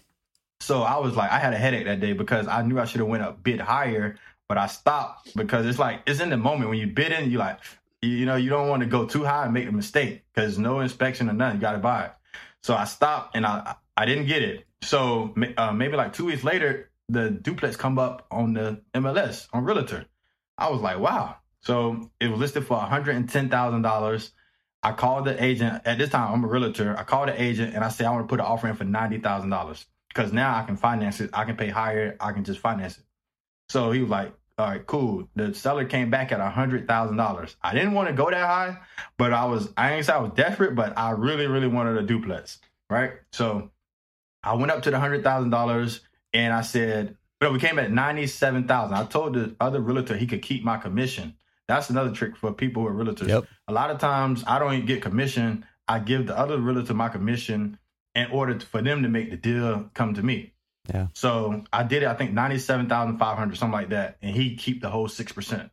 So 0.62 0.82
I 0.82 0.98
was 0.98 1.16
like, 1.16 1.30
I 1.32 1.40
had 1.40 1.52
a 1.52 1.56
headache 1.56 1.86
that 1.86 1.98
day 1.98 2.12
because 2.12 2.46
I 2.46 2.62
knew 2.62 2.78
I 2.78 2.84
should 2.84 3.00
have 3.00 3.08
went 3.08 3.24
a 3.24 3.32
bit 3.32 3.60
higher, 3.60 4.16
but 4.48 4.58
I 4.58 4.68
stopped 4.68 5.34
because 5.34 5.66
it's 5.66 5.78
like 5.78 6.02
it's 6.06 6.20
in 6.20 6.30
the 6.30 6.36
moment 6.36 6.70
when 6.70 6.78
you 6.78 6.86
bid 6.86 7.10
in, 7.10 7.32
you 7.32 7.38
like, 7.38 7.58
you, 8.00 8.24
know, 8.26 8.36
you 8.36 8.48
don't 8.48 8.68
want 8.68 8.80
to 8.80 8.86
go 8.86 9.04
too 9.04 9.24
high 9.24 9.44
and 9.44 9.52
make 9.52 9.68
a 9.68 9.72
mistake 9.72 10.22
because 10.32 10.58
no 10.58 10.78
inspection 10.78 11.28
or 11.28 11.32
nothing, 11.32 11.56
you 11.56 11.60
got 11.60 11.72
to 11.72 11.78
buy 11.78 12.04
it. 12.04 12.12
So 12.62 12.74
I 12.74 12.84
stopped 12.84 13.34
and 13.34 13.44
I 13.44 13.74
I 13.96 14.06
didn't 14.06 14.26
get 14.26 14.42
it. 14.42 14.64
So 14.82 15.34
uh, 15.56 15.72
maybe 15.72 15.96
like 15.96 16.12
two 16.12 16.26
weeks 16.26 16.44
later, 16.44 16.90
the 17.08 17.30
duplex 17.30 17.76
come 17.76 17.98
up 17.98 18.26
on 18.30 18.54
the 18.54 18.80
MLS 18.94 19.48
on 19.52 19.64
Realtor. 19.64 20.06
I 20.58 20.70
was 20.70 20.80
like, 20.80 21.00
wow. 21.00 21.36
So 21.62 22.08
it 22.20 22.28
was 22.28 22.38
listed 22.38 22.66
for 22.66 22.76
one 22.76 22.88
hundred 22.88 23.16
and 23.16 23.28
ten 23.28 23.48
thousand 23.48 23.82
dollars. 23.82 24.30
I 24.80 24.92
called 24.92 25.24
the 25.24 25.42
agent 25.42 25.82
at 25.84 25.98
this 25.98 26.10
time. 26.10 26.32
I'm 26.32 26.44
a 26.44 26.48
realtor. 26.48 26.96
I 26.96 27.02
called 27.02 27.28
the 27.28 27.42
agent 27.42 27.74
and 27.74 27.82
I 27.82 27.88
said 27.88 28.06
I 28.06 28.10
want 28.10 28.28
to 28.28 28.28
put 28.28 28.38
an 28.38 28.46
offer 28.46 28.68
in 28.68 28.76
for 28.76 28.84
ninety 28.84 29.18
thousand 29.18 29.50
dollars 29.50 29.86
because 30.14 30.32
now 30.32 30.56
I 30.56 30.62
can 30.64 30.76
finance 30.76 31.20
it. 31.20 31.30
I 31.32 31.44
can 31.44 31.56
pay 31.56 31.68
higher. 31.68 32.16
I 32.20 32.32
can 32.32 32.44
just 32.44 32.60
finance 32.60 32.98
it. 32.98 33.04
So 33.68 33.90
he 33.90 34.00
was 34.00 34.10
like, 34.10 34.32
"All 34.58 34.66
right, 34.66 34.86
cool." 34.86 35.28
The 35.34 35.54
seller 35.54 35.84
came 35.84 36.10
back 36.10 36.32
at 36.32 36.40
a 36.40 36.50
hundred 36.50 36.86
thousand 36.86 37.16
dollars. 37.16 37.56
I 37.62 37.74
didn't 37.74 37.92
want 37.92 38.08
to 38.08 38.14
go 38.14 38.30
that 38.30 38.46
high, 38.46 38.78
but 39.16 39.32
I 39.32 39.46
was. 39.46 39.72
I 39.76 39.94
ain't 39.94 40.06
say 40.06 40.12
I 40.12 40.18
was 40.18 40.32
desperate, 40.34 40.74
but 40.74 40.96
I 40.98 41.10
really, 41.10 41.46
really 41.46 41.68
wanted 41.68 41.96
a 41.96 42.02
duplex. 42.02 42.60
Right. 42.90 43.12
So 43.32 43.70
I 44.42 44.54
went 44.54 44.70
up 44.70 44.82
to 44.82 44.90
the 44.90 44.98
hundred 45.00 45.24
thousand 45.24 45.50
dollars 45.50 46.00
and 46.32 46.52
I 46.52 46.60
said, 46.60 47.16
"But 47.40 47.52
we 47.52 47.58
came 47.58 47.78
at 47.78 47.90
ninety 47.90 48.26
seven 48.26 48.68
thousand. 48.68 48.96
I 48.96 49.04
told 49.04 49.34
the 49.34 49.56
other 49.60 49.80
realtor 49.80 50.16
he 50.16 50.26
could 50.26 50.42
keep 50.42 50.62
my 50.64 50.76
commission. 50.76 51.34
That's 51.68 51.88
another 51.90 52.10
trick 52.10 52.36
for 52.36 52.52
people 52.52 52.82
who 52.82 52.88
are 52.88 53.04
realtors. 53.04 53.28
Yep. 53.28 53.44
A 53.68 53.72
lot 53.72 53.90
of 53.90 53.98
times 53.98 54.44
I 54.46 54.58
don't 54.58 54.74
even 54.74 54.86
get 54.86 55.00
commission. 55.00 55.64
I 55.88 56.00
give 56.00 56.26
the 56.26 56.36
other 56.36 56.58
realtor 56.58 56.94
my 56.94 57.08
commission 57.08 57.78
in 58.14 58.30
order 58.30 58.58
for 58.60 58.82
them 58.82 59.02
to 59.02 59.08
make 59.08 59.30
the 59.30 59.36
deal 59.36 59.90
come 59.94 60.14
to 60.14 60.22
me. 60.22 60.52
Yeah. 60.92 61.08
So 61.14 61.64
I 61.72 61.84
did 61.84 62.02
it. 62.02 62.06
I 62.06 62.14
think 62.14 62.32
ninety 62.32 62.58
seven 62.58 62.88
thousand 62.88 63.18
five 63.18 63.38
hundred, 63.38 63.56
something 63.56 63.72
like 63.72 63.90
that, 63.90 64.18
and 64.20 64.34
he 64.34 64.56
keep 64.56 64.80
the 64.82 64.90
whole 64.90 65.08
six 65.08 65.32
percent. 65.32 65.70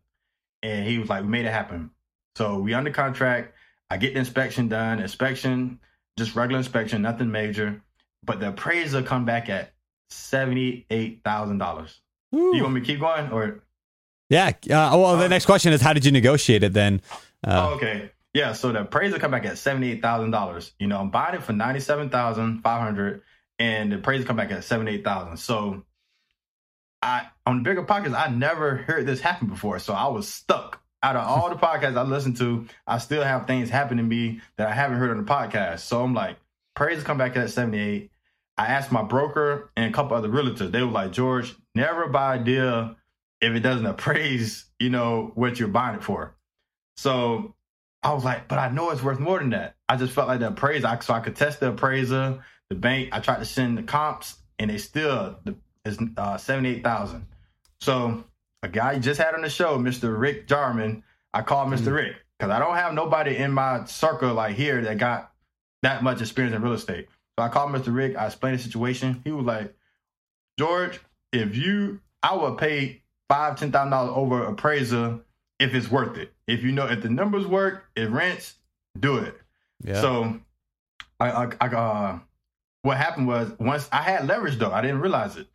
And 0.61 0.87
he 0.87 0.99
was 0.99 1.09
like, 1.09 1.23
"We 1.23 1.29
made 1.29 1.45
it 1.45 1.51
happen." 1.51 1.91
So 2.35 2.59
we 2.59 2.73
under 2.73 2.91
contract. 2.91 3.55
I 3.89 3.97
get 3.97 4.13
the 4.13 4.19
inspection 4.19 4.67
done. 4.67 4.99
Inspection, 4.99 5.79
just 6.17 6.35
regular 6.35 6.59
inspection, 6.59 7.01
nothing 7.01 7.31
major. 7.31 7.81
But 8.23 8.39
the 8.39 8.49
appraiser 8.49 9.01
come 9.01 9.25
back 9.25 9.49
at 9.49 9.73
seventy 10.09 10.85
eight 10.89 11.21
thousand 11.23 11.57
dollars. 11.57 11.99
You 12.31 12.61
want 12.61 12.75
me 12.75 12.81
to 12.81 12.85
keep 12.85 12.99
going 12.99 13.31
or? 13.31 13.63
Yeah. 14.29 14.49
Uh, 14.49 14.95
well, 14.95 15.17
the 15.17 15.27
next 15.27 15.47
question 15.47 15.73
is, 15.73 15.81
how 15.81 15.93
did 15.93 16.05
you 16.05 16.11
negotiate 16.11 16.61
it 16.61 16.73
then? 16.73 17.01
Uh, 17.43 17.69
oh, 17.71 17.75
okay. 17.75 18.11
Yeah. 18.39 18.53
So 18.53 18.71
the 18.71 18.81
appraiser 18.81 19.19
come 19.19 19.31
back 19.31 19.45
at 19.45 19.57
seventy 19.57 19.91
eight 19.91 20.01
thousand 20.01 20.31
dollars. 20.31 20.71
You 20.79 20.87
know, 20.87 20.97
I'm 20.97 21.09
buying 21.09 21.35
it 21.35 21.43
for 21.43 21.51
ninety 21.51 21.81
seven 21.81 22.09
thousand 22.09 22.61
five 22.61 22.81
hundred, 22.81 23.21
and 23.59 23.91
the 23.91 23.97
appraiser 23.97 24.23
come 24.23 24.37
back 24.37 24.49
at 24.49 24.63
seventy 24.63 24.93
eight 24.93 25.03
thousand. 25.03 25.35
So 25.37 25.83
I 27.01 27.27
on 27.45 27.61
the 27.61 27.69
BiggerPockets, 27.69 28.17
I 28.17 28.29
never 28.29 28.77
heard 28.77 29.05
this 29.05 29.19
happen 29.19 29.49
before. 29.49 29.77
So 29.79 29.93
I 29.93 30.07
was 30.07 30.25
stuck. 30.25 30.81
Out 31.03 31.17
of 31.17 31.27
all 31.27 31.49
the 31.49 31.55
podcasts 31.67 31.97
I 31.97 32.03
listened 32.03 32.37
to, 32.37 32.65
I 32.87 32.97
still 32.99 33.23
have 33.23 33.45
things 33.45 33.69
happen 33.69 33.97
to 33.97 34.03
me 34.03 34.39
that 34.55 34.69
I 34.69 34.73
haven't 34.73 34.99
heard 34.99 35.11
on 35.11 35.17
the 35.17 35.29
podcast. 35.29 35.79
So 35.79 36.01
I'm 36.01 36.13
like, 36.13 36.37
appraiser 36.77 37.03
come 37.03 37.17
back 37.17 37.35
at 37.35 37.49
seventy 37.49 37.79
eight. 37.79 38.11
I 38.57 38.67
asked 38.67 38.89
my 38.89 39.03
broker 39.03 39.69
and 39.75 39.91
a 39.91 39.93
couple 39.93 40.15
other 40.15 40.29
realtors. 40.29 40.71
They 40.71 40.81
were 40.81 40.91
like, 40.91 41.11
George, 41.11 41.55
never 41.75 42.07
buy 42.07 42.37
a 42.37 42.39
deal 42.43 42.95
if 43.41 43.53
it 43.53 43.59
doesn't 43.59 43.85
appraise, 43.95 44.63
you 44.79 44.89
know, 44.89 45.33
what 45.35 45.59
you're 45.59 45.67
buying 45.67 45.97
it 45.97 46.03
for. 46.05 46.37
So 46.95 47.55
I 48.01 48.13
was 48.13 48.23
like, 48.23 48.47
but 48.47 48.59
I 48.59 48.69
know 48.69 48.91
it's 48.91 49.03
worth 49.03 49.19
more 49.19 49.39
than 49.39 49.49
that. 49.49 49.75
I 49.87 49.97
just 49.97 50.13
felt 50.13 50.27
like 50.27 50.39
the 50.39 50.47
appraiser, 50.47 50.97
so 51.01 51.13
I 51.13 51.19
could 51.19 51.35
test 51.35 51.59
the 51.59 51.69
appraiser, 51.69 52.43
the 52.69 52.75
bank. 52.75 53.09
I 53.11 53.19
tried 53.19 53.39
to 53.39 53.45
send 53.45 53.77
the 53.77 53.83
comps, 53.83 54.37
and 54.57 54.69
they 54.69 54.77
still 54.77 55.37
is 55.85 55.99
uh, 56.17 56.37
seventy 56.37 56.69
eight 56.69 56.83
thousand. 56.83 57.25
So 57.81 58.23
a 58.63 58.69
guy 58.69 58.93
you 58.93 58.99
just 58.99 59.19
had 59.19 59.35
on 59.35 59.41
the 59.41 59.49
show, 59.49 59.77
Mr. 59.77 60.17
Rick 60.17 60.47
Jarman, 60.47 61.03
I 61.33 61.41
called 61.41 61.69
mister 61.69 61.87
mm-hmm. 61.87 61.95
Rick 61.95 62.15
because 62.37 62.51
I 62.51 62.59
don't 62.59 62.75
have 62.75 62.93
nobody 62.93 63.35
in 63.37 63.51
my 63.51 63.85
circle 63.85 64.33
like 64.33 64.55
here 64.55 64.81
that 64.81 64.97
got 64.97 65.31
that 65.81 66.03
much 66.03 66.21
experience 66.21 66.55
in 66.55 66.61
real 66.61 66.73
estate. 66.73 67.07
So 67.37 67.43
I 67.43 67.49
called 67.49 67.71
Mr. 67.71 67.93
Rick. 67.93 68.17
I 68.17 68.27
explained 68.27 68.59
the 68.59 68.63
situation. 68.63 69.21
He 69.23 69.31
was 69.31 69.45
like, 69.45 69.73
George, 70.57 70.99
if 71.31 71.55
you, 71.55 72.01
I 72.21 72.35
would 72.35 72.57
pay 72.57 73.01
five, 73.29 73.57
ten 73.57 73.71
thousand 73.71 73.91
dollars 73.91 74.13
over 74.15 74.43
appraiser 74.43 75.19
if 75.59 75.75
it's 75.75 75.91
worth 75.91 76.17
it. 76.17 76.33
If 76.47 76.63
you 76.63 76.71
know 76.71 76.87
if 76.87 77.01
the 77.01 77.09
numbers 77.09 77.45
work, 77.45 77.85
it 77.95 78.09
rents, 78.09 78.55
do 78.99 79.17
it. 79.17 79.39
Yeah. 79.83 80.01
So, 80.01 80.39
I, 81.19 81.31
I, 81.31 81.51
I 81.61 81.67
uh, 81.67 82.19
what 82.81 82.97
happened 82.97 83.27
was 83.27 83.51
once 83.59 83.87
I 83.91 84.01
had 84.01 84.27
leverage 84.27 84.57
though, 84.57 84.71
I 84.71 84.81
didn't 84.81 85.01
realize 85.01 85.37
it 85.37 85.47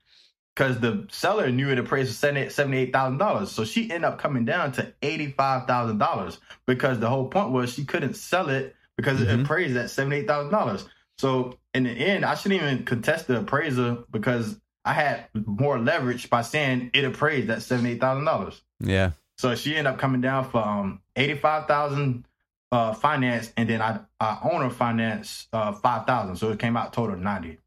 because 0.55 0.79
the 0.79 1.07
seller 1.11 1.51
knew 1.51 1.71
it 1.71 1.79
appraised 1.79 2.11
for 2.11 2.51
seventy-eight 2.51 2.93
thousand 2.93 3.19
dollars. 3.19 3.51
So 3.51 3.65
she 3.65 3.91
ended 3.91 4.05
up 4.05 4.19
coming 4.19 4.45
down 4.45 4.73
to 4.73 4.93
eighty-five 5.03 5.67
thousand 5.67 5.99
dollars 5.99 6.39
because 6.67 7.01
the 7.01 7.09
whole 7.09 7.29
point 7.29 7.51
was 7.51 7.73
she 7.73 7.85
couldn't 7.85 8.15
sell 8.15 8.49
it 8.49 8.77
because 8.97 9.21
mm-hmm. 9.21 9.41
it 9.41 9.43
appraised 9.43 9.77
at 9.77 9.91
seventy-eight 9.91 10.27
thousand 10.27 10.53
dollars. 10.53 10.87
So 11.19 11.59
in 11.73 11.85
the 11.85 11.91
end, 11.91 12.25
I 12.25 12.35
shouldn't 12.35 12.63
even 12.63 12.85
contest 12.85 13.27
the 13.27 13.41
appraiser 13.41 13.99
because 14.11 14.59
I 14.85 14.93
had 14.93 15.27
more 15.35 15.79
leverage 15.79 16.29
by 16.29 16.43
saying 16.43 16.91
it 16.93 17.05
appraised 17.05 17.51
at 17.51 17.63
seventy 17.63 17.93
eight 17.93 18.01
thousand 18.01 18.25
dollars. 18.25 18.61
Yeah. 18.81 19.13
So 19.39 19.55
she 19.55 19.76
ended 19.76 19.93
up 19.93 19.99
coming 19.99 20.20
down 20.20 20.51
for 20.51 20.59
um 20.59 21.01
eighty 21.16 21.35
five 21.35 21.66
thousand 21.66 22.26
uh 22.72 22.95
finance, 22.95 23.53
and 23.57 23.68
then 23.68 23.82
I 23.82 24.01
I 24.20 24.39
own 24.43 24.62
her 24.62 24.70
finance 24.70 25.49
uh 25.53 25.72
five 25.72 26.07
thousand, 26.07 26.37
so 26.37 26.51
it 26.51 26.59
came 26.59 26.76
out 26.76 26.93
total 26.93 27.16
ninety. 27.16 27.59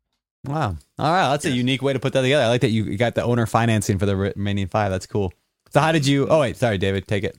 Wow. 0.46 0.78
All 0.98 1.12
right, 1.12 1.30
that's 1.30 1.46
yes. 1.46 1.54
a 1.54 1.58
unique 1.58 1.82
way 1.82 1.94
to 1.94 2.00
put 2.00 2.14
that 2.14 2.22
together. 2.22 2.46
I 2.46 2.48
like 2.48 2.62
that 2.62 2.70
you 2.70 2.98
got 2.98 3.16
the 3.16 3.24
owner 3.24 3.46
financing 3.46 4.00
for 4.00 4.06
the 4.06 4.16
remaining 4.16 4.68
five. 4.68 4.92
That's 4.92 5.06
cool. 5.06 5.34
So 5.72 5.82
how 5.82 5.92
did 5.92 6.06
you? 6.06 6.28
Oh 6.28 6.40
wait, 6.40 6.58
sorry, 6.58 6.78
David, 6.78 7.08
take 7.08 7.24
it. 7.24 7.38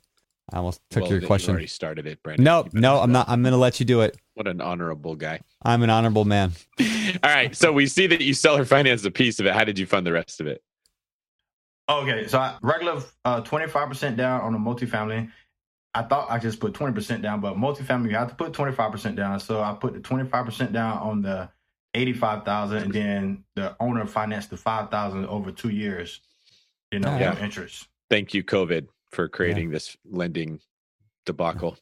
I 0.52 0.58
almost 0.58 0.80
took 0.90 1.02
well, 1.02 1.12
your 1.12 1.20
question. 1.22 1.50
You 1.50 1.54
already 1.54 1.66
started 1.66 2.06
it, 2.06 2.22
Brandon. 2.22 2.44
No, 2.44 2.66
no, 2.72 3.00
I'm 3.00 3.12
not. 3.12 3.28
I'm 3.28 3.42
going 3.42 3.52
to 3.52 3.58
let 3.58 3.80
you 3.80 3.86
do 3.86 4.00
it. 4.00 4.16
What 4.34 4.48
an 4.48 4.60
honorable 4.60 5.14
guy. 5.14 5.40
I'm 5.62 5.82
an 5.82 5.90
honorable 5.90 6.24
man. 6.24 6.52
All 6.80 6.86
right. 7.24 7.54
So 7.54 7.70
we 7.72 7.86
see 7.86 8.06
that 8.06 8.22
you 8.22 8.32
seller 8.32 8.64
financed 8.64 9.04
a 9.04 9.10
piece 9.10 9.40
of 9.40 9.46
it. 9.46 9.52
How 9.52 9.64
did 9.64 9.78
you 9.78 9.84
fund 9.84 10.06
the 10.06 10.12
rest 10.12 10.40
of 10.40 10.46
it? 10.46 10.62
Okay. 11.88 12.26
So 12.26 12.38
I, 12.38 12.56
regular 12.62 13.02
uh, 13.24 13.42
25% 13.42 14.16
down 14.16 14.40
on 14.42 14.54
a 14.54 14.58
multifamily. 14.58 15.30
I 15.94 16.02
thought 16.02 16.30
I 16.30 16.38
just 16.38 16.60
put 16.60 16.74
20% 16.74 17.22
down, 17.22 17.40
but 17.40 17.56
multifamily, 17.56 18.10
you 18.10 18.16
have 18.16 18.28
to 18.28 18.34
put 18.34 18.52
25% 18.52 19.16
down. 19.16 19.40
So 19.40 19.62
I 19.62 19.72
put 19.72 19.94
the 19.94 20.00
25% 20.00 20.72
down 20.72 20.98
on 20.98 21.22
the 21.22 21.48
85,000 21.94 22.78
and 22.78 22.92
then 22.92 23.44
the 23.56 23.74
owner 23.80 24.06
financed 24.06 24.50
the 24.50 24.56
5,000 24.56 25.26
over 25.26 25.50
two 25.50 25.70
years, 25.70 26.20
you 26.92 27.00
know, 27.00 27.16
yeah. 27.18 27.38
interest. 27.42 27.88
Thank 28.10 28.34
you, 28.34 28.44
COVID, 28.44 28.88
for 29.10 29.28
creating 29.28 29.68
yeah. 29.68 29.74
this 29.74 29.96
lending 30.04 30.60
debacle. 31.26 31.78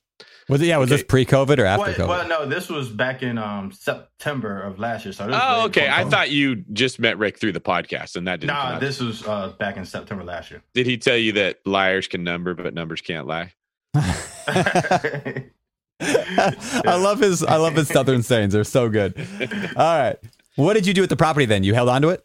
Was 0.48 0.62
it? 0.62 0.66
Yeah. 0.66 0.76
Was 0.78 0.90
okay. 0.90 0.96
this 0.96 1.06
pre-COVID 1.06 1.58
or 1.58 1.64
after 1.64 1.84
well, 1.84 1.94
COVID? 1.94 2.08
Well, 2.08 2.28
no. 2.28 2.46
This 2.46 2.68
was 2.68 2.88
back 2.88 3.22
in 3.22 3.36
um, 3.36 3.72
September 3.72 4.62
of 4.62 4.78
last 4.78 5.04
year. 5.04 5.12
So 5.12 5.28
oh, 5.30 5.64
okay. 5.66 5.88
I 5.88 6.04
thought 6.04 6.30
you 6.30 6.56
just 6.72 7.00
met 7.00 7.18
Rick 7.18 7.40
through 7.40 7.52
the 7.52 7.60
podcast, 7.60 8.16
and 8.16 8.26
that 8.28 8.40
didn't. 8.40 8.54
Nah, 8.54 8.78
this 8.78 9.00
was 9.00 9.26
uh, 9.26 9.54
back 9.58 9.76
in 9.76 9.84
September 9.84 10.22
last 10.22 10.50
year. 10.50 10.62
Did 10.74 10.86
he 10.86 10.98
tell 10.98 11.16
you 11.16 11.32
that 11.32 11.58
liars 11.66 12.06
can 12.06 12.22
number, 12.22 12.54
but 12.54 12.74
numbers 12.74 13.00
can't 13.00 13.26
lie? 13.26 13.52
I 13.94 15.50
love 16.84 17.20
his. 17.20 17.42
I 17.42 17.56
love 17.56 17.74
his 17.74 17.88
southern 17.88 18.22
sayings. 18.24 18.52
They're 18.52 18.64
so 18.64 18.88
good. 18.88 19.18
All 19.76 19.98
right. 19.98 20.16
What 20.54 20.74
did 20.74 20.86
you 20.86 20.94
do 20.94 21.00
with 21.00 21.10
the 21.10 21.16
property 21.16 21.46
then? 21.46 21.64
You 21.64 21.74
held 21.74 21.88
on 21.88 22.02
to 22.02 22.08
it. 22.10 22.22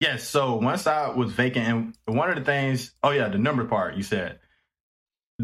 Yes. 0.00 0.28
So 0.28 0.56
once 0.56 0.86
I 0.86 1.08
was 1.10 1.32
vacant, 1.32 1.94
and 2.06 2.16
one 2.16 2.30
of 2.30 2.36
the 2.36 2.44
things. 2.44 2.94
Oh 3.02 3.10
yeah, 3.10 3.28
the 3.28 3.38
number 3.38 3.64
part 3.64 3.96
you 3.96 4.02
said 4.02 4.40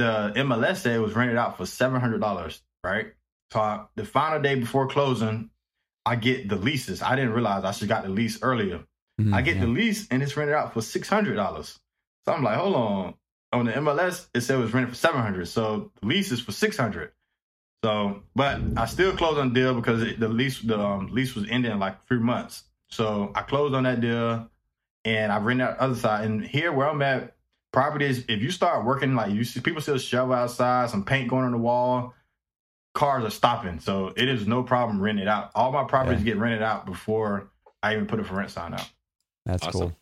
the 0.00 0.32
MLS 0.36 0.78
said 0.78 0.96
it 0.96 1.00
was 1.00 1.14
rented 1.14 1.36
out 1.36 1.56
for 1.56 1.66
seven 1.66 2.00
hundred 2.00 2.20
dollars, 2.20 2.60
right? 2.82 3.12
So 3.52 3.60
I, 3.60 3.84
the 3.96 4.04
final 4.04 4.40
day 4.40 4.54
before 4.54 4.86
closing, 4.88 5.50
I 6.06 6.16
get 6.16 6.48
the 6.48 6.56
leases. 6.56 7.02
I 7.02 7.16
didn't 7.16 7.32
realize 7.32 7.64
I 7.64 7.72
should 7.72 7.88
got 7.88 8.04
the 8.04 8.08
lease 8.08 8.42
earlier. 8.42 8.84
Mm-hmm. 9.20 9.34
I 9.34 9.42
get 9.42 9.60
the 9.60 9.66
lease 9.66 10.08
and 10.10 10.22
it's 10.22 10.36
rented 10.36 10.56
out 10.56 10.72
for 10.72 10.82
six 10.82 11.08
hundred 11.08 11.34
dollars. 11.34 11.78
So 12.24 12.32
I'm 12.32 12.42
like, 12.42 12.56
hold 12.56 12.74
on. 12.74 13.14
On 13.52 13.66
the 13.66 13.72
MLS, 13.72 14.28
it 14.32 14.42
said 14.42 14.58
it 14.58 14.62
was 14.62 14.72
rented 14.72 14.90
for 14.90 14.96
seven 14.96 15.20
hundred. 15.20 15.46
So 15.46 15.90
the 16.00 16.06
lease 16.06 16.30
is 16.30 16.40
for 16.40 16.52
six 16.52 16.76
hundred. 16.76 17.12
So, 17.82 18.22
but 18.34 18.60
I 18.76 18.86
still 18.86 19.16
closed 19.16 19.38
on 19.38 19.52
the 19.52 19.60
deal 19.60 19.74
because 19.74 20.02
it, 20.02 20.20
the 20.20 20.28
lease 20.28 20.60
the 20.60 20.78
um, 20.78 21.08
lease 21.12 21.34
was 21.34 21.46
ending 21.48 21.72
in 21.72 21.78
like 21.78 22.06
three 22.06 22.18
months. 22.18 22.64
So 22.90 23.32
I 23.34 23.42
closed 23.42 23.74
on 23.74 23.84
that 23.84 24.00
deal, 24.00 24.48
and 25.04 25.32
I 25.32 25.38
rented 25.38 25.66
out 25.66 25.78
the 25.78 25.84
other 25.84 25.94
side. 25.94 26.24
And 26.24 26.44
here 26.44 26.72
where 26.72 26.88
I'm 26.88 27.02
at, 27.02 27.34
properties, 27.72 28.24
if 28.28 28.42
you 28.42 28.50
start 28.50 28.84
working 28.84 29.14
like 29.14 29.32
you 29.32 29.44
see 29.44 29.60
people 29.60 29.80
still 29.80 29.98
shovel 29.98 30.34
outside, 30.34 30.90
some 30.90 31.04
paint 31.04 31.28
going 31.28 31.44
on 31.44 31.52
the 31.52 31.58
wall, 31.58 32.14
cars 32.94 33.24
are 33.24 33.30
stopping. 33.30 33.80
So 33.80 34.12
it 34.16 34.28
is 34.28 34.46
no 34.46 34.62
problem 34.62 35.00
renting 35.00 35.22
it 35.22 35.28
out. 35.28 35.50
All 35.54 35.72
my 35.72 35.84
properties 35.84 36.20
yeah. 36.20 36.32
get 36.32 36.36
rented 36.38 36.62
out 36.62 36.86
before 36.86 37.50
I 37.82 37.94
even 37.94 38.06
put 38.06 38.20
a 38.20 38.24
for 38.24 38.34
rent 38.34 38.50
sign 38.50 38.74
out. 38.74 38.88
That's 39.46 39.64
awesome. 39.64 39.80
cool. 39.80 39.96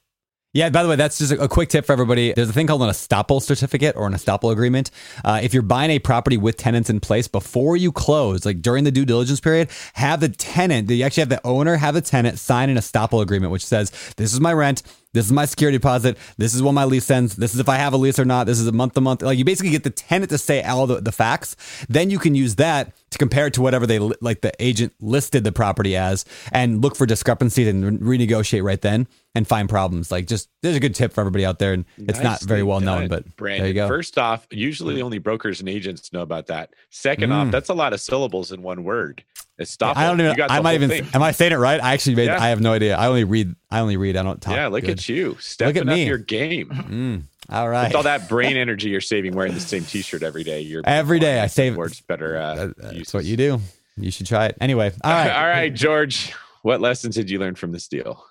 Yeah, 0.59 0.71
by 0.71 0.83
the 0.83 0.89
way, 0.89 0.97
that's 0.97 1.19
just 1.19 1.31
a, 1.31 1.47
quick 1.47 1.69
tip 1.69 1.87
for 1.87 1.93
everybody. 1.93 2.33
There's 2.33 2.49
a 2.49 2.53
thing 2.53 2.67
called 2.67 2.83
an 2.83 2.89
estoppel 2.89 3.41
certificate 3.41 3.95
or 3.95 4.09
an 4.09 4.13
estoppel 4.13 4.51
agreement. 4.51 4.91
Uh, 5.25 5.39
if 5.41 5.55
you're 5.55 5.63
buying 5.63 5.93
a 5.93 6.01
property 6.01 6.37
with 6.37 6.57
tenants 6.57 6.91
in 6.91 6.99
place 6.99 7.29
before 7.29 7.77
you 7.77 7.93
close, 7.93 8.45
like 8.45 8.61
during 8.61 8.83
the 8.83 8.91
due 8.91 9.05
diligence 9.05 9.39
period, 9.39 9.71
have 9.93 10.19
the 10.19 10.29
tenant, 10.29 10.91
you 10.91 11.05
actually 11.05 11.21
have 11.21 11.29
the 11.29 11.47
owner, 11.47 11.77
have 11.77 11.95
the 11.95 12.01
tenant 12.01 12.41
sign 12.41 12.71
an 12.71 12.77
estoppel 12.77 13.23
agreement, 13.23 13.53
which 13.53 13.65
says, 13.65 13.93
This 14.17 14.35
is 14.35 14.41
my 14.41 14.53
rent. 14.53 14.83
This 15.15 15.27
is 15.27 15.33
my 15.33 15.47
security 15.47 15.79
deposit. 15.79 16.19
This 16.37 16.55
is 16.55 16.63
when 16.63 16.75
my 16.75 16.85
lease 16.85 17.11
ends. 17.11 17.37
This 17.37 17.55
is 17.55 17.61
if 17.61 17.69
I 17.69 17.77
have 17.77 17.93
a 17.93 17.97
lease 17.97 18.19
or 18.19 18.25
not. 18.25 18.47
This 18.47 18.61
is 18.61 18.67
a 18.67 18.73
month 18.73 18.95
to 18.95 19.01
month. 19.01 19.23
Like 19.23 19.39
you 19.39 19.45
basically 19.45 19.71
get 19.71 19.85
the 19.85 19.91
tenant 19.91 20.31
to 20.31 20.39
say 20.39 20.63
all 20.63 20.87
the, 20.87 21.01
the 21.01 21.13
facts. 21.13 21.57
Then 21.89 22.11
you 22.11 22.19
can 22.19 22.35
use 22.35 22.57
that 22.57 22.93
to 23.11 23.19
compare 23.19 23.47
it 23.47 23.55
to 23.55 23.63
whatever 23.63 23.87
they 23.87 23.99
like 23.99 24.43
the 24.43 24.53
agent 24.63 24.93
listed 25.01 25.45
the 25.45 25.53
property 25.53 25.97
as 25.97 26.27
and 26.53 26.83
look 26.83 26.95
for 26.95 27.07
discrepancies 27.07 27.67
and 27.67 28.03
re- 28.03 28.19
renegotiate 28.19 28.63
right 28.63 28.83
then 28.83 29.09
and 29.39 29.47
find 29.49 29.69
problems. 29.69 30.11
Like 30.13 30.27
just 30.27 30.49
there's 30.63 30.77
a 30.77 30.81
good 30.81 30.95
tip 30.95 31.13
for 31.13 31.21
everybody 31.23 31.47
out 31.47 31.59
there. 31.59 31.73
And 31.73 31.85
it's 31.97 32.21
not 32.21 32.43
very 32.43 32.61
Nicely 32.61 32.63
well 32.65 32.81
known, 32.81 33.01
done, 33.03 33.09
but 33.09 33.37
Brandon, 33.37 33.61
there 33.63 33.69
you 33.69 33.75
go. 33.75 33.89
First 33.89 34.19
off, 34.19 34.47
usually 34.51 35.01
only 35.01 35.19
brokers 35.19 35.61
and 35.61 35.69
agents 35.69 36.13
know 36.13 36.21
about 36.23 36.49
that. 36.49 36.75
Second 36.91 37.31
Mm. 37.31 37.35
off, 37.47 37.51
that's 37.51 37.69
a 37.71 37.75
lot 37.75 37.93
of 37.95 38.01
syllables 38.01 38.53
in 38.53 38.61
one 38.63 38.85
word. 38.85 39.23
It's 39.57 39.71
stop. 39.71 39.97
I 39.97 40.05
don't 40.07 40.21
even. 40.21 40.41
I 40.51 40.61
might 40.61 40.75
even. 40.75 40.89
thing. 40.91 41.07
Am 41.15 41.23
I 41.23 41.33
saying 41.33 41.53
it 41.53 41.57
right? 41.57 41.83
I 41.83 41.93
actually 41.95 42.15
made. 42.17 42.27
Yeah. 42.27 42.41
I 42.43 42.49
have 42.51 42.61
no 42.61 42.73
idea. 42.75 42.97
I 42.97 43.07
only 43.09 43.25
read. 43.25 43.55
I 43.71 43.81
only 43.81 43.97
read. 43.97 44.17
I 44.17 44.23
don't 44.23 44.41
talk. 44.41 44.55
Yeah, 44.55 44.69
look 44.69 44.83
good. 44.83 44.99
at 44.99 45.09
you 45.09 45.37
stepping 45.41 45.83
up 45.83 45.87
me. 45.97 46.07
your 46.07 46.19
game. 46.19 46.69
Mm, 46.69 47.23
all 47.49 47.69
right. 47.69 47.89
With 47.89 47.97
all 47.97 48.03
that 48.05 48.29
brain 48.29 48.57
energy 48.57 48.89
you're 48.91 49.01
saving 49.01 49.35
wearing 49.35 49.55
the 49.55 49.61
same 49.61 49.85
T-shirt 49.85 50.23
every 50.23 50.45
day. 50.45 50.61
You're 50.61 50.83
Every 50.85 51.19
day 51.19 51.41
I 51.41 51.47
save- 51.49 51.77
words 51.77 52.01
better. 52.03 52.37
Uh, 52.37 52.55
That- 52.55 52.77
that's 52.79 52.95
uses. 52.95 53.15
what 53.15 53.25
you 53.25 53.37
do. 53.37 53.61
You 53.97 54.11
should 54.13 54.27
try 54.27 54.47
it. 54.47 54.57
Anyway. 54.61 54.93
All 55.03 55.11
right. 55.13 55.31
All 55.33 55.47
right, 55.49 55.75
George. 55.75 56.33
What 56.63 56.81
lessons 56.81 57.17
did 57.17 57.29
you 57.31 57.39
learn 57.41 57.57
from 57.57 57.73
this 57.73 57.89
deal? 57.89 58.25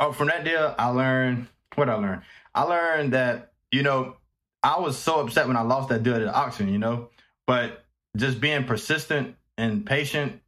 Oh, 0.00 0.12
from 0.12 0.28
that 0.28 0.44
deal, 0.44 0.74
I 0.78 0.88
learned 0.88 1.48
what 1.74 1.88
I 1.88 1.94
learned. 1.94 2.22
I 2.54 2.62
learned 2.62 3.12
that 3.12 3.52
you 3.72 3.82
know 3.82 4.16
I 4.62 4.78
was 4.80 4.96
so 4.96 5.20
upset 5.20 5.46
when 5.46 5.56
I 5.56 5.62
lost 5.62 5.88
that 5.90 6.02
deal 6.02 6.14
at 6.14 6.20
the 6.20 6.32
auction, 6.34 6.68
you 6.68 6.78
know, 6.78 7.10
but 7.46 7.84
just 8.16 8.40
being 8.40 8.64
persistent 8.64 9.36
and 9.56 9.84
patient, 9.86 10.40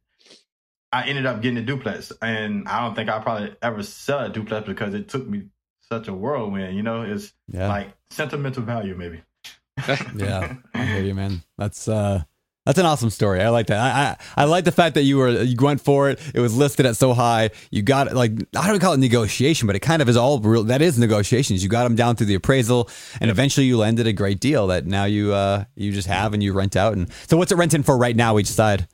I 0.91 1.07
ended 1.07 1.25
up 1.25 1.41
getting 1.41 1.57
a 1.57 1.61
duplex, 1.61 2.11
and 2.21 2.67
I 2.67 2.81
don't 2.81 2.95
think 2.95 3.09
I 3.09 3.19
probably 3.19 3.55
ever 3.61 3.83
sell 3.83 4.19
a 4.19 4.29
duplex 4.29 4.67
because 4.67 4.93
it 4.93 5.07
took 5.09 5.27
me 5.27 5.43
such 5.81 6.07
a 6.07 6.13
whirlwind. 6.13 6.75
You 6.75 6.83
know, 6.83 7.01
it's 7.03 7.33
Yeah. 7.47 7.67
like 7.67 7.93
sentimental 8.09 8.63
value, 8.63 8.95
maybe. 8.95 9.21
Yeah, 10.15 10.55
I 10.73 10.85
hear 10.85 11.01
you, 11.01 11.13
man. 11.15 11.43
That's 11.57 11.87
uh, 11.87 12.23
that's 12.65 12.77
an 12.77 12.85
awesome 12.85 13.09
story. 13.09 13.41
I 13.41 13.49
like 13.49 13.67
that. 13.67 13.79
I, 13.79 13.89
I 13.89 14.43
I 14.43 14.45
like 14.45 14.65
the 14.65 14.71
fact 14.71 14.95
that 14.95 15.03
you 15.03 15.17
were 15.17 15.29
you 15.29 15.55
went 15.59 15.81
for 15.81 16.09
it. 16.09 16.19
It 16.33 16.39
was 16.39 16.55
listed 16.55 16.85
at 16.85 16.95
so 16.95 17.13
high. 17.13 17.49
You 17.71 17.81
got 17.81 18.07
it. 18.07 18.13
Like 18.13 18.33
I 18.55 18.67
don't 18.67 18.79
call 18.79 18.93
it 18.93 18.97
negotiation, 18.97 19.65
but 19.65 19.75
it 19.75 19.79
kind 19.79 20.01
of 20.01 20.09
is 20.09 20.15
all 20.15 20.39
real. 20.39 20.63
That 20.63 20.81
is 20.81 20.99
negotiations. 20.99 21.63
You 21.63 21.69
got 21.69 21.83
them 21.83 21.95
down 21.95 22.15
through 22.15 22.27
the 22.27 22.35
appraisal, 22.35 22.89
and 23.19 23.31
eventually 23.31 23.65
you 23.65 23.77
landed 23.77 24.05
a 24.05 24.13
great 24.13 24.39
deal 24.39 24.67
that 24.67 24.85
now 24.85 25.05
you 25.05 25.33
uh 25.33 25.65
you 25.75 25.91
just 25.91 26.07
have 26.07 26.33
and 26.33 26.43
you 26.43 26.53
rent 26.53 26.75
out. 26.75 26.93
And 26.93 27.11
so 27.27 27.35
what's 27.35 27.51
it 27.51 27.55
renting 27.55 27.83
for 27.83 27.97
right 27.97 28.15
now? 28.15 28.37
Each 28.37 28.47
side. 28.47 28.87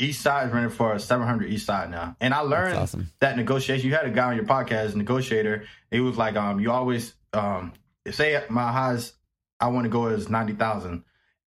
East 0.00 0.22
Side 0.22 0.46
is 0.46 0.52
rented 0.52 0.72
for 0.72 0.96
700 0.96 1.50
East 1.50 1.66
Side 1.66 1.90
now. 1.90 2.16
And 2.20 2.32
I 2.32 2.40
learned 2.40 2.78
awesome. 2.78 3.10
that 3.18 3.36
negotiation. 3.36 3.88
You 3.88 3.96
had 3.96 4.06
a 4.06 4.10
guy 4.10 4.28
on 4.28 4.36
your 4.36 4.44
podcast, 4.44 4.94
negotiator. 4.94 5.64
It 5.90 6.00
was 6.00 6.16
like, 6.16 6.36
um, 6.36 6.60
you 6.60 6.70
always, 6.70 7.14
um, 7.32 7.72
say 8.08 8.40
my 8.48 8.70
highs, 8.70 9.14
I 9.58 9.66
want 9.68 9.86
to 9.86 9.88
go 9.88 10.06
as 10.06 10.28
90,000. 10.28 11.02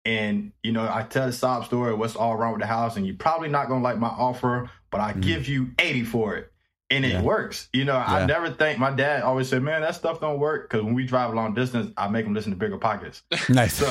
And, 0.06 0.52
you 0.64 0.72
know, 0.72 0.82
I 0.91 1.04
tell 1.04 1.28
the 1.28 1.34
sob 1.34 1.66
story, 1.66 1.93
what's 1.93 2.16
all 2.16 2.36
wrong 2.36 2.54
with 2.54 2.62
the 2.62 2.68
house. 2.68 2.97
And 2.97 3.06
you're 3.06 3.16
probably 3.16 3.49
not 3.49 3.68
going 3.68 3.82
to 3.82 3.84
like 3.84 3.99
my 3.99 4.08
offer, 4.08 4.70
but 4.89 4.99
I 4.99 5.14
give 5.14 5.47
you 5.47 5.72
80 5.78 6.04
for 6.06 6.36
it. 6.38 6.52
And 6.89 7.06
it 7.06 7.10
Mm. 7.10 7.12
Yeah. 7.14 7.22
works. 7.22 7.70
You 7.72 7.86
know, 7.86 7.93
Yeah. 7.93 8.06
I 8.16 8.26
never 8.26 8.49
think 8.49 8.78
my 8.80 8.91
dad 8.91 9.24
always 9.24 9.47
said, 9.47 9.62
man, 9.64 9.82
that 9.82 9.95
stuff 9.95 10.20
don't 10.20 10.39
work. 10.39 10.70
Cause 10.70 10.82
when 10.82 10.93
we 10.93 11.06
drive 11.06 11.32
a 11.32 11.36
long 11.36 11.54
distance, 11.54 11.93
I 11.95 12.08
make 12.10 12.26
him 12.26 12.34
listen 12.34 12.58
to 12.58 12.58
BiggerPockets. 12.58 13.22
Nice. 13.49 13.76
So, 13.76 13.86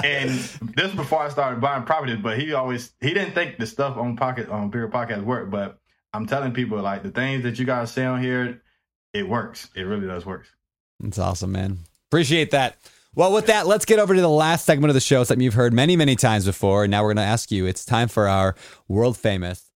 and 0.00 0.30
this 0.74 0.92
before 0.94 1.20
I 1.20 1.28
started 1.28 1.60
buying 1.60 1.84
properties, 1.84 2.18
but 2.20 2.38
he 2.38 2.52
always 2.52 2.92
he 3.00 3.12
didn't 3.14 3.34
think 3.34 3.58
the 3.58 3.66
stuff 3.66 3.96
on 3.96 4.16
pocket 4.16 4.48
on 4.48 4.70
bigger 4.70 4.88
podcast 4.88 5.22
work. 5.22 5.50
But 5.50 5.78
I'm 6.12 6.26
telling 6.26 6.52
people 6.52 6.80
like 6.80 7.02
the 7.04 7.10
things 7.10 7.42
that 7.44 7.58
you 7.58 7.64
guys 7.66 7.92
say 7.92 8.04
on 8.04 8.20
here, 8.22 8.62
it 9.12 9.28
works. 9.28 9.68
It 9.76 9.82
really 9.82 10.06
does 10.08 10.26
work. 10.26 10.46
That's 10.98 11.18
awesome, 11.18 11.52
man. 11.52 11.78
Appreciate 12.10 12.50
that. 12.52 12.76
Well, 13.16 13.32
with 13.32 13.46
that, 13.46 13.66
let's 13.66 13.86
get 13.86 13.98
over 13.98 14.14
to 14.14 14.20
the 14.20 14.28
last 14.28 14.66
segment 14.66 14.90
of 14.90 14.94
the 14.94 15.00
show, 15.00 15.24
something 15.24 15.42
you've 15.42 15.54
heard 15.54 15.72
many, 15.72 15.96
many 15.96 16.16
times 16.16 16.44
before. 16.44 16.84
And 16.84 16.90
now 16.90 17.02
we're 17.02 17.14
going 17.14 17.24
to 17.24 17.30
ask 17.30 17.50
you. 17.50 17.64
It's 17.64 17.82
time 17.82 18.08
for 18.08 18.28
our 18.28 18.54
world 18.88 19.16
famous. 19.16 19.70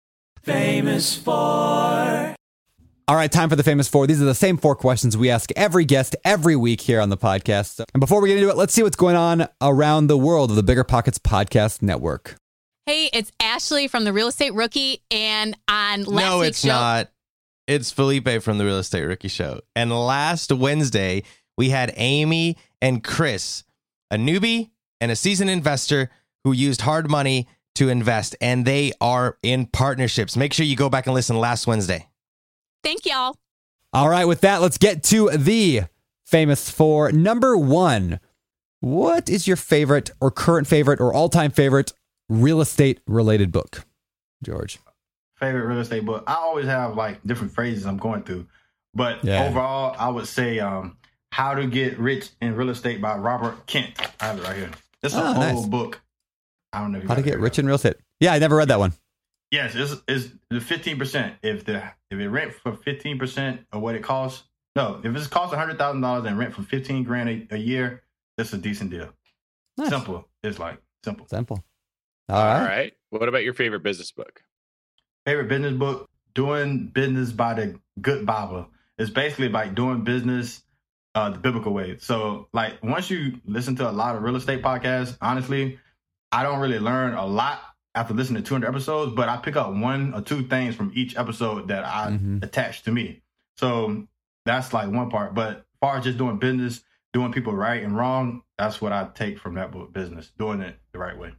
Famous 0.44 1.16
four. 1.16 1.34
All 1.34 2.36
right, 3.16 3.32
time 3.32 3.50
for 3.50 3.56
the 3.56 3.64
famous 3.64 3.88
four. 3.88 4.08
These 4.08 4.22
are 4.22 4.26
the 4.26 4.36
same 4.36 4.58
four 4.58 4.76
questions 4.76 5.16
we 5.16 5.30
ask 5.30 5.52
every 5.56 5.86
guest 5.86 6.18
every 6.26 6.58
week 6.58 6.82
here 6.82 7.00
on 7.00 7.08
the 7.08 7.16
podcast. 7.16 7.82
And 7.94 8.02
before 8.02 8.22
we 8.22 8.28
get 8.28 8.40
into 8.40 8.50
it, 8.50 8.58
let's 8.58 8.74
see 8.74 8.84
what's 8.84 8.98
going 8.98 9.16
on 9.16 9.48
around 9.62 10.08
the 10.08 10.18
world 10.18 10.50
of 10.52 10.58
the 10.58 10.76
BiggerPockets 10.76 11.20
Podcast 11.20 11.82
Network. 11.82 12.36
Hey, 12.86 13.10
it's 13.14 13.32
Ashley 13.42 13.88
from 13.88 14.04
the 14.04 14.12
Real 14.12 14.28
Estate 14.28 14.54
Rookie, 14.54 15.02
and 15.10 15.56
on 15.70 16.04
last 16.04 16.26
no, 16.26 16.40
week's 16.40 16.50
it's 16.50 16.60
show, 16.60 16.68
not. 16.72 17.10
It's 17.68 17.90
Felipe 17.90 18.42
from 18.42 18.58
the 18.58 18.66
Real 18.66 18.80
Estate 18.80 19.04
Rookie 19.04 19.30
Show. 19.30 19.62
And 19.78 19.92
last 19.94 20.52
Wednesday, 20.52 21.24
we 21.58 21.70
had 21.70 21.94
Amy 21.96 22.58
and 22.82 23.04
Chris, 23.04 23.64
a 24.12 24.16
newbie 24.16 24.70
and 25.02 25.12
a 25.12 25.16
seasoned 25.16 25.50
investor 25.50 26.10
who 26.44 26.52
used 26.52 26.82
hard 26.82 27.10
money 27.10 27.48
to 27.76 27.90
invest, 27.90 28.36
and 28.42 28.66
they 28.66 28.92
are 29.00 29.38
in 29.44 29.66
partnerships. 29.66 30.36
Make 30.36 30.54
sure 30.54 30.66
you 30.66 30.76
go 30.76 30.90
back 30.90 31.06
and 31.06 31.14
listen 31.14 31.38
last 31.38 31.68
Wednesday. 31.68 32.08
Thank 32.84 33.06
y'all. 33.06 33.38
All 33.94 34.10
right, 34.10 34.26
with 34.26 34.42
that, 34.42 34.62
let's 34.62 34.78
get 34.78 35.04
to 35.06 35.30
the 35.32 35.82
famous 36.26 36.70
four. 36.70 37.12
Number 37.12 37.58
one, 37.58 38.20
what 38.82 39.30
is 39.30 39.48
your 39.48 39.58
favorite 39.58 40.12
or 40.22 40.32
current 40.32 40.68
favorite 40.68 41.00
or 41.00 41.14
all 41.14 41.30
time 41.30 41.52
favorite 41.52 41.94
real 42.30 42.62
estate 42.62 43.00
related 43.08 43.52
book? 43.52 43.86
George. 44.44 44.80
Favorite 45.36 45.66
real 45.66 45.80
estate 45.80 46.06
book. 46.06 46.24
I 46.28 46.36
always 46.36 46.66
have 46.66 46.96
like 46.96 47.22
different 47.26 47.52
phrases 47.54 47.86
I'm 47.86 47.98
going 47.98 48.24
through, 48.24 48.46
but 48.94 49.24
Yeah. 49.24 49.46
overall, 49.46 49.96
I 49.98 50.10
would 50.10 50.28
say 50.28 50.60
um, 50.60 50.98
"How 51.32 51.54
to 51.54 51.68
Get 51.68 52.00
Rich 52.00 52.30
in 52.42 52.56
Real 52.56 52.70
Estate" 52.70 53.02
by 53.02 53.18
Robert 53.18 53.66
Kent. 53.68 53.94
I 54.20 54.26
have 54.26 54.40
it 54.40 54.44
right 54.44 54.56
here. 54.58 54.72
It's 55.04 55.14
a 55.16 55.18
Oh, 55.22 55.34
whole 55.34 55.44
nice. 55.44 55.66
book. 55.66 56.02
I 56.74 56.82
don't 56.82 56.92
know 56.92 56.98
if 57.00 57.04
you 57.04 57.10
How 57.10 57.16
to 57.16 57.22
get 57.22 57.40
rich 57.40 57.58
in 57.58 57.66
real 57.66 57.76
estate. 57.76 57.96
Yeah, 58.20 58.34
I 58.34 58.40
never 58.40 58.56
read 58.56 58.68
that 58.68 58.80
one. 58.80 58.94
Yes, 59.52 59.74
it's, 59.76 59.96
it's 60.08 60.30
the 60.50 60.62
fifteen 60.62 61.00
percent. 61.00 61.36
If 61.42 61.66
the 61.66 61.84
if 62.12 62.20
it 62.20 62.30
rent 62.30 62.54
for 62.54 62.74
fifteen 62.76 63.18
percent 63.18 63.62
of 63.72 63.82
what 63.82 63.96
it 63.96 64.04
costs, 64.04 64.44
no, 64.76 65.02
if 65.04 65.16
it's 65.16 65.28
cost 65.28 65.54
hundred 65.56 65.78
thousand 65.80 66.02
dollars 66.02 66.26
and 66.26 66.38
rent 66.38 66.54
for 66.54 66.62
fifteen 66.62 67.04
grand 67.04 67.48
a, 67.52 67.56
a 67.56 67.58
year, 67.58 68.04
that's 68.38 68.54
a 68.54 68.58
decent 68.58 68.92
deal. 68.92 69.10
Nice. 69.78 69.90
Simple. 69.90 70.28
It's 70.44 70.60
like 70.60 70.80
simple. 71.04 71.28
Simple. 71.28 71.64
All 72.28 72.38
All 72.38 72.44
right. 72.60 72.68
right. 72.68 72.94
What 73.10 73.28
about 73.28 73.44
your 73.44 73.54
favorite 73.56 73.82
business 73.82 74.12
book? 74.12 74.44
Favorite 75.26 75.48
business 75.48 75.74
book: 75.74 76.08
Doing 76.36 76.88
Business 76.88 77.32
by 77.32 77.56
the 77.56 77.80
Good 78.00 78.26
Bible. 78.28 78.68
It's 79.00 79.10
basically 79.10 79.50
like 79.50 79.74
doing 79.74 80.04
business 80.04 80.62
uh, 81.16 81.30
the 81.30 81.40
biblical 81.40 81.74
way. 81.74 81.98
So, 82.00 82.48
like 82.54 82.82
once 82.84 83.10
you 83.10 83.40
listen 83.46 83.76
to 83.78 83.90
a 83.90 83.92
lot 83.92 84.16
of 84.16 84.24
real 84.24 84.36
estate 84.36 84.62
podcasts, 84.62 85.18
honestly, 85.22 85.80
I 86.32 86.44
don't 86.44 86.60
really 86.60 86.80
learn 86.80 87.14
a 87.14 87.26
lot 87.26 87.60
after 87.96 88.14
listening 88.14 88.44
to 88.44 88.48
200 88.48 88.68
episodes, 88.68 89.14
but 89.16 89.28
I 89.30 89.38
pick 89.38 89.56
up 89.56 89.74
one 89.74 90.14
or 90.14 90.22
two 90.22 90.44
things 90.44 90.76
from 90.76 90.92
each 90.94 91.18
episode 91.18 91.68
that 91.70 91.84
I 91.86 92.12
Mhm. 92.12 92.44
attach 92.44 92.84
to 92.84 92.92
me. 92.92 93.22
So 93.58 94.08
that's 94.46 94.74
like 94.74 94.90
one 94.92 95.10
part. 95.10 95.34
But 95.34 95.58
as 95.58 95.64
far 95.82 95.98
as 95.98 96.04
just 96.04 96.18
doing 96.18 96.38
business, 96.38 96.84
doing 97.14 97.32
people 97.32 97.54
right 97.54 97.82
and 97.84 97.98
wrong, 97.98 98.44
that's 98.60 98.80
what 98.80 98.92
I 98.94 99.08
take 99.16 99.40
from 99.40 99.56
that 99.56 99.72
book. 99.72 99.92
Business, 99.92 100.32
doing 100.38 100.62
it 100.62 100.80
the 100.92 101.00
right 101.00 101.18
way. 101.18 101.34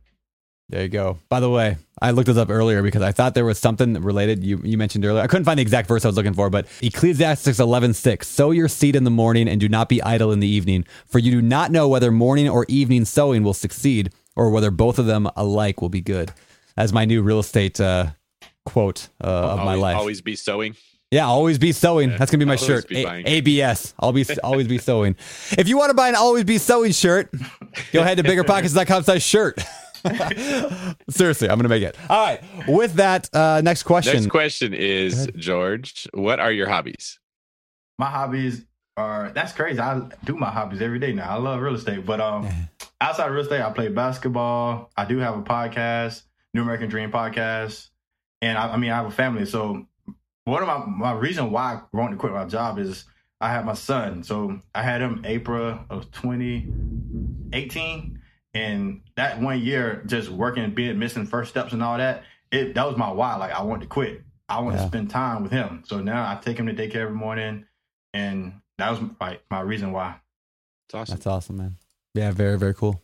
There 0.71 0.83
you 0.83 0.89
go. 0.89 1.19
By 1.29 1.41
the 1.41 1.51
way, 1.51 1.79
I 2.01 2.13
looked 2.13 2.29
this 2.29 2.37
up 2.37 2.49
earlier 2.49 2.81
because 2.81 3.03
I 3.03 3.11
thought 3.11 3.35
there 3.35 3.45
was 3.45 3.59
something 3.59 3.95
related 3.95 4.45
you, 4.45 4.61
you 4.63 4.79
mentioned 4.79 5.05
earlier. 5.05 5.21
I 5.21 5.27
couldn't 5.27 5.45
find 5.45 5.59
the 5.59 5.63
exact 5.63 5.89
verse 5.89 6.05
I 6.05 6.09
was 6.09 6.17
looking 6.17 6.33
for, 6.33 6.49
but 6.49 6.69
Ecclesiastes 6.81 7.59
11:6, 7.59 8.25
sow 8.25 8.53
your 8.53 8.69
seed 8.69 8.95
in 8.95 9.03
the 9.03 9.11
morning 9.11 9.49
and 9.49 9.61
do 9.61 9.69
not 9.69 9.89
be 9.89 10.01
idle 10.01 10.31
in 10.31 10.39
the 10.39 10.47
evening, 10.47 10.85
for 11.07 11.19
you 11.19 11.33
do 11.33 11.43
not 11.43 11.73
know 11.73 11.89
whether 11.89 12.13
morning 12.13 12.49
or 12.49 12.67
evening 12.69 13.05
sowing 13.05 13.43
will 13.43 13.53
succeed 13.53 14.13
or 14.37 14.51
whether 14.51 14.71
both 14.71 15.01
of 15.01 15.07
them 15.07 15.29
alike 15.35 15.83
will 15.83 15.89
be 15.89 16.01
good. 16.01 16.31
As 16.77 16.93
my 16.93 17.05
new 17.05 17.21
real 17.21 17.41
estate 17.41 17.81
uh, 17.81 18.13
quote 18.65 19.09
uh, 19.23 19.27
of 19.27 19.59
my 19.59 19.75
life. 19.75 19.97
Always 19.97 20.21
be 20.21 20.37
sewing. 20.37 20.77
Yeah, 21.11 21.27
always 21.27 21.59
be 21.59 21.73
sewing. 21.73 22.11
Yeah, 22.11 22.19
That's 22.19 22.31
gonna 22.31 22.39
be 22.39 22.45
my 22.45 22.55
always 22.55 22.65
shirt. 22.65 22.89
be 22.89 23.03
A- 23.03 23.23
ABS. 23.27 23.95
I'll 23.99 24.13
be 24.13 24.25
always 24.45 24.69
be 24.69 24.79
sewing. 24.79 25.17
If 25.59 25.67
you 25.67 25.77
want 25.77 25.91
to 25.91 25.95
buy 25.95 26.09
an 26.09 26.15
always 26.15 26.45
be 26.45 26.59
sewing 26.59 26.93
shirt, 26.93 27.35
go 27.93 28.03
ahead 28.03 28.19
to 28.19 28.23
biggerpockets.com 28.31 29.03
slash 29.03 29.25
shirt. 29.25 29.59
Seriously, 31.11 31.49
I'm 31.49 31.59
gonna 31.59 31.69
make 31.69 31.83
it. 31.83 31.97
All 32.09 32.25
right. 32.25 32.41
With 32.69 32.95
that, 32.95 33.29
uh, 33.35 33.61
next 33.63 33.83
question. 33.85 34.15
Next 34.15 34.29
question 34.29 34.75
is. 34.75 35.29
George. 35.37 36.09
What 36.15 36.41
are 36.41 36.53
your 36.53 36.69
hobbies? 36.69 37.21
my 38.01 38.07
hobbies 38.07 38.65
are 38.97 39.31
that's 39.35 39.53
crazy. 39.53 39.79
I 39.79 40.01
do 40.25 40.35
my 40.35 40.51
hobbies 40.51 40.81
every 40.81 40.99
day 40.99 41.13
now. 41.13 41.31
I 41.31 41.35
love 41.35 41.61
real 41.61 41.75
estate, 41.75 42.07
but 42.07 42.19
um, 42.21 42.49
outside 43.01 43.29
of 43.29 43.35
real 43.35 43.43
estate, 43.43 43.61
I 43.61 43.71
play 43.71 43.89
basketball. 43.89 44.91
I 44.97 45.05
do 45.05 45.19
have 45.19 45.37
a 45.37 45.43
podcast, 45.43 46.23
New 46.55 46.63
American 46.63 46.89
Dream 46.89 47.13
podcast, 47.13 47.91
and 48.41 48.57
I, 48.57 48.73
I 48.73 48.79
mean 48.79 48.91
I 48.91 48.97
have 48.97 49.07
a 49.07 49.11
family. 49.11 49.45
So 49.45 49.85
one 50.45 50.63
of 50.63 50.69
my 50.69 50.83
my 50.87 51.13
reason 51.13 51.53
why 51.53 51.75
I 51.75 51.83
wanted 51.93 52.13
to 52.13 52.17
quit 52.17 52.33
my 52.33 52.47
job 52.47 52.79
is 52.79 53.05
I 53.39 53.53
had 53.53 53.67
my 53.67 53.75
son. 53.75 54.25
So 54.25 54.59
I 54.75 54.83
had 54.83 55.03
him 55.03 55.23
April 55.27 55.79
of 55.91 56.11
2018. 56.13 58.20
And 58.55 59.03
that 59.17 59.41
one 59.41 59.61
year, 59.61 60.03
just 60.07 60.29
working, 60.29 60.75
being 60.75 60.99
missing 60.99 61.27
first 61.27 61.51
steps 61.51 61.73
and 61.73 61.83
all 61.83 61.97
that, 61.99 62.25
it 62.51 62.75
that 62.75 62.87
was 62.87 62.97
my 62.97 63.11
why. 63.11 63.37
Like 63.37 63.53
I 63.53 63.63
wanted 63.63 63.83
to 63.83 63.87
quit. 63.89 64.23
I 64.49 64.61
want 64.61 64.77
Yeah. 64.77 64.83
to 64.83 64.89
spend 64.89 65.11
time 65.11 65.43
with 65.45 65.53
him. 65.53 65.85
So 65.87 66.01
now 66.01 66.29
I 66.29 66.35
take 66.41 66.59
him 66.59 66.67
to 66.67 66.75
daycare 66.75 66.97
every 66.97 67.15
morning, 67.15 67.67
and 68.13 68.55
that 68.79 68.91
was 68.91 69.01
my 69.21 69.39
my 69.51 69.61
reason 69.61 69.93
why. 69.93 70.17
It's 70.89 70.95
awesome. 70.95 71.15
That's 71.15 71.27
awesome, 71.27 71.57
man. 71.59 71.77
Yeah, 72.15 72.33
very, 72.33 72.59
very 72.59 72.75
cool. 72.75 73.01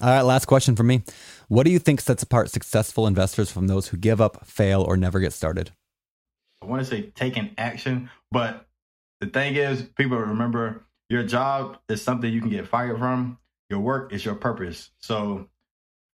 All 0.00 0.08
right, 0.08 0.22
last 0.22 0.46
question 0.46 0.74
for 0.74 0.82
me. 0.82 1.02
What 1.46 1.64
do 1.64 1.70
you 1.70 1.78
think 1.78 2.00
sets 2.00 2.24
apart 2.24 2.50
successful 2.50 3.06
investors 3.06 3.52
from 3.52 3.68
those 3.68 3.88
who 3.88 3.96
give 3.96 4.20
up, 4.20 4.44
fail, 4.44 4.82
or 4.82 4.96
never 4.96 5.20
get 5.20 5.32
started? 5.32 5.70
I 6.60 6.66
want 6.66 6.80
to 6.82 6.86
say 6.86 7.02
taking 7.14 7.50
action, 7.56 8.10
but 8.32 8.66
the 9.20 9.28
thing 9.28 9.54
is, 9.54 9.82
people 9.82 10.18
remember 10.18 10.82
your 11.08 11.22
job 11.22 11.78
is 11.88 12.02
something 12.02 12.32
you 12.32 12.40
can 12.40 12.50
get 12.50 12.66
fired 12.66 12.98
from. 12.98 13.38
Your 13.72 13.80
work 13.80 14.12
is 14.12 14.22
your 14.22 14.34
purpose. 14.34 14.90
So 14.98 15.48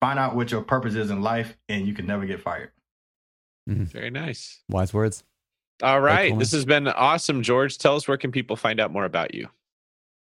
find 0.02 0.20
out 0.20 0.36
what 0.36 0.52
your 0.52 0.62
purpose 0.62 0.94
is 0.96 1.10
in 1.10 1.22
life, 1.22 1.56
and 1.70 1.88
you 1.88 1.94
can 1.94 2.06
never 2.06 2.26
get 2.26 2.42
fired. 2.42 2.72
Mm-hmm. 3.70 3.86
Very 3.86 4.10
nice. 4.10 4.62
Wise 4.68 4.94
words. 4.94 5.24
All 5.82 6.02
right. 6.02 6.32
cool, 6.32 6.40
this 6.40 6.52
has 6.52 6.66
been 6.66 6.90
awesome, 6.90 7.44
George. 7.44 7.78
Tell 7.78 7.96
us 7.96 8.10
where 8.10 8.18
can 8.18 8.34
people 8.34 8.58
find 8.58 8.82
out 8.82 8.92
more 8.92 9.06
about 9.06 9.34
you? 9.34 9.48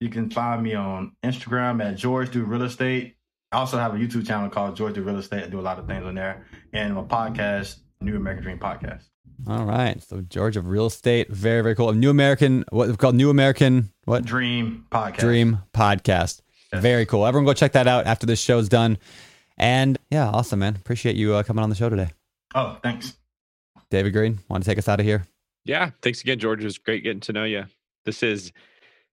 You 0.00 0.08
can 0.08 0.30
find 0.30 0.62
me 0.62 0.72
on 0.72 1.12
Instagram 1.22 1.84
at 1.84 1.98
George 1.98 2.30
Do 2.30 2.44
Real 2.44 2.62
Estate. 2.62 3.16
I 3.52 3.58
also 3.58 3.76
have 3.76 3.94
a 3.94 3.98
YouTube 3.98 4.26
channel 4.26 4.48
called 4.48 4.74
George 4.74 4.94
Do 4.94 5.02
Real 5.02 5.18
Estate. 5.18 5.44
I 5.44 5.48
do 5.48 5.60
a 5.60 5.60
lot 5.60 5.78
of 5.78 5.86
things 5.86 6.06
on 6.06 6.14
there, 6.14 6.46
and 6.72 6.94
my 6.94 7.02
podcast, 7.02 7.80
New 8.00 8.16
American 8.16 8.42
Dream 8.42 8.58
Podcast. 8.58 9.04
All 9.46 9.66
right. 9.66 10.02
So 10.02 10.22
George 10.22 10.56
of 10.56 10.66
real 10.66 10.86
estate, 10.86 11.30
very, 11.30 11.62
very 11.62 11.74
cool. 11.74 11.92
New 11.92 12.08
American, 12.08 12.64
what 12.70 12.98
called 12.98 13.14
New 13.14 13.28
American 13.28 13.92
what 14.06 14.24
Dream 14.24 14.86
Podcast. 14.90 15.18
Dream 15.18 15.58
Podcast. 15.74 16.40
Yes. 16.72 16.82
Very 16.82 17.06
cool. 17.06 17.26
Everyone 17.26 17.46
go 17.46 17.54
check 17.54 17.72
that 17.72 17.86
out 17.86 18.06
after 18.06 18.26
this 18.26 18.40
show's 18.40 18.68
done. 18.68 18.98
And 19.56 19.98
yeah, 20.10 20.28
awesome, 20.28 20.60
man. 20.60 20.76
Appreciate 20.76 21.16
you 21.16 21.34
uh, 21.34 21.42
coming 21.42 21.62
on 21.62 21.70
the 21.70 21.76
show 21.76 21.88
today. 21.88 22.10
Oh, 22.54 22.78
thanks. 22.82 23.16
David 23.90 24.12
Greene, 24.12 24.38
want 24.48 24.62
to 24.64 24.70
take 24.70 24.78
us 24.78 24.88
out 24.88 25.00
of 25.00 25.06
here? 25.06 25.26
Yeah. 25.64 25.90
Thanks 26.02 26.20
again, 26.20 26.38
George. 26.38 26.60
It 26.60 26.64
was 26.64 26.78
great 26.78 27.02
getting 27.02 27.20
to 27.20 27.32
know 27.32 27.44
you. 27.44 27.64
This 28.04 28.22
is 28.22 28.52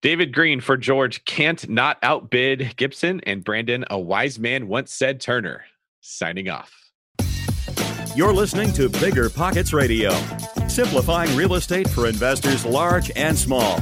David 0.01 0.33
Greene 0.33 0.61
for 0.61 0.77
George. 0.77 1.25
Can't 1.25 1.67
not 1.69 1.97
outbid 2.03 2.75
Gibson 2.77 3.21
and 3.21 3.43
Brandon. 3.43 3.85
A 3.89 3.99
wise 3.99 4.37
man 4.37 4.67
once 4.67 4.93
said 4.93 5.19
Turner. 5.19 5.65
Signing 6.01 6.49
off. 6.49 6.91
You're 8.15 8.31
listening 8.31 8.71
to 8.73 8.87
BiggerPockets 8.89 9.73
Radio, 9.73 10.11
simplifying 10.69 11.35
real 11.35 11.55
estate 11.55 11.89
for 11.89 12.07
investors 12.07 12.65
large 12.65 13.11
and 13.15 13.37
small. 13.37 13.81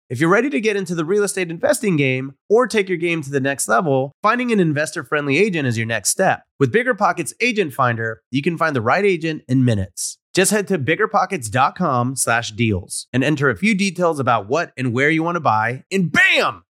If 0.11 0.19
you're 0.19 0.29
ready 0.29 0.49
to 0.49 0.59
get 0.59 0.75
into 0.75 0.93
the 0.93 1.05
real 1.05 1.23
estate 1.23 1.49
investing 1.49 1.95
game 1.95 2.33
or 2.49 2.67
take 2.67 2.89
your 2.89 2.97
game 2.97 3.21
to 3.21 3.29
the 3.29 3.39
next 3.39 3.69
level, 3.69 4.11
finding 4.21 4.51
an 4.51 4.59
investor 4.59 5.05
friendly 5.05 5.37
agent 5.37 5.69
is 5.69 5.77
your 5.77 5.87
next 5.87 6.09
step. 6.09 6.43
With 6.59 6.73
BiggerPockets 6.73 7.31
Agent 7.39 7.71
Finder, 7.71 8.21
you 8.29 8.41
can 8.41 8.57
find 8.57 8.75
the 8.75 8.81
right 8.81 9.05
agent 9.05 9.43
in 9.47 9.63
minutes. 9.63 10.17
Just 10.33 10.51
head 10.51 10.67
to 10.67 10.77
biggerpockets.com 10.77 12.17
slash 12.17 12.51
deals 12.51 13.07
and 13.13 13.23
enter 13.23 13.49
a 13.49 13.55
few 13.55 13.73
details 13.73 14.19
about 14.19 14.49
what 14.49 14.73
and 14.75 14.91
where 14.91 15.09
you 15.09 15.23
want 15.23 15.37
to 15.37 15.39
buy, 15.41 15.85
and 15.89 16.11
bam! 16.11 16.65